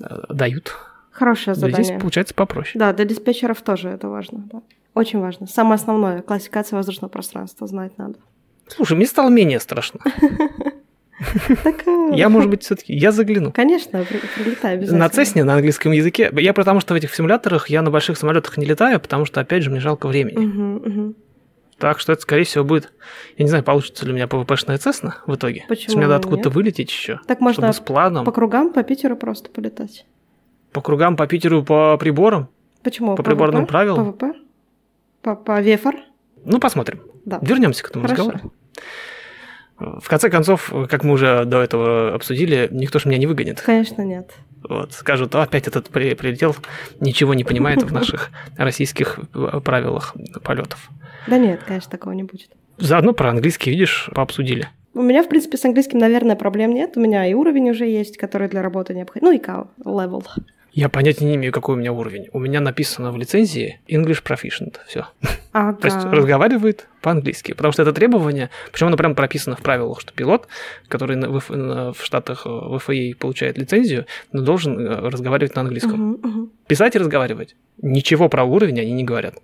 э, 0.00 0.04
дают. 0.30 0.74
Хорошее 1.10 1.54
Но 1.54 1.60
задание. 1.60 1.84
здесь 1.84 2.00
получается 2.00 2.34
попроще. 2.34 2.78
Да, 2.78 2.92
для 2.92 3.04
диспетчеров 3.04 3.60
тоже 3.62 3.90
это 3.90 4.08
важно, 4.08 4.44
да. 4.52 4.62
Очень 4.94 5.20
важно. 5.20 5.46
Самое 5.46 5.74
основное, 5.76 6.22
классификация 6.22 6.76
воздушного 6.76 7.10
пространства 7.10 7.66
знать 7.66 7.96
надо. 7.98 8.14
Слушай, 8.68 8.96
мне 8.96 9.06
стало 9.06 9.28
менее 9.30 9.60
страшно. 9.60 10.00
Так, 11.62 11.86
э, 11.86 12.10
Я, 12.14 12.28
может 12.28 12.50
быть, 12.50 12.62
все-таки 12.64 12.94
я 12.94 13.12
загляну. 13.12 13.52
Конечно, 13.52 14.04
при- 14.04 14.18
прилетай 14.42 14.74
обязательно. 14.74 14.98
На 15.04 15.08
Цесне, 15.08 15.44
на 15.44 15.54
английском 15.54 15.92
языке. 15.92 16.28
Я 16.32 16.52
потому 16.52 16.80
что 16.80 16.94
в 16.94 16.96
этих 16.96 17.14
симуляторах 17.14 17.68
я 17.70 17.82
на 17.82 17.90
больших 17.92 18.18
самолетах 18.18 18.56
не 18.56 18.66
летаю, 18.66 18.98
потому 18.98 19.24
что, 19.24 19.40
опять 19.40 19.62
же, 19.62 19.70
мне 19.70 19.78
жалко 19.78 20.08
времени. 20.08 21.14
Так 21.82 21.98
что 21.98 22.12
это, 22.12 22.22
скорее 22.22 22.44
всего, 22.44 22.62
будет... 22.62 22.92
Я 23.36 23.42
не 23.42 23.48
знаю, 23.48 23.64
получится 23.64 24.06
ли 24.06 24.12
у 24.12 24.14
меня 24.14 24.28
ПВПшная 24.28 24.78
Цесна 24.78 25.16
в 25.26 25.34
итоге. 25.34 25.64
Почему 25.68 25.82
Если 25.86 25.96
мне 25.96 26.06
надо 26.06 26.18
откуда-то 26.18 26.48
вылететь 26.48 26.88
еще. 26.88 27.18
Так 27.26 27.40
можно 27.40 27.72
Чтобы 27.72 27.72
с 27.72 27.80
планом. 27.80 28.24
по 28.24 28.30
кругам, 28.30 28.72
по 28.72 28.84
Питеру 28.84 29.16
просто 29.16 29.50
полетать. 29.50 30.06
По 30.70 30.80
кругам, 30.80 31.16
по 31.16 31.26
Питеру, 31.26 31.64
по 31.64 31.96
приборам. 31.98 32.48
Почему? 32.84 33.16
По 33.16 33.24
приборным 33.24 33.64
ВП? 33.64 33.70
правилам? 33.70 34.12
По 34.12 34.28
ВП? 34.28 34.36
По, 35.22 35.34
по 35.34 35.60
ВФР? 35.60 35.96
Ну, 36.44 36.60
посмотрим. 36.60 37.02
Да. 37.24 37.40
Вернемся 37.42 37.82
к 37.82 37.90
этому 37.90 38.06
Хорошо. 38.06 38.28
разговору. 38.28 38.52
В 40.00 40.08
конце 40.08 40.30
концов, 40.30 40.72
как 40.88 41.04
мы 41.04 41.12
уже 41.14 41.44
до 41.44 41.62
этого 41.62 42.14
обсудили, 42.14 42.68
никто 42.70 42.98
же 42.98 43.08
меня 43.08 43.18
не 43.18 43.26
выгонит. 43.26 43.60
Конечно, 43.60 44.02
нет. 44.02 44.30
Вот, 44.68 44.92
скажут, 44.92 45.34
«А, 45.34 45.42
опять 45.42 45.66
этот 45.66 45.88
при- 45.88 46.14
прилетел, 46.14 46.54
ничего 47.00 47.34
не 47.34 47.44
понимает 47.44 47.82
в 47.82 47.92
наших 47.92 48.30
российских 48.56 49.18
э, 49.34 49.60
правилах 49.64 50.14
полетов. 50.44 50.88
Да 51.26 51.38
нет, 51.38 51.60
конечно, 51.66 51.90
такого 51.90 52.12
не 52.12 52.22
будет. 52.22 52.50
Заодно 52.78 53.12
про 53.12 53.30
английский, 53.30 53.70
видишь, 53.70 54.08
пообсудили. 54.14 54.68
У 54.94 55.02
меня, 55.02 55.22
в 55.22 55.28
принципе, 55.28 55.56
с 55.56 55.64
английским, 55.64 55.98
наверное, 55.98 56.36
проблем 56.36 56.74
нет. 56.74 56.96
У 56.96 57.00
меня 57.00 57.26
и 57.26 57.34
уровень 57.34 57.70
уже 57.70 57.86
есть, 57.86 58.18
который 58.18 58.48
для 58.48 58.62
работы 58.62 58.94
необходим. 58.94 59.26
Ну 59.26 59.32
и 59.32 59.38
КАО, 59.38 59.68
level. 59.84 60.24
Я 60.72 60.88
понятия 60.88 61.26
не 61.26 61.34
имею, 61.34 61.52
какой 61.52 61.74
у 61.74 61.78
меня 61.78 61.92
уровень. 61.92 62.28
У 62.32 62.38
меня 62.38 62.60
написано 62.60 63.12
в 63.12 63.16
лицензии 63.16 63.80
English 63.88 64.22
Proficient. 64.22 64.76
Все. 64.86 65.06
Ага. 65.52 65.74
То 65.80 65.86
есть 65.86 66.04
разговаривает 66.04 66.88
по-английски. 67.02 67.52
Потому 67.52 67.72
что 67.72 67.82
это 67.82 67.92
требование, 67.92 68.48
причем 68.72 68.86
оно 68.86 68.96
прям 68.96 69.14
прописано 69.14 69.54
в 69.56 69.60
правилах, 69.60 70.00
что 70.00 70.14
пилот, 70.14 70.48
который 70.88 71.16
в, 71.16 71.92
в 71.92 72.04
Штатах 72.04 72.46
э, 72.46 72.48
в 72.48 72.78
ФАИ 72.78 73.12
получает 73.12 73.58
лицензию, 73.58 74.06
должен 74.32 74.78
э, 74.80 75.10
разговаривать 75.10 75.54
на 75.54 75.60
английском. 75.60 75.92
Мгм, 75.92 76.30
мгм. 76.30 76.50
Писать 76.66 76.96
и 76.96 76.98
разговаривать. 76.98 77.54
Ничего 77.82 78.30
про 78.30 78.44
уровень 78.44 78.80
они 78.80 78.92
не 78.92 79.04
говорят. 79.04 79.34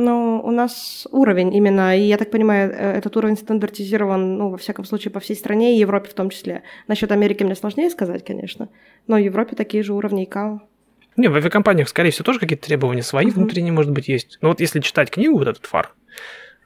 Ну, 0.00 0.40
у 0.44 0.50
нас 0.52 1.08
уровень 1.10 1.52
именно, 1.56 1.96
и 1.96 2.02
я 2.02 2.18
так 2.18 2.30
понимаю, 2.30 2.70
э, 2.70 2.92
этот 2.98 3.16
уровень 3.16 3.36
стандартизирован, 3.36 4.38
ну, 4.38 4.50
во 4.50 4.56
всяком 4.56 4.84
случае, 4.84 5.10
по 5.10 5.18
всей 5.18 5.34
стране 5.34 5.74
и 5.74 5.80
Европе 5.80 6.08
в 6.08 6.14
том 6.14 6.30
числе. 6.30 6.62
Насчет 6.86 7.10
Америки 7.10 7.42
мне 7.42 7.56
сложнее 7.56 7.90
сказать, 7.90 8.24
конечно, 8.24 8.68
но 9.08 9.16
в 9.16 9.18
Европе 9.18 9.56
такие 9.56 9.82
же 9.82 9.92
уровни 9.92 10.22
ИКАО. 10.22 10.60
Не, 11.16 11.26
в 11.26 11.34
авиакомпаниях, 11.34 11.88
скорее 11.88 12.12
всего, 12.12 12.24
тоже 12.24 12.38
какие-то 12.38 12.64
требования 12.68 13.02
свои 13.02 13.26
Мгм. 13.26 13.34
внутренние, 13.34 13.72
может 13.72 13.90
быть, 13.90 14.06
есть. 14.06 14.38
Но 14.40 14.50
вот 14.50 14.60
если 14.60 14.78
читать 14.78 15.10
книгу, 15.10 15.36
вот 15.36 15.48
этот 15.48 15.66
фар, 15.66 15.92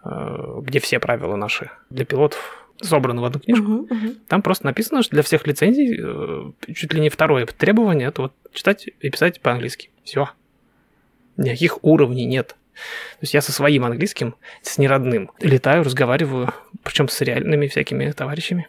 э, 0.04 0.60
где 0.60 0.78
все 0.78 0.98
правила 1.00 1.34
наши 1.36 1.70
для 1.88 2.04
пилотов 2.04 2.66
собраны 2.82 3.22
в 3.22 3.24
одну 3.24 3.40
книжку, 3.40 3.64
Мгм, 3.64 3.86
мгм. 3.88 4.14
там 4.28 4.42
просто 4.42 4.66
написано, 4.66 5.02
что 5.02 5.12
для 5.12 5.22
всех 5.22 5.46
лицензий 5.46 5.98
э, 5.98 6.72
чуть 6.74 6.92
ли 6.92 7.00
не 7.00 7.08
второе 7.08 7.46
требование 7.46 8.08
это 8.08 8.22
вот 8.22 8.32
читать 8.52 8.88
и 9.00 9.08
писать 9.08 9.40
по-английски. 9.40 9.88
Все. 10.04 10.28
Никаких 11.38 11.82
уровней 11.82 12.26
нет. 12.26 12.56
То 12.72 13.22
есть 13.22 13.34
я 13.34 13.42
со 13.42 13.52
своим 13.52 13.84
английским, 13.84 14.34
с 14.62 14.78
неродным, 14.78 15.30
летаю, 15.40 15.84
разговариваю, 15.84 16.52
причем 16.82 17.08
с 17.08 17.20
реальными 17.20 17.66
всякими 17.66 18.10
товарищами. 18.10 18.68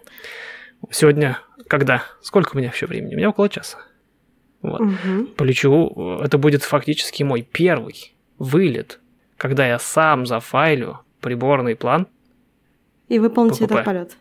Сегодня, 0.92 1.40
когда? 1.68 2.04
Сколько 2.22 2.56
у 2.56 2.58
меня 2.58 2.70
еще 2.70 2.86
времени? 2.86 3.16
У 3.16 3.18
меня 3.18 3.30
около 3.30 3.50
часа. 3.50 3.80
Вот. 4.62 4.82
Мгм. 4.82 5.28
Полечу, 5.36 6.20
это 6.24 6.38
будет 6.38 6.64
фактически 6.64 7.24
мой 7.24 7.42
первый 7.42 8.14
вылет, 8.38 9.00
когда 9.38 9.68
я 9.68 9.80
сам 9.80 10.26
зафайлю 10.26 11.00
приборный 11.22 11.76
план 11.76 12.08
И 13.08 13.20
выполните 13.20 13.66
этот 13.66 13.84
полет. 13.84 14.18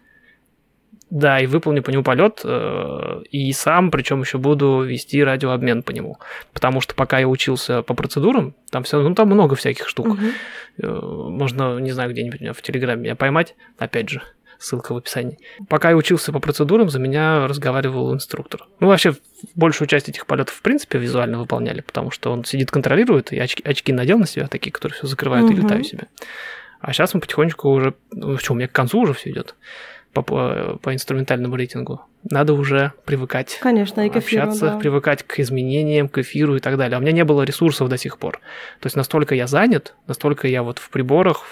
Да, 1.12 1.38
и 1.38 1.46
выполню 1.46 1.82
по 1.82 1.90
нему 1.90 2.02
полет, 2.02 2.40
э, 2.42 3.22
и 3.30 3.52
сам, 3.52 3.90
причем 3.90 4.22
еще 4.22 4.38
буду 4.38 4.80
вести 4.80 5.22
радиообмен 5.22 5.82
по 5.82 5.90
нему. 5.90 6.16
Потому 6.54 6.80
что 6.80 6.94
пока 6.94 7.18
я 7.18 7.28
учился 7.28 7.82
по 7.82 7.92
процедурам, 7.92 8.54
там 8.70 8.82
все, 8.84 8.98
ну 9.02 9.14
там 9.14 9.28
много 9.28 9.54
всяких 9.54 9.88
штук. 9.88 10.16
Э, 10.82 10.86
Можно, 10.88 11.78
не 11.80 11.90
знаю, 11.92 12.12
где-нибудь 12.12 12.40
меня 12.40 12.54
в 12.54 12.62
Телеграме 12.62 13.02
меня 13.02 13.14
поймать, 13.14 13.54
опять 13.76 14.08
же, 14.08 14.22
ссылка 14.58 14.94
в 14.94 14.96
описании. 14.96 15.36
Пока 15.68 15.90
я 15.90 15.96
учился 15.96 16.32
по 16.32 16.40
процедурам, 16.40 16.88
за 16.88 16.98
меня 16.98 17.46
разговаривал 17.46 18.14
инструктор. 18.14 18.64
Ну, 18.80 18.86
вообще, 18.86 19.14
большую 19.54 19.88
часть 19.88 20.08
этих 20.08 20.24
полетов, 20.24 20.54
в 20.54 20.62
принципе, 20.62 20.98
визуально 20.98 21.38
выполняли, 21.38 21.82
потому 21.82 22.10
что 22.10 22.32
он 22.32 22.46
сидит, 22.46 22.70
контролирует, 22.70 23.34
и 23.34 23.38
очки, 23.38 23.62
очки 23.62 23.92
надел 23.92 24.18
на 24.18 24.26
себя, 24.26 24.46
такие, 24.48 24.72
которые 24.72 24.96
все 24.96 25.06
закрывают, 25.06 25.50
и 25.50 25.52
Мгм. 25.52 25.62
летаю 25.62 25.84
себе. 25.84 26.06
А 26.80 26.94
сейчас 26.94 27.12
мы 27.12 27.20
потихонечку 27.20 27.68
уже... 27.68 27.92
Ну, 28.12 28.38
что, 28.38 28.54
у 28.54 28.56
меня 28.56 28.66
к 28.66 28.72
концу 28.72 29.00
уже 29.00 29.12
все 29.12 29.30
идет 29.30 29.56
по, 30.12 30.22
по, 30.22 30.78
по 30.82 30.94
инструментальному 30.94 31.56
рейтингу. 31.56 32.02
Надо 32.28 32.52
уже 32.52 32.92
привыкать 33.04 33.58
Конечно, 33.60 34.06
и 34.06 34.10
к 34.10 34.16
эфиру, 34.16 34.42
общаться, 34.44 34.70
да. 34.72 34.78
привыкать 34.78 35.22
к 35.22 35.40
изменениям, 35.40 36.08
к 36.08 36.18
эфиру 36.18 36.56
и 36.56 36.60
так 36.60 36.76
далее. 36.76 36.96
А 36.96 36.98
у 36.98 37.02
меня 37.02 37.12
не 37.12 37.24
было 37.24 37.42
ресурсов 37.42 37.88
до 37.88 37.96
сих 37.96 38.18
пор. 38.18 38.40
То 38.80 38.86
есть 38.86 38.96
настолько 38.96 39.34
я 39.34 39.46
занят, 39.46 39.94
настолько 40.06 40.48
я 40.48 40.62
вот 40.62 40.78
в 40.78 40.90
приборах 40.90 41.44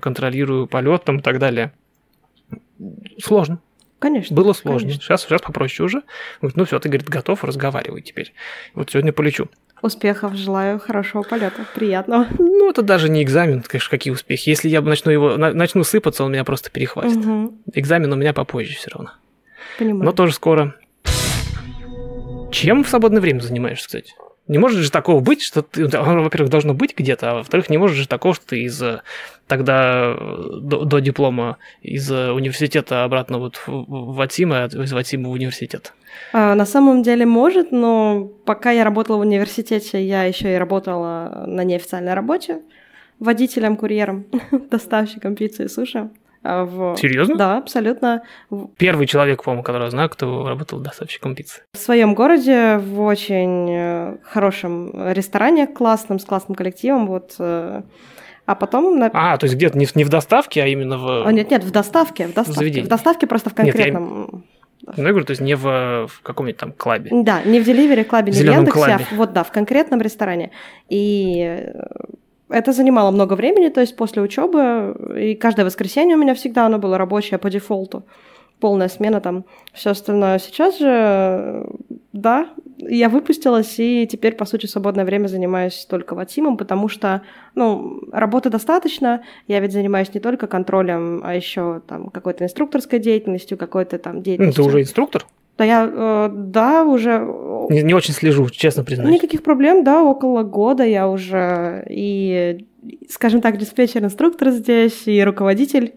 контролирую 0.00 0.66
полет 0.66 1.04
там 1.04 1.18
и 1.18 1.22
так 1.22 1.38
далее. 1.38 1.72
Сложно. 3.22 3.60
Конечно. 3.98 4.36
Было 4.36 4.52
сложно. 4.52 4.88
конечно. 4.88 5.02
Сейчас, 5.02 5.22
сейчас 5.22 5.42
попроще 5.42 5.86
уже. 5.86 6.02
Говорит, 6.40 6.56
ну 6.56 6.64
все, 6.64 6.78
ты, 6.78 6.88
говорит, 6.88 7.08
готов, 7.08 7.44
разговаривай 7.44 8.02
теперь. 8.02 8.34
Вот 8.74 8.90
сегодня 8.90 9.12
полечу. 9.12 9.48
Успехов 9.82 10.34
желаю, 10.34 10.78
хорошего 10.80 11.22
полета, 11.22 11.64
приятного. 11.74 12.26
Ну, 12.38 12.70
это 12.70 12.82
даже 12.82 13.08
не 13.08 13.22
экзамен, 13.22 13.62
конечно, 13.62 13.90
какие 13.90 14.12
успехи. 14.12 14.48
Если 14.48 14.68
я 14.68 14.80
начну 14.80 15.12
его, 15.12 15.36
на- 15.36 15.52
начну 15.52 15.84
сыпаться, 15.84 16.24
он 16.24 16.32
меня 16.32 16.44
просто 16.44 16.70
перехватит. 16.70 17.16
Мгм, 17.16 17.52
Экзамен 17.74 18.12
у 18.12 18.16
меня 18.16 18.32
попозже 18.32 18.74
все 18.74 18.90
равно. 18.90 19.12
Понимаю. 19.78 20.04
Но 20.04 20.12
тоже 20.12 20.32
скоро. 20.32 20.74
Чем 22.50 22.84
в 22.84 22.88
свободное 22.88 23.20
время 23.20 23.40
занимаешься, 23.40 23.86
кстати? 23.86 24.14
Не 24.48 24.58
может 24.58 24.78
же 24.80 24.90
такого 24.90 25.20
быть, 25.20 25.42
что 25.42 25.62
ты, 25.62 25.88
во-первых, 25.88 26.50
должно 26.50 26.72
быть 26.72 26.96
где-то, 26.96 27.30
а 27.30 27.34
во-вторых, 27.36 27.68
не 27.68 27.78
может 27.78 27.96
же 27.96 28.06
такого, 28.06 28.34
что 28.34 28.46
ты 28.46 28.62
из 28.62 28.80
э, 28.80 29.00
тогда 29.48 30.14
э, 30.16 30.60
до, 30.60 30.84
до 30.84 31.00
диплома 31.00 31.56
из 31.82 32.10
э, 32.10 32.30
университета 32.30 33.02
обратно 33.02 33.38
вот 33.38 33.56
в, 33.56 34.14
в 34.14 34.20
Атим, 34.20 34.52
а 34.52 34.66
из 34.66 34.92
Ватима 34.92 35.30
в 35.30 35.32
университет. 35.32 35.92
А, 36.32 36.54
на 36.54 36.64
самом 36.64 37.02
деле 37.02 37.26
может, 37.26 37.72
но 37.72 38.30
пока 38.44 38.70
я 38.70 38.84
работала 38.84 39.16
в 39.16 39.20
университете, 39.20 40.04
я 40.04 40.24
еще 40.24 40.54
и 40.54 40.56
работала 40.56 41.44
на 41.46 41.64
неофициальной 41.64 42.14
работе 42.14 42.60
водителем, 43.18 43.76
курьером, 43.76 44.26
доставщиком 44.70 45.34
пиццы 45.34 45.64
и 45.64 45.68
суши. 45.68 46.08
А, 46.48 46.64
в- 46.64 46.96
Серьезно? 46.96 47.34
Да, 47.36 47.58
абсолютно. 47.58 48.22
Первый 48.78 49.06
человек, 49.06 49.42
по-моему, 49.42 49.62
которого 49.64 49.90
знаю, 49.90 50.08
кто 50.08 50.46
работал 50.48 50.78
доставщиком 50.78 51.34
пиццы. 51.34 51.62
в 51.72 51.78
своем 51.78 52.14
городе, 52.14 52.78
в 52.78 53.00
очень 53.02 53.68
э, 53.70 54.16
хорошем 54.22 54.92
ресторане, 55.12 55.66
классном, 55.66 56.18
с 56.18 56.24
классным 56.24 56.54
коллективом. 56.54 57.06
Вот, 57.08 57.34
э, 57.38 57.82
а 58.46 58.54
потом... 58.54 58.98
на- 58.98 59.10
А, 59.12 59.36
то 59.38 59.44
есть 59.46 59.56
где-то 59.56 59.76
не, 59.76 59.86
в- 59.86 59.96
не 59.96 60.04
в 60.04 60.08
доставке, 60.08 60.62
а 60.62 60.66
именно 60.66 60.98
в... 60.98 61.26
О, 61.26 61.32
нет, 61.32 61.50
нет, 61.50 61.64
в 61.64 61.70
доставке, 61.72 62.26
в 62.28 62.34
доставке. 62.34 62.52
заведении. 62.60 62.86
В 62.86 62.88
доставке 62.88 63.26
просто 63.26 63.50
в 63.50 63.58
Нет, 63.58 63.66
я- 63.66 63.72
конкретном... 63.72 64.44
Ну, 64.96 65.02
я 65.02 65.08
говорю, 65.10 65.24
то 65.24 65.32
есть 65.32 65.40
не 65.40 65.56
в, 65.56 65.62
в 66.06 66.20
каком-нибудь 66.22 66.60
там 66.60 66.70
клабе. 66.70 67.10
Да, 67.12 67.42
не 67.42 67.60
в 67.60 67.66
Delivery 67.66 68.04
клабе, 68.04 68.30
не 68.30 68.38
в 68.38 68.44
Яндексе, 68.44 68.80
а 68.80 68.84
клабе. 68.86 69.04
в- 69.10 69.12
вот 69.16 69.32
да, 69.32 69.42
в 69.42 69.50
конкретном 69.50 70.00
ресторане. 70.00 70.52
И 70.88 71.40
э, 71.74 71.74
это 72.48 72.72
занимало 72.72 73.10
много 73.10 73.34
времени, 73.34 73.68
то 73.68 73.80
есть 73.80 73.96
после 73.96 74.22
учебы, 74.22 74.96
и 75.18 75.34
каждое 75.34 75.64
воскресенье 75.64 76.16
у 76.16 76.20
меня 76.20 76.34
всегда 76.34 76.66
оно 76.66 76.78
было 76.78 76.98
рабочее 76.98 77.38
по 77.38 77.50
дефолту. 77.50 78.04
Полная 78.60 78.88
смена 78.88 79.20
там, 79.20 79.44
все 79.74 79.90
остальное. 79.90 80.38
Сейчас 80.38 80.78
же, 80.78 81.66
да, 82.12 82.48
я 82.78 83.10
выпустилась, 83.10 83.74
и 83.78 84.06
теперь, 84.10 84.34
по 84.34 84.46
сути, 84.46 84.64
свободное 84.64 85.04
время 85.04 85.26
занимаюсь 85.26 85.86
только 85.88 86.14
ватимом, 86.14 86.56
потому 86.56 86.88
что, 86.88 87.20
ну, 87.54 88.00
работы 88.12 88.48
достаточно. 88.48 89.22
Я 89.46 89.60
ведь 89.60 89.72
занимаюсь 89.72 90.14
не 90.14 90.20
только 90.20 90.46
контролем, 90.46 91.20
а 91.22 91.34
еще 91.34 91.82
там 91.86 92.08
какой-то 92.08 92.44
инструкторской 92.44 92.98
деятельностью, 92.98 93.58
какой-то 93.58 93.98
там 93.98 94.22
деятельностью. 94.22 94.64
ты 94.64 94.68
уже 94.68 94.80
инструктор? 94.80 95.26
Да, 95.58 95.64
я, 95.64 95.90
э, 95.90 96.30
да, 96.32 96.84
уже 96.84 97.18
Не, 97.70 97.82
не 97.82 97.94
очень 97.94 98.12
слежу, 98.12 98.48
честно 98.50 98.84
признаюсь. 98.84 99.14
Никаких 99.14 99.42
проблем, 99.42 99.84
да, 99.84 100.02
около 100.02 100.42
года 100.42 100.84
я 100.84 101.08
уже 101.08 101.84
и, 101.88 102.66
скажем 103.08 103.40
так, 103.40 103.56
диспетчер-инструктор 103.56 104.50
здесь, 104.50 105.06
и 105.06 105.22
руководитель 105.24 105.94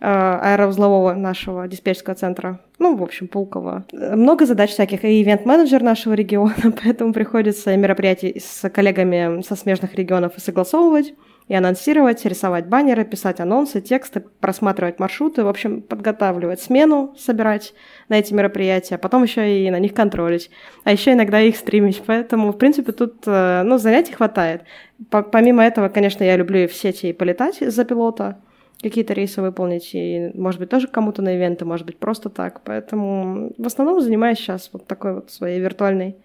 э, 0.00 0.06
аэроузлового 0.06 1.14
нашего 1.14 1.66
диспетчерского 1.66 2.14
центра, 2.14 2.60
ну, 2.78 2.96
в 2.96 3.02
общем, 3.02 3.26
Пулково. 3.26 3.84
Много 3.92 4.46
задач 4.46 4.70
всяких, 4.70 5.04
и 5.04 5.22
ивент-менеджер 5.22 5.82
нашего 5.82 6.14
региона, 6.14 6.54
поэтому 6.84 7.12
приходится 7.12 7.76
мероприятия 7.76 8.38
с 8.38 8.68
коллегами 8.70 9.42
со 9.42 9.56
смежных 9.56 9.94
регионов 9.96 10.36
и 10.36 10.40
согласовывать, 10.40 11.14
и 11.46 11.54
анонсировать, 11.54 12.24
рисовать 12.24 12.66
баннеры, 12.66 13.04
писать 13.04 13.38
анонсы, 13.40 13.80
тексты, 13.82 14.20
просматривать 14.40 14.98
маршруты, 14.98 15.44
в 15.44 15.48
общем, 15.48 15.82
подготавливать 15.82 16.60
смену, 16.60 17.14
собирать 17.18 17.74
на 18.08 18.18
эти 18.18 18.32
мероприятия, 18.32 18.96
потом 18.96 19.24
еще 19.24 19.60
и 19.60 19.70
на 19.70 19.78
них 19.78 19.92
контролить, 19.92 20.50
а 20.84 20.92
еще 20.92 21.12
иногда 21.12 21.40
их 21.40 21.56
стримить. 21.56 22.02
Поэтому, 22.06 22.52
в 22.52 22.56
принципе, 22.56 22.92
тут 22.92 23.24
э, 23.26 23.62
ну, 23.62 23.76
занятий 23.76 24.14
хватает. 24.14 24.62
По- 25.10 25.22
помимо 25.22 25.62
этого, 25.62 25.90
конечно, 25.90 26.24
я 26.24 26.36
люблю 26.36 26.60
и 26.60 26.66
в 26.66 26.74
сети 26.74 27.12
полетать 27.12 27.58
за 27.60 27.84
пилота, 27.84 28.38
какие-то 28.82 29.12
рейсы 29.12 29.42
выполнить, 29.42 29.90
и, 29.94 30.30
может 30.34 30.60
быть, 30.60 30.70
тоже 30.70 30.88
кому-то 30.88 31.20
на 31.20 31.36
ивенты, 31.36 31.66
может 31.66 31.84
быть, 31.84 31.98
просто 31.98 32.30
так. 32.30 32.62
Поэтому 32.64 33.52
в 33.58 33.66
основном 33.66 34.00
занимаюсь 34.00 34.38
сейчас 34.38 34.70
вот 34.72 34.86
такой 34.86 35.14
вот 35.14 35.30
своей 35.30 35.60
виртуальной 35.60 36.16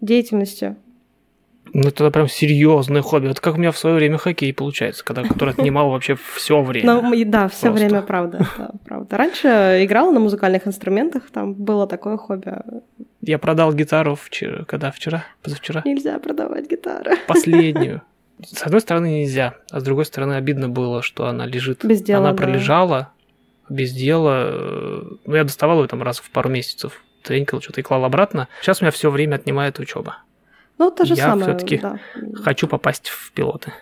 деятельностью. 0.00 0.76
Ну, 1.74 1.88
это 1.88 2.10
прям 2.10 2.28
серьезное 2.28 3.02
хобби. 3.02 3.28
Вот 3.28 3.40
как 3.40 3.54
у 3.54 3.58
меня 3.58 3.72
в 3.72 3.78
свое 3.78 3.96
время 3.96 4.18
хоккей 4.18 4.52
получается, 4.52 5.04
когда, 5.04 5.22
который 5.22 5.54
отнимал 5.54 5.90
вообще 5.90 6.16
все 6.34 6.62
время. 6.62 7.00
Ну, 7.00 7.24
да, 7.24 7.48
все 7.48 7.68
Просто. 7.68 7.70
время, 7.70 8.02
правда, 8.02 8.46
да, 8.58 8.70
правда. 8.84 9.16
Раньше 9.16 9.48
играла 9.82 10.12
на 10.12 10.20
музыкальных 10.20 10.66
инструментах, 10.66 11.30
там 11.30 11.54
было 11.54 11.86
такое 11.86 12.16
хобби. 12.16 12.52
Я 13.22 13.38
продал 13.38 13.72
гитару 13.72 14.16
вчера, 14.16 14.64
когда 14.64 14.90
вчера, 14.90 15.24
позавчера, 15.42 15.82
Нельзя 15.84 16.18
продавать 16.18 16.70
гитары. 16.70 17.16
последнюю. 17.26 18.02
С 18.44 18.62
одной 18.64 18.80
стороны 18.80 19.20
нельзя, 19.20 19.54
а 19.70 19.78
с 19.78 19.84
другой 19.84 20.04
стороны 20.04 20.32
обидно 20.32 20.68
было, 20.68 21.00
что 21.00 21.28
она 21.28 21.46
лежит. 21.46 21.84
Без 21.84 22.02
дела, 22.02 22.18
она 22.18 22.30
да. 22.32 22.42
пролежала 22.42 23.12
без 23.72 23.92
дела. 23.92 25.18
Ну, 25.24 25.34
я 25.34 25.44
доставал 25.44 25.80
ее 25.82 25.88
там 25.88 26.02
раз 26.02 26.18
в 26.18 26.30
пару 26.30 26.48
месяцев, 26.48 27.02
тренькал, 27.22 27.60
что-то 27.60 27.80
и 27.80 27.82
клал 27.82 28.04
обратно. 28.04 28.48
Сейчас 28.60 28.80
у 28.80 28.84
меня 28.84 28.92
все 28.92 29.10
время 29.10 29.36
отнимает 29.36 29.78
учеба. 29.78 30.18
Ну, 30.82 30.90
то 30.90 31.04
же 31.04 31.14
Я 31.14 31.26
самое, 31.30 31.44
всё-таки 31.50 31.78
да. 31.78 32.00
Хочу 32.42 32.66
попасть 32.66 33.08
в 33.08 33.30
пилоты. 33.32 33.72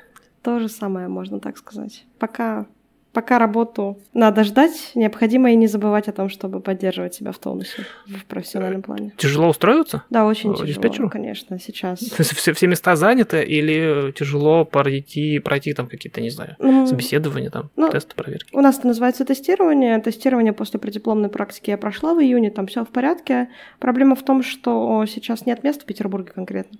То 0.42 0.59
же 0.59 0.68
самое, 0.68 1.09
можно 1.09 1.40
так 1.40 1.57
сказать. 1.57 2.05
Пока, 2.18 2.66
пока 3.12 3.38
работу 3.38 3.98
надо 4.14 4.44
ждать, 4.44 4.92
необходимо 4.94 5.51
и 5.53 5.57
не 5.57 5.66
забывать 5.66 6.09
о 6.09 6.12
том, 6.12 6.28
чтобы 6.28 6.61
поддерживать 6.61 7.14
себя 7.14 7.32
в 7.32 7.38
тонусе 7.38 7.84
в 8.07 8.24
профессиональном 8.26 8.82
плане. 8.82 9.12
Тяжело 9.16 9.48
устроиться? 9.48 10.03
Да, 10.11 10.24
очень 10.26 10.51
Э, 10.51 10.55
тяжело, 10.55 10.66
диспетчеру? 10.68 11.11
конечно, 11.11 11.59
сейчас. 11.59 11.98
Все, 12.18 12.53
все 12.55 12.66
места 12.66 12.96
заняты 12.96 13.42
или 13.42 14.12
тяжело 14.12 14.64
пройти, 14.64 15.38
пройти 15.40 15.72
там 15.74 15.86
какие-то, 15.88 16.20
не 16.20 16.30
знаю, 16.30 16.57
Ну, 16.59 16.86
собеседования, 16.86 17.51
там, 17.51 17.70
Ну, 17.76 17.90
тесты, 17.90 18.14
проверки? 18.14 18.55
У 18.55 18.61
нас 18.61 18.78
это 18.78 18.86
называется 18.88 19.24
тестирование. 19.24 19.98
Тестирование 20.01 20.53
после 20.53 20.78
преддипломной 20.80 21.28
практики 21.30 21.70
я 21.70 21.76
прошла 21.78 22.14
в 22.14 22.20
июне, 22.20 22.51
там 22.51 22.66
все 22.66 22.84
в 22.84 22.88
порядке. 22.88 23.48
Проблема 23.78 24.14
в 24.14 24.22
том, 24.22 24.42
что 24.42 25.05
сейчас 25.07 25.46
нет 25.46 25.64
мест 25.64 25.82
в 25.82 25.84
Петербурге 25.84 26.32
конкретно. 26.34 26.78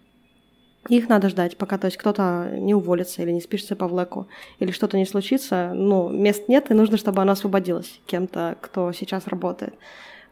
Их 0.89 1.09
надо 1.09 1.29
ждать, 1.29 1.57
пока 1.57 1.77
то 1.77 1.87
есть 1.87 1.99
кто-то 1.99 2.53
не 2.55 2.75
уволится 2.75 3.23
или 3.23 3.31
не 3.31 3.41
спишется 3.41 3.77
по 3.77 3.87
влеку, 3.87 4.29
или 4.59 4.71
что-то 4.71 4.97
не 4.97 5.05
случится. 5.05 5.73
Ну, 5.75 6.09
мест 6.09 6.49
нет, 6.49 6.71
и 6.71 6.75
нужно, 6.75 6.97
чтобы 6.97 7.21
оно 7.21 7.33
освободилось 7.33 8.01
кем-то, 8.07 8.57
кто 8.61 8.91
сейчас 8.93 9.27
работает. 9.27 9.75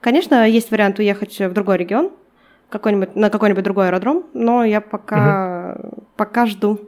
Конечно, 0.01 0.49
есть 0.49 0.70
вариант 0.70 0.99
уехать 0.99 1.38
в 1.38 1.53
другой 1.53 1.76
регион, 1.76 2.11
какой-нибудь, 2.70 3.14
на 3.14 3.30
какой-нибудь 3.30 3.64
другой 3.64 3.88
аэродром, 3.88 4.24
но 4.32 4.64
я 4.64 4.80
пока, 4.80 5.78
пока 6.16 6.46
жду. 6.46 6.80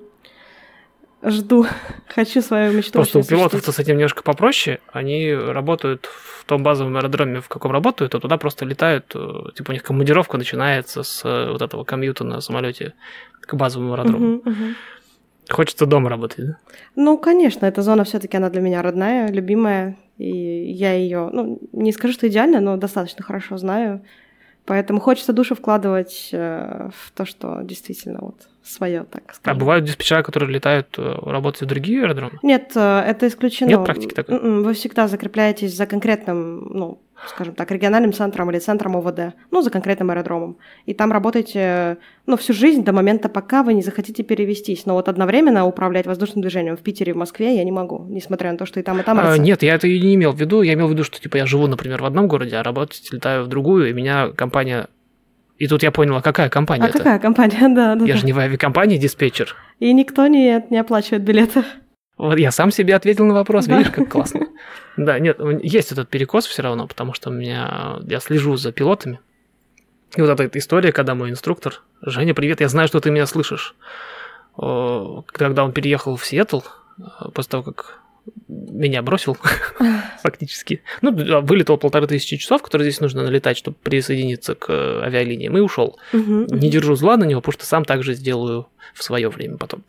Жду. 1.23 1.67
Хочу 2.15 2.43
свою 2.43 2.73
мечту 2.73 2.93
Просто 2.93 3.19
у 3.19 3.23
пилотов-то 3.25 3.73
с 3.73 3.79
этим 3.79 3.97
немножко 3.97 4.23
попроще. 4.23 4.81
Они 4.93 5.33
работают 5.35 6.07
в 6.07 6.45
том 6.45 6.63
базовом 6.63 6.97
аэродроме, 6.97 7.41
в 7.41 7.49
каком 7.49 7.73
работают, 7.73 8.15
а 8.15 8.21
туда 8.21 8.39
просто 8.39 8.65
летают. 8.65 9.13
э, 9.15 9.53
Типа 9.55 9.71
у 9.71 9.73
них 9.73 9.83
командировка 9.83 10.39
начинается 10.39 11.03
с 11.03 11.23
э, 11.25 11.51
вот 11.53 11.63
этого 11.63 11.85
комьюта 11.85 12.25
на 12.25 12.41
самолете 12.41 12.95
к 13.43 13.55
базовому 13.55 13.93
аэродрому. 13.93 14.27
Мгм, 14.27 14.43
мгм. 14.45 14.75
Хочется 15.51 15.87
дома 15.87 16.09
работать, 16.09 16.47
да? 16.47 16.57
Ну, 16.97 17.19
конечно, 17.19 17.67
эта 17.67 17.83
зона 17.83 18.05
все-таки 18.05 18.37
она 18.37 18.51
для 18.51 18.61
меня 18.61 18.83
родная, 18.83 19.31
любимая, 19.31 19.97
и 20.17 20.31
я 20.71 20.93
ее, 20.93 21.29
ну, 21.33 21.59
не 21.73 21.93
скажу, 21.93 22.15
что 22.15 22.29
идеально, 22.29 22.61
но 22.61 22.77
достаточно 22.77 23.25
хорошо 23.25 23.57
знаю. 23.57 24.05
Поэтому 24.65 25.01
хочется 25.01 25.33
душу 25.33 25.55
вкладывать 25.55 26.29
э, 26.33 26.91
в 26.95 27.11
то, 27.13 27.25
что 27.25 27.63
действительно 27.63 28.19
вот 28.21 28.49
свое, 28.65 29.05
так 29.11 29.23
А 29.29 29.35
скажем. 29.35 29.59
бывают 29.59 29.85
диспетчера, 29.85 30.23
которые 30.23 30.51
летают 30.53 30.89
э, 30.99 31.15
работать 31.25 31.63
в 31.63 31.67
другие 31.67 32.03
аэродрomы? 32.05 32.39
Нет, 32.43 32.73
э, 32.75 33.01
это 33.07 33.27
исключено. 33.29 33.69
Нет 33.71 33.85
практики 33.85 34.15
такой? 34.15 34.37
М-м, 34.37 34.63
Вы 34.63 34.75
всегда 34.75 35.09
закрепляетесь 35.09 35.75
за 35.77 35.87
конкретным, 35.87 36.61
ну, 36.73 37.01
скажем 37.29 37.55
так, 37.55 37.71
региональным 37.71 38.13
центром 38.13 38.51
или 38.51 38.59
центром 38.59 38.97
ОВД, 38.97 39.35
ну, 39.51 39.61
за 39.63 39.71
конкретным 39.71 40.11
аэродромом. 40.11 40.57
И 40.87 40.95
там 40.95 41.13
работаете, 41.13 41.99
ну, 42.27 42.37
всю 42.37 42.53
жизнь 42.55 42.83
до 42.85 42.93
момента, 42.93 43.29
пока 43.29 43.63
вы 43.63 43.75
не 43.75 43.83
захотите 43.83 44.23
перевестись. 44.23 44.87
Но 44.87 44.95
вот 44.95 45.09
одновременно 45.09 45.67
управлять 45.67 46.07
воздушным 46.07 46.41
движением 46.43 46.77
в 46.77 46.81
Питере 46.81 47.11
и 47.11 47.13
в 47.15 47.19
Москве 47.19 47.57
я 47.57 47.65
не 47.65 47.73
могу, 47.73 48.07
несмотря 48.09 48.53
на 48.53 48.59
то, 48.59 48.65
что 48.67 48.81
и 48.81 48.83
там, 48.83 49.01
и 49.01 49.03
там... 49.03 49.19
А, 49.19 49.35
РЦ. 49.35 49.39
нет, 49.39 49.63
я 49.63 49.75
это 49.75 49.87
и 49.87 50.01
не 50.01 50.15
имел 50.15 50.33
в 50.33 50.41
виду. 50.41 50.63
Я 50.63 50.75
имел 50.75 50.87
в 50.87 50.91
виду, 50.93 51.05
что 51.05 51.21
типа 51.21 51.37
я 51.37 51.47
живу, 51.47 51.67
например, 51.67 52.01
в 52.03 52.07
одном 52.07 52.27
городе, 52.29 52.57
а 52.57 52.63
работать 52.63 53.07
летаю 53.13 53.45
в 53.45 53.49
другую, 53.49 53.91
и 53.91 53.93
меня 53.93 54.29
компания... 54.29 54.89
И 55.61 55.69
тут 55.69 55.83
я 55.83 55.91
понял, 55.91 56.17
а 56.17 56.23
какая 56.23 56.49
компания 56.49 56.85
А 56.85 56.89
это? 56.89 56.97
какая 56.99 57.19
компания? 57.19 57.59
Да, 57.75 57.95
да, 57.95 58.05
Я 58.07 58.15
да. 58.15 58.21
же 58.21 58.25
не 58.27 58.33
в 58.33 58.39
авиакомпании 58.39 58.97
диспетчер. 58.97 59.55
И 59.79 59.93
никто 59.93 60.27
не, 60.27 60.65
не 60.71 60.79
оплачивает 60.79 61.23
билеты. 61.23 61.65
Вот 62.17 62.39
я 62.39 62.51
сам 62.51 62.71
себе 62.71 62.95
ответил 62.97 63.27
на 63.27 63.35
вопрос, 63.35 63.67
Да. 63.67 63.77
видишь, 63.79 63.93
как 63.93 64.09
классно. 64.09 64.47
Да, 64.97 65.19
нет, 65.19 65.39
есть 65.63 65.93
этот 65.93 66.09
перекос 66.09 66.47
все 66.47 66.63
равно, 66.63 66.87
потому 66.87 67.13
что 67.15 67.31
у 67.31 67.33
меня 67.33 67.99
я 68.07 68.21
слежу 68.21 68.57
за 68.57 68.73
пилотами. 68.73 69.21
И 70.17 70.21
вот 70.21 70.29
эта 70.41 70.59
история, 70.59 70.93
когда 70.93 71.15
мой 71.15 71.31
инструктор, 71.31 71.83
Женя, 72.03 72.35
привет, 72.35 72.61
я 72.61 72.69
знаю, 72.69 72.89
что 72.89 73.01
ты 73.01 73.11
меня 73.11 73.27
слышишь. 73.27 73.75
Когда 74.57 75.65
он 75.65 75.73
переехал 75.73 76.17
в 76.17 76.25
Сиэтл, 76.27 76.61
э, 76.99 77.03
после 77.33 77.51
того, 77.51 77.63
как 77.63 78.01
меня 78.49 79.03
бросил, 79.03 79.37
фактически. 80.23 80.83
Ну, 81.03 81.11
да, 81.11 81.41
вылетел 81.41 81.79
полторы 81.79 82.07
тысячи 82.07 82.37
часов, 82.37 82.63
которые 82.63 82.91
здесь 82.91 83.01
нужно 83.01 83.23
налетать, 83.23 83.57
чтобы 83.57 83.77
присоединиться 83.83 84.55
к 84.55 84.71
э, 84.71 85.03
авиалиниям, 85.05 85.57
и 85.57 85.61
ушел. 85.61 85.99
Не 86.13 86.71
держу 86.71 86.95
зла 86.95 87.17
на 87.17 87.25
него, 87.25 87.41
потому 87.41 87.53
что 87.53 87.67
сам 87.67 87.85
так 87.85 88.03
же 88.03 88.15
сделаю 88.15 88.69
в 88.95 89.03
свое 89.03 89.29
время 89.29 89.57
потом. 89.57 89.83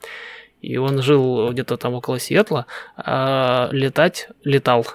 И 0.62 0.78
он 0.78 1.02
жил 1.02 1.52
где-то 1.52 1.78
там 1.78 1.96
около 1.96 2.20
Сиэтла, 2.20 2.68
а 2.96 3.70
летать 3.72 4.30
летал 4.44 4.86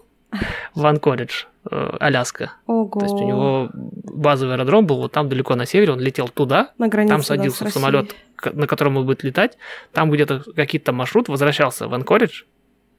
в 0.74 0.86
Анкоридж, 0.86 1.44
э, 1.70 1.96
Аляска. 2.00 2.52
Ого. 2.66 2.88
То 2.98 3.04
есть 3.04 3.14
у 3.14 3.26
него 3.26 3.70
базовый 3.74 4.54
аэродром 4.54 4.86
был 4.86 4.96
вот 4.96 5.12
там 5.12 5.28
далеко 5.28 5.54
на 5.56 5.66
севере, 5.66 5.92
он 5.92 6.00
летел 6.00 6.28
туда, 6.28 6.72
на 6.78 6.88
границе, 6.88 7.12
там 7.12 7.20
да, 7.20 7.26
садился 7.26 7.58
в 7.58 7.62
Россией. 7.62 7.82
самолет, 7.82 8.14
на 8.52 8.66
котором 8.66 8.96
он 8.96 9.06
будет 9.06 9.22
летать, 9.22 9.58
там 9.92 10.10
где-то 10.10 10.42
какие-то 10.54 10.92
маршрут, 10.92 11.28
возвращался 11.28 11.86
в 11.86 11.94
Анкоридж, 11.94 12.44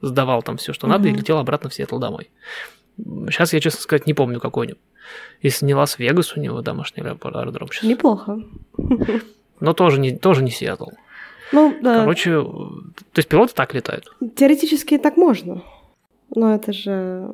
сдавал 0.02 0.42
там 0.42 0.56
все, 0.58 0.72
что 0.72 0.86
надо, 0.86 1.08
и 1.08 1.10
Мгм. 1.12 1.20
летел 1.20 1.38
обратно 1.38 1.70
в 1.70 1.74
Сиэтл 1.74 1.98
домой. 1.98 2.30
Сейчас 2.98 3.52
я, 3.54 3.60
честно 3.60 3.80
сказать, 3.80 4.06
не 4.06 4.12
помню 4.14 4.38
какой-нибудь. 4.40 4.80
Если 5.40 5.64
не 5.64 5.74
Лас-Вегас, 5.74 6.36
у 6.36 6.40
него 6.40 6.60
домашний 6.60 7.02
аэродром 7.02 7.68
сейчас. 7.72 7.84
Неплохо. 7.88 8.38
Но 9.60 9.72
тоже 9.72 9.98
не, 10.00 10.16
тоже 10.16 10.42
не 10.42 10.50
Сиэтл. 10.50 10.88
Ну, 11.52 11.76
да, 11.82 12.00
Короче, 12.00 12.30
то 12.32 12.82
есть 13.16 13.28
пилоты 13.28 13.52
так 13.54 13.74
летают. 13.74 14.14
теоретически 14.36 14.98
так 14.98 15.16
можно. 15.16 15.62
Но 16.34 16.54
это 16.54 16.72
же... 16.72 17.28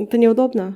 Это 0.00 0.16
неудобно. 0.18 0.74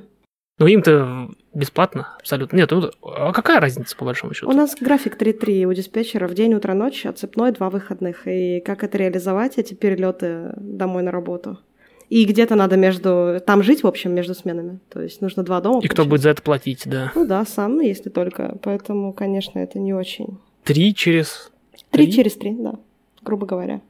Ну, 0.59 0.67
им-то 0.67 1.29
бесплатно, 1.53 2.09
абсолютно. 2.19 2.57
Нет, 2.57 2.69
ну, 2.71 2.89
а 3.01 3.33
какая 3.33 3.59
разница, 3.59 3.97
по 3.97 4.05
большому 4.05 4.33
счету? 4.33 4.49
У 4.49 4.53
нас 4.53 4.75
график 4.79 5.19
3-3 5.19 5.65
у 5.65 5.73
диспетчера 5.73 6.27
в 6.27 6.33
день, 6.35 6.53
утро, 6.53 6.73
ночь, 6.73 7.05
а 7.05 7.13
цепной 7.13 7.51
два 7.51 7.69
выходных. 7.69 8.27
И 8.27 8.59
как 8.59 8.83
это 8.83 8.97
реализовать, 8.97 9.57
эти 9.57 9.73
перелеты 9.73 10.53
домой 10.57 11.01
на 11.03 11.11
работу? 11.11 11.59
И 12.09 12.25
где-то 12.25 12.53
надо 12.53 12.77
между... 12.77 13.41
Там 13.43 13.63
жить, 13.63 13.81
в 13.81 13.87
общем, 13.87 14.13
между 14.13 14.35
сменами. 14.35 14.79
То 14.89 15.01
есть 15.01 15.21
нужно 15.21 15.41
два 15.43 15.61
дома. 15.61 15.79
И 15.79 15.87
кто 15.87 16.03
получается. 16.03 16.09
будет 16.09 16.21
за 16.21 16.29
это 16.29 16.41
платить, 16.43 16.83
да? 16.85 17.11
Ну 17.15 17.25
да, 17.25 17.43
сам, 17.45 17.79
если 17.79 18.09
только. 18.09 18.57
Поэтому, 18.61 19.13
конечно, 19.13 19.57
это 19.57 19.79
не 19.79 19.93
очень. 19.93 20.37
Три 20.63 20.93
через... 20.93 21.51
Три 21.89 22.11
через 22.11 22.35
три, 22.35 22.53
да, 22.53 22.75
грубо 23.23 23.47
говоря. 23.47 23.81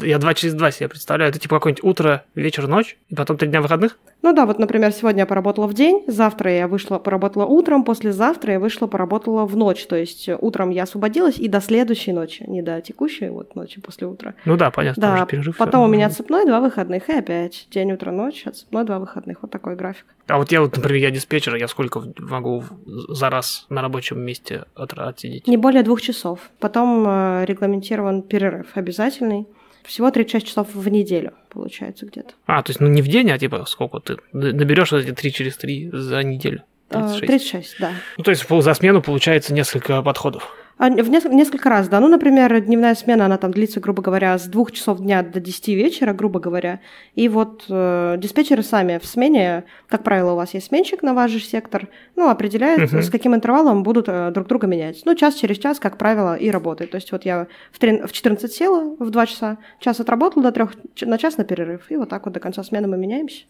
Я 0.00 0.18
два 0.18 0.32
через 0.32 0.54
два 0.54 0.70
себе 0.70 0.88
представляю. 0.88 1.28
Это 1.30 1.38
типа 1.38 1.56
какое-нибудь 1.56 1.84
утро, 1.84 2.24
вечер, 2.34 2.66
ночь, 2.66 2.96
и 3.08 3.14
потом 3.14 3.36
три 3.36 3.48
дня 3.48 3.60
выходных? 3.60 3.98
Ну 4.22 4.32
да, 4.32 4.46
вот, 4.46 4.58
например, 4.58 4.92
сегодня 4.92 5.20
я 5.22 5.26
поработала 5.26 5.66
в 5.66 5.74
день, 5.74 6.04
завтра 6.06 6.50
я 6.50 6.66
вышла, 6.68 6.98
поработала 6.98 7.44
утром, 7.44 7.84
послезавтра 7.84 8.52
я 8.54 8.60
вышла, 8.60 8.86
поработала 8.86 9.44
в 9.44 9.56
ночь. 9.56 9.84
То 9.86 9.96
есть 9.96 10.28
э, 10.28 10.38
утром 10.40 10.70
я 10.70 10.84
освободилась 10.84 11.38
и 11.38 11.46
до 11.48 11.60
следующей 11.60 12.12
ночи, 12.12 12.44
не 12.46 12.62
до 12.62 12.80
текущей 12.80 13.28
вот 13.28 13.54
ночи 13.56 13.80
после 13.80 14.06
утра. 14.06 14.34
Ну 14.44 14.56
да, 14.56 14.70
понятно, 14.70 15.00
Да, 15.02 15.16
же 15.18 15.26
перерыв. 15.26 15.56
потом 15.58 15.82
всё. 15.82 15.88
у 15.88 15.92
меня 15.92 16.06
отцепной, 16.06 16.46
два 16.46 16.60
выходных, 16.60 17.08
и 17.10 17.12
опять 17.12 17.66
день, 17.70 17.92
утро, 17.92 18.12
ночь, 18.12 18.46
отцепной, 18.46 18.84
два 18.84 18.98
выходных. 18.98 19.38
Вот 19.42 19.50
такой 19.50 19.74
график. 19.76 20.06
А 20.28 20.38
вот 20.38 20.52
я 20.52 20.60
вот, 20.62 20.74
например, 20.76 21.02
я 21.02 21.10
диспетчер, 21.10 21.56
я 21.56 21.66
сколько 21.68 22.00
могу 22.18 22.62
за 22.86 23.28
раз 23.28 23.66
на 23.68 23.82
рабочем 23.82 24.20
месте 24.20 24.64
от- 24.74 24.94
отсидеть? 24.96 25.46
Не 25.48 25.56
более 25.56 25.82
двух 25.82 26.00
часов. 26.00 26.38
Потом 26.60 27.04
э, 27.06 27.44
регламентирован 27.44 28.22
перерыв 28.22 28.68
обязательный. 28.76 29.46
Всего 29.84 30.10
36 30.10 30.46
часов 30.46 30.74
в 30.74 30.88
неделю, 30.88 31.32
получается, 31.48 32.06
где-то. 32.06 32.34
А, 32.46 32.62
то 32.62 32.70
есть, 32.70 32.80
ну 32.80 32.88
не 32.88 33.02
в 33.02 33.08
день, 33.08 33.30
а 33.30 33.38
типа 33.38 33.64
сколько 33.66 33.98
ты 34.00 34.16
наберешь 34.32 34.92
эти 34.92 35.12
три 35.12 35.32
через 35.32 35.56
три 35.56 35.90
за 35.92 36.22
неделю? 36.22 36.62
Э, 36.90 37.00
36. 37.18 37.26
36, 37.26 37.76
да. 37.80 37.92
Ну, 38.18 38.24
то 38.24 38.30
есть 38.30 38.46
за 38.48 38.74
смену 38.74 39.02
получается 39.02 39.54
несколько 39.54 40.02
подходов. 40.02 40.54
А, 40.82 40.88
В 40.90 41.08
нес- 41.10 41.24
несколько 41.30 41.68
раз, 41.70 41.86
да. 41.88 42.00
Ну, 42.00 42.08
например, 42.08 42.60
дневная 42.60 42.96
смена, 42.96 43.26
она 43.26 43.38
там 43.38 43.52
длится, 43.52 43.78
грубо 43.78 44.02
говоря, 44.02 44.36
с 44.36 44.46
двух 44.48 44.72
часов 44.72 44.98
дня 44.98 45.22
до 45.22 45.38
10 45.38 45.76
вечера, 45.76 46.12
грубо 46.12 46.40
говоря. 46.40 46.80
И 47.14 47.28
вот 47.28 47.66
э, 47.70 48.16
диспетчеры 48.18 48.64
сами 48.64 48.98
в 48.98 49.06
смене, 49.06 49.62
как 49.86 50.02
правило, 50.02 50.32
у 50.32 50.34
вас 50.34 50.54
есть 50.54 50.66
сменщик 50.66 51.04
на 51.04 51.14
ваш 51.14 51.30
же 51.30 51.38
сектор, 51.38 51.86
ну, 52.16 52.28
определяет, 52.28 52.90
Мгм. 52.92 53.00
с 53.00 53.10
каким 53.10 53.32
интервалом 53.32 53.84
будут 53.84 54.06
э, 54.08 54.32
друг 54.32 54.48
друга 54.48 54.66
менять. 54.66 55.02
Ну, 55.04 55.14
час 55.14 55.36
через 55.36 55.58
час, 55.58 55.78
как 55.78 55.98
правило, 55.98 56.34
и 56.34 56.50
работает. 56.50 56.90
То 56.90 56.96
есть 56.96 57.12
вот 57.12 57.24
я 57.24 57.46
в, 57.70 57.78
трин- 57.78 58.04
в 58.08 58.10
14 58.10 58.52
села 58.52 58.96
в 58.98 59.08
2 59.10 59.26
часа, 59.26 59.58
час 59.78 60.00
отработала 60.00 60.50
до 60.50 60.50
3, 60.50 61.06
на 61.06 61.16
час 61.16 61.36
на 61.36 61.44
перерыв, 61.44 61.82
и 61.90 61.96
вот 61.96 62.08
так 62.08 62.24
вот 62.24 62.34
до 62.34 62.40
конца 62.40 62.64
смены 62.64 62.88
мы 62.88 62.98
меняемся. 62.98 63.44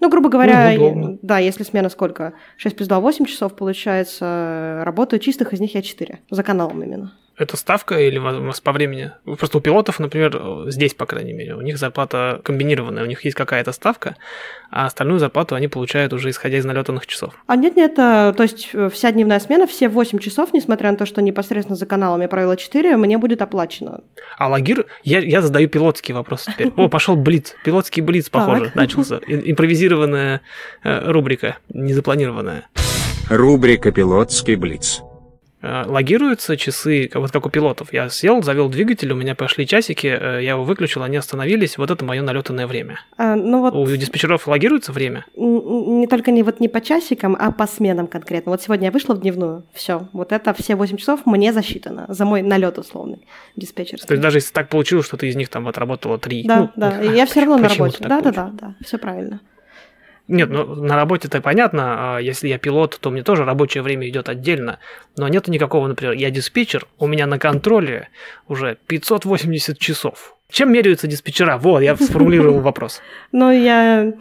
Ну, 0.00 0.08
грубо 0.08 0.28
говоря, 0.30 0.70
Ну, 0.94 1.18
да, 1.22 1.38
если 1.38 1.62
смена 1.62 1.88
сколько? 1.88 2.32
6 2.56 2.76
плюс 2.76 2.88
2, 2.88 3.00
8 3.00 3.24
часов, 3.26 3.54
получается, 3.54 4.82
работаю 4.84 5.20
чистых, 5.20 5.52
из 5.52 5.60
них 5.60 5.74
я 5.74 5.82
4. 5.82 6.20
За 6.30 6.42
каналом 6.42 6.82
именно. 6.82 7.12
Это 7.40 7.56
ставка 7.56 7.98
или 7.98 8.18
у 8.18 8.22
вас 8.22 8.60
по 8.60 8.70
времени? 8.70 9.12
Просто 9.24 9.56
у 9.56 9.60
пилотов, 9.62 9.98
например, 9.98 10.38
здесь, 10.66 10.92
по 10.92 11.06
крайней 11.06 11.32
мере, 11.32 11.54
у 11.54 11.62
них 11.62 11.78
зарплата 11.78 12.38
комбинированная, 12.44 13.02
у 13.02 13.06
них 13.06 13.24
есть 13.24 13.34
какая-то 13.34 13.72
ставка, 13.72 14.16
а 14.70 14.84
остальную 14.84 15.18
зарплату 15.20 15.54
они 15.54 15.66
получают 15.66 16.12
уже 16.12 16.28
исходя 16.28 16.58
из 16.58 16.66
налетанных 16.66 17.06
часов. 17.06 17.32
А 17.46 17.56
нет, 17.56 17.76
нет, 17.76 17.92
э, 17.92 18.34
то 18.36 18.42
есть 18.42 18.68
э, 18.74 18.90
вся 18.92 19.10
дневная 19.10 19.40
смена, 19.40 19.66
все 19.66 19.88
8 19.88 20.18
часов, 20.18 20.52
несмотря 20.52 20.90
на 20.90 20.98
то, 20.98 21.06
что 21.06 21.22
непосредственно 21.22 21.76
за 21.76 21.86
каналами 21.86 22.26
правило 22.26 22.58
4, 22.58 22.98
мне 22.98 23.16
будет 23.16 23.40
оплачено. 23.40 24.02
А 24.36 24.48
лагир, 24.48 24.84
я, 25.02 25.20
я 25.20 25.40
задаю 25.40 25.66
пилотский 25.70 26.12
вопрос 26.12 26.44
теперь. 26.44 26.70
О, 26.76 26.88
пошел 26.90 27.16
блиц, 27.16 27.54
пилотский 27.64 28.02
блиц, 28.02 28.28
похоже, 28.28 28.70
начался. 28.74 29.18
Импровизированная 29.26 30.42
э, 30.84 31.10
рубрика, 31.10 31.56
незапланированная. 31.70 32.68
Рубрика 33.30 33.92
«Пилотский 33.92 34.56
блиц». 34.56 35.02
Э, 35.62 35.84
Логируются 35.86 36.56
часы, 36.56 37.10
вот 37.14 37.30
как 37.30 37.46
у 37.46 37.50
пилотов. 37.50 37.92
Я 37.92 38.08
сел, 38.08 38.42
завел 38.42 38.68
двигатель, 38.68 39.12
у 39.12 39.16
меня 39.16 39.34
пошли 39.34 39.66
часики, 39.66 40.06
э, 40.06 40.40
я 40.42 40.50
его 40.52 40.64
выключил, 40.64 41.02
они 41.02 41.16
остановились, 41.16 41.76
вот 41.76 41.90
это 41.90 42.04
мое 42.04 42.22
налетанное 42.22 42.66
время. 42.66 43.00
А, 43.18 43.36
ну 43.36 43.60
вот 43.60 43.74
У 43.74 43.86
диспетчеров 43.96 44.46
логируется 44.46 44.92
время? 44.92 45.26
не 45.36 46.06
только 46.06 46.30
не, 46.30 46.42
вот 46.42 46.60
не 46.60 46.68
по 46.68 46.80
часикам, 46.80 47.36
а 47.38 47.50
по 47.52 47.66
сменам 47.66 48.06
конкретно. 48.06 48.52
Вот 48.52 48.62
сегодня 48.62 48.86
я 48.86 48.90
вышла 48.90 49.14
в 49.14 49.20
дневную, 49.20 49.64
все, 49.72 50.08
вот 50.12 50.32
это 50.32 50.54
все 50.54 50.76
8 50.76 50.96
часов 50.96 51.26
мне 51.26 51.52
засчитано 51.52 52.06
за 52.08 52.24
мой 52.24 52.42
налет 52.42 52.78
условный 52.78 53.26
диспетчерский. 53.56 54.06
То 54.06 54.14
есть 54.14 54.22
даже 54.22 54.38
если 54.38 54.52
так 54.52 54.68
получилось, 54.68 55.06
что 55.06 55.16
ты 55.16 55.28
из 55.28 55.36
них 55.36 55.48
там 55.48 55.68
отработала 55.68 56.18
три. 56.18 56.44
Да, 56.44 56.58
ну, 56.58 56.70
да, 56.76 57.00
я 57.02 57.26
все 57.26 57.40
равно 57.40 57.58
на 57.58 57.68
работе. 57.68 57.98
Да, 58.00 58.20
да, 58.20 58.32
да, 58.32 58.50
да, 58.52 58.74
все 58.82 58.98
правильно. 58.98 59.40
Нет, 60.30 60.48
ну 60.48 60.76
на 60.76 60.94
работе-то 60.94 61.40
понятно, 61.40 62.16
а 62.16 62.18
если 62.20 62.46
я 62.46 62.56
пилот, 62.56 62.98
то 63.00 63.10
мне 63.10 63.24
тоже 63.24 63.44
рабочее 63.44 63.82
время 63.82 64.08
идет 64.08 64.28
отдельно. 64.28 64.78
Но 65.16 65.26
нет 65.26 65.48
никакого, 65.48 65.88
например, 65.88 66.14
я 66.14 66.30
диспетчер, 66.30 66.86
у 66.98 67.08
меня 67.08 67.26
на 67.26 67.40
контроле 67.40 68.08
уже 68.46 68.78
580 68.86 69.76
часов. 69.78 70.36
Чем 70.48 70.72
меряются 70.72 71.08
диспетчера? 71.08 71.58
Вот, 71.58 71.80
я 71.80 71.96
сформулировал 71.96 72.60
вопрос. 72.60 73.02
Ну, 73.32 73.50
я 73.50 74.12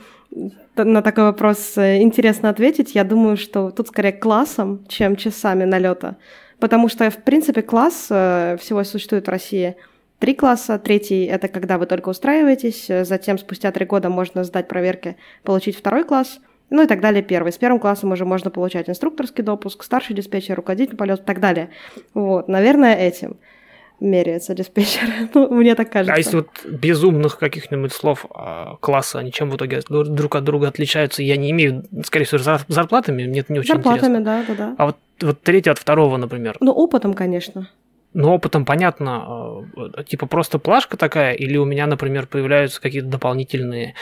на 0.76 1.02
такой 1.04 1.26
вопрос 1.26 1.78
э, 1.78 2.02
интересно 2.02 2.50
ответить. 2.50 2.96
Я 2.96 3.04
думаю, 3.04 3.38
что 3.38 3.70
тут 3.70 3.90
скорее 3.90 4.14
классом, 4.14 4.86
чем 4.88 5.16
часами 5.16 5.66
налета. 5.66 6.18
Потому 6.60 6.90
что, 6.90 7.10
в 7.12 7.24
принципе, 7.24 7.62
класс 7.62 8.08
э, 8.10 8.58
всего 8.60 8.84
существует 8.84 9.28
в 9.28 9.30
России. 9.30 9.76
Три 10.20 10.36
класса. 10.36 10.78
Третий– 10.80 11.24
это 11.26 11.48
когда 11.48 11.78
вы 11.78 11.86
только 11.86 12.10
устраиваетесь. 12.10 12.90
э, 12.90 13.06
Затем, 13.06 13.38
спустя 13.38 13.72
три 13.72 13.86
года, 13.86 14.10
можно 14.10 14.44
сдать 14.44 14.68
проверки, 14.68 15.16
получить 15.44 15.78
второй 15.78 16.04
класс. 16.04 16.40
Ну 16.70 16.84
и 16.84 16.88
так 16.88 17.00
далее, 17.02 17.24
первый. 17.24 17.52
С 17.52 17.58
первым 17.58 17.80
классом 17.80 18.12
уже 18.12 18.26
можно 18.26 18.52
получать 18.52 18.90
инструкторский 18.90 19.44
допуск, 19.44 19.82
старший 19.84 20.16
диспетчер, 20.16 20.56
руководитель 20.56 20.98
полета 20.98 21.24
и 21.24 21.26
так 21.26 21.40
далее. 21.40 21.70
Вот, 22.14 22.48
наверное, 22.48 22.96
этим 22.96 23.38
меряется 24.02 24.54
диспетчер. 24.54 25.02
Ну, 25.34 25.50
мне 25.54 25.74
так 25.76 25.90
кажется. 25.90 26.14
А 26.14 26.18
если 26.18 26.36
вот 26.38 26.50
без 26.66 27.02
умных 27.04 27.38
каких-нибудь 27.40 27.92
слов 27.94 28.26
а, 28.30 28.76
класса, 28.82 29.20
они 29.20 29.32
чем 29.32 29.50
в 29.50 29.56
итоге 29.56 29.78
дру- 29.80 30.04
друг 30.04 30.36
от 30.36 30.44
друга 30.44 30.68
отличаются? 30.68 31.24
Я 31.24 31.38
не 31.38 31.50
имею, 31.52 31.86
скорее 32.06 32.26
всего, 32.26 32.40
зар- 32.42 32.62
зарплатами, 32.68 33.26
мне 33.26 33.40
это 33.40 33.52
не 33.54 33.60
очень 33.60 33.74
Зарплатами, 33.74 34.18
интересно. 34.20 34.46
да, 34.48 34.54
да, 34.56 34.68
да. 34.70 34.76
А 34.78 34.86
вот, 34.88 34.98
вот 35.22 35.42
третий 35.42 35.70
от 35.70 35.80
второго, 35.80 36.18
например. 36.18 36.58
Ну, 36.60 36.72
опытом, 36.72 37.14
конечно. 37.14 37.70
Но 38.14 38.34
опытом 38.34 38.66
понятно, 38.66 39.66
э, 39.96 40.04
типа 40.04 40.26
просто 40.26 40.58
плашка 40.58 40.98
такая, 40.98 41.34
или 41.34 41.58
у 41.58 41.66
меня, 41.66 41.86
например, 41.86 42.26
появляются 42.26 42.82
какие-то 42.82 43.08
дополнительные 43.08 43.94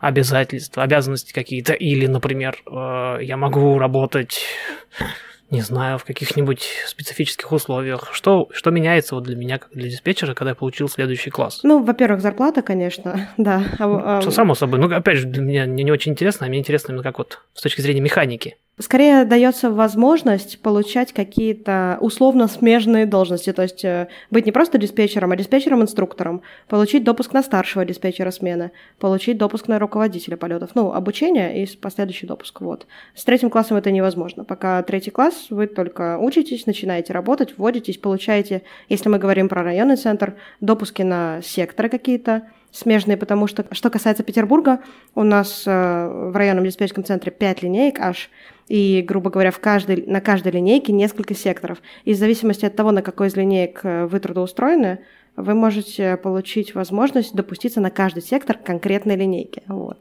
обязательства, 0.00 0.82
обязанности 0.82 1.32
какие-то, 1.32 1.72
или, 1.72 2.06
например, 2.06 2.56
э, 2.66 3.18
я 3.22 3.36
могу 3.36 3.78
работать 3.78 4.40
не 5.52 5.60
знаю, 5.60 5.98
в 5.98 6.04
каких-нибудь 6.04 6.66
специфических 6.86 7.52
условиях. 7.52 8.08
Что, 8.14 8.48
что 8.52 8.70
меняется 8.70 9.14
вот 9.14 9.24
для 9.24 9.36
меня, 9.36 9.58
как 9.58 9.70
для 9.72 9.90
диспетчера, 9.90 10.32
когда 10.32 10.52
я 10.52 10.54
получил 10.54 10.88
следующий 10.88 11.28
класс? 11.28 11.60
Ну, 11.62 11.84
во-первых, 11.84 12.22
зарплата, 12.22 12.62
конечно, 12.62 13.28
да. 13.36 13.62
А, 13.78 14.20
Что 14.22 14.30
а, 14.30 14.32
само 14.32 14.54
собой. 14.54 14.80
Ну, 14.80 14.92
опять 14.92 15.18
же, 15.18 15.26
для 15.26 15.42
меня 15.42 15.66
не, 15.66 15.84
не 15.84 15.92
очень 15.92 16.12
интересно, 16.12 16.46
а 16.46 16.48
мне 16.48 16.58
интересно 16.58 16.92
именно 16.92 17.02
как 17.02 17.18
вот 17.18 17.40
с 17.52 17.60
точки 17.60 17.82
зрения 17.82 18.00
механики. 18.00 18.56
Скорее 18.78 19.26
дается 19.26 19.70
возможность 19.70 20.58
получать 20.60 21.12
какие-то 21.12 21.98
условно 22.00 22.48
смежные 22.48 23.04
должности, 23.04 23.52
то 23.52 23.60
есть 23.60 23.84
э, 23.84 24.08
быть 24.30 24.46
не 24.46 24.52
просто 24.52 24.78
диспетчером, 24.78 25.30
а 25.30 25.36
диспетчером-инструктором, 25.36 26.40
получить 26.68 27.04
допуск 27.04 27.34
на 27.34 27.42
старшего 27.42 27.84
диспетчера 27.84 28.30
смены, 28.30 28.72
получить 28.98 29.36
допуск 29.36 29.68
на 29.68 29.78
руководителя 29.78 30.38
полетов, 30.38 30.70
ну, 30.74 30.90
обучение 30.90 31.62
и 31.62 31.76
последующий 31.76 32.26
допуск, 32.26 32.62
вот. 32.62 32.86
С 33.14 33.24
третьим 33.24 33.50
классом 33.50 33.76
это 33.76 33.90
невозможно. 33.90 34.42
Пока 34.42 34.82
третий 34.82 35.10
класс, 35.10 35.48
вы 35.50 35.66
только 35.66 36.16
учитесь, 36.18 36.64
начинаете 36.64 37.12
работать, 37.12 37.58
вводитесь, 37.58 37.98
получаете, 37.98 38.62
если 38.88 39.10
мы 39.10 39.18
говорим 39.18 39.50
про 39.50 39.62
районный 39.62 39.96
центр, 39.96 40.36
допуски 40.62 41.02
на 41.02 41.42
секторы 41.42 41.90
какие-то, 41.90 42.48
смежные, 42.72 43.16
потому 43.16 43.46
что, 43.46 43.66
что 43.70 43.90
касается 43.90 44.22
Петербурга, 44.22 44.80
у 45.14 45.22
нас 45.22 45.64
э, 45.66 45.70
в 46.30 46.34
районном 46.34 46.64
диспетчерском 46.64 47.04
центре 47.04 47.30
5 47.30 47.62
линеек 47.62 48.00
аж, 48.00 48.30
и, 48.68 49.04
грубо 49.06 49.30
говоря, 49.30 49.50
в 49.50 49.58
каждой, 49.60 50.04
на 50.06 50.20
каждой 50.20 50.52
линейке 50.52 50.92
несколько 50.92 51.34
секторов. 51.34 51.78
И 52.04 52.14
в 52.14 52.16
зависимости 52.16 52.64
от 52.64 52.74
того, 52.74 52.90
на 52.90 53.02
какой 53.02 53.28
из 53.28 53.36
линеек 53.36 53.80
э, 53.82 54.06
вы 54.06 54.18
трудоустроены, 54.18 55.00
вы 55.36 55.54
можете 55.54 56.16
получить 56.16 56.74
возможность 56.74 57.34
допуститься 57.34 57.80
на 57.80 57.90
каждый 57.90 58.22
сектор 58.22 58.56
конкретной 58.56 59.16
линейки. 59.16 59.62
Вот. 59.66 59.98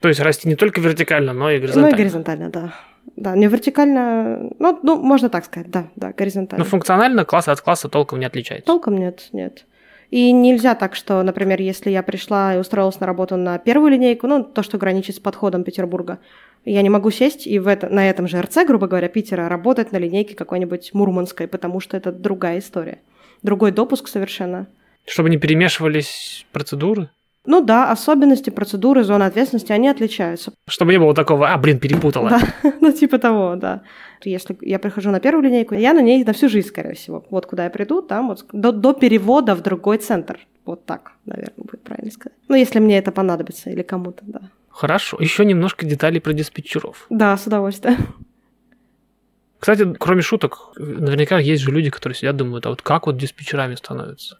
То 0.00 0.08
есть 0.08 0.20
расти 0.20 0.48
не 0.48 0.54
только 0.56 0.80
вертикально, 0.80 1.32
но 1.32 1.50
и 1.50 1.56
Ну 1.56 1.62
горизонтально. 1.62 1.94
и 1.94 1.98
горизонтально, 1.98 2.50
да. 2.50 2.74
Да, 3.16 3.34
не 3.34 3.46
вертикально, 3.46 4.50
ну, 4.58 4.78
ну, 4.82 4.96
можно 5.02 5.28
так 5.30 5.46
сказать, 5.46 5.70
да, 5.70 5.88
да, 5.96 6.12
горизонтально. 6.12 6.64
Но 6.64 6.70
функционально 6.70 7.24
класс 7.24 7.48
от 7.48 7.60
класса 7.60 7.88
толком 7.88 8.20
не 8.20 8.26
отличается. 8.26 8.66
Толком 8.66 8.98
нет, 8.98 9.28
нет. 9.32 9.64
И 10.10 10.32
нельзя 10.32 10.74
так, 10.74 10.94
что, 10.94 11.22
например, 11.22 11.60
если 11.60 11.90
я 11.90 12.02
пришла 12.02 12.54
и 12.54 12.58
устроилась 12.58 12.98
на 12.98 13.06
работу 13.06 13.36
на 13.36 13.58
первую 13.58 13.92
линейку, 13.92 14.26
ну, 14.26 14.42
то, 14.42 14.62
что 14.62 14.78
граничит 14.78 15.16
с 15.16 15.20
подходом 15.20 15.64
Петербурга, 15.64 16.18
я 16.64 16.80
не 16.82 16.88
могу 16.88 17.10
сесть 17.10 17.46
и 17.46 17.58
в 17.58 17.66
это, 17.66 17.88
на 17.88 18.08
этом 18.08 18.26
же 18.26 18.40
РЦ, 18.40 18.58
грубо 18.66 18.86
говоря, 18.86 19.08
Питера, 19.08 19.48
работать 19.48 19.92
на 19.92 19.98
линейке 19.98 20.34
какой-нибудь 20.34 20.94
Мурманской, 20.94 21.46
потому 21.46 21.80
что 21.80 21.96
это 21.96 22.10
другая 22.10 22.58
история. 22.58 23.00
Другой 23.42 23.70
допуск 23.70 24.08
совершенно. 24.08 24.66
Чтобы 25.06 25.30
не 25.30 25.36
перемешивались 25.36 26.46
процедуры. 26.52 27.10
Ну 27.46 27.62
да, 27.62 27.90
особенности, 27.90 28.50
процедуры, 28.50 29.04
зоны 29.04 29.24
ответственности, 29.24 29.72
они 29.72 29.88
отличаются. 29.88 30.52
Чтобы 30.68 30.92
не 30.92 30.98
было 30.98 31.14
такого, 31.14 31.50
а, 31.50 31.56
блин, 31.56 31.78
перепутала. 31.78 32.30
Да, 32.30 32.40
ну 32.80 32.92
типа 32.92 33.18
того, 33.18 33.56
да. 33.56 33.82
Если 34.24 34.56
я 34.60 34.78
прихожу 34.78 35.10
на 35.10 35.20
первую 35.20 35.44
линейку, 35.44 35.74
я 35.74 35.94
на 35.94 36.02
ней 36.02 36.24
на 36.24 36.32
всю 36.32 36.48
жизнь, 36.48 36.68
скорее 36.68 36.94
всего. 36.94 37.24
Вот 37.30 37.46
куда 37.46 37.64
я 37.64 37.70
приду, 37.70 38.02
там 38.02 38.28
вот 38.28 38.44
до, 38.52 38.72
до 38.72 38.92
перевода 38.92 39.54
в 39.54 39.62
другой 39.62 39.98
центр. 39.98 40.38
Вот 40.64 40.84
так, 40.84 41.12
наверное, 41.24 41.54
будет 41.56 41.82
правильно 41.82 42.10
сказать. 42.10 42.36
Ну, 42.48 42.56
если 42.56 42.80
мне 42.80 42.98
это 42.98 43.12
понадобится 43.12 43.70
или 43.70 43.82
кому-то, 43.82 44.22
да. 44.26 44.40
Хорошо. 44.68 45.16
Еще 45.18 45.44
немножко 45.44 45.86
деталей 45.86 46.20
про 46.20 46.32
диспетчеров. 46.32 47.06
Да, 47.10 47.36
с 47.36 47.46
удовольствием. 47.46 47.96
Кстати, 49.58 49.92
кроме 49.98 50.22
шуток, 50.22 50.72
наверняка 50.76 51.38
есть 51.38 51.62
же 51.62 51.72
люди, 51.72 51.90
которые 51.90 52.16
сидят, 52.16 52.36
думают, 52.36 52.66
а 52.66 52.70
вот 52.70 52.82
как 52.82 53.06
вот 53.06 53.16
диспетчерами 53.16 53.74
становятся? 53.74 54.38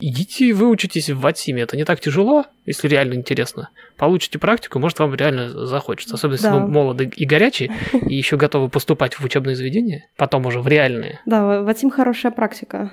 Идите 0.00 0.46
и 0.46 0.52
выучитесь 0.52 1.10
в 1.10 1.20
Ватсиме. 1.20 1.62
Это 1.62 1.76
не 1.76 1.84
так 1.84 2.00
тяжело, 2.00 2.46
если 2.66 2.88
реально 2.88 3.14
интересно. 3.14 3.70
Получите 3.96 4.38
практику, 4.38 4.78
может, 4.78 4.98
вам 4.98 5.14
реально 5.14 5.66
захочется. 5.66 6.14
Особенно, 6.14 6.34
если 6.34 6.46
Да. 6.48 6.58
вы 6.58 6.68
молоды 6.68 7.10
и 7.14 7.24
горячие, 7.26 7.72
и 7.92 8.14
еще 8.14 8.36
готовы 8.36 8.68
поступать 8.68 9.14
в 9.14 9.24
учебные 9.24 9.56
заведения, 9.56 10.06
потом 10.16 10.46
уже 10.46 10.60
в 10.60 10.68
реальные. 10.68 11.20
Да, 11.26 11.62
Ватим 11.62 11.90
хорошая 11.90 12.32
практика. 12.32 12.92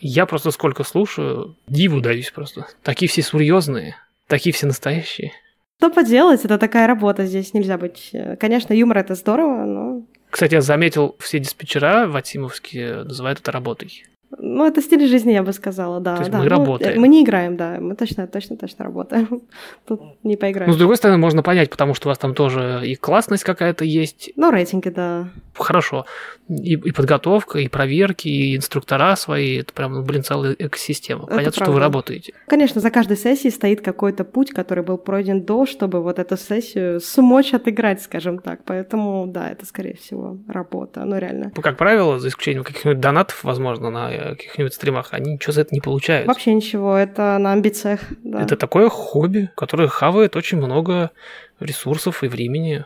Я 0.00 0.26
просто 0.26 0.50
сколько 0.50 0.82
слушаю, 0.82 1.56
диву 1.68 2.00
даюсь 2.00 2.30
просто. 2.30 2.66
Такие 2.82 3.08
все 3.08 3.22
серьезные, 3.22 3.96
такие 4.26 4.52
все 4.52 4.66
настоящие. 4.66 5.32
Что 5.78 5.90
поделать, 5.90 6.44
это 6.44 6.58
такая 6.58 6.86
работа, 6.86 7.24
здесь 7.26 7.54
нельзя 7.54 7.78
быть... 7.78 8.10
э, 8.12 8.36
Конечно, 8.36 8.72
юмор 8.74 8.98
это 8.98 9.14
здорово, 9.14 9.64
но... 9.64 10.02
Кстати, 10.30 10.54
я 10.54 10.60
заметил, 10.60 11.16
все 11.18 11.38
диспетчера 11.38 12.06
ватимовские 12.06 13.04
называют 13.04 13.40
это 13.40 13.50
работой. 13.52 14.04
Ну, 14.38 14.64
это 14.64 14.80
стиль 14.80 15.06
жизни, 15.08 15.32
я 15.32 15.42
бы 15.42 15.52
сказала, 15.52 16.00
да. 16.00 16.14
То 16.14 16.20
есть 16.20 16.30
да. 16.30 16.38
мы 16.38 16.44
Ну, 16.44 16.50
работаем. 16.50 17.00
Мы 17.00 17.08
не 17.08 17.24
играем, 17.24 17.56
да, 17.56 17.78
мы 17.80 17.96
точно, 17.96 18.26
точно, 18.26 18.56
точно 18.56 18.84
работаем. 18.84 19.42
Тут 19.86 20.00
не 20.22 20.36
поиграем. 20.36 20.70
Ну, 20.70 20.74
с 20.74 20.78
другой 20.78 20.96
стороны, 20.96 21.18
можно 21.18 21.42
понять, 21.42 21.68
потому 21.70 21.94
что 21.94 22.08
у 22.08 22.10
вас 22.10 22.18
там 22.18 22.34
тоже 22.34 22.82
и 22.84 22.94
классность 22.94 23.42
какая-то 23.42 23.84
есть, 23.84 24.30
Ну, 24.36 24.50
рейтинги, 24.50 24.88
да. 24.88 25.28
хорошо. 25.54 26.06
И, 26.50 26.72
и 26.72 26.90
подготовка, 26.90 27.60
и 27.60 27.68
проверки, 27.68 28.26
и 28.26 28.56
инструктора 28.56 29.14
свои. 29.14 29.58
Это 29.58 29.72
прям, 29.72 29.94
ну, 29.94 30.02
блин, 30.02 30.24
целая 30.24 30.56
экосистема. 30.58 31.24
Это 31.24 31.36
Понятно, 31.36 31.52
что 31.52 31.64
вы 31.66 31.66
правда. 31.66 31.84
работаете. 31.84 32.32
Конечно, 32.48 32.80
за 32.80 32.90
каждой 32.90 33.16
сессией 33.16 33.52
стоит 33.52 33.82
какой-то 33.82 34.24
путь, 34.24 34.50
который 34.50 34.82
был 34.82 34.98
пройден 34.98 35.44
до, 35.44 35.64
чтобы 35.64 36.02
вот 36.02 36.18
эту 36.18 36.36
сессию 36.36 37.00
смочь 37.00 37.54
отыграть, 37.54 38.02
скажем 38.02 38.40
так. 38.40 38.64
Поэтому, 38.64 39.26
да, 39.28 39.48
это, 39.48 39.64
скорее 39.64 39.94
всего, 39.94 40.38
работа. 40.48 41.04
Ну, 41.04 41.18
реально. 41.18 41.52
Как 41.52 41.76
правило, 41.76 42.18
за 42.18 42.28
исключением 42.28 42.64
каких-нибудь 42.64 43.00
донатов, 43.00 43.44
возможно, 43.44 43.90
на 43.90 44.12
э, 44.12 44.34
каких-нибудь 44.34 44.74
стримах, 44.74 45.08
они 45.12 45.34
ничего 45.34 45.52
за 45.52 45.60
это 45.60 45.72
не 45.72 45.80
получают. 45.80 46.26
Вообще 46.26 46.52
ничего, 46.52 46.96
это 46.96 47.38
на 47.38 47.52
амбициях. 47.52 48.00
Да. 48.24 48.42
Это 48.42 48.56
такое 48.56 48.88
хобби, 48.88 49.50
которое 49.54 49.88
хавает 49.88 50.34
очень 50.34 50.58
много 50.58 51.12
ресурсов 51.60 52.24
и 52.24 52.28
времени. 52.28 52.84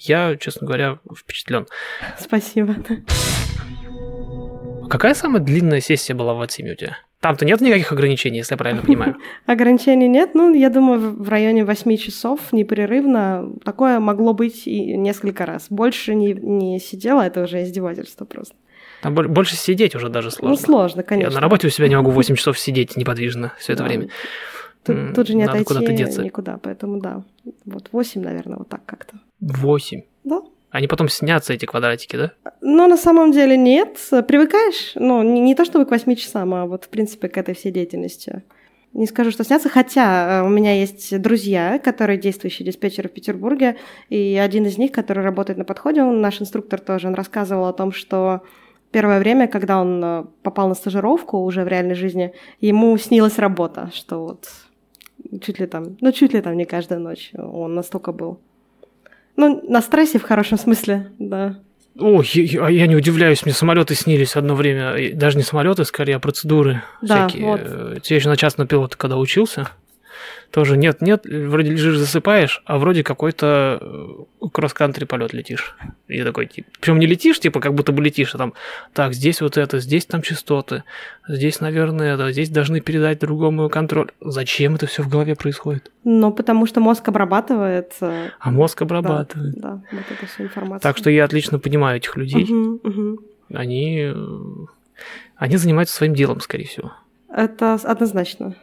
Я, 0.00 0.36
честно 0.36 0.66
говоря, 0.66 0.98
впечатлен. 1.16 1.66
Спасибо. 2.18 2.74
Какая 4.88 5.14
самая 5.14 5.40
длинная 5.42 5.80
сессия 5.80 6.14
была 6.14 6.34
в 6.34 6.38
Ватсиме 6.38 6.72
у 6.72 6.74
тебя? 6.74 6.96
Там-то 7.20 7.44
нет 7.44 7.60
никаких 7.60 7.92
ограничений, 7.92 8.38
если 8.38 8.54
я 8.54 8.56
правильно 8.56 8.82
понимаю. 8.82 9.16
Ограничений 9.46 10.08
нет, 10.08 10.30
ну, 10.34 10.54
я 10.54 10.70
думаю, 10.70 11.22
в 11.22 11.28
районе 11.28 11.66
8 11.66 11.96
часов 11.98 12.40
непрерывно. 12.52 13.52
Такое 13.62 14.00
могло 14.00 14.32
быть 14.32 14.66
и 14.66 14.96
несколько 14.96 15.44
раз. 15.44 15.66
Больше 15.68 16.14
не, 16.14 16.32
не 16.32 16.80
сидела, 16.80 17.20
это 17.22 17.42
уже 17.44 17.62
издевательство 17.62 18.24
просто. 18.24 18.54
Там 19.02 19.14
боль- 19.14 19.28
больше 19.28 19.54
сидеть 19.54 19.94
уже 19.94 20.08
даже 20.08 20.30
сложно. 20.30 20.56
Ну, 20.56 20.56
сложно, 20.56 21.02
конечно. 21.02 21.28
Я 21.30 21.34
на 21.34 21.40
работе 21.40 21.66
у 21.66 21.70
себя 21.70 21.88
не 21.88 21.96
могу 21.96 22.10
8 22.10 22.34
часов 22.36 22.58
сидеть 22.58 22.96
неподвижно 22.96 23.52
все 23.58 23.74
это 23.74 23.82
Да. 23.82 23.88
время. 23.88 24.08
Тут, 24.82 25.14
тут 25.14 25.28
же 25.28 25.34
не 25.34 25.44
надо 25.44 25.60
отойти 25.60 26.04
никуда, 26.22 26.56
поэтому 26.56 27.00
да. 27.00 27.22
Вот 27.66 27.90
8, 27.92 28.22
наверное, 28.22 28.56
вот 28.56 28.68
так 28.70 28.84
как-то. 28.86 29.18
8. 29.40 30.02
Да. 30.24 30.42
Они 30.70 30.86
потом 30.86 31.08
снятся, 31.08 31.52
эти 31.52 31.64
квадратики, 31.64 32.16
да? 32.16 32.32
Но 32.60 32.86
на 32.86 32.96
самом 32.96 33.32
деле 33.32 33.56
нет. 33.56 33.98
Привыкаешь, 34.28 34.92
ну, 34.94 35.22
не, 35.22 35.40
не 35.40 35.54
то 35.54 35.64
чтобы 35.64 35.84
к 35.84 35.90
8 35.90 36.14
часам, 36.14 36.54
а 36.54 36.66
вот, 36.66 36.84
в 36.84 36.88
принципе, 36.88 37.28
к 37.28 37.36
этой 37.36 37.54
всей 37.54 37.72
деятельности. 37.72 38.42
Не 38.92 39.06
скажу, 39.06 39.30
что 39.30 39.44
снятся, 39.44 39.68
хотя 39.68 40.40
э, 40.40 40.42
у 40.42 40.48
меня 40.48 40.74
есть 40.74 41.20
друзья, 41.20 41.78
которые 41.78 42.18
действующие 42.18 42.66
диспетчеры 42.66 43.08
в 43.08 43.12
Петербурге, 43.12 43.76
и 44.08 44.36
один 44.36 44.66
из 44.66 44.78
них, 44.78 44.90
который 44.90 45.22
работает 45.22 45.58
на 45.58 45.64
подходе, 45.64 46.02
он 46.02 46.20
наш 46.20 46.40
инструктор 46.40 46.80
тоже, 46.80 47.06
он 47.06 47.14
рассказывал 47.14 47.66
о 47.66 47.72
том, 47.72 47.92
что 47.92 48.42
первое 48.90 49.20
время, 49.20 49.46
когда 49.46 49.80
он 49.80 50.02
э, 50.04 50.24
попал 50.42 50.68
на 50.68 50.74
стажировку 50.74 51.38
уже 51.38 51.62
в 51.62 51.68
реальной 51.68 51.94
жизни, 51.94 52.32
ему 52.60 52.96
снилась 52.98 53.38
работа, 53.38 53.90
что 53.94 54.24
вот 54.24 54.48
чуть 55.40 55.60
ли 55.60 55.66
там, 55.66 55.96
ну 56.00 56.10
чуть 56.10 56.32
ли 56.32 56.40
там 56.40 56.56
не 56.56 56.64
каждая 56.64 56.98
ночь 56.98 57.30
он 57.34 57.74
настолько 57.74 58.10
был. 58.10 58.40
Ну, 59.36 59.62
на 59.68 59.80
стрессе 59.82 60.18
в 60.18 60.22
хорошем 60.22 60.58
смысле, 60.58 61.10
да. 61.18 61.58
Ой, 61.98 62.26
я, 62.34 62.68
я 62.68 62.86
не 62.86 62.96
удивляюсь, 62.96 63.44
мне 63.44 63.52
самолеты 63.52 63.94
снились 63.94 64.36
одно 64.36 64.54
время. 64.54 65.12
Даже 65.14 65.36
не 65.36 65.42
самолеты, 65.42 65.84
скорее, 65.84 66.16
а 66.16 66.18
процедуры 66.20 66.82
Да, 67.02 67.28
всякие. 67.28 67.46
вот. 67.46 68.06
Я 68.08 68.16
еще 68.16 68.28
на 68.28 68.36
частного 68.36 68.68
пилота, 68.68 68.96
когда 68.96 69.16
учился, 69.16 69.68
тоже 70.50 70.76
нет-нет, 70.76 71.24
вроде 71.24 71.70
лежишь, 71.70 71.96
засыпаешь, 71.96 72.62
а 72.64 72.78
вроде 72.78 73.04
какой-то 73.04 73.78
э, 73.80 74.46
кросс-кантри 74.52 75.04
полет 75.04 75.32
летишь. 75.32 75.76
И 76.08 76.22
такой, 76.22 76.46
типа, 76.46 76.68
причем 76.80 76.98
не 76.98 77.06
летишь, 77.06 77.38
типа, 77.40 77.60
как 77.60 77.74
будто 77.74 77.92
бы 77.92 78.02
летишь, 78.02 78.34
а 78.34 78.38
там, 78.38 78.54
так, 78.92 79.14
здесь 79.14 79.40
вот 79.40 79.56
это, 79.56 79.78
здесь 79.78 80.06
там 80.06 80.22
частоты, 80.22 80.82
здесь, 81.28 81.60
наверное, 81.60 82.14
это, 82.14 82.32
здесь 82.32 82.48
должны 82.50 82.80
передать 82.80 83.20
другому 83.20 83.68
контроль. 83.68 84.10
Зачем 84.20 84.74
это 84.74 84.86
все 84.86 85.02
в 85.02 85.08
голове 85.08 85.36
происходит? 85.36 85.90
Ну, 86.04 86.32
потому 86.32 86.66
что 86.66 86.80
мозг 86.80 87.06
обрабатывает. 87.08 87.92
э, 88.00 88.30
А 88.40 88.50
мозг 88.50 88.78
да, 88.78 88.84
обрабатывает. 88.84 89.54
Да, 89.54 89.82
вот 89.92 90.02
эту 90.10 90.26
всю 90.26 90.44
информацию. 90.44 90.80
Так 90.80 90.96
что 90.96 91.10
я 91.10 91.24
отлично 91.24 91.58
понимаю 91.58 91.98
этих 91.98 92.16
людей. 92.16 92.46
Они, 93.52 94.12
э, 94.12 94.14
они 95.36 95.56
занимаются 95.56 95.94
своим 95.94 96.14
делом, 96.14 96.40
скорее 96.40 96.66
всего. 96.66 96.92
Это 97.32 97.74
однозначно. 97.74 98.54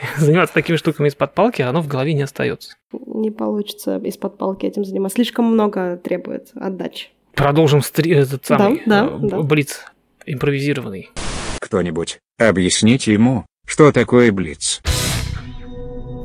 Заниматься 0.18 0.54
такими 0.54 0.76
штуками 0.76 1.08
из-под 1.08 1.34
палки, 1.34 1.62
оно 1.62 1.80
в 1.82 1.88
голове 1.88 2.14
не 2.14 2.22
остается. 2.22 2.74
Не 2.92 3.30
получится 3.30 3.98
из-под 3.98 4.38
палки 4.38 4.66
этим 4.66 4.84
заниматься. 4.84 5.16
Слишком 5.16 5.44
много 5.46 5.96
требует 5.96 6.50
отдачи. 6.54 7.08
Продолжим 7.34 7.80
стри- 7.82 8.12
этот 8.14 8.44
самый 8.44 8.82
да, 8.86 9.04
э, 9.06 9.16
б- 9.16 9.28
да. 9.28 9.42
блиц 9.42 9.84
импровизированный. 10.26 11.10
кто-нибудь, 11.60 12.18
объясните 12.38 13.12
ему, 13.12 13.46
что 13.66 13.90
такое 13.92 14.30
Блиц. 14.32 14.80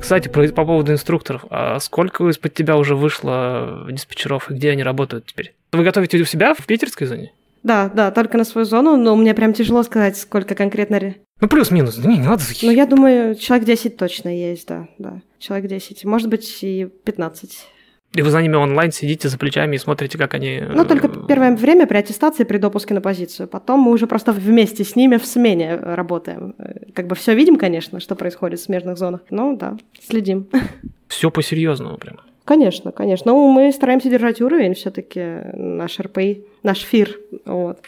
Кстати, 0.02 0.28
про- 0.30 0.48
по 0.50 0.66
поводу 0.66 0.92
инструкторов. 0.92 1.46
А 1.50 1.80
сколько 1.80 2.28
из-под 2.30 2.54
тебя 2.54 2.78
уже 2.78 2.96
вышло 2.96 3.86
диспетчеров 3.90 4.50
и 4.52 4.54
где 4.54 4.72
они 4.72 4.84
работают 4.84 5.26
теперь? 5.26 5.56
Вы 5.74 5.84
готовите 5.84 6.18
у 6.18 6.26
себя 6.26 6.54
в 6.54 6.66
питерской 6.66 7.08
зоне? 7.08 7.34
Да, 7.64 7.90
да, 7.94 8.12
только 8.12 8.38
на 8.38 8.44
свою 8.44 8.66
зону, 8.66 8.96
но 8.98 9.16
мне 9.16 9.34
прям 9.34 9.54
тяжело 9.54 9.84
сказать, 9.84 10.18
сколько 10.18 10.56
конкретно... 10.56 11.00
ре- 11.00 11.16
Ну, 11.42 11.48
плюс-минус. 11.48 11.96
Да 11.98 12.10
не, 12.10 12.18
не 12.18 12.26
надо. 12.28 12.44
Ну, 12.62 12.72
я 12.72 12.86
думаю, 12.86 13.36
человек 13.36 13.66
10 13.68 13.98
точно 13.98 14.30
есть, 14.30 14.68
да, 14.68 14.88
да. 14.98 15.22
Человек 15.40 15.70
10, 15.70 16.06
может 16.06 16.30
быть, 16.30 16.60
и 16.64 16.88
15. 17.04 17.68
И 18.14 18.22
вы 18.22 18.32
за 18.32 18.42
ними 18.42 18.56
онлайн 18.56 18.92
сидите 18.94 19.28
за 19.28 19.38
плечами 19.38 19.76
и 19.76 19.80
смотрите, 19.80 20.18
как 20.18 20.34
они... 20.34 20.62
Ну, 20.74 20.86
только 20.86 21.08
э, 21.08 21.28
первое 21.28 21.56
время 21.56 21.86
при 21.88 21.98
аттестации, 21.98 22.46
при 22.46 22.58
допуске 22.58 22.94
на 22.94 23.02
позицию. 23.02 23.48
Потом 23.50 23.82
мы 23.82 23.92
уже 23.92 24.08
просто 24.08 24.32
вместе 24.32 24.86
с 24.86 24.96
ними 24.96 25.18
в 25.18 25.26
смене 25.26 25.76
работаем. 25.76 26.56
Э, 26.58 26.90
Как 26.94 27.08
бы 27.08 27.16
все 27.16 27.36
видим, 27.36 27.58
конечно, 27.58 28.00
что 28.00 28.16
происходит 28.16 28.60
в 28.62 28.64
смежных 28.64 28.98
зонах. 28.98 29.22
Ну, 29.30 29.58
да, 29.58 29.78
следим. 30.02 30.48
Все 31.10 31.30
по-серьезному 31.32 31.98
прям. 31.98 32.18
Конечно, 32.48 32.94
конечно. 32.94 33.34
Ну, 33.34 33.52
мы 33.52 33.74
стараемся 33.74 34.10
держать 34.10 34.40
уровень 34.42 34.74
все-таки 34.74 35.22
наш 35.54 36.00
РПИ, 36.00 36.46
наш 36.64 36.80
ФИР. 36.80 37.10
Вот. 37.46 37.80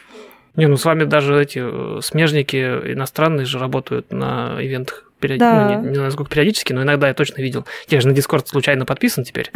Не, 0.57 0.67
ну 0.67 0.75
с 0.75 0.83
вами 0.83 1.05
даже 1.05 1.41
эти 1.41 1.59
э, 1.61 2.01
смежники 2.01 2.57
иностранные 2.57 3.45
же 3.45 3.57
работают 3.57 4.11
на 4.11 4.57
ивентах. 4.59 5.09
периоди- 5.21 5.37
Да. 5.39 5.69
Ну, 5.77 5.83
не, 5.83 5.89
не 5.91 5.95
знаю, 5.95 6.11
сколько 6.11 6.29
периодически, 6.31 6.73
но 6.73 6.83
иногда 6.83 7.07
я 7.07 7.13
точно 7.13 7.41
видел. 7.41 7.63
Я 7.87 8.01
же 8.01 8.09
на 8.09 8.13
Дискорд 8.13 8.49
случайно 8.49 8.85
подписан 8.85 9.23
теперь. 9.23 9.49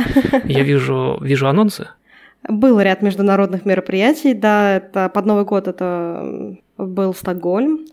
Я 0.46 0.64
вижу, 0.64 1.18
вижу 1.20 1.50
анонсы. 1.50 1.90
Был 2.48 2.80
ряд 2.80 3.02
международных 3.02 3.66
мероприятий, 3.66 4.34
да, 4.34 4.78
это 4.78 5.10
под 5.10 5.26
Новый 5.26 5.44
год 5.44 5.68
это 5.68 6.56
был 6.78 7.14
Стокгольм, 7.14 7.88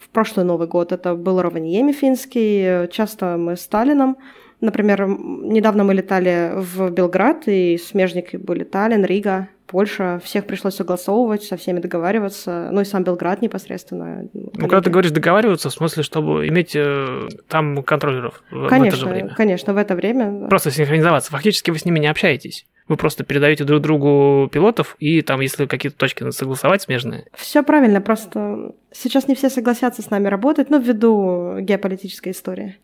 в 0.00 0.08
прошлый 0.08 0.44
Новый 0.44 0.66
год 0.66 0.90
это 0.90 1.14
был 1.14 1.40
Ровеньеми 1.40 1.92
финский, 1.92 2.88
часто 2.90 3.36
мы 3.36 3.56
с 3.56 3.60
Сталином, 3.60 4.16
например, 4.60 5.06
недавно 5.06 5.84
мы 5.84 5.94
летали 5.94 6.52
в 6.54 6.90
Белград, 6.90 7.44
и 7.46 7.78
смежники 7.78 8.36
были 8.36 8.64
Таллин, 8.64 9.04
Рига, 9.04 9.48
Польша, 9.66 10.20
всех 10.22 10.46
пришлось 10.46 10.76
согласовывать, 10.76 11.42
со 11.42 11.56
всеми 11.56 11.80
договариваться, 11.80 12.68
ну 12.72 12.80
и 12.80 12.84
сам 12.84 13.02
Белград 13.02 13.42
непосредственно. 13.42 14.28
Ну, 14.32 14.50
когда 14.52 14.80
ты 14.80 14.90
говоришь 14.90 15.10
договариваться, 15.10 15.70
в 15.70 15.72
смысле, 15.72 16.02
чтобы 16.02 16.46
иметь 16.48 16.76
э, 16.76 17.28
там 17.48 17.82
контроллеров 17.82 18.42
в, 18.50 18.54
в 18.54 18.64
это 18.64 18.64
же 18.64 18.70
Конечно, 18.70 19.08
время. 19.08 19.34
конечно, 19.34 19.74
в 19.74 19.76
это 19.76 19.94
время. 19.96 20.48
Просто 20.48 20.70
синхронизоваться. 20.70 21.32
Фактически 21.32 21.70
вы 21.70 21.78
с 21.78 21.84
ними 21.84 21.98
не 21.98 22.06
общаетесь. 22.06 22.66
Вы 22.88 22.96
просто 22.96 23.24
передаете 23.24 23.64
друг 23.64 23.82
другу 23.82 24.48
пилотов, 24.52 24.94
и 25.00 25.20
там, 25.22 25.40
если 25.40 25.66
какие-то 25.66 25.98
точки 25.98 26.22
надо 26.22 26.36
согласовать 26.36 26.82
смежные, 26.82 27.26
Все 27.34 27.64
правильно, 27.64 28.00
просто 28.00 28.72
сейчас 28.92 29.26
не 29.26 29.34
все 29.34 29.50
согласятся 29.50 30.02
с 30.02 30.10
нами 30.10 30.28
работать, 30.28 30.70
ну, 30.70 30.80
ввиду 30.80 31.58
геополитической 31.58 32.30
истории. 32.30 32.76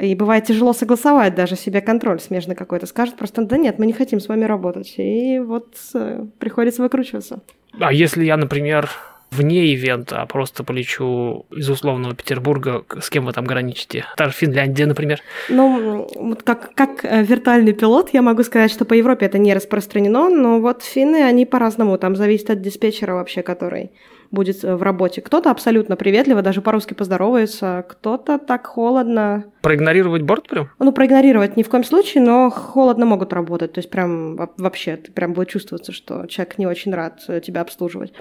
И 0.00 0.14
бывает 0.14 0.44
тяжело 0.44 0.72
согласовать 0.72 1.34
даже 1.34 1.56
себе 1.56 1.80
контроль 1.80 2.20
смежный 2.20 2.54
какой-то. 2.54 2.86
Скажет 2.86 3.16
просто, 3.16 3.42
да 3.42 3.56
нет, 3.56 3.78
мы 3.78 3.86
не 3.86 3.92
хотим 3.92 4.20
с 4.20 4.28
вами 4.28 4.44
работать. 4.44 4.94
И 4.98 5.38
вот 5.38 5.74
э, 5.94 6.26
приходится 6.38 6.82
выкручиваться. 6.82 7.40
А 7.80 7.92
если 7.92 8.24
я, 8.24 8.36
например, 8.36 8.90
вне 9.30 9.66
ивента, 9.68 10.22
а 10.22 10.26
просто 10.26 10.64
полечу 10.64 11.46
из 11.50 11.68
условного 11.68 12.14
Петербурга, 12.14 12.84
с 13.00 13.10
кем 13.10 13.24
вы 13.24 13.32
там 13.32 13.44
граничите? 13.44 14.04
Та 14.16 14.26
же 14.26 14.32
Финляндия, 14.32 14.86
например. 14.86 15.20
Ну, 15.48 16.08
вот 16.14 16.42
как, 16.42 16.74
как 16.74 17.04
э, 17.04 17.22
виртуальный 17.22 17.72
пилот, 17.72 18.10
я 18.12 18.22
могу 18.22 18.42
сказать, 18.42 18.70
что 18.70 18.84
по 18.84 18.94
Европе 18.94 19.26
это 19.26 19.38
не 19.38 19.54
распространено, 19.54 20.28
но 20.28 20.60
вот 20.60 20.82
финны, 20.82 21.22
они 21.22 21.46
по-разному, 21.46 21.98
там 21.98 22.16
зависит 22.16 22.50
от 22.50 22.60
диспетчера 22.60 23.14
вообще, 23.14 23.42
который 23.42 23.90
будет 24.30 24.64
э, 24.64 24.76
в 24.76 24.82
работе. 24.82 25.20
Кто-то 25.20 25.50
абсолютно 25.50 25.96
приветливо, 25.96 26.42
даже 26.42 26.60
по-русски 26.60 26.94
поздоровается, 26.94 27.84
кто-то 27.88 28.38
так 28.38 28.66
холодно, 28.66 29.44
Проигнорировать 29.62 30.22
борт 30.22 30.46
прям? 30.46 30.70
Ну, 30.78 30.92
проигнорировать 30.92 31.56
ни 31.56 31.64
в 31.64 31.68
коем 31.68 31.82
случае, 31.82 32.22
но 32.22 32.50
холодно 32.50 33.04
могут 33.04 33.32
работать. 33.32 33.72
То 33.72 33.78
есть 33.80 33.90
прям 33.90 34.36
во- 34.36 34.52
вообще, 34.58 34.96
прям 34.96 35.32
будет 35.32 35.48
чувствоваться, 35.48 35.90
что 35.90 36.26
человек 36.26 36.58
не 36.58 36.66
очень 36.68 36.94
рад 36.94 37.24
э, 37.26 37.40
тебя 37.40 37.62
обслуживать. 37.62 38.12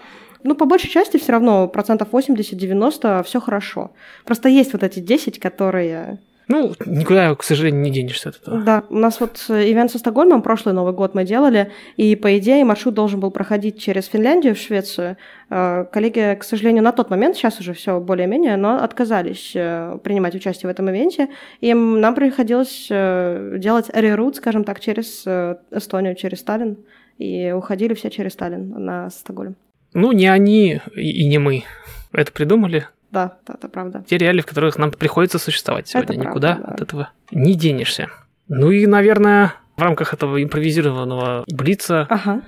Ну, 0.41 0.55
по 0.55 0.65
большей 0.65 0.89
части 0.89 1.17
все 1.17 1.33
равно 1.33 1.67
процентов 1.67 2.09
80-90 2.11 3.23
все 3.23 3.39
хорошо. 3.39 3.91
Просто 4.25 4.49
есть 4.49 4.73
вот 4.73 4.83
эти 4.83 4.99
10, 4.99 5.39
которые... 5.39 6.19
Ну, 6.47 6.73
никуда, 6.85 7.33
к 7.35 7.43
сожалению, 7.43 7.81
не 7.81 7.91
денешься 7.91 8.29
от 8.29 8.37
этого. 8.37 8.61
Да, 8.61 8.83
у 8.89 8.97
нас 8.97 9.19
вот 9.19 9.43
э, 9.49 9.71
ивент 9.71 9.91
со 9.91 9.97
Стокгольмом 9.97 10.41
прошлый 10.41 10.75
Новый 10.75 10.93
год 10.93 11.15
мы 11.15 11.23
делали, 11.23 11.71
и, 11.97 12.15
по 12.15 12.37
идее, 12.37 12.63
маршрут 12.63 12.93
должен 12.93 13.19
был 13.19 13.31
проходить 13.31 13.79
через 13.79 14.05
Финляндию 14.05 14.53
в 14.53 14.59
Швецию. 14.59 15.17
Э, 15.49 15.85
Коллеги, 15.91 16.37
к 16.39 16.43
сожалению, 16.43 16.83
на 16.83 16.91
тот 16.91 17.09
момент, 17.09 17.35
сейчас 17.35 17.59
уже 17.59 17.73
все 17.73 17.99
более-менее, 17.99 18.57
но 18.57 18.83
отказались 18.83 19.53
э, 19.55 19.97
принимать 20.03 20.35
участие 20.35 20.69
в 20.69 20.71
этом 20.71 20.89
ивенте, 20.89 21.29
и 21.61 21.73
нам 21.73 22.13
приходилось 22.13 22.87
делать 22.89 23.89
рерут, 23.93 24.35
скажем 24.35 24.63
так, 24.63 24.79
через 24.79 25.25
Эстонию, 25.71 26.15
через 26.15 26.39
Сталин, 26.39 26.77
и 27.17 27.51
уходили 27.51 27.93
все 27.93 28.09
через 28.09 28.33
Сталин 28.33 28.69
на 28.69 29.09
Стокгольм. 29.09 29.55
Ну, 29.93 30.11
не 30.11 30.27
они 30.27 30.81
и 30.95 31.25
не 31.25 31.37
мы 31.37 31.63
это 32.11 32.31
придумали. 32.31 32.87
Да, 33.15 33.37
да, 33.47 33.53
это 33.53 33.69
правда. 33.69 34.03
Те 34.09 34.17
реалии, 34.17 34.41
в 34.41 34.45
которых 34.45 34.77
нам 34.77 34.91
приходится 34.91 35.39
существовать 35.39 35.87
сегодня. 35.87 36.07
правда, 36.15 36.29
Никуда 36.29 36.55
да. 36.55 36.73
от 36.73 36.81
этого 36.81 37.09
не 37.31 37.55
денешься. 37.55 38.09
Ну 38.49 38.71
и, 38.71 38.85
наверное, 38.85 39.53
в 39.77 39.81
рамках 39.81 40.13
этого 40.13 40.43
импровизированного 40.43 41.45
блица, 41.47 42.07
Ага. 42.09 42.41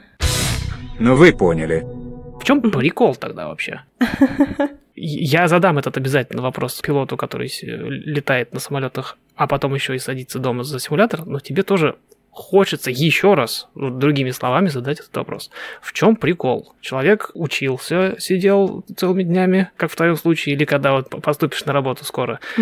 Ну 1.00 1.16
вы 1.16 1.32
поняли. 1.32 1.86
в 2.40 2.44
чем 2.44 2.62
прикол 2.62 3.16
тогда 3.16 3.48
вообще? 3.48 3.82
Я 4.96 5.48
задам 5.48 5.78
этот 5.78 5.96
обязательно 5.96 6.42
вопрос 6.42 6.82
пилоту, 6.82 7.16
который 7.18 7.50
летает 7.62 8.54
на 8.54 8.60
самолетах, 8.60 9.18
а 9.36 9.48
потом 9.48 9.74
еще 9.76 9.96
и 9.96 10.00
садится 10.00 10.40
дома 10.40 10.64
за 10.64 10.80
симулятор, 10.80 11.26
но 11.26 11.40
тебе 11.40 11.64
тоже 11.64 11.96
хочется 12.38 12.92
еще 12.92 13.34
раз, 13.34 13.68
ну, 13.74 13.90
другими 13.90 14.30
словами, 14.30 14.68
задать 14.68 15.00
этот 15.00 15.16
вопрос. 15.18 15.50
В 15.82 15.92
чем 15.92 16.16
прикол? 16.16 16.76
Человек 16.82 17.32
учился, 17.34 18.16
сидел 18.20 18.86
целыми 18.96 19.24
днями, 19.24 19.72
как 19.76 19.92
в 19.92 19.96
твоем 19.96 20.16
случае, 20.16 20.56
или 20.56 20.64
когда 20.64 20.94
вот 20.94 21.10
поступишь 21.10 21.66
на 21.66 21.74
работу 21.74 22.06
скоро, 22.06 22.40
э, 22.58 22.62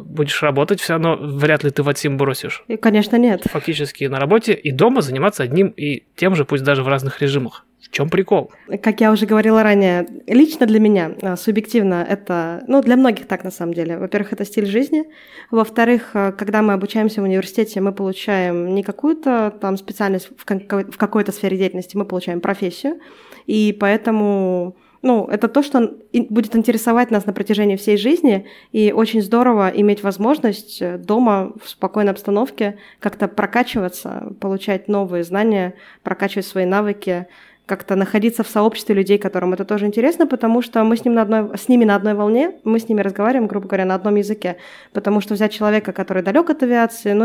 будешь 0.00 0.42
работать, 0.42 0.80
все 0.80 0.94
равно 0.94 1.16
вряд 1.16 1.62
ли 1.62 1.70
ты 1.70 1.82
Ватсим 1.82 2.16
бросишь. 2.16 2.64
И, 2.68 2.76
конечно, 2.76 3.16
нет. 3.16 3.42
Фактически 3.44 4.04
на 4.04 4.18
работе 4.18 4.54
и 4.54 4.72
дома 4.72 5.02
заниматься 5.02 5.42
одним 5.42 5.68
и 5.68 6.04
тем 6.16 6.34
же, 6.34 6.46
пусть 6.46 6.64
даже 6.64 6.82
в 6.82 6.88
разных 6.88 7.20
режимах. 7.20 7.65
В 7.80 7.90
чем 7.90 8.08
прикол? 8.08 8.50
Как 8.82 9.00
я 9.00 9.12
уже 9.12 9.26
говорила 9.26 9.62
ранее, 9.62 10.08
лично 10.26 10.66
для 10.66 10.80
меня, 10.80 11.14
а, 11.22 11.36
субъективно, 11.36 12.04
это, 12.08 12.64
ну, 12.66 12.82
для 12.82 12.96
многих 12.96 13.26
так 13.26 13.44
на 13.44 13.50
самом 13.50 13.74
деле. 13.74 13.98
Во-первых, 13.98 14.32
это 14.32 14.44
стиль 14.44 14.66
жизни. 14.66 15.04
Во-вторых, 15.50 16.10
а, 16.14 16.32
когда 16.32 16.62
мы 16.62 16.72
обучаемся 16.72 17.20
в 17.20 17.24
университете, 17.24 17.80
мы 17.80 17.92
получаем 17.92 18.74
не 18.74 18.82
какую-то 18.82 19.56
там 19.60 19.76
специальность 19.76 20.30
в, 20.36 20.44
в 20.44 20.96
какой-то 20.98 21.32
сфере 21.32 21.58
деятельности, 21.58 21.96
мы 21.96 22.04
получаем 22.06 22.40
профессию. 22.40 22.98
И 23.46 23.76
поэтому, 23.78 24.76
ну, 25.02 25.26
это 25.26 25.46
то, 25.46 25.62
что 25.62 25.96
будет 26.12 26.56
интересовать 26.56 27.10
нас 27.10 27.26
на 27.26 27.32
протяжении 27.32 27.76
всей 27.76 27.96
жизни. 27.96 28.46
И 28.72 28.90
очень 28.90 29.22
здорово 29.22 29.68
иметь 29.68 30.02
возможность 30.02 30.82
э, 30.82 30.98
дома 30.98 31.52
в 31.62 31.68
спокойной 31.68 32.12
обстановке 32.12 32.78
как-то 32.98 33.28
прокачиваться, 33.28 34.32
получать 34.40 34.88
новые 34.88 35.22
знания, 35.22 35.74
прокачивать 36.02 36.46
свои 36.46 36.64
навыки, 36.64 37.26
как-то 37.66 37.96
находиться 37.96 38.44
в 38.44 38.48
сообществе 38.48 38.94
людей, 38.94 39.18
которым 39.18 39.52
это 39.52 39.64
тоже 39.64 39.86
интересно, 39.86 40.26
потому 40.26 40.62
что 40.62 40.84
мы 40.84 40.96
с, 40.96 41.04
ним 41.04 41.14
на 41.14 41.22
одной, 41.22 41.58
с 41.58 41.68
ними 41.68 41.84
на 41.84 41.96
одной 41.96 42.14
волне, 42.14 42.52
мы 42.62 42.78
с 42.78 42.88
ними 42.88 43.00
разговариваем, 43.00 43.48
грубо 43.48 43.66
говоря, 43.66 43.84
на 43.84 43.96
одном 43.96 44.14
языке. 44.14 44.56
Потому 44.92 45.20
что 45.20 45.34
взять 45.34 45.52
человека, 45.52 45.92
который 45.92 46.22
далек 46.22 46.48
от 46.48 46.62
авиации, 46.62 47.12
ну, 47.12 47.24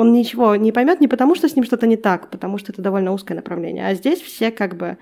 он 0.00 0.12
ничего 0.12 0.56
не 0.56 0.72
поймет 0.72 1.00
не 1.00 1.06
потому, 1.06 1.36
что 1.36 1.48
с 1.48 1.54
ним 1.54 1.64
что-то 1.64 1.86
не 1.86 1.96
так, 1.96 2.30
потому 2.30 2.58
что 2.58 2.72
это 2.72 2.82
довольно 2.82 3.12
узкое 3.12 3.36
направление. 3.36 3.86
А 3.86 3.94
здесь 3.94 4.20
все 4.20 4.50
как 4.50 4.76
бы 4.76 4.98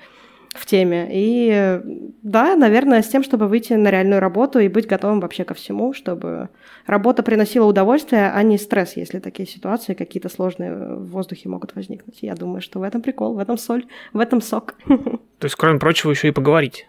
в 0.54 0.66
теме. 0.66 1.08
И 1.10 1.80
да, 2.22 2.56
наверное, 2.56 3.02
с 3.02 3.08
тем, 3.08 3.22
чтобы 3.22 3.48
выйти 3.48 3.74
на 3.74 3.90
реальную 3.90 4.20
работу 4.20 4.60
и 4.60 4.68
быть 4.68 4.86
готовым 4.86 5.20
вообще 5.20 5.44
ко 5.44 5.54
всему, 5.54 5.92
чтобы 5.92 6.48
работа 6.86 7.22
приносила 7.22 7.66
удовольствие, 7.66 8.30
а 8.30 8.42
не 8.42 8.56
стресс, 8.56 8.96
если 8.96 9.18
такие 9.18 9.48
ситуации 9.48 9.94
какие-то 9.94 10.28
сложные 10.28 10.72
в 10.74 11.10
воздухе 11.10 11.48
могут 11.48 11.74
возникнуть. 11.74 12.18
Я 12.22 12.34
думаю, 12.34 12.60
что 12.60 12.78
в 12.78 12.82
этом 12.82 13.02
прикол, 13.02 13.34
в 13.34 13.38
этом 13.38 13.58
соль, 13.58 13.86
в 14.12 14.20
этом 14.20 14.40
сок. 14.40 14.74
То 14.86 15.44
есть, 15.44 15.56
кроме 15.56 15.78
прочего, 15.78 16.10
еще 16.10 16.28
и 16.28 16.32
поговорить. 16.32 16.86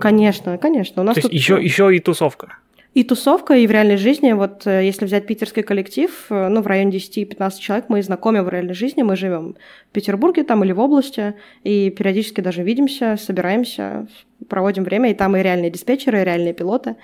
Конечно, 0.00 0.58
конечно. 0.58 1.02
У 1.02 1.04
нас 1.04 1.14
То 1.14 1.20
есть 1.20 1.32
еще, 1.32 1.62
еще 1.62 1.94
и 1.94 2.00
тусовка. 2.00 2.58
И 2.96 3.04
тусовка, 3.04 3.54
и 3.54 3.66
в 3.66 3.70
реальной 3.70 3.98
жизни. 3.98 4.32
Вот 4.32 4.66
э, 4.66 4.86
если 4.86 5.04
взять 5.04 5.26
питерский 5.26 5.62
коллектив, 5.62 6.10
э, 6.30 6.48
ну, 6.48 6.62
в 6.62 6.66
районе 6.66 6.96
10-15 6.96 7.58
человек 7.58 7.84
мы 7.90 8.02
знакомим 8.02 8.44
в 8.44 8.48
реальной 8.48 8.72
жизни, 8.72 9.02
мы 9.02 9.16
живем 9.16 9.54
в 9.90 9.92
Петербурге 9.92 10.44
там 10.44 10.64
или 10.64 10.72
в 10.72 10.80
области, 10.80 11.34
и 11.62 11.90
периодически 11.90 12.40
даже 12.40 12.62
видимся, 12.62 13.18
собираемся, 13.18 14.06
проводим 14.48 14.84
время, 14.84 15.10
и 15.10 15.14
там 15.14 15.36
и 15.36 15.42
реальные 15.42 15.70
диспетчеры, 15.70 16.22
и 16.22 16.24
реальные 16.24 16.54
пилоты, 16.54 16.96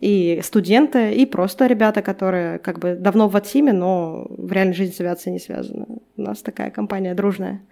и 0.00 0.40
студенты, 0.42 1.14
и 1.14 1.24
просто 1.24 1.66
ребята, 1.66 2.02
которые 2.02 2.58
как 2.58 2.78
бы 2.78 2.94
давно 2.94 3.26
в 3.26 3.32
Ватсиме, 3.32 3.72
но 3.72 4.26
в 4.28 4.52
реальной 4.52 4.74
жизни 4.74 4.92
с 4.92 5.00
авиацией 5.00 5.32
не 5.32 5.40
связаны. 5.40 5.86
У 6.18 6.20
нас 6.20 6.42
такая 6.42 6.70
компания 6.70 7.14
дружная. 7.14 7.62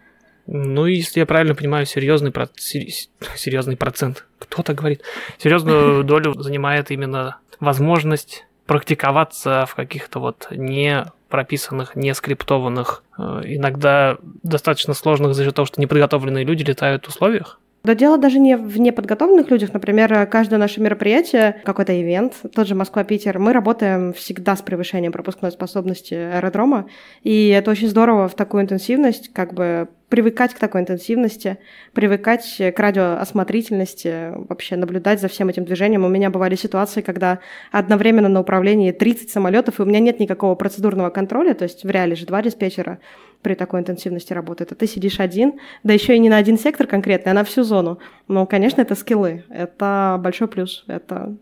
Ну, 0.47 0.87
если 0.87 1.21
я 1.21 1.27
правильно 1.27 1.55
понимаю, 1.55 1.87
серьезный, 1.87 2.31
про... 2.31 2.49
серьезный 2.57 3.77
процент, 3.77 4.27
кто 4.39 4.63
так 4.63 4.77
говорит, 4.77 5.03
серьезную 5.39 6.05
долю 6.05 6.35
занимает 6.41 6.91
именно 6.91 7.39
возможность 7.61 8.47
практиковаться 8.67 9.67
в 9.67 9.75
каких-то 9.75 10.19
вот 10.21 10.49
не 10.51 11.05
прописанных, 11.29 11.97
не 11.97 12.15
скриптованных, 12.15 13.03
э, 13.19 13.43
иногда 13.45 14.19
достаточно 14.43 14.95
сложных 14.95 15.35
за 15.35 15.45
счет 15.45 15.55
того, 15.55 15.67
что 15.67 15.81
неподготовленные 15.81 16.45
люди 16.45 16.63
летают 16.63 17.07
условиях. 17.07 17.61
Да 17.87 17.95
дело 17.95 18.19
даже 18.19 18.41
не 18.41 18.57
в 18.57 18.81
неподготовленных 18.81 19.49
людях. 19.49 19.73
Например, 19.73 20.27
каждое 20.27 20.59
наше 20.59 20.81
мероприятие, 20.81 21.61
какой-то 21.65 22.01
ивент, 22.01 22.35
тот 22.53 22.67
же 22.67 22.75
Москва-Питер, 22.75 23.39
мы 23.39 23.53
работаем 23.53 24.13
всегда 24.13 24.57
с 24.57 24.63
превышением 24.63 25.13
пропускной 25.13 25.53
способности 25.53 26.15
аэродрома. 26.15 26.87
И 27.23 27.49
это 27.49 27.71
очень 27.71 27.89
здорово 27.89 28.27
в 28.27 28.35
такую 28.35 28.65
интенсивность, 28.65 29.33
как 29.33 29.55
бы 29.55 29.89
привыкать 30.09 30.55
к 30.55 30.59
такой 30.59 30.83
интенсивности, 30.83 31.59
привыкать 31.93 32.57
к 32.59 32.79
радиоосмотрительности, 32.79 34.33
вообще 34.49 34.77
наблюдать 34.77 35.21
за 35.21 35.29
всем 35.29 35.49
этим 35.49 35.65
движением. 35.65 36.05
У 36.05 36.09
меня 36.09 36.31
бывали 36.31 36.55
ситуации, 36.55 37.01
когда 37.01 37.41
одновременно 37.73 38.29
на 38.29 38.41
управлении 38.41 38.93
30 38.93 39.31
самолетов, 39.31 39.79
и 39.79 39.83
у 39.83 39.85
меня 39.85 39.99
нет 39.99 40.21
никакого 40.21 40.55
процедурного 40.55 41.11
контроля, 41.11 41.55
то 41.55 41.65
есть 41.65 41.85
в 41.85 41.91
реале 41.91 42.15
же 42.15 42.27
два 42.27 42.43
диспетчера 42.43 42.99
при 43.43 43.55
такой 43.55 43.81
интенсивности 43.81 44.33
работает, 44.33 44.73
а 44.73 44.75
ты 44.75 44.87
сидишь 44.87 45.21
один, 45.21 45.55
да 45.83 45.93
еще 45.93 46.17
и 46.17 46.19
не 46.19 46.31
на 46.31 46.37
один 46.37 46.59
сектор 46.59 46.87
конкретный, 46.87 47.33
а 47.33 47.35
на 47.35 47.45
всю 47.45 47.65
зону. 47.65 47.99
Ну, 48.29 48.47
конечно, 48.47 48.81
это 48.81 48.95
скиллы, 48.95 49.45
это 49.49 50.19
большой 50.21 50.49
плюс, 50.49 50.85
это 50.87 51.37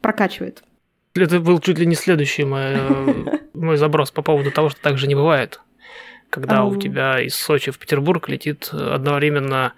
прокачивает. 0.00 0.62
Это 1.14 1.40
был 1.40 1.58
чуть 1.60 1.78
ли 1.78 1.86
не 1.86 1.94
следующий 1.94 2.44
мой, 2.44 2.74
э, 2.74 3.38
мой 3.54 3.76
заброс 3.76 4.10
по 4.10 4.22
поводу 4.22 4.50
того, 4.50 4.68
что 4.68 4.80
так 4.80 4.98
же 4.98 5.06
не 5.06 5.14
бывает. 5.14 5.60
Когда 6.30 6.64
у 6.64 6.72
Ау. 6.72 6.76
тебя 6.76 7.20
из 7.20 7.34
Сочи 7.34 7.70
в 7.70 7.78
Петербург 7.78 8.28
летит 8.28 8.70
одновременно 8.72 9.72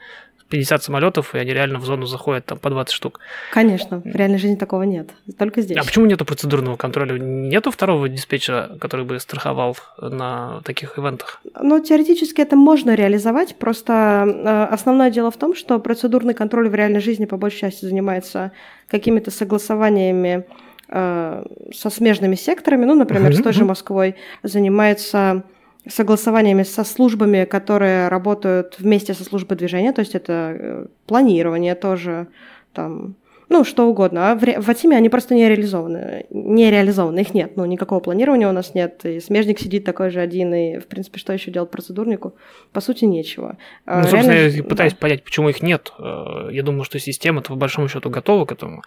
50 0.50 0.82
самолетов, 0.82 1.34
и 1.34 1.38
они 1.38 1.52
реально 1.52 1.78
в 1.78 1.84
зону 1.84 2.06
заходят 2.06 2.44
там 2.44 2.58
по 2.58 2.70
20 2.70 2.92
штук. 2.92 3.20
Конечно, 3.52 4.02
в 4.04 4.16
реальной 4.16 4.38
жизни 4.38 4.56
такого 4.56 4.82
нет, 4.82 5.10
только 5.38 5.62
здесь. 5.62 5.78
А 5.78 5.84
почему 5.84 6.06
нету 6.06 6.24
процедурного 6.24 6.76
контроля? 6.76 7.18
Нету 7.18 7.70
второго 7.70 8.08
диспетчера, 8.08 8.76
который 8.80 9.06
бы 9.06 9.18
страховал 9.20 9.76
на 9.98 10.60
таких 10.64 10.98
ивентах? 10.98 11.40
Ну, 11.60 11.80
теоретически 11.80 12.40
это 12.40 12.56
можно 12.56 12.94
реализовать, 12.94 13.56
просто 13.56 14.26
э, 14.26 14.74
основное 14.74 15.10
дело 15.10 15.30
в 15.30 15.36
том, 15.36 15.54
что 15.54 15.78
процедурный 15.78 16.34
контроль 16.34 16.68
в 16.68 16.74
реальной 16.74 17.00
жизни 17.00 17.26
по 17.26 17.36
большей 17.36 17.60
части 17.60 17.84
занимается 17.84 18.50
какими-то 18.88 19.30
согласованиями 19.30 20.44
э, 20.88 21.44
со 21.72 21.90
смежными 21.90 22.34
секторами, 22.34 22.84
ну, 22.86 22.96
например, 22.96 23.34
с 23.34 23.40
той 23.40 23.52
же. 23.52 23.64
Москвой, 23.64 24.16
занимается 24.42 25.44
согласованиями 25.88 26.62
со 26.62 26.84
службами, 26.84 27.44
которые 27.44 28.08
работают 28.08 28.76
вместе 28.78 29.14
со 29.14 29.24
службой 29.24 29.56
движения, 29.56 29.92
то 29.92 30.00
есть 30.00 30.14
это 30.14 30.32
э, 30.32 30.86
планирование 31.06 31.74
тоже, 31.74 32.28
там, 32.72 33.16
ну, 33.50 33.64
что 33.64 33.88
угодно. 33.88 34.30
А 34.30 34.34
в, 34.36 34.40
в 34.40 34.70
Атиме 34.70 34.96
они 34.96 35.08
просто 35.08 35.34
не 35.34 35.48
реализованы. 35.48 36.24
Не 36.30 36.70
реализованы, 36.70 37.18
их 37.20 37.34
нет. 37.34 37.56
Ну, 37.56 37.64
никакого 37.64 37.98
планирования 37.98 38.48
у 38.48 38.52
нас 38.52 38.74
нет. 38.74 39.04
И 39.04 39.18
смежник 39.18 39.58
сидит 39.58 39.84
такой 39.84 40.10
же 40.10 40.20
один, 40.20 40.54
и, 40.54 40.78
в 40.78 40.86
принципе, 40.86 41.18
что 41.18 41.32
еще 41.32 41.50
делать 41.50 41.68
процедурнику? 41.68 42.36
По 42.72 42.80
сути, 42.80 43.06
нечего. 43.06 43.58
А 43.86 44.02
Ну, 44.02 44.08
собственно, 44.08 44.34
реально 44.34 44.56
я 44.56 44.62
пытаюсь 44.62 44.92
да. 44.92 44.98
понять, 45.00 45.24
почему 45.24 45.48
их 45.48 45.62
нет. 45.62 45.92
Э, 45.98 46.48
Я 46.52 46.62
думаю, 46.62 46.84
что 46.84 47.00
система-то 47.00 47.48
по 47.48 47.56
большому 47.56 47.88
счету 47.88 48.08
готова 48.08 48.44
к 48.44 48.52
этому. 48.52 48.82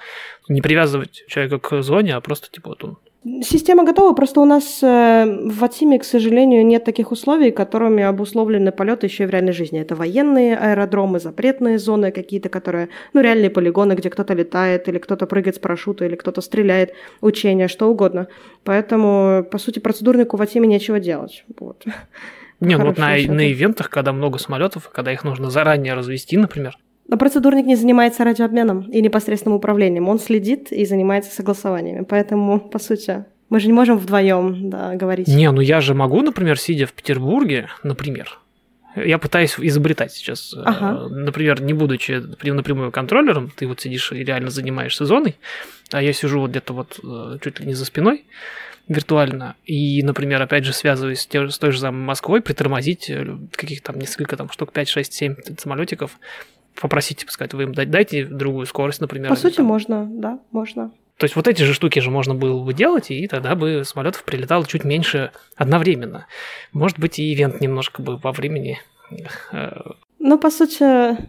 Не 0.48 0.62
привязывать 0.62 1.26
человека 1.28 1.60
к 1.60 1.82
зоне, 1.82 2.16
а 2.16 2.22
просто 2.22 2.50
типа 2.50 2.70
вот 2.70 2.84
он. 2.86 2.98
Система 3.42 3.86
готова, 3.86 4.14
просто 4.14 4.42
у 4.42 4.46
нас 4.46 4.84
э, 4.84 5.26
в 5.46 5.64
Атиме, 5.64 5.98
к 5.98 6.04
сожалению, 6.04 6.66
нет 6.66 6.84
таких 6.84 7.12
условий, 7.12 7.52
которыми 7.52 8.04
обусловлены 8.04 8.74
полеты 8.74 9.08
еще 9.08 9.24
и 9.24 9.28
в 9.28 9.30
реальной 9.30 9.54
жизни. 9.54 9.80
Это 9.80 9.96
военные 9.96 10.58
аэродромы, 10.58 11.22
запретные 11.22 11.80
зоны 11.80 12.12
какие-то, 12.12 12.50
которые, 12.50 12.90
ну, 13.14 13.22
реальные 13.22 13.50
полигоны, 13.50 13.94
где 13.94 14.10
кто-то 14.10 14.34
летает, 14.34 14.90
или 14.90 14.98
кто-то 14.98 15.26
прыгает 15.26 15.56
с 15.56 15.60
парашюта, 15.60 16.06
или 16.06 16.16
кто-то 16.16 16.42
стреляет, 16.42 16.94
учения, 17.22 17.70
что 17.70 17.90
угодно. 17.90 18.28
Поэтому, 18.66 19.46
по 19.50 19.58
сути, 19.58 19.80
процедурнику 19.80 20.36
в 20.36 20.42
Атиме 20.42 20.68
нечего 20.68 21.00
делать. 21.00 21.46
Вот. 21.60 21.86
Не, 22.60 22.78
ну 22.78 22.88
вот 22.88 22.98
на, 22.98 23.16
на 23.16 23.52
ивентах, 23.52 23.90
когда 23.90 24.12
много 24.12 24.38
самолетов, 24.38 24.90
когда 24.90 25.14
их 25.14 25.24
нужно 25.24 25.50
заранее 25.50 25.94
развести, 25.94 26.36
например. 26.36 26.78
Но 27.08 27.18
процедурник 27.18 27.66
не 27.66 27.76
занимается 27.76 28.24
радиообменом 28.24 28.90
и 28.90 29.02
непосредственным 29.02 29.58
управлением. 29.58 30.08
Он 30.10 30.20
следит 30.20 30.72
и 30.72 30.86
занимается 30.86 31.32
согласованиями. 31.36 32.06
Поэтому, 32.08 32.60
по 32.60 32.80
сути, 32.80 33.26
мы 33.50 33.60
же 33.60 33.68
не 33.68 33.74
можем 33.74 33.98
вдвоем 33.98 34.70
да, 34.70 34.96
говорить. 34.96 35.28
Не, 35.28 35.52
ну 35.52 35.62
я 35.62 35.82
же 35.82 35.94
могу, 35.94 36.22
например, 36.22 36.58
сидя 36.58 36.86
в 36.86 36.94
Петербурге, 36.94 37.68
например, 37.84 38.40
я 38.96 39.18
пытаюсь 39.18 39.56
изобретать 39.60 40.12
сейчас. 40.14 40.54
э, 40.54 40.62
Ага. 40.64 41.08
Например, 41.10 41.62
не 41.62 41.74
будучи 41.74 42.12
напрямую 42.44 42.92
контроллером, 42.92 43.52
ты 43.56 43.68
вот 43.68 43.82
сидишь 43.82 44.12
и 44.12 44.24
реально 44.24 44.50
занимаешься 44.50 45.06
зоной, 45.06 45.36
а 45.92 46.02
я 46.02 46.14
сижу 46.14 46.40
вот 46.40 46.52
где-то 46.52 46.74
вот 46.74 47.00
э, 47.04 47.38
чуть 47.44 47.60
ли 47.60 47.66
не 47.66 47.74
за 47.74 47.86
спиной 47.86 48.26
виртуально, 48.88 49.56
и, 49.66 50.04
например, 50.04 50.42
опять 50.42 50.66
же 50.66 50.74
связываюсь 50.74 51.22
с 51.22 51.58
той 51.58 51.72
же 51.72 51.80
самой 51.80 52.06
Москвой, 52.06 52.42
притормозить 52.42 53.10
э, 53.10 53.38
каких-то 53.52 53.94
там 53.94 54.00
несколько 54.00 54.36
там 54.36 54.50
штук 54.50 54.72
5, 54.74 54.90
6, 54.90 55.14
7 55.14 55.36
самолетиков, 55.58 56.20
попросить, 56.80 57.20
типа, 57.20 57.32
сказать, 57.32 57.54
вы 57.54 57.64
им 57.64 57.74
дайте 57.74 58.26
другую 58.26 58.66
скорость, 58.66 59.02
например. 59.02 59.30
По 59.30 59.36
сути, 59.36 59.58
там. 59.58 59.66
можно, 59.66 60.06
да, 60.10 60.40
можно. 60.52 60.92
То 61.18 61.26
есть 61.26 61.36
вот 61.36 61.48
эти 61.48 61.62
же 61.64 61.74
штуки 61.74 62.00
же 62.00 62.10
можно 62.10 62.34
было 62.34 62.64
бы 62.64 62.74
делать, 62.74 63.12
и 63.12 63.28
тогда 63.28 63.56
бы 63.56 63.84
самолетов 63.86 64.24
прилетало 64.24 64.66
чуть 64.66 64.84
меньше 64.84 65.32
одновременно. 65.56 66.26
Может 66.72 67.00
быть, 67.00 67.20
и 67.20 67.34
ивент 67.34 67.62
немножко 67.62 68.02
бы 68.02 68.18
во 68.18 68.32
времени. 68.32 68.80
Ну, 70.26 70.38
по 70.40 70.50
сути, 70.50 70.84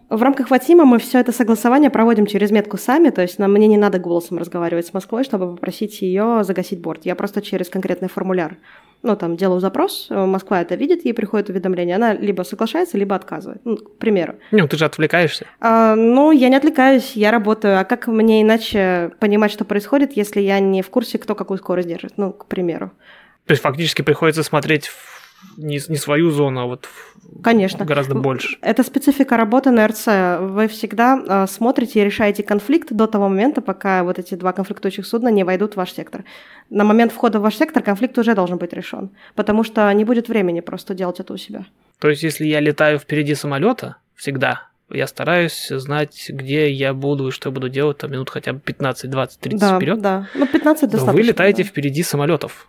в 0.08 0.22
рамках 0.22 0.50
Ватима 0.50 0.84
мы 0.84 1.00
все 1.00 1.18
это 1.18 1.32
согласование 1.32 1.90
проводим 1.90 2.26
через 2.26 2.52
метку 2.52 2.76
сами, 2.76 3.10
то 3.10 3.22
есть 3.22 3.40
нам, 3.40 3.52
мне 3.52 3.66
не 3.66 3.76
надо 3.76 3.98
голосом 3.98 4.38
разговаривать 4.38 4.86
с 4.86 4.94
Москвой, 4.94 5.24
чтобы 5.24 5.56
попросить 5.56 6.00
ее 6.00 6.44
загасить 6.44 6.80
борт. 6.80 7.04
Я 7.04 7.16
просто 7.16 7.42
через 7.42 7.68
конкретный 7.68 8.08
формуляр, 8.08 8.56
ну, 9.02 9.16
там, 9.16 9.36
делаю 9.36 9.58
запрос, 9.58 10.06
Москва 10.10 10.62
это 10.62 10.76
видит, 10.76 11.04
ей 11.04 11.12
приходит 11.12 11.48
уведомление, 11.50 11.96
она 11.96 12.14
либо 12.14 12.44
соглашается, 12.44 12.96
либо 12.96 13.16
отказывает, 13.16 13.62
ну, 13.64 13.78
к 13.78 13.96
примеру. 13.98 14.36
Ну, 14.52 14.68
ты 14.68 14.76
же 14.76 14.84
отвлекаешься. 14.84 15.46
А, 15.58 15.96
ну, 15.96 16.30
я 16.30 16.48
не 16.48 16.54
отвлекаюсь, 16.54 17.16
я 17.16 17.32
работаю. 17.32 17.80
А 17.80 17.84
как 17.84 18.06
мне 18.06 18.42
иначе 18.42 19.10
понимать, 19.18 19.50
что 19.50 19.64
происходит, 19.64 20.12
если 20.12 20.40
я 20.40 20.60
не 20.60 20.82
в 20.82 20.90
курсе, 20.90 21.18
кто 21.18 21.34
какую 21.34 21.58
скорость 21.58 21.88
держит? 21.88 22.12
Ну, 22.16 22.32
к 22.32 22.46
примеру. 22.46 22.92
То 23.46 23.52
есть 23.54 23.62
фактически 23.62 24.02
приходится 24.02 24.44
смотреть 24.44 24.86
в- 24.86 25.13
не, 25.56 25.80
не 25.88 25.96
свою 25.96 26.30
зону, 26.30 26.60
а 26.60 26.66
вот 26.66 26.86
в- 26.86 27.42
Конечно. 27.42 27.84
гораздо 27.84 28.14
больше. 28.14 28.58
Это 28.60 28.82
специфика 28.82 29.36
работы 29.36 29.70
на 29.70 29.86
РЦ. 29.86 30.06
Вы 30.40 30.68
всегда 30.68 31.22
э, 31.26 31.46
смотрите 31.48 32.00
и 32.00 32.04
решаете 32.04 32.42
конфликт 32.42 32.92
до 32.92 33.06
того 33.06 33.28
момента, 33.28 33.60
пока 33.60 34.04
вот 34.04 34.18
эти 34.18 34.34
два 34.34 34.52
конфликтующих 34.52 35.06
судна 35.06 35.28
не 35.28 35.44
войдут 35.44 35.74
в 35.74 35.76
ваш 35.76 35.92
сектор. 35.92 36.24
На 36.70 36.84
момент 36.84 37.12
входа 37.12 37.38
в 37.38 37.42
ваш 37.42 37.56
сектор 37.56 37.82
конфликт 37.82 38.18
уже 38.18 38.34
должен 38.34 38.58
быть 38.58 38.72
решен, 38.72 39.10
потому 39.34 39.64
что 39.64 39.92
не 39.92 40.04
будет 40.04 40.28
времени 40.28 40.60
просто 40.60 40.94
делать 40.94 41.20
это 41.20 41.32
у 41.32 41.36
себя. 41.36 41.64
То 41.98 42.08
есть 42.08 42.22
если 42.22 42.46
я 42.46 42.60
летаю 42.60 42.98
впереди 42.98 43.34
самолета, 43.34 43.96
всегда, 44.14 44.68
я 44.90 45.06
стараюсь 45.06 45.68
знать, 45.70 46.26
где 46.28 46.70
я 46.70 46.92
буду 46.92 47.28
и 47.28 47.30
что 47.30 47.48
я 47.48 47.54
буду 47.54 47.68
делать, 47.68 47.98
там 47.98 48.10
минут 48.12 48.30
хотя 48.30 48.52
бы 48.52 48.60
15, 48.60 49.10
20, 49.10 49.40
30 49.40 49.60
да, 49.60 49.76
вперед. 49.76 50.00
да. 50.00 50.28
Ну, 50.34 50.46
15 50.46 50.82
Но 50.82 50.88
достаточно. 50.88 51.12
вы 51.12 51.22
летаете 51.22 51.62
да. 51.62 51.68
впереди 51.68 52.02
самолетов. 52.02 52.68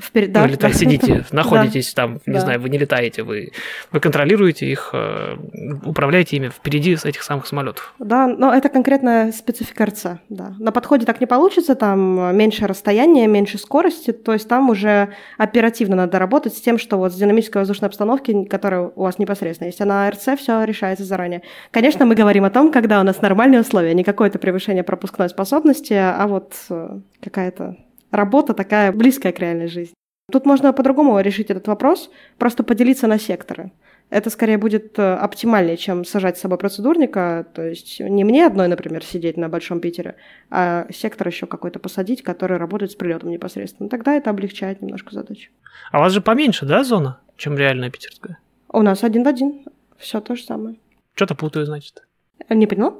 Вперед, 0.00 0.32
да, 0.32 0.42
вы 0.42 0.48
летаете, 0.48 0.78
да. 0.78 0.80
сидите, 0.84 1.14
Да. 1.30 1.36
находитесь 1.36 1.92
там, 1.92 2.20
не 2.26 2.34
Да. 2.34 2.40
знаю, 2.40 2.60
вы 2.60 2.70
не 2.70 2.78
летаете, 2.78 3.22
вы, 3.22 3.52
вы 3.90 4.00
контролируете 4.00 4.66
их, 4.66 4.90
э, 4.94 5.36
управляете 5.84 6.36
ими 6.36 6.48
впереди 6.48 6.96
с 6.96 7.04
этих 7.04 7.22
самых 7.22 7.46
самолетов. 7.46 7.94
Да, 7.98 8.26
но 8.26 8.54
это 8.54 8.68
конкретная 8.70 9.32
специфика 9.32 9.84
РЦ, 9.86 10.06
да. 10.30 10.54
На 10.58 10.72
подходе 10.72 11.04
так 11.04 11.20
не 11.20 11.26
получится, 11.26 11.74
там 11.74 12.34
меньше 12.36 12.66
расстояния, 12.66 13.26
меньше 13.26 13.58
скорости, 13.58 14.12
то 14.12 14.32
есть 14.32 14.48
там 14.48 14.70
уже 14.70 15.10
оперативно 15.36 15.96
надо 15.96 16.18
работать 16.18 16.54
с 16.56 16.60
тем, 16.60 16.78
что 16.78 16.96
вот 16.96 17.12
с 17.12 17.16
динамической 17.16 17.60
воздушной 17.60 17.88
обстановки, 17.88 18.44
которая 18.44 18.90
у 18.94 19.02
вас 19.02 19.18
непосредственно 19.18 19.66
есть, 19.68 19.80
а 19.80 19.84
на 19.84 20.10
РЦ 20.10 20.38
все 20.38 20.64
решается 20.64 21.04
заранее. 21.04 21.42
Конечно, 21.70 22.06
мы 22.06 22.14
говорим 22.14 22.44
о 22.44 22.50
том, 22.50 22.72
когда 22.72 23.00
у 23.00 23.04
нас 23.04 23.20
нормальные 23.20 23.60
условия, 23.60 23.92
не 23.94 24.04
какое-то 24.04 24.38
превышение 24.38 24.84
пропускной 24.84 25.28
способности, 25.28 25.92
а 25.92 26.26
вот 26.26 26.54
э, 26.70 26.98
какая-то 27.22 27.76
работа 28.12 28.54
такая 28.54 28.92
близкая 28.92 29.32
к 29.32 29.40
реальной 29.40 29.66
жизни. 29.66 29.94
Тут 30.30 30.46
можно 30.46 30.72
по-другому 30.72 31.18
решить 31.20 31.50
этот 31.50 31.66
вопрос, 31.66 32.10
просто 32.38 32.62
поделиться 32.62 33.06
на 33.06 33.18
секторы. 33.18 33.72
Это 34.08 34.30
скорее 34.30 34.58
будет 34.58 34.98
э, 34.98 35.14
оптимальнее, 35.14 35.76
чем 35.76 36.04
сажать 36.04 36.36
с 36.36 36.40
собой 36.40 36.58
процедурника. 36.58 37.46
То 37.54 37.62
есть 37.62 37.98
не 37.98 38.24
мне 38.24 38.46
одной, 38.46 38.68
например, 38.68 39.02
сидеть 39.02 39.36
на 39.36 39.48
Большом 39.48 39.80
Питере, 39.80 40.16
а 40.50 40.86
сектор 40.92 41.28
еще 41.28 41.46
какой-то 41.46 41.78
посадить, 41.78 42.22
который 42.22 42.58
работает 42.58 42.92
с 42.92 42.94
прилетом 42.94 43.30
непосредственно. 43.30 43.88
Тогда 43.88 44.14
это 44.14 44.30
облегчает 44.30 44.82
немножко 44.82 45.14
задачу. 45.14 45.50
А 45.90 45.98
у 45.98 46.00
вас 46.02 46.12
же 46.12 46.20
поменьше, 46.20 46.66
да, 46.66 46.84
зона, 46.84 47.20
чем 47.36 47.56
реальная 47.56 47.90
питерская? 47.90 48.38
У 48.68 48.82
нас 48.82 49.02
один 49.02 49.24
в 49.24 49.28
один. 49.28 49.64
Все 49.96 50.20
то 50.20 50.36
же 50.36 50.42
самое. 50.42 50.76
Что-то 51.14 51.34
путаю, 51.34 51.66
значит. 51.66 52.02
Не 52.50 52.66
поняла? 52.66 52.94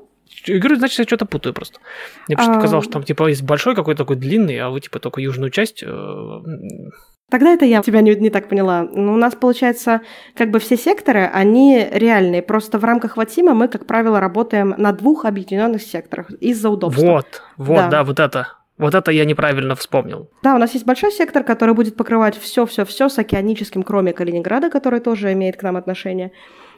Говорю, 0.46 0.76
значит, 0.76 0.98
я 0.98 1.04
что-то 1.04 1.26
путаю 1.26 1.52
просто. 1.54 1.78
Мне 2.26 2.36
просто 2.36 2.52
А. 2.52 2.56
показалось, 2.56 2.84
что 2.84 2.94
там 2.94 3.02
типа 3.04 3.28
есть 3.28 3.42
большой 3.42 3.74
какой-то 3.74 4.04
такой 4.04 4.16
длинный, 4.16 4.58
а 4.58 4.70
вы 4.70 4.80
типа 4.80 4.98
только 4.98 5.20
южную 5.20 5.50
часть. 5.50 5.82
э, 5.86 6.40
Тогда 7.30 7.54
это 7.54 7.64
я 7.64 7.80
тебя 7.80 8.02
не, 8.02 8.14
не 8.16 8.28
так 8.28 8.48
поняла. 8.48 8.82
Ну, 8.92 9.14
у 9.14 9.16
нас, 9.16 9.34
получается, 9.34 10.02
как 10.34 10.50
бы 10.50 10.58
все 10.58 10.76
секторы, 10.76 11.30
они 11.32 11.88
реальные. 11.90 12.42
Просто 12.42 12.78
в 12.78 12.84
рамках 12.84 13.16
Ватима 13.16 13.54
мы, 13.54 13.68
как 13.68 13.86
правило, 13.86 14.20
работаем 14.20 14.74
на 14.76 14.92
двух 14.92 15.24
объединенных 15.24 15.80
секторах 15.82 16.30
из-за 16.30 16.68
удобства. 16.68 17.02
Вот, 17.06 17.42
вот, 17.56 17.76
Да. 17.76 17.88
да. 17.88 18.04
вот 18.04 18.20
это. 18.20 18.48
Вот 18.76 18.94
это 18.94 19.12
я 19.12 19.24
неправильно 19.24 19.74
вспомнил. 19.76 20.28
Да, 20.42 20.54
у 20.54 20.58
нас 20.58 20.72
есть 20.74 20.84
большой 20.84 21.12
сектор, 21.12 21.44
который 21.44 21.74
будет 21.74 21.96
покрывать 21.96 22.36
все-все-все 22.36 23.08
с 23.08 23.18
океаническим, 23.18 23.82
кроме 23.82 24.12
Калининграда, 24.12 24.70
который 24.70 25.00
тоже 25.00 25.32
имеет 25.32 25.56
к 25.56 25.62
нам 25.62 25.76
отношение. 25.76 26.32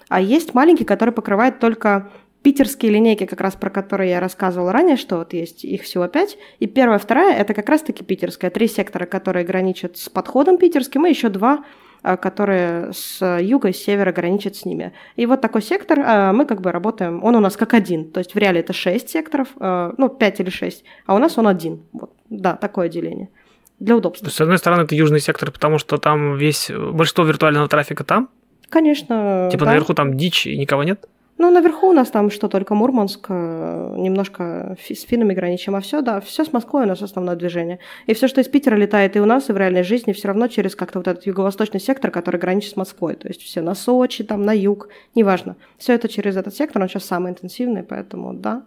А 0.08 0.20
есть 0.20 0.54
маленький, 0.54 0.84
который 0.84 1.12
покрывает 1.14 1.58
только 1.60 2.10
питерские 2.44 2.92
линейки, 2.92 3.24
как 3.24 3.40
раз 3.40 3.54
про 3.54 3.70
которые 3.70 4.10
я 4.10 4.20
рассказывала 4.20 4.70
ранее, 4.70 4.96
что 4.96 5.16
вот 5.16 5.32
есть 5.32 5.64
их 5.64 5.82
всего 5.82 6.06
пять. 6.08 6.36
И 6.58 6.66
первая, 6.66 6.98
вторая– 6.98 7.34
это 7.38 7.54
как 7.54 7.68
раз-таки 7.70 8.04
питерская. 8.04 8.50
Три 8.50 8.68
сектора, 8.68 9.06
которые 9.06 9.46
граничат 9.46 9.96
с 9.96 10.10
подходом 10.10 10.58
питерским, 10.58 11.06
и 11.06 11.08
еще 11.08 11.30
два, 11.30 11.64
а, 12.02 12.18
которые 12.18 12.92
с 12.92 13.38
юга 13.40 13.68
и 13.68 13.72
с 13.72 13.78
севера 13.78 14.12
граничат 14.12 14.56
с 14.56 14.66
ними. 14.66 14.92
И 15.16 15.24
вот 15.24 15.40
такой 15.40 15.62
сектор, 15.62 15.98
а, 16.00 16.32
мы 16.34 16.44
как 16.44 16.60
бы 16.60 16.70
работаем, 16.70 17.24
он 17.24 17.34
у 17.34 17.40
нас 17.40 17.56
как 17.56 17.72
один. 17.72 18.10
То 18.10 18.18
есть 18.18 18.34
в 18.34 18.38
реале 18.38 18.60
это 18.60 18.74
шесть 18.74 19.08
секторов, 19.08 19.48
а, 19.58 19.94
ну, 19.96 20.10
пять 20.10 20.38
или 20.38 20.50
шесть, 20.50 20.84
а 21.06 21.14
у 21.14 21.18
нас 21.18 21.38
он 21.38 21.48
один. 21.48 21.80
Вот. 21.94 22.12
Да, 22.28 22.56
такое 22.56 22.90
деление. 22.90 23.30
Для 23.78 23.96
удобства. 23.96 24.28
С 24.28 24.38
одной 24.42 24.58
стороны, 24.58 24.82
это 24.82 24.94
южный 24.94 25.20
сектор, 25.20 25.50
потому 25.50 25.78
что 25.78 25.96
там 25.96 26.36
весь 26.36 26.70
большинство 26.70 27.24
виртуального 27.24 27.68
трафика 27.68 28.04
там. 28.04 28.28
Конечно. 28.68 29.48
Типа 29.50 29.64
да. 29.64 29.70
наверху 29.70 29.94
там 29.94 30.14
дичь 30.18 30.46
и 30.46 30.58
никого 30.58 30.84
нет. 30.84 31.08
Ну, 31.36 31.50
наверху 31.50 31.88
у 31.88 31.92
нас 31.92 32.10
там 32.10 32.30
что 32.30 32.48
только 32.48 32.74
Мурманск, 32.74 33.26
э, 33.28 33.94
немножко 33.98 34.76
с 34.78 35.02
финами 35.02 35.34
граничим, 35.34 35.74
а 35.74 35.80
все, 35.80 36.00
да, 36.00 36.20
все 36.20 36.44
с 36.44 36.52
Москвой 36.52 36.84
у 36.84 36.86
нас 36.86 37.02
основное 37.02 37.34
движение. 37.34 37.80
И 38.06 38.14
все, 38.14 38.28
что 38.28 38.40
из 38.40 38.46
Питера 38.46 38.76
летает 38.76 39.16
и 39.16 39.20
у 39.20 39.24
нас, 39.24 39.50
и 39.50 39.52
в 39.52 39.56
реальной 39.56 39.82
жизни, 39.82 40.12
все 40.12 40.28
равно 40.28 40.46
через 40.46 40.76
как-то 40.76 41.00
вот 41.00 41.08
этот 41.08 41.26
юго-восточный 41.26 41.80
сектор, 41.80 42.12
который 42.12 42.40
граничит 42.40 42.72
с 42.72 42.76
Москвой. 42.76 43.16
То 43.16 43.26
есть 43.26 43.42
все 43.42 43.62
на 43.62 43.74
Сочи, 43.74 44.22
там, 44.22 44.42
на 44.42 44.52
юг, 44.52 44.88
неважно. 45.16 45.56
Все 45.76 45.94
это 45.94 46.08
через 46.08 46.36
этот 46.36 46.54
сектор, 46.54 46.80
он 46.80 46.88
сейчас 46.88 47.04
самый 47.04 47.32
интенсивный, 47.32 47.82
поэтому 47.82 48.32
да, 48.32 48.62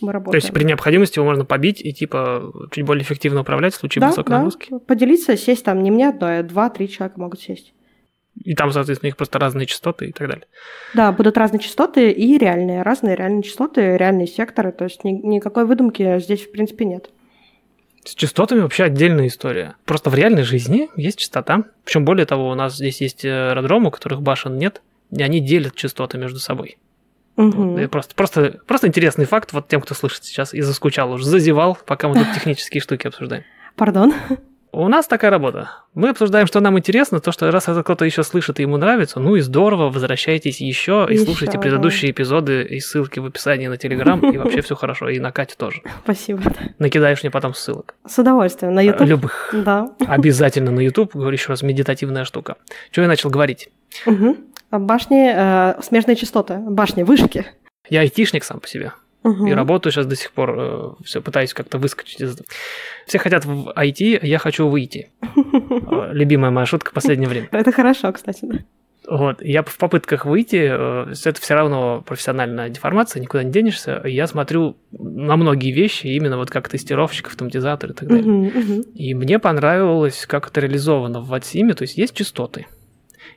мы 0.00 0.08
То 0.08 0.12
работаем. 0.12 0.42
есть 0.42 0.52
при 0.52 0.64
необходимости 0.64 1.18
его 1.18 1.26
можно 1.26 1.44
побить 1.44 1.80
и 1.84 1.92
типа 1.92 2.52
чуть 2.72 2.84
более 2.84 3.02
эффективно 3.04 3.42
управлять 3.42 3.74
в 3.74 3.78
случае 3.78 4.00
да, 4.00 4.08
высокой 4.08 4.30
да, 4.30 4.36
нагрузки. 4.38 4.78
поделиться, 4.86 5.36
сесть 5.36 5.64
там 5.64 5.82
не 5.82 5.92
мне 5.92 6.08
одной, 6.08 6.40
а 6.40 6.42
два-три 6.42 6.88
человека 6.88 7.20
могут 7.20 7.40
сесть. 7.40 7.72
И 8.44 8.54
там, 8.54 8.72
соответственно, 8.72 9.08
у 9.08 9.10
них 9.10 9.16
просто 9.16 9.38
разные 9.38 9.66
частоты 9.66 10.06
и 10.06 10.12
так 10.12 10.28
далее. 10.28 10.46
Да, 10.94 11.12
будут 11.12 11.36
разные 11.36 11.60
частоты 11.60 12.10
и 12.10 12.38
реальные, 12.38 12.82
разные 12.82 13.16
реальные 13.16 13.42
частоты, 13.42 13.96
реальные 13.96 14.26
секторы, 14.26 14.72
то 14.72 14.84
есть 14.84 15.04
ни- 15.04 15.12
никакой 15.12 15.64
выдумки 15.64 16.18
здесь 16.20 16.42
в 16.42 16.52
принципе 16.52 16.84
нет. 16.84 17.10
С 18.04 18.14
частотами 18.14 18.60
вообще 18.60 18.84
отдельная 18.84 19.26
история. 19.26 19.74
Просто 19.84 20.08
в 20.08 20.14
реальной 20.14 20.42
жизни 20.42 20.88
есть 20.96 21.18
частота. 21.18 21.64
Причем 21.84 22.04
более 22.04 22.24
того, 22.26 22.48
у 22.48 22.54
нас 22.54 22.76
здесь 22.76 23.00
есть 23.00 23.24
аэродромы, 23.24 23.88
у 23.88 23.90
которых 23.90 24.22
башен 24.22 24.56
нет, 24.56 24.80
и 25.10 25.22
они 25.22 25.40
делят 25.40 25.74
частоты 25.74 26.16
между 26.16 26.38
собой. 26.38 26.78
Мгм. 27.36 27.74
Вот, 27.76 27.90
Просто, 27.90 28.14
просто, 28.14 28.60
просто 28.66 28.88
интересный 28.88 29.24
факт 29.24 29.52
вот 29.52 29.68
тем, 29.68 29.80
кто 29.80 29.94
слышит 29.94 30.24
сейчас 30.24 30.54
и 30.54 30.60
заскучал 30.60 31.12
уже, 31.12 31.24
зазевал, 31.24 31.78
пока 31.86 32.08
мы 32.08 32.14
тут 32.14 32.32
технические 32.34 32.80
штуки 32.80 33.06
обсуждаем. 33.06 33.44
Пардон. 33.76 34.12
У 34.72 34.86
нас 34.88 35.06
такая 35.06 35.30
работа. 35.30 35.70
Мы 35.94 36.10
обсуждаем, 36.10 36.46
что 36.46 36.60
нам 36.60 36.78
интересно, 36.78 37.20
то, 37.20 37.32
что 37.32 37.50
раз 37.50 37.68
это 37.68 37.82
кто-то 37.82 38.04
еще 38.04 38.22
слышит 38.22 38.60
и 38.60 38.62
ему 38.62 38.76
нравится, 38.76 39.18
ну 39.18 39.36
и 39.36 39.40
здорово, 39.40 39.88
возвращайтесь 39.88 40.60
еще 40.60 41.06
и 41.08 41.14
Ещё, 41.14 41.24
слушайте 41.24 41.54
да. 41.54 41.60
предыдущие 41.60 42.10
эпизоды 42.10 42.62
и 42.62 42.78
ссылки 42.78 43.18
в 43.18 43.26
описании 43.26 43.66
на 43.66 43.78
Телеграм, 43.78 44.20
и 44.30 44.36
вообще 44.36 44.60
все 44.60 44.76
хорошо, 44.76 45.08
и 45.08 45.18
на 45.18 45.32
Катю 45.32 45.56
тоже. 45.56 45.82
Спасибо. 46.04 46.42
Накидаешь 46.78 47.22
мне 47.22 47.30
потом 47.30 47.54
ссылок. 47.54 47.94
С 48.06 48.18
удовольствием. 48.18 48.74
На 48.74 48.80
YouTube? 48.80 49.08
Любых. 49.08 49.50
Да. 49.52 49.90
Обязательно 50.06 50.70
на 50.70 50.80
YouTube, 50.80 51.14
говорю 51.14 51.32
еще 51.32 51.48
раз, 51.48 51.62
медитативная 51.62 52.24
штука. 52.24 52.56
Что 52.90 53.02
я 53.02 53.08
начал 53.08 53.30
говорить? 53.30 53.70
А 54.70 54.78
Башни, 54.78 55.32
э, 55.34 55.80
смежные 55.82 56.14
частоты, 56.14 56.58
башни, 56.58 57.02
вышки. 57.02 57.46
Я 57.88 58.00
айтишник 58.00 58.44
сам 58.44 58.60
по 58.60 58.68
себе. 58.68 58.92
Мгм. 59.22 59.46
И 59.46 59.52
работаю 59.52 59.92
сейчас 59.92 60.06
до 60.06 60.16
сих 60.16 60.32
пор, 60.32 60.96
все 61.04 61.20
пытаюсь 61.20 61.52
как-то 61.52 61.78
выскочить 61.78 62.20
из... 62.20 62.38
Все 63.06 63.18
хотят 63.18 63.44
в 63.44 63.70
IT, 63.76 64.20
я 64.22 64.38
хочу 64.38 64.68
выйти. 64.68 65.10
Э, 65.90 66.10
Любимая 66.12 66.50
моя 66.50 66.66
шутка 66.66 66.90
в 66.90 66.94
последнее 66.94 67.28
время. 67.28 67.48
Это 67.50 67.72
хорошо, 67.72 68.12
кстати, 68.12 68.40
да. 68.42 68.58
Вот, 69.08 69.40
я 69.42 69.62
в 69.62 69.76
попытках 69.78 70.26
выйти, 70.26 70.68
э, 70.70 71.14
это 71.24 71.40
все 71.40 71.54
равно 71.54 72.02
профессиональная 72.06 72.68
деформация, 72.68 73.20
никуда 73.20 73.42
не 73.42 73.50
денешься. 73.50 74.02
Я 74.04 74.26
смотрю 74.26 74.76
на 74.92 75.36
многие 75.36 75.72
вещи, 75.72 76.08
именно 76.08 76.36
вот 76.36 76.50
как 76.50 76.68
тестировщик, 76.68 77.28
автоматизатор 77.28 77.90
и 77.90 77.94
так 77.94 78.08
далее. 78.08 78.24
Мгм, 78.26 78.60
мгм. 78.60 78.80
И 78.94 79.14
мне 79.14 79.38
понравилось, 79.38 80.26
как 80.26 80.48
это 80.48 80.60
реализовано 80.60 81.20
в 81.20 81.28
Ватсиме, 81.28 81.74
то 81.74 81.82
есть 81.82 81.96
есть 81.96 82.14
частоты. 82.14 82.66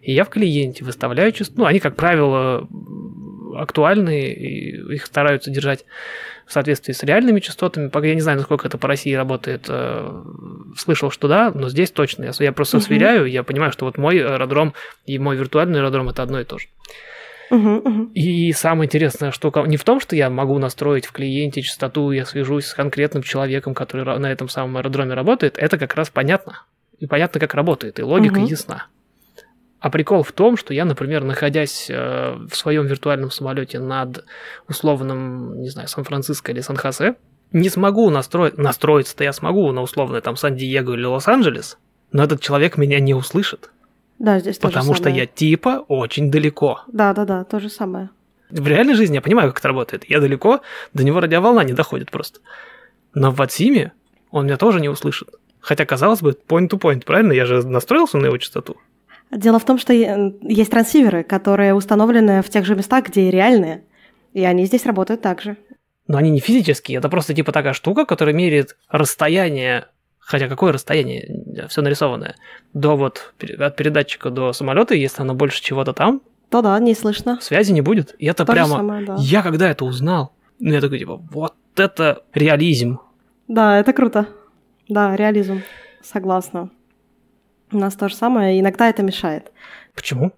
И 0.02 0.12
я 0.12 0.26
в 0.26 0.30
клиенте 0.30 0.84
выставляю 0.84 1.32
частоты, 1.32 1.60
ну, 1.60 1.66
они, 1.66 1.80
как 1.80 1.96
правило, 1.96 2.68
актуальны, 3.56 4.32
и 4.32 4.94
их 4.94 5.06
стараются 5.06 5.52
держать 5.52 5.86
в 6.46 6.54
соответствии 6.54 6.94
с 6.94 7.04
реальными 7.04 7.40
частотами. 7.40 7.90
Я 8.06 8.16
не 8.16 8.22
знаю, 8.22 8.38
насколько 8.40 8.68
это 8.68 8.78
по 8.78 8.88
России 8.88 9.14
работает. 9.14 9.66
э, 9.70 10.24
Слышал, 10.78 11.12
что 11.12 11.28
да, 11.28 11.52
но 11.54 11.70
здесь 11.70 11.92
точно. 11.92 12.26
Я, 12.26 12.32
я 12.40 12.52
просто 12.52 12.78
Мгм. 12.78 12.86
сверяю, 12.86 13.26
я 13.26 13.44
понимаю, 13.44 13.72
что 13.72 13.86
вот 13.86 13.98
мой 13.98 14.20
аэродром 14.20 14.74
и 15.06 15.18
мой 15.20 15.36
виртуальный 15.36 15.80
аэродром 15.80 16.10
это 16.10 16.24
одно 16.24 16.40
и 16.40 16.44
то 16.46 16.58
же. 16.58 16.68
Мгм, 17.50 17.82
мгм. 17.84 18.06
И 18.14 18.54
самая 18.54 18.88
интересная 18.88 19.32
штука 19.32 19.62
не 19.64 19.76
в 19.78 19.84
том, 19.84 20.00
что 20.00 20.16
я 20.16 20.30
могу 20.30 20.58
настроить 20.58 21.06
в 21.06 21.12
клиенте 21.12 21.62
частоту, 21.62 22.12
я 22.12 22.26
свяжусь 22.26 22.66
с 22.68 22.74
конкретным 22.74 23.24
человеком, 23.24 23.74
который 23.74 24.06
на 24.20 24.32
этом 24.32 24.48
самом 24.48 24.78
аэродроме 24.78 25.14
работает, 25.14 25.58
это 25.58 25.78
как 25.78 25.96
раз 25.96 26.10
понятно. 26.10 26.64
И 27.00 27.08
понятно, 27.08 27.40
как 27.40 27.54
работает, 27.54 28.00
и 28.00 28.04
логика 28.04 28.40
Мгм. 28.40 28.46
ясна. 28.46 28.88
А 29.82 29.90
прикол 29.90 30.22
в 30.22 30.32
том, 30.32 30.58
что 30.58 30.76
я, 30.76 30.86
например, 30.86 31.24
находясь 31.24 31.90
э, 31.90 32.36
в 32.48 32.56
своем 32.56 32.86
виртуальном 32.86 33.32
самолете 33.32 33.80
над 33.80 34.24
условным, 34.70 35.60
не 35.60 35.70
знаю, 35.70 35.88
Сан-Франциско 35.88 36.52
или 36.52 36.62
Сан-Хосе, 36.62 37.16
не 37.52 37.68
смогу 37.68 38.10
настроить, 38.12 38.60
настроиться-то 38.60 39.24
я 39.24 39.34
смогу 39.34 39.72
на 39.72 39.82
условное 39.82 40.22
там 40.22 40.38
Сан-Диего 40.38 40.94
или 40.94 41.04
Лос-Анджелес, 41.06 41.80
но 42.12 42.24
этот 42.24 42.42
человек 42.42 42.78
меня 42.78 43.00
не 43.00 43.16
услышит, 43.16 43.72
Да, 44.20 44.40
здесь 44.40 44.60
потому 44.60 44.94
что 44.94 45.10
я 45.10 45.26
типа 45.26 45.84
очень 45.88 46.30
далеко. 46.30 46.82
Да, 46.88 47.14
да, 47.14 47.26
да, 47.26 47.44
то 47.44 47.60
же 47.60 47.70
самое. 47.70 48.12
В 48.52 48.68
реальной 48.68 48.94
жизни 48.94 49.16
я 49.16 49.22
понимаю, 49.22 49.50
как 49.50 49.60
это 49.60 49.70
работает. 49.70 50.08
Я 50.08 50.20
далеко, 50.20 50.62
до 50.94 51.04
него 51.04 51.20
радиоволна 51.22 51.62
не 51.62 51.74
доходит 51.74 52.12
просто. 52.12 52.40
Но 53.16 53.32
в 53.32 53.38
Ватсиме 53.38 53.94
он 54.30 54.46
меня 54.46 54.58
тоже 54.58 54.80
не 54.80 54.90
услышит. 54.90 55.30
Хотя, 55.60 55.86
казалось 55.86 56.22
бы, 56.22 56.38
point-to-point, 56.48 57.06
правильно? 57.06 57.32
Я 57.32 57.46
же 57.46 57.66
настроился 57.66 58.18
на 58.18 58.28
его 58.28 58.38
частоту. 58.38 58.78
Дело 59.32 59.60
в 59.60 59.66
том, 59.66 59.78
что 59.78 59.94
есть 59.94 60.72
трансиверы, 60.72 61.24
которые 61.24 61.74
установлены 61.74 62.42
в 62.42 62.50
тех 62.50 62.66
же 62.66 62.76
местах, 62.76 63.08
где 63.08 63.30
и 63.30 63.32
реальные, 63.32 63.84
и 64.34 64.44
они 64.44 64.66
здесь 64.66 64.86
работают 64.86 65.22
так 65.22 65.42
же. 65.42 65.58
Но 66.08 66.18
они 66.18 66.30
не 66.30 66.40
физические, 66.40 66.98
это 66.98 67.08
просто 67.08 67.34
типа 67.34 67.52
такая 67.52 67.74
штука, 67.74 68.06
которая 68.06 68.36
меряет 68.36 68.76
расстояние, 68.90 69.86
хотя 70.20 70.50
какое 70.50 70.74
расстояние, 70.74 71.68
все 71.70 71.82
нарисованное, 71.82 72.36
до 72.74 72.98
вот 72.98 73.34
от 73.60 73.76
передатчика 73.76 74.30
до 74.30 74.52
самолета, 74.52 74.96
если 74.96 75.22
оно 75.22 75.34
больше 75.34 75.64
чего-то 75.64 75.94
там, 75.94 76.22
То 76.50 76.62
да, 76.62 76.78
не 76.80 76.94
слышно. 76.94 77.40
связи 77.40 77.72
не 77.72 77.82
будет. 77.82 78.16
И 78.20 78.26
это 78.26 78.44
То 78.46 78.52
прямо... 78.52 78.76
самое, 78.76 79.06
да. 79.06 79.16
Я 79.20 79.42
когда 79.42 79.70
это 79.70 79.86
узнал, 79.86 80.34
ну 80.60 80.74
я 80.74 80.82
такой 80.82 81.00
типа, 81.00 81.16
вот 81.32 81.56
это 81.78 82.24
реализм. 82.34 83.00
Да, 83.48 83.80
это 83.80 83.94
круто. 83.94 84.28
Да, 84.90 85.16
реализм. 85.16 85.62
Согласна. 86.04 86.70
У 87.72 87.78
нас 87.78 87.96
то 87.96 88.10
же 88.10 88.16
самое, 88.16 88.60
иногда 88.60 88.90
это 88.90 89.04
мешает. 89.04 89.52
Почему? 89.96 90.32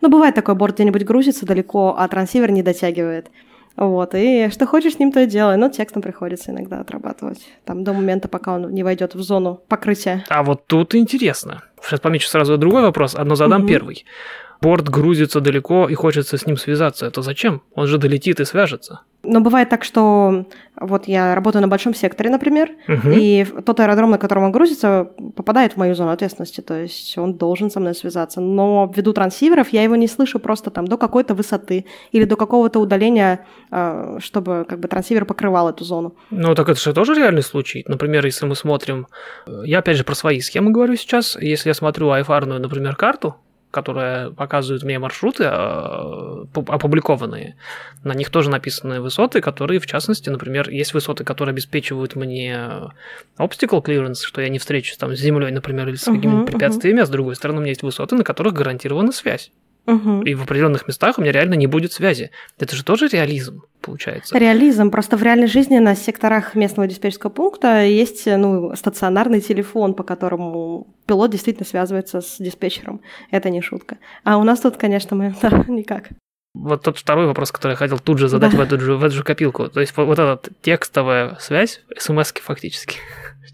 Ну, 0.00 0.08
бывает 0.08 0.34
такой, 0.34 0.54
борт 0.54 0.74
где-нибудь 0.76 1.04
грузится 1.04 1.44
далеко, 1.44 1.94
а 1.98 2.08
трансивер 2.08 2.50
не 2.50 2.62
дотягивает. 2.62 3.30
Вот, 3.76 4.14
и 4.14 4.48
что 4.50 4.66
хочешь 4.66 4.94
с 4.94 4.98
ним, 4.98 5.12
то 5.12 5.20
и 5.20 5.26
делай. 5.26 5.56
Но 5.56 5.68
текстом 5.68 6.02
приходится 6.02 6.50
иногда 6.50 6.80
отрабатывать. 6.80 7.46
Там 7.64 7.84
до 7.84 7.92
момента, 7.92 8.28
пока 8.28 8.54
он 8.54 8.70
не 8.72 8.82
войдет 8.82 9.14
в 9.14 9.22
зону 9.22 9.60
покрытия. 9.68 10.24
А 10.28 10.42
вот 10.42 10.66
тут 10.66 10.94
интересно. 10.94 11.62
Сейчас 11.82 12.00
помечу 12.00 12.28
сразу 12.28 12.58
другой 12.58 12.82
вопрос, 12.82 13.14
одно 13.14 13.36
задам 13.36 13.60
Мгм. 13.62 13.68
первый. 13.68 14.04
Борт 14.60 14.88
грузится 14.88 15.40
далеко 15.40 15.88
и 15.88 15.94
хочется 15.94 16.36
с 16.36 16.46
ним 16.46 16.56
связаться. 16.56 17.06
Это 17.06 17.22
зачем? 17.22 17.62
Он 17.74 17.86
же 17.86 17.98
долетит 17.98 18.40
и 18.40 18.44
свяжется. 18.44 19.00
Но 19.22 19.40
бывает 19.40 19.68
так, 19.68 19.84
что 19.84 20.46
вот 20.80 21.06
я 21.06 21.34
работаю 21.34 21.60
на 21.60 21.68
большом 21.68 21.94
секторе, 21.94 22.30
например, 22.30 22.70
Мгм. 22.88 23.12
и 23.12 23.44
тот 23.66 23.78
аэродром, 23.80 24.10
на 24.12 24.18
котором 24.18 24.44
он 24.44 24.52
грузится, 24.52 25.10
попадает 25.36 25.74
в 25.74 25.76
мою 25.76 25.94
зону 25.94 26.10
ответственности, 26.10 26.62
то 26.62 26.74
есть 26.74 27.18
он 27.18 27.34
должен 27.34 27.70
со 27.70 27.80
мной 27.80 27.94
связаться. 27.94 28.40
Но 28.40 28.90
ввиду 28.94 29.12
трансиверов 29.12 29.68
я 29.70 29.82
его 29.82 29.94
не 29.96 30.08
слышу 30.08 30.38
просто 30.38 30.70
там 30.70 30.86
до 30.88 30.96
какой-то 30.96 31.34
высоты 31.34 31.84
или 32.12 32.24
до 32.24 32.36
какого-то 32.36 32.80
удаления, 32.80 33.44
а, 33.70 34.16
чтобы 34.20 34.64
как 34.66 34.80
бы 34.80 34.88
трансивер 34.88 35.26
покрывал 35.26 35.68
эту 35.68 35.84
зону. 35.84 36.14
Ну, 36.30 36.54
так 36.54 36.68
это 36.70 36.80
же 36.80 36.94
тоже 36.94 37.14
реальный 37.14 37.42
случай. 37.42 37.84
Например, 37.88 38.24
если 38.24 38.46
мы 38.46 38.56
смотрим... 38.56 39.06
э, 39.46 39.62
Я 39.66 39.80
опять 39.80 39.98
же 39.98 40.04
про 40.04 40.14
свои 40.14 40.40
схемы 40.40 40.70
говорю 40.70 40.96
сейчас. 40.96 41.36
Если 41.38 41.68
я 41.68 41.74
смотрю 41.74 42.10
айфарную, 42.10 42.58
например, 42.60 42.96
карту, 42.96 43.36
которая 43.70 44.30
показывает 44.30 44.82
мне 44.82 44.98
маршруты, 44.98 45.44
а, 45.46 46.44
пу- 46.52 46.70
опубликованные. 46.72 47.56
На 48.04 48.14
них 48.14 48.30
тоже 48.30 48.50
написаны 48.50 49.00
высоты, 49.00 49.40
которые, 49.40 49.80
в 49.80 49.86
частности, 49.86 50.28
например, 50.28 50.68
есть 50.70 50.94
высоты, 50.94 51.24
которые 51.24 51.52
обеспечивают 51.52 52.16
мне 52.16 52.58
obstacle 53.38 53.82
clearance, 53.82 54.22
что 54.24 54.40
я 54.40 54.48
не 54.48 54.58
встречусь 54.58 54.96
там 54.96 55.14
с 55.14 55.20
землей, 55.20 55.50
например, 55.50 55.88
или 55.88 55.96
с 55.96 56.04
какими-то 56.04 56.28
мгм. 56.28 56.46
препятствиями, 56.46 57.02
а 57.02 57.06
с 57.06 57.10
другой 57.10 57.36
стороны, 57.36 57.58
у 57.58 57.60
меня 57.62 57.70
есть 57.70 57.82
высоты, 57.82 58.16
на 58.16 58.24
которых 58.24 58.54
гарантирована 58.54 59.12
связь. 59.12 59.50
Мгм. 59.90 60.22
И 60.22 60.34
в 60.34 60.42
определенных 60.42 60.86
местах 60.86 61.18
у 61.18 61.22
меня 61.22 61.32
реально 61.32 61.54
не 61.54 61.66
будет 61.66 61.92
связи. 61.92 62.30
Это 62.58 62.76
же 62.76 62.84
тоже 62.84 63.08
реализм, 63.08 63.62
получается. 63.80 64.38
Реализм. 64.38 64.90
Просто 64.90 65.16
в 65.16 65.22
реальной 65.22 65.46
жизни 65.46 65.78
на 65.78 65.94
секторах 65.94 66.54
местного 66.54 66.86
диспетчерского 66.86 67.30
пункта 67.30 67.82
есть 67.84 68.26
ну, 68.26 68.74
стационарный 68.76 69.40
телефон, 69.40 69.94
по 69.94 70.02
которому 70.02 70.86
пилот 71.06 71.30
действительно 71.30 71.66
связывается 71.66 72.20
с 72.20 72.36
диспетчером. 72.38 73.00
Это 73.30 73.50
не 73.50 73.60
шутка. 73.60 73.98
А 74.24 74.38
у 74.38 74.44
нас 74.44 74.60
тут, 74.60 74.76
конечно, 74.76 75.16
мы 75.16 75.34
да, 75.42 75.64
никак. 75.68 76.08
Вот 76.54 76.82
тот 76.82 76.98
второй 76.98 77.26
вопрос, 77.26 77.52
который 77.52 77.72
я 77.72 77.76
хотел 77.76 77.98
тут 77.98 78.18
же 78.18 78.28
задать 78.28 78.50
Да. 78.52 78.58
в, 78.58 78.60
эту 78.60 78.80
же, 78.80 78.96
в 78.96 79.04
эту 79.04 79.14
же 79.14 79.22
копилку. 79.22 79.68
То 79.68 79.80
есть 79.80 79.96
вот, 79.96 80.06
вот 80.06 80.18
эта 80.18 80.40
текстовая 80.62 81.36
связь, 81.38 81.80
смс 81.96 82.32
фактически, 82.32 82.98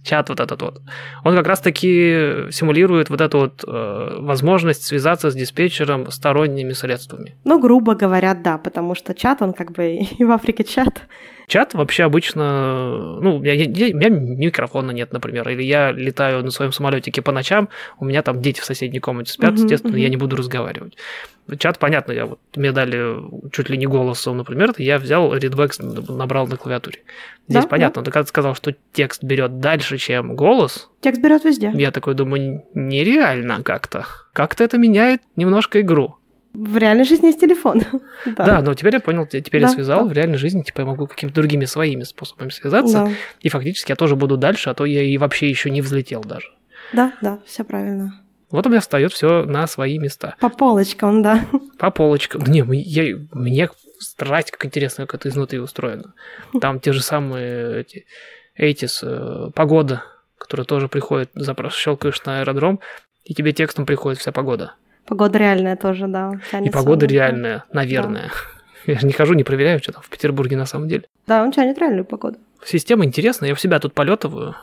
чат 0.07 0.29
вот 0.29 0.41
этот 0.41 0.63
вот, 0.63 0.81
он 1.25 1.35
как 1.37 1.47
раз-таки 1.47 2.51
симулирует 2.51 3.11
вот 3.11 3.21
эту 3.21 3.39
вот 3.39 3.65
э, 3.67 4.17
возможность 4.21 4.85
связаться 4.85 5.31
с 5.31 5.35
диспетчером 5.35 6.11
сторонними 6.11 6.73
средствами. 6.73 7.35
Ну, 7.45 7.59
грубо 7.61 7.95
говоря, 7.95 8.35
да, 8.35 8.57
потому 8.59 8.95
что 8.95 9.15
чат, 9.15 9.43
он 9.43 9.53
как 9.53 9.73
бы 9.73 9.85
и 10.19 10.25
в 10.25 10.31
Африке 10.31 10.65
чат. 10.65 11.03
Чат 11.49 11.75
вообще 11.75 12.03
обычно, 12.05 13.21
ну, 13.21 13.37
у 13.37 13.39
меня, 13.41 13.53
я- 13.53 13.67
у 13.95 13.97
меня 13.99 14.09
микрофона 14.09 14.91
нет, 14.91 15.13
например, 15.13 15.49
или 15.49 15.63
я 15.63 15.93
летаю 15.93 16.43
на 16.45 16.51
своем 16.51 16.73
самолетике 16.73 17.23
по 17.23 17.31
ночам, 17.33 17.69
у 18.01 18.05
меня 18.05 18.23
там 18.23 18.41
дети 18.43 18.61
в 18.61 18.65
соседней 18.65 18.99
комнате 19.01 19.33
спят, 19.33 19.53
Мгм, 19.53 19.63
естественно, 19.63 19.97
я 19.97 20.05
мгм. 20.05 20.11
не 20.11 20.17
буду 20.17 20.37
разговаривать. 20.37 20.97
Чат, 21.59 21.79
понятно, 21.79 22.13
я 22.13 22.27
вот, 22.27 22.41
мне 22.57 22.73
дали 22.73 23.17
чуть 23.53 23.69
ли 23.71 23.77
не 23.79 23.87
голосом, 23.87 24.37
например, 24.37 24.73
я 24.79 24.99
взял 24.99 25.33
редбэк, 25.33 25.73
набрал 25.79 26.47
на 26.49 26.57
клавиатуре. 26.57 26.99
Здесь 27.49 27.63
Да, 27.63 27.69
понятно, 27.69 28.03
ты 28.03 28.11
когда 28.11 28.27
сказал, 28.27 28.55
что 28.57 28.75
текст 28.93 29.23
берет 29.23 29.61
дальше, 29.61 29.97
чем 29.99 30.35
голос, 30.35 30.91
Текст 31.01 31.21
берет 31.23 31.45
везде. 31.45 31.71
я 31.75 31.91
такой 31.93 32.15
думаю, 32.15 32.65
нереально 32.75 33.63
как-то. 33.63 34.07
Как-то 34.33 34.65
это 34.65 34.77
меняет 34.79 35.23
немножко 35.37 35.81
игру. 35.83 36.17
В 36.53 36.79
реальной 36.79 37.05
жизни 37.05 37.27
есть 37.27 37.41
телефон. 37.41 37.83
Да, 38.37 38.61
но 38.63 38.75
теперь 38.75 38.95
я 38.95 39.01
понял, 39.01 39.27
теперь 39.27 39.61
я 39.61 39.69
Да, 39.69 39.73
связал, 39.75 40.01
да. 40.05 40.07
в 40.09 40.13
реальной 40.13 40.39
жизни, 40.39 40.63
типа, 40.63 40.81
я 40.81 40.87
могу 40.87 41.07
какими-то 41.07 41.35
другими 41.37 41.65
своими 41.67 42.03
способами 42.03 42.49
связаться, 42.49 43.05
Да, 43.05 43.11
и 43.41 43.49
фактически 43.51 43.93
я 43.93 43.97
тоже 43.97 44.17
буду 44.17 44.37
дальше, 44.37 44.71
а 44.71 44.75
то 44.75 44.85
я 44.85 45.03
и 45.03 45.17
вообще 45.19 45.49
еще 45.49 45.71
не 45.71 45.81
взлетел 45.83 46.23
даже. 46.23 46.49
да, 46.93 47.13
да, 47.21 47.39
все 47.47 47.63
правильно. 47.63 48.21
Вот 48.51 48.67
у 48.67 48.71
меня 48.71 48.81
встает 48.81 49.13
все 49.13 49.45
на 49.45 49.67
свои 49.67 49.99
места. 49.99 50.37
По 50.41 50.49
полочкам, 50.49 51.23
да. 51.23 51.45
По 51.79 51.91
полочкам. 51.91 52.43
Не, 52.43 52.65
я, 52.83 53.19
мне 53.33 53.69
страсть, 53.99 54.51
как 54.51 54.65
интересно, 54.67 55.07
как 55.07 55.21
это 55.21 55.29
изнутри 55.29 55.59
устроено. 55.59 56.15
Там 56.61 56.81
те 56.81 56.93
же 56.93 57.03
самые 57.03 57.81
эти, 57.81 58.07
Эйтис, 58.55 59.01
э, 59.03 59.51
погода, 59.55 60.05
которая 60.39 60.65
тоже 60.65 60.89
приходит, 60.89 61.31
запрос 61.35 61.75
щелкаешь 61.75 62.23
на 62.25 62.41
аэродром, 62.41 62.81
и 63.25 63.35
тебе 63.35 63.53
текстом 63.53 63.87
приходит 63.87 64.21
вся 64.21 64.33
погода. 64.33 64.75
Погода 65.07 65.39
реальная 65.39 65.77
тоже, 65.77 66.07
да. 66.07 66.33
И 66.63 66.71
погода 66.71 67.07
реальная, 67.07 67.65
наверное. 67.73 68.31
Я 68.87 68.99
же 68.99 69.07
не 69.07 69.13
хожу, 69.13 69.35
не 69.35 69.45
проверяю, 69.45 69.81
что 69.81 69.93
там 69.93 70.03
в 70.03 70.09
Петербурге 70.09 70.57
на 70.57 70.67
самом 70.67 70.89
деле. 70.89 71.05
Да, 71.27 71.43
он 71.43 71.53
тянет 71.53 71.79
реальную 71.79 72.05
погоду. 72.05 72.39
Система 72.65 73.05
интересная, 73.05 73.51
я 73.51 73.55
в 73.55 73.61
себя 73.61 73.79
тут 73.81 73.95
полетываю. 73.95 74.55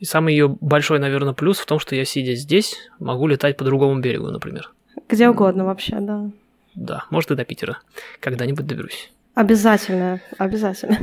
И 0.00 0.06
самый 0.06 0.32
ее 0.32 0.48
большой, 0.48 0.98
наверное, 0.98 1.34
плюс 1.34 1.58
в 1.58 1.66
том, 1.66 1.78
что 1.78 1.94
я, 1.94 2.04
сидя 2.04 2.34
здесь, 2.34 2.76
могу 2.98 3.26
летать 3.26 3.56
по 3.56 3.64
другому 3.64 4.00
берегу, 4.00 4.28
например. 4.28 4.72
Где 5.08 5.28
угодно 5.28 5.66
вообще, 5.66 6.00
да. 6.00 6.30
Да, 6.74 7.04
может 7.10 7.30
и 7.30 7.34
до 7.34 7.44
Питера. 7.44 7.78
Когда-нибудь 8.18 8.66
доберусь. 8.66 9.12
Обязательно, 9.34 10.20
обязательно. 10.38 10.98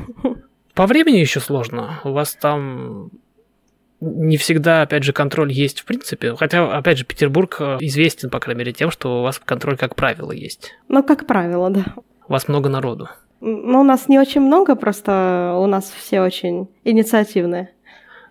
По 0.74 0.88
времени 0.88 1.18
еще 1.18 1.40
сложно. 1.40 1.99
У 2.03 2.11
вас 2.11 2.36
там 2.36 3.11
не 3.99 4.38
всегда, 4.38 4.82
опять 4.82 5.03
же, 5.03 5.14
контроль 5.14 5.52
есть 5.52 5.82
в 5.82 5.86
принципе. 5.86 6.36
Хотя, 6.36 6.76
опять 6.76 6.98
же, 6.98 7.06
Петербург 7.06 7.57
э, 7.60 7.78
известен, 7.82 8.30
по 8.30 8.40
крайней 8.40 8.60
мере, 8.60 8.74
тем, 8.74 8.91
что 8.91 9.19
у 9.19 9.24
вас 9.24 9.40
контроль, 9.44 9.78
как 9.78 9.95
правило, 9.95 10.32
есть. 10.32 10.76
Ну, 10.88 11.03
как 11.03 11.26
правило, 11.26 11.69
да. 11.69 11.86
У 12.28 12.32
вас 12.32 12.48
много 12.48 12.69
народу. 12.69 13.10
Ну, 13.41 13.82
у 13.82 13.84
нас 13.84 14.07
не 14.07 14.19
очень 14.19 14.41
много, 14.41 14.76
просто 14.76 15.56
у 15.60 15.65
нас 15.68 15.91
все 15.95 16.22
очень 16.22 16.68
инициативные. 16.84 17.72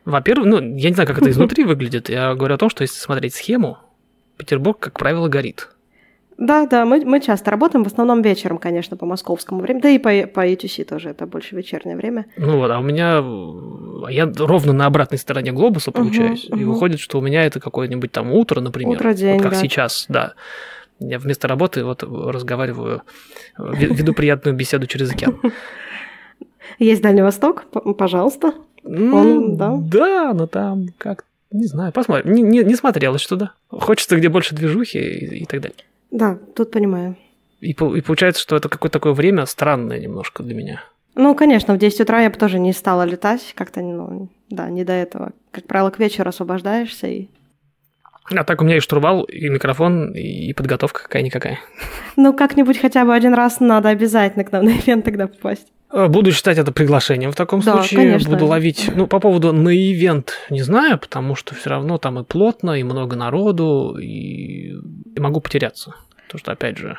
Во-первых, 0.07 0.47
ну, 0.47 0.61
я 0.77 0.89
не 0.89 0.95
знаю, 0.95 1.07
как 1.07 1.19
это 1.19 1.29
изнутри 1.35 1.65
выглядит. 1.65 2.09
Я 2.09 2.35
говорю 2.35 2.55
о 2.55 2.59
том, 2.59 2.71
что 2.71 2.83
если 2.83 2.99
смотреть 2.99 3.35
схему, 3.35 3.77
Петербург, 4.39 4.79
как 4.79 4.99
правило, 4.99 5.29
горит. 5.29 5.69
Да, 6.39 6.67
да, 6.67 6.85
мы, 6.85 7.03
мы 7.05 7.21
часто 7.21 7.51
работаем, 7.51 7.83
в 7.83 7.87
основном 7.87 8.21
вечером, 8.21 8.59
конечно, 8.59 8.97
по 8.99 9.07
московскому 9.07 9.61
времени, 9.63 9.81
да 9.81 9.89
и 9.89 9.99
по, 9.99 10.11
по 10.27 10.47
ETC 10.47 10.85
тоже, 10.85 11.09
это 11.09 11.27
больше 11.27 11.57
вечернее 11.57 11.97
время. 11.97 12.27
Ну 12.37 12.59
вот, 12.59 12.71
а 12.71 12.79
у 12.79 12.83
меня... 12.83 13.21
э, 13.23 14.13
Я 14.13 14.31
ровно 14.37 14.75
на 14.75 14.85
обратной 14.85 15.17
стороне 15.19 15.53
глобуса 15.53 15.93
получаюсь. 15.93 16.45
И 16.45 16.55
мгм. 16.55 16.73
выходит, 16.73 17.01
что 17.01 17.19
у 17.19 17.23
меня 17.23 17.45
это 17.45 17.59
какое-нибудь 17.59 18.13
там 18.13 18.33
утро, 18.33 18.61
например. 18.61 18.97
Утро, 18.97 19.15
день, 19.15 19.35
вот 19.35 19.43
как 19.43 19.53
да. 19.53 19.59
сейчас, 19.59 20.05
да. 20.11 20.35
Я 20.99 21.19
вместо 21.19 21.49
работы 21.49 21.85
вот 21.85 22.03
разговариваю, 22.03 23.03
ве- 23.59 23.95
веду 23.95 24.13
приятную 24.13 24.55
беседу 24.55 24.87
через 24.87 25.11
океан. 25.11 25.41
Есть 26.79 27.01
Дальний 27.01 27.23
Восток, 27.23 27.65
пожалуйста. 27.97 28.53
Ну, 28.87 29.57
да? 29.57 29.77
Да, 29.77 30.33
но 30.35 30.47
там 30.47 30.89
как... 30.99 31.25
Не 31.51 31.67
знаю, 31.67 31.93
посмотрим. 31.93 32.33
Не, 32.33 32.43
не, 32.43 32.65
не 32.65 32.75
смотрелось 32.75 33.27
туда. 33.27 33.53
Хочется 33.69 34.17
где 34.17 34.29
больше 34.29 34.55
движухи 34.55 34.99
и, 34.99 35.43
и 35.43 35.45
так 35.45 35.61
далее. 35.61 35.79
Да, 36.11 36.39
тут 36.55 36.71
понимаю. 36.71 37.17
И, 37.61 37.71
и 37.71 38.01
получается, 38.01 38.43
что 38.43 38.57
это 38.57 38.69
какое-то 38.69 38.99
такое 38.99 39.13
время 39.13 39.47
странное 39.47 39.99
немножко 39.99 40.43
для 40.43 40.55
меня. 40.55 40.83
Ну, 41.15 41.35
конечно, 41.35 41.75
в 41.75 41.79
10 41.79 42.01
утра 42.03 42.21
я 42.21 42.31
бы 42.31 42.37
тоже 42.37 42.59
не 42.59 42.73
стала 42.73 43.05
летать, 43.05 43.55
как-то, 43.55 43.81
ну, 43.81 44.29
да, 44.51 44.69
не 44.69 44.85
до 44.85 44.93
этого. 44.93 45.33
Как 45.51 45.65
правило, 45.65 45.91
к 45.91 45.99
вечеру 45.99 46.29
освобождаешься 46.29 47.07
и... 47.07 47.29
А 48.35 48.45
так 48.45 48.61
у 48.61 48.65
меня 48.65 48.77
и 48.77 48.81
штурвал, 48.81 49.23
и 49.23 49.49
микрофон, 49.49 50.11
и 50.13 50.53
подготовка 50.53 51.03
какая-никакая. 51.05 51.61
Ну, 52.17 52.33
как-нибудь 52.35 52.79
хотя 52.79 53.05
бы 53.05 53.15
один 53.15 53.35
раз 53.35 53.61
надо 53.61 53.89
обязательно 53.91 54.45
к 54.45 54.51
нам 54.53 54.65
на 54.65 54.71
ивент 54.71 55.05
тогда 55.05 55.29
попасть. 55.29 55.69
Э, 55.93 56.09
Буду 56.09 56.33
считать 56.33 56.59
это 56.59 56.73
приглашением 56.73 57.31
в 57.31 57.37
таком 57.37 57.61
Да, 57.61 57.75
случае. 57.77 58.01
конечно. 58.01 58.31
Буду 58.31 58.47
ловить. 58.47 58.91
Ну, 58.95 59.07
по 59.07 59.21
поводу 59.21 59.53
на 59.53 59.69
ивент 59.69 60.33
не 60.51 60.63
знаю, 60.63 60.99
потому 60.99 61.37
что 61.37 61.55
все 61.55 61.71
равно 61.71 61.99
там 61.99 62.19
и 62.19 62.25
плотно, 62.25 62.73
и 62.73 62.83
много 62.83 63.15
народу, 63.15 63.97
и, 64.01 64.73
и 65.15 65.21
могу 65.21 65.41
потеряться. 65.41 65.95
Потому 66.27 66.41
что, 66.41 66.51
опять 66.53 66.77
же, 66.79 66.99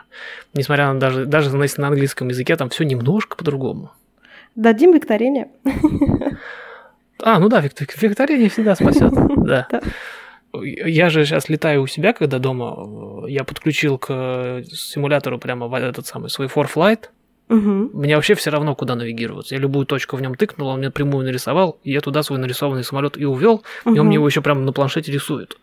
несмотря 0.54 0.94
на 0.94 1.00
даже, 1.02 1.26
даже 1.26 1.50
если 1.58 1.82
на 1.82 1.90
английском 1.90 2.30
языке, 2.30 2.56
там 2.56 2.70
все 2.70 2.86
немножко 2.86 3.36
по-другому. 3.36 3.92
Дадим 4.56 4.94
викторине. 4.94 5.50
А, 7.22 7.40
ну 7.40 7.50
да, 7.50 7.60
Вик- 7.62 8.02
викторине 8.02 8.48
всегда 8.50 8.76
спасет. 8.76 9.12
Да. 9.38 9.68
Я 10.64 11.10
же 11.10 11.26
сейчас 11.26 11.50
летаю 11.50 11.82
у 11.84 11.88
себя, 11.88 12.14
когда 12.14 12.40
дома. 12.40 13.28
Я 13.28 13.44
подключил 13.44 13.98
к 13.98 14.62
симулятору 14.72 15.38
прямо 15.40 15.68
в 15.68 15.74
этот 15.74 16.06
самый 16.08 16.30
свой 16.30 16.48
ForFlight. 16.48 17.06
Мгм. 17.50 17.92
Мне 17.94 18.16
вообще 18.16 18.36
все 18.36 18.50
равно, 18.52 18.76
куда 18.76 18.96
навигироваться. 18.96 19.56
Я 19.56 19.62
любую 19.62 19.86
точку 19.86 20.18
в 20.18 20.22
нем 20.22 20.36
тыкнул, 20.36 20.68
он 20.68 20.80
мне 20.80 20.92
прямую 20.92 21.26
нарисовал, 21.26 21.80
и 21.84 21.92
я 21.92 22.02
туда 22.02 22.22
свой 22.24 22.40
нарисованный 22.40 22.84
самолет 22.84 23.18
и 23.18 23.26
увел, 23.26 23.64
и 23.86 23.98
он 24.00 24.08
мне 24.08 24.16
его 24.16 24.28
еще 24.28 24.42
прямо 24.42 24.60
на 24.62 24.74
планшете 24.74 25.12
рисует. 25.14 25.58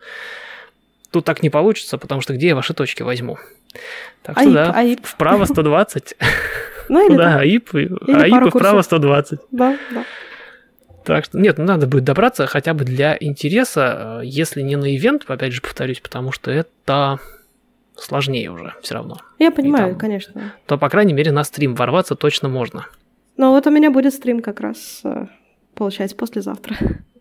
Тут 1.10 1.24
так 1.26 1.42
не 1.42 1.50
получится, 1.50 1.98
потому 1.98 2.22
что 2.22 2.32
где 2.34 2.48
я 2.48 2.54
ваши 2.56 2.72
точки 2.74 3.02
возьму? 3.02 3.36
Так 4.22 4.38
что 4.38 4.46
АИП, 4.48 4.54
да, 4.54 4.70
АИП. 4.72 5.00
вправо 5.04 5.44
120. 5.44 6.14
Ну 6.88 7.08
или 7.08 7.16
Да. 7.16 7.38
АИП, 7.38 7.74
и- 7.74 7.86
пару 7.88 8.20
АИП 8.20 8.46
и 8.46 8.50
вправо 8.50 8.50
курсов. 8.50 8.84
120. 8.86 9.40
Да, 9.52 9.78
да. 9.92 10.04
Так 11.04 11.24
что, 11.26 11.38
нет, 11.38 11.58
ну 11.58 11.64
надо 11.64 11.86
будет 11.86 12.04
добраться 12.04 12.46
хотя 12.46 12.74
бы 12.74 12.84
для 12.84 13.16
интереса, 13.20 14.20
э, 14.22 14.26
если 14.26 14.62
не 14.62 14.76
на 14.76 14.94
ивент, 14.96 15.24
опять 15.28 15.52
же 15.52 15.60
повторюсь, 15.60 16.00
потому 16.00 16.32
что 16.32 16.50
это 16.50 17.18
сложнее 17.96 18.50
уже 18.50 18.74
все 18.82 18.94
равно. 18.94 19.18
Я 19.38 19.50
понимаю, 19.50 19.90
там- 19.90 19.98
конечно. 19.98 20.52
То, 20.66 20.78
по 20.78 20.88
крайней 20.88 21.12
мере, 21.12 21.30
на 21.32 21.44
стрим 21.44 21.74
ворваться 21.74 22.14
точно 22.14 22.48
можно. 22.48 22.86
Но 23.36 23.50
вот 23.52 23.66
у 23.66 23.70
меня 23.70 23.90
будет 23.90 24.14
стрим 24.14 24.40
как 24.42 24.60
раз, 24.60 25.00
э, 25.04 25.26
получается, 25.74 26.16
послезавтра. 26.16 26.76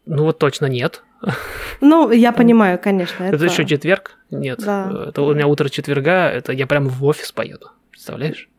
Ну 0.05 0.23
вот 0.23 0.37
точно 0.39 0.65
нет. 0.65 1.03
Ну, 1.79 2.11
я 2.11 2.33
понимаю, 2.33 2.77
конечно. 2.77 3.23
Это, 3.23 3.43
еще 3.45 3.65
четверг? 3.65 4.17
Нет. 4.31 4.59
Да. 4.65 4.89
Э, 4.93 5.05
Это 5.09 5.21
у 5.21 5.33
меня 5.33 5.47
утро 5.47 5.69
четверга, 5.69 6.29
это 6.29 6.51
я 6.51 6.67
прямо 6.67 6.89
в 6.89 7.03
офис 7.05 7.31
поеду. 7.31 7.71
Представляешь? 7.91 8.49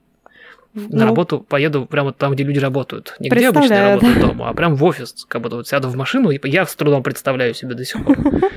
На 0.75 1.01
Ну, 1.01 1.05
работу 1.07 1.41
поеду 1.41 1.87
прямо 1.87 2.13
там, 2.13 2.33
где 2.33 2.43
люди 2.43 2.59
работают. 2.59 3.15
Не 3.21 3.29
где 3.29 3.49
обычно 3.49 3.93
работают 3.93 4.15
да. 4.21 4.27
дома, 4.27 4.49
а 4.49 4.55
прям 4.55 4.75
в 4.75 4.83
офис. 4.83 5.25
Как 5.29 5.41
будто 5.41 5.57
вот 5.57 5.69
сяду 5.69 5.89
в 5.89 5.97
машину, 5.97 6.31
и 6.31 6.49
я 6.49 6.67
с 6.67 6.75
трудом 6.75 7.03
представляю 7.03 7.55
себе 7.55 7.75
до 7.75 7.85
сих 7.85 8.05
пор. 8.05 8.17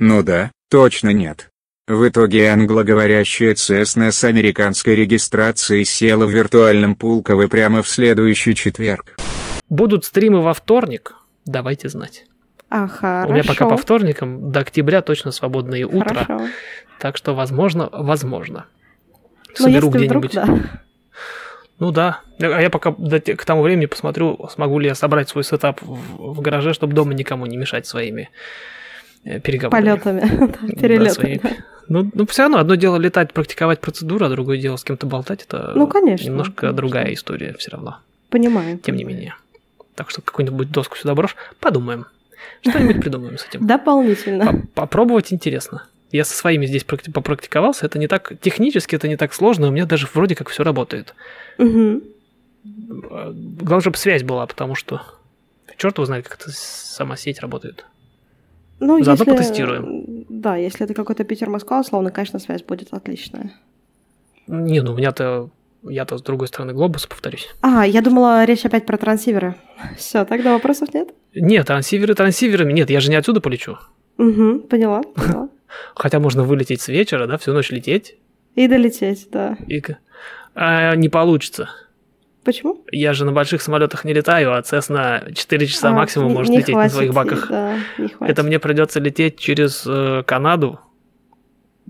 Ну 0.00 0.22
да, 0.22 0.52
точно 0.70 1.08
нет. 1.08 1.50
В 1.88 2.06
итоге 2.08 2.50
англоговорящая 2.50 3.54
Cessna 3.54 4.12
с 4.12 4.22
американской 4.22 4.94
регистрацией 4.94 5.84
села 5.84 6.24
в 6.24 6.30
виртуальном 6.30 6.94
Пулково 6.94 7.48
прямо 7.48 7.82
в 7.82 7.88
следующий 7.88 8.54
четверг. 8.54 9.16
Будут 9.68 10.04
стримы 10.04 10.40
во 10.40 10.54
вторник? 10.54 11.16
Давайте 11.46 11.88
знать. 11.88 12.26
А, 12.70 12.86
хорошо. 12.86 13.30
У 13.30 13.32
меня 13.32 13.42
пока 13.42 13.66
по 13.66 13.76
вторникам 13.76 14.52
до 14.52 14.60
октября 14.60 15.02
точно 15.02 15.32
свободные 15.32 15.84
утра. 15.84 16.24
Хорошо. 16.24 16.46
Так 17.00 17.16
что, 17.16 17.34
возможно, 17.34 17.88
возможно. 17.90 18.66
Но 19.58 19.64
Соберу 19.64 19.88
если 19.88 20.06
вдруг, 20.06 20.24
где-нибудь. 20.26 20.62
да. 20.72 20.82
Ну 21.78 21.92
да. 21.92 22.20
А 22.40 22.60
я 22.60 22.70
пока 22.70 22.92
до 22.98 23.20
к 23.20 23.44
тому 23.44 23.62
времени 23.62 23.86
посмотрю, 23.86 24.48
смогу 24.52 24.78
ли 24.80 24.88
я 24.88 24.94
собрать 24.94 25.28
свой 25.28 25.44
сетап 25.44 25.80
в, 25.82 26.34
в 26.34 26.40
гараже, 26.40 26.72
чтобы 26.74 26.92
дома 26.94 27.14
никому 27.14 27.46
не 27.46 27.56
мешать 27.56 27.86
своими 27.86 28.30
э, 29.24 29.38
переговорами. 29.40 29.82
Полетами, 29.96 30.52
перелетами. 30.80 31.40
Ну, 31.88 32.10
ну, 32.12 32.26
все 32.26 32.42
равно 32.42 32.58
одно 32.58 32.74
дело 32.74 32.96
летать, 32.96 33.32
практиковать 33.32 33.80
процедуру, 33.80 34.26
а 34.26 34.28
другое 34.28 34.58
дело 34.58 34.76
с 34.76 34.84
кем-то 34.84 35.06
болтать. 35.06 35.44
Это 35.44 35.72
Ну, 35.74 35.86
конечно, 35.86 36.26
немножко 36.26 36.52
конечно. 36.54 36.76
другая 36.76 37.14
история 37.14 37.54
все 37.58 37.70
равно. 37.70 37.98
Понимаю. 38.28 38.78
Тем 38.78 38.96
не 38.96 39.04
менее. 39.04 39.34
Так 39.94 40.10
что 40.10 40.20
какую-нибудь 40.20 40.70
доску 40.70 40.96
сюда 40.96 41.14
брошь, 41.14 41.34
подумаем. 41.60 42.06
Что-нибудь 42.60 43.00
придумаем 43.00 43.38
с 43.38 43.46
этим. 43.46 43.66
Дополнительно. 43.66 44.46
По- 44.74 44.82
Попробовать 44.82 45.32
интересно. 45.32 45.84
Я 46.10 46.24
со 46.24 46.34
своими 46.36 46.66
здесь 46.66 46.84
практи- 46.84 47.12
попрактиковался. 47.12 47.86
Это 47.86 47.98
не 47.98 48.06
так 48.08 48.32
технически, 48.40 48.96
это 48.96 49.08
не 49.08 49.16
так 49.16 49.34
сложно. 49.34 49.68
У 49.68 49.70
меня 49.70 49.84
даже 49.86 50.08
вроде 50.12 50.34
как 50.34 50.48
все 50.48 50.62
работает. 50.64 51.14
А, 51.58 53.32
Главное, 53.32 53.80
чтобы 53.80 53.96
связь 53.96 54.22
была, 54.22 54.46
потому 54.46 54.74
что 54.74 55.02
черт 55.76 55.96
его 55.98 56.06
знает, 56.06 56.28
как 56.28 56.40
эта 56.40 56.50
сама 56.50 57.16
сеть 57.16 57.40
работает. 57.40 57.84
Ну, 58.80 59.02
Заодно 59.02 59.24
если- 59.24 59.36
потестируем. 59.36 60.24
Да, 60.28 60.56
если 60.56 60.84
это 60.84 60.94
какой-то 60.94 61.24
Питер-Москва, 61.24 61.80
условно, 61.80 62.10
конечно, 62.10 62.38
связь 62.38 62.62
будет 62.62 62.92
отличная. 62.92 63.52
Не, 64.46 64.80
ну 64.82 64.92
у 64.92 64.96
меня-то 64.96 65.50
я-то 65.82 66.16
с 66.18 66.22
другой 66.22 66.48
стороны 66.48 66.72
глобуса, 66.72 67.06
повторюсь. 67.08 67.48
А, 67.60 67.86
я 67.86 68.00
думала, 68.02 68.44
речь 68.44 68.64
опять 68.64 68.86
про 68.86 68.96
трансиверы. 68.96 69.54
Все, 69.96 70.24
тогда 70.24 70.52
вопросов 70.54 70.92
нет? 70.94 71.08
Нет, 71.34 71.66
трансиверы 71.66 72.14
трансиверами. 72.14 72.72
Нет, 72.72 72.88
я 72.90 73.00
же 73.00 73.10
не 73.10 73.16
отсюда 73.16 73.40
полечу. 73.40 73.76
Угу, 74.16 74.60
поняла, 74.68 75.02
поняла. 75.02 75.48
Хотя 75.94 76.18
можно 76.20 76.42
вылететь 76.44 76.80
с 76.80 76.88
вечера, 76.88 77.26
да, 77.26 77.36
всю 77.38 77.52
ночь 77.52 77.70
лететь. 77.70 78.16
И 78.54 78.66
долететь, 78.68 79.28
да. 79.30 79.56
И... 79.66 79.82
А, 80.54 80.94
не 80.96 81.08
получится. 81.08 81.70
Почему? 82.44 82.84
Я 82.90 83.12
же 83.12 83.24
на 83.24 83.32
больших 83.32 83.60
самолетах 83.62 84.04
не 84.04 84.12
летаю, 84.14 84.54
а 84.54 84.60
Cessna 84.60 85.32
4 85.34 85.66
часа 85.66 85.90
А, 85.90 85.92
максимум 85.92 86.28
не- 86.28 86.34
может 86.34 86.50
не 86.50 86.58
лететь 86.58 86.74
на 86.74 86.80
хватит, 86.80 86.94
своих 86.94 87.12
баках. 87.14 87.46
Да, 87.50 87.76
не 87.98 88.08
хватит. 88.08 88.32
Это 88.32 88.42
мне 88.42 88.58
придется 88.58 89.00
лететь 89.00 89.38
через 89.38 89.84
э, 89.86 90.22
Канаду 90.26 90.80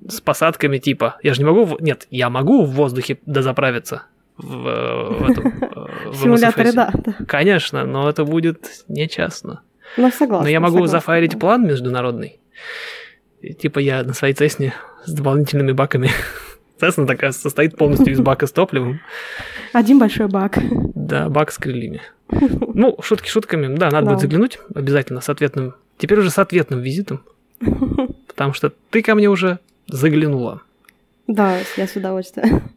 с 0.09 0.21
посадками 0.21 0.79
типа. 0.79 1.19
Я 1.23 1.35
же 1.35 1.41
не 1.43 1.47
могу. 1.47 1.65
в- 1.65 1.81
Нет, 1.81 2.07
я 2.11 2.29
могу 2.31 2.65
в 2.65 2.71
воздухе 2.71 3.19
дозаправиться 3.25 4.03
в, 4.37 4.67
э, 4.67 5.19
в 5.19 5.31
этом. 5.31 5.47
э, 5.47 6.11
В 6.11 6.17
симуляторе, 6.17 6.73
да, 6.73 6.91
да. 6.93 7.15
Конечно, 7.27 7.85
но 7.85 8.09
это 8.09 8.25
будет 8.25 8.85
нечестно. 8.89 9.63
Ну, 9.97 10.11
согласна. 10.11 10.45
Но 10.45 10.51
я 10.51 10.61
могу 10.61 10.77
согласна, 10.79 10.99
зафайрить 10.99 11.33
да. 11.33 11.39
план 11.39 11.67
международный. 11.67 12.41
И, 13.41 13.55
типа 13.55 13.79
я 13.79 14.03
на 14.03 14.15
своей 14.15 14.35
Цесне 14.35 14.75
с 15.05 15.13
дополнительными 15.13 15.73
баками. 15.73 16.11
Цесна 16.81 17.07
такая 17.07 17.33
состоит 17.33 17.77
полностью 17.77 18.13
из 18.13 18.21
бака 18.21 18.47
с 18.47 18.53
топливом. 18.53 19.01
Один 19.73 19.99
большой 19.99 20.29
бак. 20.29 20.59
Да, 20.95 21.29
бак 21.29 21.51
с 21.53 21.59
крыльями. 21.59 22.03
Ну, 22.31 22.97
шутки 23.03 23.29
шутками. 23.29 23.75
Да, 23.77 23.91
надо 23.91 24.07
Да. 24.07 24.13
будет 24.13 24.21
заглянуть 24.21 24.59
обязательно 24.75 25.21
с 25.21 25.29
ответным... 25.29 25.75
Теперь 25.97 26.19
уже 26.21 26.31
с 26.31 26.39
ответным 26.39 26.81
визитом. 26.81 27.23
Потому 28.29 28.53
что 28.53 28.73
ты 28.91 29.03
ко 29.03 29.15
мне 29.15 29.29
уже 29.29 29.59
заглянула. 29.89 30.63
Да, 31.27 31.59
я 31.77 31.87
с 31.89 31.97
удовольствием. 31.97 32.71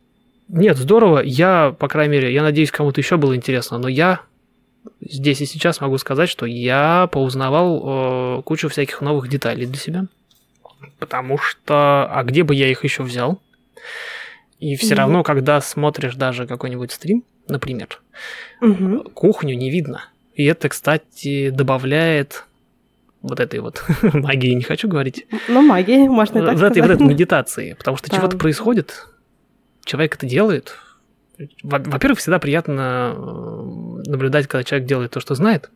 Нет, 0.47 0.77
здорово. 0.77 1.19
Я, 1.19 1.75
по 1.77 1.87
крайней 1.87 2.13
мере, 2.13 2.33
я 2.33 2.41
надеюсь, 2.43 2.71
кому-то 2.71 2.99
еще 2.99 3.17
было 3.17 3.35
интересно, 3.35 3.77
но 3.77 3.87
я 3.87 4.21
здесь 4.99 5.41
и 5.41 5.45
сейчас 5.45 5.79
могу 5.81 5.97
сказать, 5.97 6.29
что 6.29 6.45
я 6.45 7.07
поузнавал 7.11 8.39
э, 8.39 8.41
кучу 8.43 8.67
всяких 8.69 9.01
новых 9.01 9.29
деталей 9.29 9.65
для 9.65 9.77
себя. 9.77 10.05
Потому 10.99 11.37
что... 11.37 12.07
А 12.11 12.23
где 12.23 12.43
бы 12.43 12.55
я 12.55 12.67
их 12.69 12.83
еще 12.83 13.03
взял? 13.03 13.41
И 14.59 14.75
все 14.75 14.93
Мгм. 14.93 14.97
равно, 14.97 15.23
когда 15.23 15.59
смотришь 15.61 16.15
даже 16.15 16.45
какой-нибудь 16.47 16.91
стрим, 16.91 17.23
например, 17.47 17.87
Мгм. 18.61 19.03
кухню 19.13 19.55
не 19.55 19.71
видно. 19.71 20.05
И 20.35 20.45
это, 20.45 20.69
кстати, 20.69 21.49
добавляет 21.49 22.45
вот 23.21 23.39
этой 23.39 23.59
вот 23.59 23.83
магии, 24.13 24.53
не 24.53 24.63
хочу 24.63 24.87
говорить, 24.87 25.25
Ну, 25.47 25.61
магии, 25.61 26.07
можно 26.07 26.39
и 26.39 26.45
так 26.45 26.55
в 26.57 26.63
этой, 26.63 26.81
в 26.81 26.85
сказать. 26.85 27.01
этой 27.01 27.07
медитации. 27.07 27.73
Потому 27.73 27.97
что 27.97 28.09
Да. 28.09 28.17
чего-то 28.17 28.37
происходит, 28.37 29.07
человек 29.83 30.15
это 30.15 30.25
делает. 30.27 30.75
Во- 31.63 31.79
Во-первых, 31.79 32.19
всегда 32.19 32.37
приятно 32.39 33.15
э, 33.15 34.09
наблюдать, 34.09 34.47
когда 34.47 34.63
человек 34.63 34.87
делает 34.87 35.11
то, 35.11 35.19
что 35.19 35.33
знает. 35.35 35.71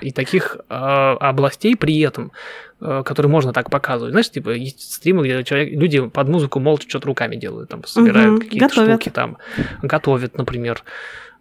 И 0.00 0.10
таких 0.12 0.56
э, 0.68 0.74
областей 0.74 1.76
при 1.76 1.98
этом, 2.00 2.32
э, 2.80 3.02
которые 3.04 3.30
можно 3.30 3.52
так 3.52 3.70
показывать. 3.70 4.12
Знаешь, 4.12 4.30
типа, 4.30 4.50
есть 4.50 4.92
стримы, 4.94 5.24
где 5.24 5.42
человек, 5.44 5.70
люди 5.72 6.08
под 6.08 6.28
музыку 6.28 6.60
молча 6.60 6.88
что-то 6.88 7.06
руками 7.08 7.36
делают, 7.36 7.68
там, 7.70 7.84
собирают 7.84 8.32
Мгм, 8.34 8.40
какие-то 8.40 8.68
готовят. 8.68 9.00
штуки, 9.02 9.12
там, 9.14 9.38
готовят, 9.82 10.36
например. 10.38 10.82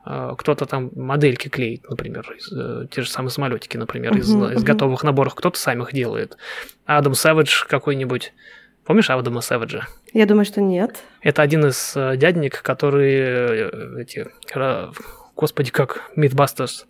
Э, 0.06 0.34
Кто-то 0.38 0.66
там 0.66 0.90
модельки 0.96 1.50
клеит, 1.50 1.90
например, 1.90 2.26
из, 2.38 2.52
э, 2.52 2.88
те 2.90 3.02
же 3.02 3.10
самые 3.10 3.32
самолетики, 3.32 3.76
например, 3.78 4.16
из, 4.18 4.30
Мгм, 4.34 4.54
из 4.54 4.64
готовых 4.64 5.04
наборов. 5.04 5.36
Кто-то 5.36 5.60
сам 5.60 5.82
их 5.84 5.94
делает. 5.94 6.38
Адам 6.86 7.14
Сэвидж 7.14 7.66
какой-нибудь. 7.68 8.34
Помнишь 8.86 9.10
Адама 9.10 9.42
Сэвиджа? 9.42 9.86
Я 10.14 10.26
думаю, 10.26 10.46
что 10.46 10.62
нет. 10.62 11.04
Это 11.22 11.42
один 11.42 11.66
из 11.66 11.92
дяденек, 11.94 12.62
которые 12.62 13.70
э, 13.70 14.02
эти, 14.02 14.28
господи, 15.36 15.72
как 15.72 16.10
Mythbusters, 16.16 16.86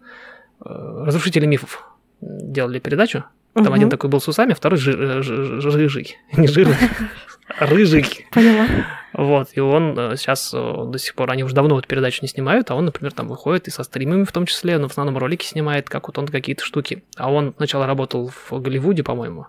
разрушители 0.59 1.45
мифов 1.47 1.83
делали 2.21 2.79
передачу. 2.79 3.23
Там 3.57 3.65
Мгм. 3.65 3.73
один 3.73 3.89
такой 3.89 4.09
был 4.09 4.21
с 4.21 4.27
усами, 4.27 4.53
второй 4.53 4.77
жи- 4.79 4.95
э, 4.97 5.21
жи- 5.21 5.61
жи- 5.61 5.71
рыжий, 5.71 6.17
не 6.37 6.47
жирный, 6.47 6.75
а 7.59 7.65
рыжий. 7.65 8.05
Поняла. 8.31 8.67
Вот, 9.13 9.49
и 9.53 9.59
он 9.59 9.95
сейчас 10.15 10.51
до 10.51 10.95
сих 10.99 11.15
пор, 11.15 11.31
они 11.31 11.43
уже 11.43 11.55
давно 11.55 11.79
эту 11.79 11.87
передачу 11.87 12.19
не 12.21 12.27
снимают, 12.27 12.69
а 12.69 12.75
он, 12.75 12.85
например, 12.85 13.13
там 13.13 13.27
выходит 13.27 13.67
и 13.67 13.71
со 13.71 13.83
стримами 13.83 14.25
в 14.25 14.31
том 14.31 14.45
числе, 14.45 14.77
но 14.77 14.87
в 14.87 14.91
основном 14.91 15.17
ролики 15.17 15.43
снимает, 15.45 15.89
как 15.89 16.07
вот 16.07 16.17
он 16.19 16.27
какие-то 16.27 16.63
штуки. 16.63 17.03
А 17.15 17.31
он 17.31 17.53
сначала 17.57 17.87
работал 17.87 18.29
в 18.49 18.61
Голливуде, 18.61 19.01
по-моему, 19.03 19.47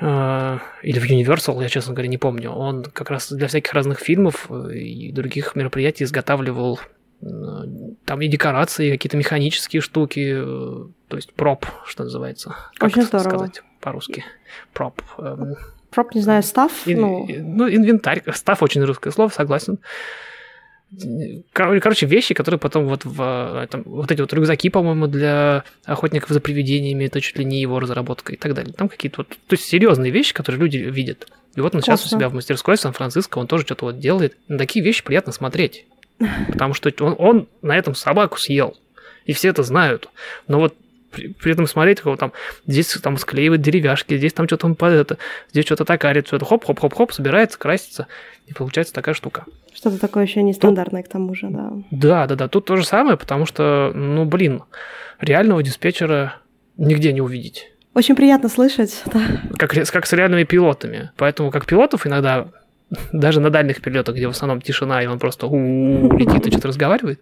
э, 0.00 0.58
или 0.82 0.98
в 0.98 1.04
Universal, 1.10 1.60
я, 1.62 1.68
честно 1.68 1.92
говоря, 1.92 2.08
не 2.08 2.18
помню. 2.18 2.50
Он 2.52 2.84
как 2.84 3.10
раз 3.10 3.30
для 3.30 3.48
всяких 3.48 3.72
разных 3.74 3.98
фильмов 3.98 4.46
э, 4.50 4.72
и 4.74 5.12
других 5.12 5.54
мероприятий 5.56 6.04
изготавливал 6.04 6.80
э, 6.80 6.99
там 7.20 8.20
и 8.22 8.28
декорации, 8.28 8.90
какие-то 8.92 9.16
механические 9.16 9.82
штуки, 9.82 10.32
э, 10.36 10.86
то 11.08 11.16
есть 11.16 11.32
проп, 11.34 11.66
что 11.86 12.04
называется. 12.04 12.56
Как 12.78 12.90
Очень 12.90 13.02
здорово. 13.02 13.28
сказать 13.28 13.62
по-русски? 13.80 14.24
Проп. 14.72 15.02
эм, 15.18 15.56
Проп, 15.90 16.14
не 16.14 16.20
знаю, 16.22 16.42
став? 16.42 16.70
Ин- 16.86 17.00
Ну, 17.00 17.26
и- 17.26 17.36
ну, 17.38 17.68
инвентарь. 17.68 18.22
Став 18.32 18.62
очень 18.62 18.82
русское 18.84 19.10
слово, 19.10 19.28
согласен. 19.28 19.78
Кор- 21.52 21.78
Короче, 21.80 22.06
вещи, 22.06 22.34
которые 22.34 22.58
потом 22.58 22.88
вот 22.88 23.04
в 23.04 23.20
э, 23.22 23.62
этом, 23.64 23.82
вот 23.84 24.10
эти 24.10 24.20
вот 24.20 24.32
рюкзаки, 24.32 24.70
по-моему, 24.70 25.06
для 25.06 25.62
охотников 25.84 26.30
за 26.30 26.40
привидениями, 26.40 27.04
это 27.04 27.20
чуть 27.20 27.38
ли 27.38 27.44
не 27.44 27.60
его 27.60 27.78
разработка 27.78 28.32
и 28.32 28.36
так 28.36 28.54
далее. 28.54 28.72
Там 28.72 28.88
какие-то 28.88 29.18
вот, 29.18 29.28
то 29.28 29.54
есть 29.54 29.64
серьезные 29.64 30.10
вещи, 30.10 30.34
которые 30.34 30.60
люди 30.60 30.78
видят. 30.78 31.28
И 31.54 31.60
вот 31.60 31.74
он 31.76 31.80
сейчас 31.82 32.00
у 32.00 32.02
Классно. 32.02 32.18
себя 32.18 32.28
в 32.28 32.34
мастерской 32.34 32.76
в 32.76 32.80
Сан-Франциско, 32.80 33.38
он 33.38 33.46
тоже 33.46 33.64
что-то 33.64 33.84
вот 33.86 33.98
делает. 34.00 34.36
На 34.48 34.58
такие 34.58 34.84
вещи 34.84 35.04
приятно 35.04 35.32
смотреть. 35.32 35.86
Потому 36.48 36.74
что 36.74 36.92
он, 37.00 37.14
он 37.18 37.48
на 37.62 37.76
этом 37.76 37.94
собаку 37.94 38.38
съел. 38.38 38.76
И 39.24 39.32
все 39.32 39.48
это 39.48 39.62
знают. 39.62 40.08
Но 40.48 40.58
вот 40.58 40.74
при, 41.10 41.28
при 41.28 41.52
этом 41.52 41.66
смотреть, 41.66 41.98
как 41.98 42.06
он 42.06 42.18
там 42.18 42.32
здесь 42.66 42.88
там 43.02 43.16
склеивает 43.16 43.60
деревяшки, 43.60 44.16
здесь 44.16 44.32
там 44.32 44.46
что-то 44.46 44.66
он 44.66 44.74
под 44.74 44.92
это, 44.92 45.18
здесь 45.50 45.64
что-то 45.64 45.84
токарит, 45.84 46.26
все 46.26 46.36
это 46.36 46.44
хоп-хоп-хоп-хоп, 46.44 47.12
собирается, 47.12 47.58
красится, 47.58 48.06
и 48.46 48.52
получается 48.52 48.94
такая 48.94 49.14
штука. 49.14 49.44
что-то 49.74 49.98
такое 49.98 50.24
еще 50.24 50.42
нестандартное 50.42 51.02
к 51.02 51.08
тому 51.08 51.34
же, 51.34 51.48
да. 51.48 51.72
Да, 51.90 52.26
да, 52.26 52.34
да, 52.36 52.48
тут 52.48 52.66
то 52.66 52.76
же 52.76 52.84
самое, 52.84 53.16
потому 53.16 53.46
что, 53.46 53.92
ну, 53.94 54.24
блин, 54.24 54.62
реального 55.20 55.62
диспетчера 55.62 56.36
нигде 56.76 57.12
не 57.12 57.20
увидеть. 57.20 57.70
Очень 57.92 58.14
приятно 58.14 58.48
слышать, 58.48 59.02
да. 59.12 59.20
Как, 59.58 59.72
как 59.72 60.06
с 60.06 60.12
реальными 60.12 60.44
пилотами. 60.44 61.10
Поэтому 61.16 61.50
как 61.50 61.66
пилотов 61.66 62.06
иногда, 62.06 62.48
даже 63.12 63.40
на 63.40 63.50
дальних 63.50 63.80
перелетах, 63.80 64.16
где 64.16 64.26
в 64.26 64.30
основном 64.30 64.60
тишина, 64.60 65.02
и 65.02 65.06
он 65.06 65.18
просто 65.18 65.46
летит 65.46 66.46
и 66.46 66.50
что-то 66.50 66.68
разговаривает, 66.68 67.20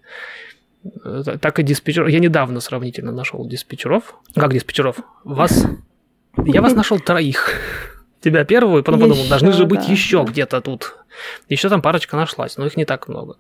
э, 1.05 1.37
так 1.41 1.59
и 1.59 1.63
диспетчер. 1.63 2.07
Я 2.07 2.19
недавно 2.19 2.61
сравнительно 2.61 3.13
нашел 3.13 3.47
диспетчеров. 3.47 4.15
Как 4.35 4.53
диспетчеров? 4.53 4.97
Вас. 5.25 5.67
Я 6.45 6.63
вас 6.63 6.75
нашел 6.75 6.99
троих. 6.99 7.51
Тебя 8.21 8.45
первого, 8.45 8.81
и 8.81 8.83
потом 8.83 9.01
подумал, 9.01 9.21
Ещё, 9.21 9.31
должны 9.31 9.53
же 9.53 9.65
быть 9.65 9.87
да, 9.87 9.93
еще 9.93 10.25
да. 10.25 10.33
где-то 10.33 10.61
тут. 10.61 10.97
Еще 11.49 11.69
там 11.69 11.83
парочка 11.83 12.17
нашлась, 12.17 12.57
но 12.57 12.67
их 12.67 12.77
не 12.77 12.85
так 12.85 13.07
много. 13.07 13.37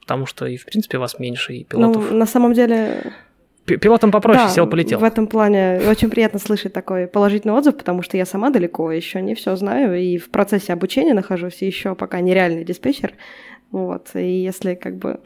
Потому 0.00 0.24
что 0.24 0.46
и 0.46 0.56
в 0.56 0.64
принципе 0.64 0.96
вас 0.96 1.18
меньше, 1.18 1.52
и 1.52 1.64
пилотов. 1.64 2.10
Ну, 2.10 2.16
на 2.16 2.26
самом 2.26 2.54
деле, 2.54 3.12
Пи- 3.66 3.76
Пилотам 3.78 4.10
попроще, 4.10 4.44
да, 4.46 4.50
сел, 4.50 4.66
полетел. 4.66 4.98
в 4.98 5.04
этом 5.04 5.26
плане 5.26 5.80
очень 5.88 6.10
приятно 6.10 6.38
слышать 6.38 6.72
такой 6.72 7.06
положительный 7.06 7.54
отзыв, 7.54 7.76
потому 7.76 8.02
что 8.02 8.16
я 8.16 8.26
сама 8.26 8.50
далеко 8.50 8.90
еще 8.92 9.22
не 9.22 9.34
все 9.34 9.56
знаю, 9.56 9.98
и 9.98 10.18
в 10.18 10.30
процессе 10.30 10.72
обучения 10.72 11.14
нахожусь, 11.14 11.62
и 11.62 11.66
еще 11.66 11.94
пока 11.94 12.20
нереальный 12.20 12.64
диспетчер. 12.64 13.14
Вот, 13.70 14.08
и 14.14 14.42
если 14.42 14.74
как 14.74 14.96
бы 14.96 15.20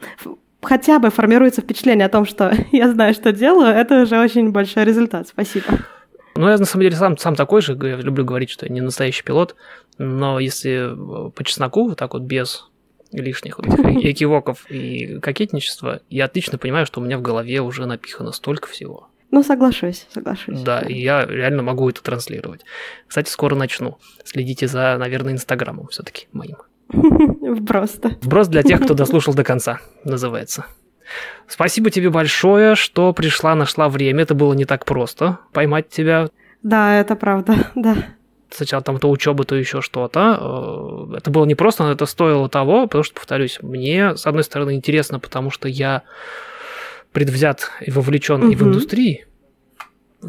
хотя 0.61 0.99
бы 0.99 1.09
формируется 1.09 1.61
впечатление 1.61 2.05
о 2.05 2.09
том, 2.09 2.25
что 2.25 2.51
я 2.71 2.89
знаю, 2.91 3.13
что 3.13 3.31
делаю, 3.31 3.73
это 3.75 4.03
уже 4.03 4.19
очень 4.19 4.51
большой 4.51 4.85
результат. 4.85 5.27
Спасибо. 5.27 5.65
Ну, 6.35 6.47
я 6.47 6.57
на 6.57 6.65
самом 6.65 6.83
деле 6.83 6.95
сам, 6.95 7.17
сам 7.17 7.35
такой 7.35 7.61
же, 7.61 7.73
я 7.81 7.97
люблю 7.97 8.23
говорить, 8.23 8.49
что 8.49 8.65
я 8.65 8.71
не 8.71 8.79
настоящий 8.79 9.23
пилот, 9.23 9.55
но 9.97 10.39
если 10.39 11.27
э, 11.27 11.31
по 11.31 11.43
чесноку, 11.43 11.89
вот 11.89 11.97
так 11.97 12.13
вот 12.13 12.21
без 12.23 12.69
лишних 13.11 13.59
экивоков 13.59 14.69
и 14.69 15.19
кокетничества, 15.19 16.01
я 16.09 16.25
отлично 16.25 16.57
понимаю, 16.57 16.85
что 16.85 16.99
у 16.99 17.03
меня 17.03 17.17
в 17.17 17.21
голове 17.21 17.61
уже 17.61 17.85
напихано 17.85 18.31
столько 18.31 18.67
всего. 18.67 19.09
Ну, 19.31 19.43
соглашусь, 19.43 20.07
соглашусь. 20.11 20.59
Да, 20.61 20.79
и 20.79 20.99
я 20.99 21.25
реально 21.25 21.61
могу 21.61 21.87
это 21.89 22.01
транслировать. 22.01 22.61
Кстати, 23.07 23.29
скоро 23.29 23.55
начну. 23.55 23.99
Следите 24.23 24.67
за, 24.67 24.97
наверное, 24.97 25.33
инстаграмом 25.33 25.87
все-таки 25.87 26.27
моим. 26.31 26.57
Просто. 27.67 28.17
Вброс 28.21 28.47
для 28.47 28.63
тех, 28.63 28.81
кто 28.81 28.95
дослушал 28.95 29.35
до 29.35 29.43
конца, 29.43 29.81
называется. 30.03 30.65
Спасибо 31.47 31.91
тебе 31.91 32.09
большое, 32.09 32.75
что 32.75 33.13
пришла, 33.13 33.55
нашла 33.55 33.89
время. 33.89 34.23
Это 34.23 34.35
было 34.35 34.53
не 34.53 34.65
так 34.65 34.85
просто 34.85 35.39
поймать 35.53 35.89
тебя. 35.89 36.29
Да, 36.61 36.99
это 36.99 37.15
правда, 37.15 37.71
да. 37.75 37.97
Сначала 38.51 38.81
там 38.83 38.97
то 38.99 39.09
учеба, 39.09 39.43
то 39.43 39.55
еще 39.55 39.81
что-то. 39.81 41.07
Э, 41.11 41.17
Это 41.17 41.29
было 41.29 41.45
не 41.45 41.55
просто, 41.55 41.83
но 41.83 41.91
это 41.91 42.05
стоило 42.05 42.49
того, 42.49 42.87
потому 42.87 43.03
что, 43.03 43.13
повторюсь, 43.15 43.59
мне, 43.61 44.15
с 44.17 44.25
одной 44.25 44.43
стороны, 44.43 44.73
интересно, 44.75 45.19
потому 45.19 45.51
что 45.51 45.67
я 45.67 46.01
предвзят 47.11 47.69
и 47.81 47.91
вовлечен 47.91 48.49
и 48.49 48.55
в 48.55 48.61
индустрии, 48.63 49.25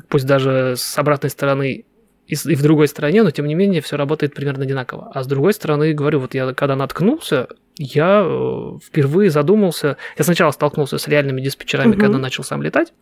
пусть 0.09 0.27
даже 0.27 0.75
с 0.77 0.99
обратной 0.99 1.31
стороны 1.31 1.85
и, 2.27 2.35
и 2.35 2.55
в 2.55 2.63
другой 2.63 2.89
стороне, 2.89 3.23
но 3.23 3.31
тем 3.31 3.47
не 3.47 3.55
менее 3.55 3.81
все 3.81 3.97
работает 3.97 4.35
примерно 4.35 4.65
одинаково. 4.65 5.11
А 5.15 5.23
с 5.23 5.27
другой 5.27 5.53
стороны, 5.53 5.93
говорю, 5.93 6.21
вот 6.21 6.35
я 6.35 6.53
когда 6.55 6.77
наткнулся, 6.77 7.49
я 7.77 8.23
э, 8.25 8.79
впервые 8.85 9.31
задумался, 9.31 9.97
я 10.17 10.25
сначала 10.25 10.51
столкнулся 10.53 10.99
с 10.99 11.09
реальными 11.09 11.41
диспетчерами, 11.41 11.93
Мгм. 11.93 12.01
когда 12.01 12.19
начал 12.19 12.45
сам 12.45 12.63
летать, 12.63 12.93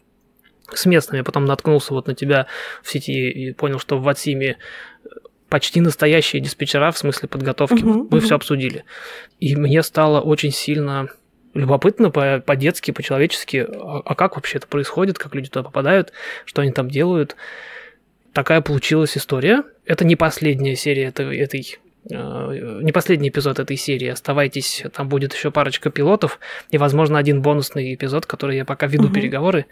с 0.73 0.85
местными, 0.87 1.23
потом 1.23 1.45
наткнулся 1.47 1.95
вот 1.95 2.07
на 2.09 2.15
тебя 2.15 2.47
в 2.83 2.91
сети 2.91 3.31
и 3.31 3.53
понял, 3.53 3.79
что 3.79 3.97
в 3.99 4.03
Ватсиме 4.03 4.59
почти 5.49 5.81
настоящие 5.81 6.41
диспетчера 6.43 6.91
в 6.91 6.99
смысле 6.99 7.29
подготовки. 7.29 7.83
Мгм, 7.83 7.99
Мы 8.11 8.19
мгм. 8.19 8.21
все 8.21 8.35
обсудили. 8.37 8.85
И 9.41 9.57
мне 9.57 9.83
стало 9.83 10.21
очень 10.21 10.51
сильно 10.53 11.09
любопытно 11.55 12.11
по- 12.11 12.41
по-детски, 12.45 12.91
по-человечески, 12.91 13.67
а, 13.69 14.03
а 14.05 14.15
как 14.15 14.37
вообще 14.37 14.59
это 14.59 14.67
происходит, 14.67 15.19
как 15.19 15.35
люди 15.35 15.49
туда 15.49 15.63
попадают, 15.65 16.13
что 16.45 16.63
они 16.63 16.73
там 16.73 16.89
делают. 16.91 17.37
Такая 18.33 18.61
получилась 18.61 19.17
история. 19.17 19.63
Это 19.87 20.05
не 20.05 20.15
последняя 20.15 20.77
серия 20.77 21.05
этой, 21.05 21.37
этой 21.39 21.79
э, 22.11 22.81
не 22.83 22.93
последний 22.93 23.31
эпизод 23.31 23.59
этой 23.59 23.77
серии. 23.77 24.09
Оставайтесь, 24.09 24.85
там 24.95 25.09
будет 25.09 25.33
еще 25.35 25.51
парочка 25.51 25.91
пилотов 25.91 26.39
и, 26.71 26.79
возможно, 26.79 27.19
один 27.19 27.41
бонусный 27.43 27.95
эпизод, 27.95 28.27
который 28.27 28.57
я 28.57 28.65
пока 28.65 28.87
веду 28.87 29.05
Мгм. 29.05 29.15
переговоры, 29.15 29.67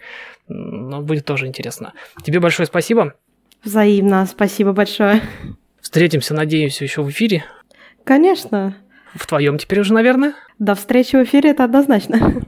но 0.47 1.01
будет 1.01 1.25
тоже 1.25 1.45
интересно. 1.47 1.93
Тебе 2.23 2.39
большое 2.39 2.65
спасибо. 2.65 3.13
Взаимно, 3.63 4.25
спасибо 4.25 4.73
большое. 4.73 5.21
Встретимся, 5.97 6.35
надеюсь, 6.35 6.79
еще 6.79 7.01
в 7.01 7.09
эфире. 7.09 7.43
Конечно. 8.03 8.77
В 9.15 9.25
твоем 9.25 9.57
теперь 9.57 9.79
уже, 9.79 9.95
наверное. 9.95 10.35
До 10.59 10.75
встречи 10.75 11.15
в 11.15 11.23
эфире, 11.23 11.49
это 11.49 11.63
однозначно. 11.63 12.43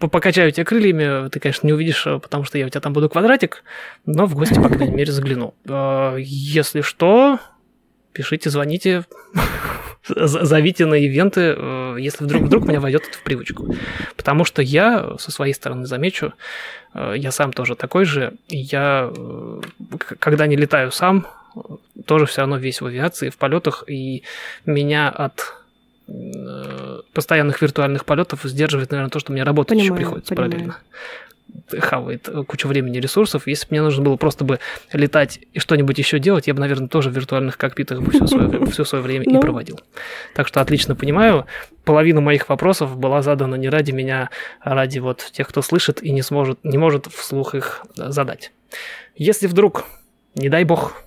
По- 0.00 0.08
Покачаю 0.08 0.50
тебя 0.50 0.64
крыльями, 0.64 1.28
ты, 1.28 1.38
конечно, 1.38 1.64
не 1.68 1.72
увидишь, 1.72 2.04
э, 2.08 2.18
потому 2.18 2.42
что 2.42 2.58
я 2.58 2.66
у 2.66 2.68
тебя 2.70 2.80
там 2.80 2.92
буду 2.92 3.08
квадратик, 3.08 3.62
но 4.04 4.26
в 4.26 4.34
гости, 4.34 4.54
по 4.54 4.68
крайней 4.68 4.96
мере, 4.96 5.12
загляну. 5.12 5.54
Э, 5.68 6.16
Если 6.18 6.80
что, 6.80 7.38
пишите, 8.12 8.50
звоните, 8.50 9.04
зовите 10.08 10.84
на 10.84 10.94
ивенты, 10.94 11.54
э, 11.56 11.96
если 12.00 12.24
вдруг, 12.24 12.42
вдруг 12.42 12.66
меня 12.66 12.80
войдет 12.80 13.04
это 13.08 13.16
в 13.16 13.22
привычку. 13.22 13.76
Потому 14.16 14.44
что 14.44 14.60
я, 14.60 15.16
со 15.20 15.30
своей 15.30 15.54
стороны, 15.54 15.86
замечу, 15.86 16.32
я 17.14 17.30
сам 17.30 17.52
тоже 17.52 17.76
такой 17.76 18.06
же, 18.06 18.32
я, 18.48 19.12
когда 20.18 20.48
не 20.48 20.56
летаю 20.56 20.90
сам, 20.90 21.28
тоже 22.06 22.26
все 22.26 22.42
равно 22.42 22.56
весь 22.56 22.80
в 22.80 22.86
авиации, 22.86 23.30
в 23.30 23.36
полетах, 23.36 23.84
и 23.86 24.22
меня 24.66 25.08
от 25.08 25.54
э, 26.08 27.00
постоянных 27.12 27.60
виртуальных 27.62 28.04
полетов 28.04 28.40
сдерживает, 28.44 28.90
наверное, 28.90 29.10
то, 29.10 29.18
что 29.18 29.32
мне 29.32 29.42
работать 29.42 29.78
еще 29.78 29.88
Понимаю, 29.88 29.98
приходится 30.04 30.34
понимаю. 30.34 30.50
параллельно. 30.50 30.76
Хавает 31.80 32.28
э, 32.28 32.44
кучу 32.44 32.68
времени 32.68 32.98
и 32.98 33.00
ресурсов. 33.00 33.46
Если 33.46 33.64
бы 33.66 33.70
мне 33.72 33.82
нужно 33.82 34.02
было 34.04 34.16
просто 34.16 34.44
бы 34.44 34.58
летать 34.92 35.40
и 35.54 35.58
что-нибудь 35.58 35.98
еще 35.98 36.18
делать, 36.18 36.46
я 36.46 36.54
бы, 36.54 36.60
наверное, 36.60 36.88
тоже 36.88 37.10
в 37.10 37.14
виртуальных 37.14 37.56
кокпитах 37.56 38.00
бы 38.02 38.10
все 38.10 38.26
свое, 38.26 38.66
все 38.66 38.84
свое 38.84 39.02
время 39.02 39.24
и 39.24 39.30
Ну. 39.30 39.40
проводил. 39.40 39.80
Так 40.34 40.46
что 40.46 40.60
отлично 40.60 40.94
понимаю. 40.94 41.46
Половина 41.84 42.20
моих 42.20 42.48
вопросов 42.50 42.96
была 42.98 43.22
задана 43.22 43.54
не 43.54 43.68
ради 43.70 43.92
меня, 43.92 44.28
а 44.60 44.74
ради 44.74 44.98
вот 44.98 45.26
тех, 45.32 45.48
кто 45.48 45.62
слышит 45.62 46.02
и 46.02 46.10
не 46.12 46.20
сможет, 46.22 46.58
не 46.64 46.76
может 46.78 47.06
вслух 47.06 47.54
их 47.54 47.82
э, 47.98 48.10
задать. 48.10 48.52
Если 49.16 49.46
вдруг, 49.46 49.84
не 50.34 50.50
дай 50.50 50.64
бог, 50.64 51.02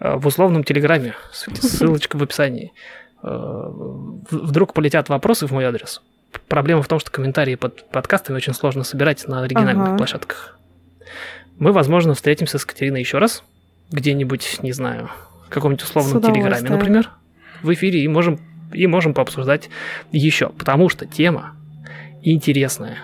в 0.00 0.26
условном 0.26 0.64
телеграме, 0.64 1.14
ссылочка 1.32 2.16
в 2.16 2.22
описании, 2.22 2.72
э, 3.22 3.70
вдруг 4.30 4.72
полетят 4.74 5.08
вопросы 5.08 5.46
в 5.46 5.52
мой 5.52 5.64
адрес. 5.64 6.02
Проблема 6.48 6.82
в 6.82 6.88
том, 6.88 6.98
что 6.98 7.10
комментарии 7.10 7.56
под 7.56 7.88
подкастами 7.90 8.36
очень 8.36 8.54
сложно 8.54 8.84
собирать 8.84 9.26
на 9.28 9.42
оригинальных 9.42 9.88
Ага. 9.88 9.96
площадках. 9.96 10.58
Мы, 11.58 11.72
возможно, 11.72 12.14
встретимся 12.14 12.58
с 12.58 12.64
Катериной 12.64 13.00
еще 13.00 13.18
раз, 13.18 13.42
где-нибудь, 13.90 14.60
не 14.62 14.72
знаю, 14.72 15.10
в 15.46 15.50
каком-нибудь 15.50 15.84
условном 15.84 16.22
телеграме, 16.22 16.70
например, 16.70 17.10
в 17.62 17.72
эфире, 17.74 18.02
и 18.02 18.08
можем, 18.08 18.40
и 18.72 18.86
можем 18.86 19.12
пообсуждать 19.12 19.68
еще, 20.12 20.48
потому 20.50 20.88
что 20.88 21.04
тема 21.04 21.56
интересная, 22.22 22.98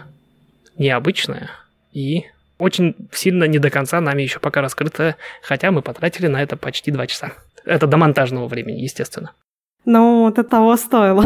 необычная 0.79 1.51
и 1.93 2.25
очень 2.59 2.95
сильно 3.13 3.45
не 3.45 3.59
до 3.59 3.71
конца 3.71 4.01
нами 4.01 4.23
еще 4.23 4.39
пока 4.39 4.61
раскрытая, 4.63 5.17
хотя 5.43 5.71
мы 5.71 5.83
потратили 5.83 6.27
на 6.27 6.43
это 6.43 6.57
почти 6.57 6.91
два 6.91 7.07
часа. 7.07 7.33
Это 7.65 7.87
до 7.87 7.97
монтажного 7.97 8.49
времени, 8.49 8.81
естественно. 8.81 9.33
Ну, 9.85 10.29
это 10.29 10.45
того 10.45 10.77
стоило. 10.77 11.25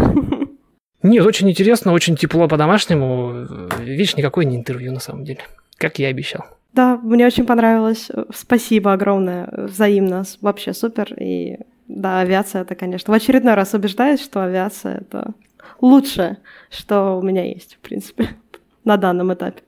Нет, 1.02 1.24
очень 1.24 1.48
интересно, 1.48 1.93
очень 1.93 2.16
тепло 2.16 2.47
по-домашнему. 2.47 3.47
Видишь, 3.78 4.16
никакое 4.16 4.44
не 4.44 4.57
интервью 4.57 4.93
на 4.93 5.01
самом 5.01 5.24
деле, 5.24 5.40
как 5.77 5.98
я 5.98 6.09
обещал. 6.09 6.44
Да, 6.73 6.98
мне 6.98 7.27
очень 7.27 7.47
понравилось. 7.47 8.11
Спасибо 8.35 8.93
огромное. 8.93 9.48
Взаимно. 9.52 10.24
Вообще 10.40 10.73
супер. 10.73 11.15
И 11.19 11.59
да, 11.89 12.20
авиация 12.20 12.62
это, 12.62 12.74
конечно, 12.74 13.12
в 13.12 13.16
очередной 13.16 13.55
раз 13.55 13.74
убеждаюсь, 13.74 14.23
что 14.23 14.44
авиация 14.44 14.98
это 14.98 15.32
лучшее, 15.81 16.39
что 16.70 17.19
у 17.19 17.23
меня 17.23 17.44
есть, 17.44 17.74
в 17.74 17.78
принципе, 17.78 18.28
на 18.85 18.97
данном 18.97 19.32
этапе. 19.32 19.62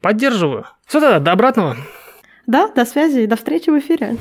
Поддерживаю. 0.00 0.66
Все 0.86 1.00
тогда, 1.00 1.18
до 1.18 1.32
обратного. 1.32 1.76
Да, 2.46 2.68
до 2.68 2.84
связи 2.84 3.20
и 3.20 3.26
до 3.26 3.36
встречи 3.36 3.70
в 3.70 3.78
эфире. 3.78 4.16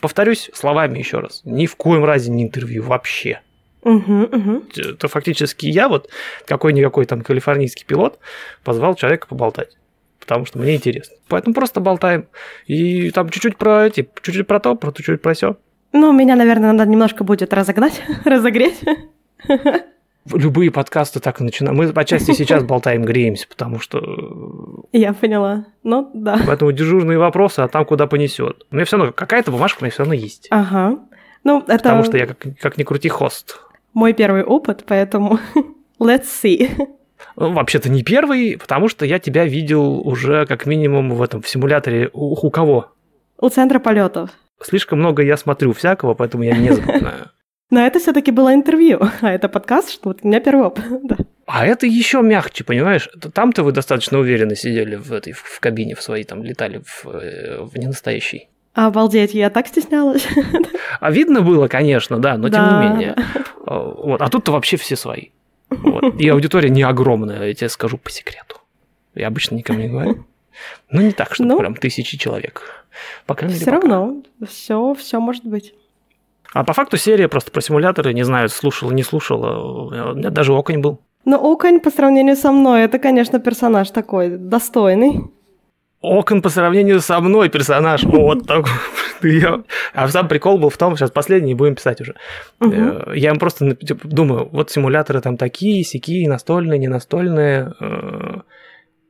Повторюсь 0.00 0.50
словами 0.54 0.98
еще 0.98 1.20
раз. 1.20 1.42
Ни 1.44 1.66
в 1.66 1.76
коем 1.76 2.04
разе 2.04 2.30
не 2.30 2.42
интервью 2.42 2.82
вообще. 2.82 3.42
Угу, 3.82 4.22
угу. 4.22 4.62
Это 4.76 5.08
фактически 5.08 5.66
я, 5.66 5.88
вот 5.88 6.10
какой-никакой 6.46 7.06
там 7.06 7.22
калифорнийский 7.22 7.86
пилот, 7.86 8.18
позвал 8.64 8.94
человека 8.94 9.26
поболтать. 9.26 9.76
Потому 10.20 10.44
что 10.44 10.58
мне 10.58 10.76
интересно. 10.76 11.16
Поэтому 11.28 11.54
просто 11.54 11.80
болтаем. 11.80 12.26
И 12.66 13.10
там 13.10 13.30
чуть-чуть 13.30 13.56
про 13.56 13.86
эти, 13.86 14.08
чуть-чуть 14.22 14.46
про 14.46 14.60
то, 14.60 14.76
про 14.76 14.92
чуть-чуть 14.92 15.22
про 15.22 15.34
все. 15.34 15.56
Ну, 15.92 16.12
меня, 16.12 16.36
наверное, 16.36 16.72
надо 16.72 16.88
немножко 16.88 17.24
будет 17.24 17.52
разогнать, 17.52 18.02
разогреть. 18.24 18.80
Любые 20.32 20.70
подкасты 20.70 21.18
так 21.18 21.40
и 21.40 21.44
начинают. 21.44 21.76
Мы 21.76 21.92
по 21.92 22.04
части 22.04 22.32
сейчас 22.32 22.62
болтаем, 22.62 23.02
греемся, 23.04 23.48
потому 23.48 23.80
что 23.80 24.84
Я 24.92 25.14
поняла. 25.14 25.64
Ну, 25.82 26.10
да. 26.14 26.38
Поэтому 26.46 26.70
дежурные 26.72 27.18
вопросы, 27.18 27.60
а 27.60 27.68
там 27.68 27.84
куда 27.86 28.06
понесет. 28.06 28.66
У 28.70 28.76
меня 28.76 28.84
все 28.84 28.98
равно 28.98 29.12
какая-то 29.12 29.50
бумажка 29.50 29.80
у 29.80 29.84
меня 29.84 29.90
все 29.90 30.02
равно 30.02 30.14
есть. 30.14 30.46
Ага. 30.50 30.98
Ну, 31.42 31.60
это 31.60 31.78
Потому 31.78 32.04
что 32.04 32.18
я 32.18 32.26
как, 32.26 32.38
как 32.60 32.76
ни 32.76 32.84
крути 32.84 33.08
хост. 33.08 33.60
Мой 33.92 34.12
первый 34.12 34.44
опыт, 34.44 34.84
поэтому 34.86 35.38
let's 36.00 36.26
see. 36.42 36.70
Ну, 37.36 37.52
вообще-то 37.52 37.88
не 37.88 38.02
первый, 38.02 38.58
потому 38.58 38.88
что 38.88 39.04
я 39.04 39.18
тебя 39.18 39.44
видел 39.44 40.00
уже 40.00 40.46
как 40.46 40.66
минимум 40.66 41.10
в 41.10 41.22
этом 41.22 41.42
в 41.42 41.48
симуляторе 41.48 42.10
у, 42.12 42.34
у 42.34 42.50
кого. 42.50 42.92
У 43.38 43.48
центра 43.48 43.78
полетов. 43.78 44.30
Слишком 44.62 44.98
много 44.98 45.22
я 45.22 45.36
смотрю 45.36 45.72
всякого, 45.72 46.14
поэтому 46.14 46.44
я 46.44 46.56
не 46.56 46.70
запоминаю. 46.70 47.30
Но 47.70 47.86
это 47.86 48.00
все-таки 48.00 48.32
было 48.32 48.52
интервью, 48.52 49.00
а 49.20 49.32
это 49.32 49.48
подкаст, 49.48 49.90
что 49.90 50.08
вот 50.08 50.18
у 50.22 50.28
меня 50.28 50.40
первый 50.40 50.66
опыт. 50.66 50.84
Да. 51.04 51.16
А 51.46 51.66
это 51.66 51.86
еще 51.86 52.20
мягче, 52.20 52.64
понимаешь? 52.64 53.08
Там-то 53.32 53.62
вы 53.62 53.72
достаточно 53.72 54.18
уверенно 54.18 54.56
сидели 54.56 54.96
в 54.96 55.12
этой 55.12 55.32
в 55.32 55.60
кабине 55.60 55.94
в 55.94 56.02
своей, 56.02 56.24
там 56.24 56.42
летали 56.42 56.82
в, 56.84 57.06
э, 57.06 57.62
в 57.62 57.76
ненастоящей. 57.76 58.48
Обалдеть, 58.74 59.34
я 59.34 59.50
так 59.50 59.66
стеснялась. 59.66 60.28
А 61.00 61.10
видно 61.10 61.42
было, 61.42 61.66
конечно, 61.66 62.18
да, 62.18 62.36
но 62.36 62.48
тем 62.48 62.62
Да, 62.62 62.82
не 62.82 62.88
менее. 62.88 63.16
А, 63.70 63.78
Вот. 63.78 64.20
А 64.20 64.28
тут-то 64.28 64.52
вообще 64.52 64.76
все 64.76 64.96
свои. 64.96 65.28
Вот. 65.70 66.20
И 66.20 66.28
аудитория 66.28 66.68
не 66.70 66.82
огромная, 66.82 67.46
я 67.46 67.54
тебе 67.54 67.68
скажу 67.68 67.96
по 67.98 68.10
секрету. 68.10 68.56
Я 69.14 69.28
обычно 69.28 69.54
никому 69.56 69.78
не 69.78 69.88
говорю. 69.88 70.24
Ну, 70.90 71.00
не 71.00 71.12
так, 71.12 71.34
чтобы 71.34 71.50
Ну. 71.50 71.58
прям 71.58 71.74
тысячи 71.76 72.18
человек. 72.18 72.84
По 73.26 73.34
крайней 73.34 73.54
мере, 73.54 73.64
Все 73.64 73.72
пока. 73.72 73.88
равно, 73.88 74.22
все, 74.46 74.94
все 74.94 75.20
может 75.20 75.44
быть. 75.44 75.74
А 76.52 76.64
по 76.64 76.72
факту 76.72 76.96
серия 76.96 77.28
просто 77.28 77.50
про 77.52 77.60
симуляторы, 77.60 78.12
не 78.12 78.24
знаю, 78.24 78.48
слушала, 78.48 78.90
не 78.90 79.04
слушала. 79.04 79.84
У 80.12 80.14
меня 80.16 80.30
даже 80.30 80.52
оконь 80.52 80.80
был. 80.80 80.98
Но 81.24 81.36
Оконь 81.52 81.80
по 81.80 81.90
сравнению 81.90 82.34
со 82.36 82.50
мной, 82.50 82.82
это, 82.82 82.98
конечно, 82.98 83.38
персонаж 83.38 83.90
такой 83.90 84.30
достойный. 84.36 85.20
Окон 86.00 86.40
по 86.42 86.48
сравнению 86.48 87.00
со 87.00 87.20
мной 87.20 87.48
персонаж. 87.50 88.04
Вот 88.04 88.46
такой. 88.46 88.72
А 89.92 90.08
сам 90.08 90.28
прикол 90.28 90.56
был 90.58 90.70
в 90.70 90.76
том, 90.78 90.96
сейчас 90.96 91.10
последний 91.10 91.54
будем 91.54 91.74
писать 91.74 92.00
уже. 92.00 92.14
Э, 92.60 93.12
Я 93.14 93.30
им 93.30 93.38
просто 93.38 93.66
нап- 93.66 93.84
типа, 93.84 94.08
думаю, 94.08 94.48
вот 94.50 94.70
симуляторы 94.70 95.20
там 95.20 95.36
такие, 95.36 95.84
сякие, 95.84 96.26
настольные, 96.28 96.78
не 96.78 96.88
настольные. 96.88 97.74
э, 97.80 98.40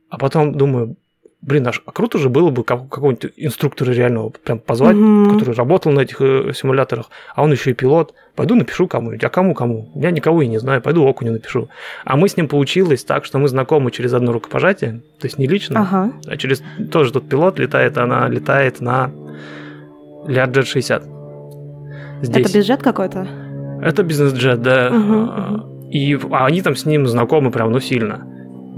А 0.09 0.17
потом 0.17 0.51
думаю, 0.53 0.97
блин, 1.41 1.67
аж 1.67 1.81
круто 1.85 2.17
же 2.17 2.29
было 2.29 2.49
бы 2.51 2.63
как- 2.63 2.87
какого-нибудь 2.89 3.31
инструктора 3.37 3.91
реального 3.91 4.29
прям 4.29 4.59
позвать, 4.59 4.95
Мгм. 4.95 5.31
который 5.39 5.55
работал 5.55 5.91
на 5.91 6.01
этих 6.01 6.21
э, 6.21 6.51
симуляторах, 6.53 7.09
а 7.35 7.43
он 7.43 7.51
еще 7.51 7.71
и 7.71 7.73
пилот. 7.73 8.13
Пойду 8.35 8.55
напишу 8.55 8.87
кому-нибудь. 8.87 9.23
А 9.23 9.29
кому 9.29 9.53
кому? 9.53 9.89
Я 9.95 10.11
никого 10.11 10.41
и 10.41 10.47
не 10.47 10.57
знаю. 10.59 10.81
Пойду 10.81 11.05
Окуню 11.07 11.31
напишу. 11.33 11.67
А 12.05 12.15
мы 12.15 12.29
с 12.29 12.37
ним 12.37 12.47
получилось 12.47 13.03
так, 13.03 13.25
что 13.25 13.39
мы 13.39 13.47
знакомы 13.47 13.91
через 13.91 14.13
одно 14.13 14.31
рукопожатие, 14.31 15.01
то 15.19 15.25
есть 15.27 15.37
не 15.37 15.47
лично, 15.47 15.81
Ага. 15.81 16.13
а 16.27 16.37
через 16.37 16.63
тоже 16.91 17.11
тут 17.11 17.27
пилот 17.27 17.59
летает, 17.59 17.97
она 17.97 18.27
летает 18.29 18.79
на 18.81 19.11
Learjet 20.27 20.63
60. 20.65 21.03
Здесь. 22.21 22.45
Это 22.49 22.57
бюджет 22.57 22.83
какой-то? 22.83 23.27
Это 23.81 24.03
бизнес-джет, 24.03 24.61
да. 24.61 24.89
Мгм, 24.91 25.29
А, 25.29 25.67
И 25.91 26.17
а 26.31 26.45
они 26.45 26.61
там 26.61 26.75
с 26.77 26.85
ним 26.85 27.05
знакомы 27.07 27.51
прям, 27.51 27.71
ну, 27.71 27.79
сильно. 27.81 28.25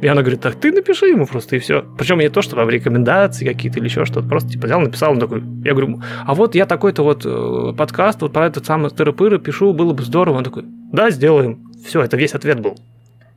И 0.04 0.08
она 0.08 0.22
говорит, 0.22 0.42
так 0.42 0.56
ты 0.56 0.74
напиши 0.74 1.08
ему 1.08 1.26
просто, 1.26 1.56
и 1.56 1.60
все. 1.60 1.86
Причем 1.98 2.20
не 2.20 2.30
то, 2.30 2.42
что 2.42 2.58
там 2.58 2.70
рекомендации 2.70 3.46
какие-то 3.46 3.80
или 3.80 3.86
еще 3.86 4.04
что-то. 4.04 4.28
Просто 4.28 4.50
типа 4.50 4.66
взял, 4.66 4.82
написал, 4.82 5.12
он 5.14 5.20
такой. 5.20 5.42
Я 5.64 5.72
говорю, 5.72 6.02
а 6.26 6.36
вот 6.36 6.56
я 6.56 6.66
такой-то 6.66 7.04
вот 7.04 7.26
э, 7.26 7.74
подкаст, 7.78 8.22
вот 8.22 8.34
про 8.34 8.48
этот 8.48 8.66
самый 8.66 8.92
тыры 8.92 9.40
пишу, 9.40 9.72
было 9.74 9.94
бы 9.94 10.04
здорово. 10.04 10.40
Он 10.40 10.44
такой, 10.44 10.66
да, 10.92 11.10
сделаем. 11.10 11.72
Все, 11.86 12.02
это 12.02 12.18
весь 12.18 12.34
ответ 12.34 12.60
был. 12.60 12.78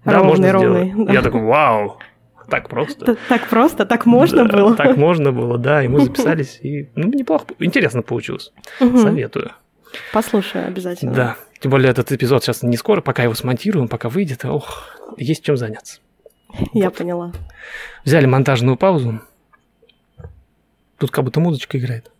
Да, 0.04 0.14
Ровный, 0.14 0.28
можно 0.28 0.52
ровный, 0.52 0.88
сделать. 0.90 1.06
да. 1.06 1.12
Я 1.12 1.22
такой, 1.22 1.42
вау, 1.42 1.98
так 2.50 2.68
просто. 2.68 3.16
Так 3.28 3.48
просто, 3.48 3.86
так 3.86 4.04
можно 4.04 4.44
Да, 4.44 4.56
было. 4.56 4.74
Так 4.74 4.96
можно 4.96 5.30
было, 5.30 5.58
да. 5.58 5.84
И 5.84 5.88
мы 5.88 6.00
записались, 6.04 6.58
и 6.62 6.90
ну, 6.96 7.08
неплохо, 7.08 7.44
интересно 7.60 8.02
получилось. 8.02 8.52
Советую. 8.78 9.52
Послушаю 10.12 10.66
обязательно. 10.66 11.12
Да. 11.12 11.36
Тем 11.60 11.70
более 11.70 11.90
этот 11.90 12.10
эпизод 12.12 12.42
сейчас 12.42 12.62
не 12.62 12.76
скоро, 12.76 13.00
пока 13.00 13.22
его 13.22 13.34
смонтируем, 13.34 13.88
пока 13.88 14.08
выйдет. 14.08 14.44
Ох, 14.44 14.84
есть 15.16 15.44
чем 15.44 15.56
заняться. 15.56 16.00
Я 16.72 16.86
Вот. 16.90 16.96
поняла. 16.98 17.32
Взяли 18.04 18.26
монтажную 18.26 18.76
паузу. 18.76 19.20
Тут 20.98 21.10
как 21.10 21.24
будто 21.24 21.40
музычка 21.40 21.78
играет. 21.78 22.10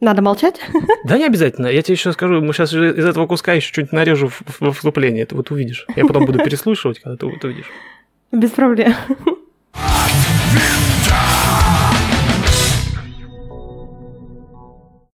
Надо 0.00 0.20
молчать? 0.22 0.60
Да 1.04 1.16
не 1.18 1.24
обязательно. 1.26 1.66
Я 1.68 1.82
тебе 1.82 1.94
еще 1.94 2.12
скажу, 2.12 2.40
мы 2.40 2.52
сейчас 2.52 2.72
из 2.72 3.04
этого 3.04 3.26
куска 3.26 3.52
еще 3.54 3.68
что-нибудь 3.72 3.92
нарежу 3.92 4.28
в- 4.28 4.42
во 4.60 4.72
вступление. 4.72 5.26
Ты 5.26 5.34
вот 5.36 5.50
увидишь. 5.50 5.86
Я 5.96 6.04
потом 6.06 6.26
буду 6.26 6.38
переслушивать, 6.44 7.00
когда 7.00 7.16
ты 7.16 7.26
вот 7.26 7.42
увидишь. 7.44 7.70
Без 8.32 8.50
проблем. 8.50 8.94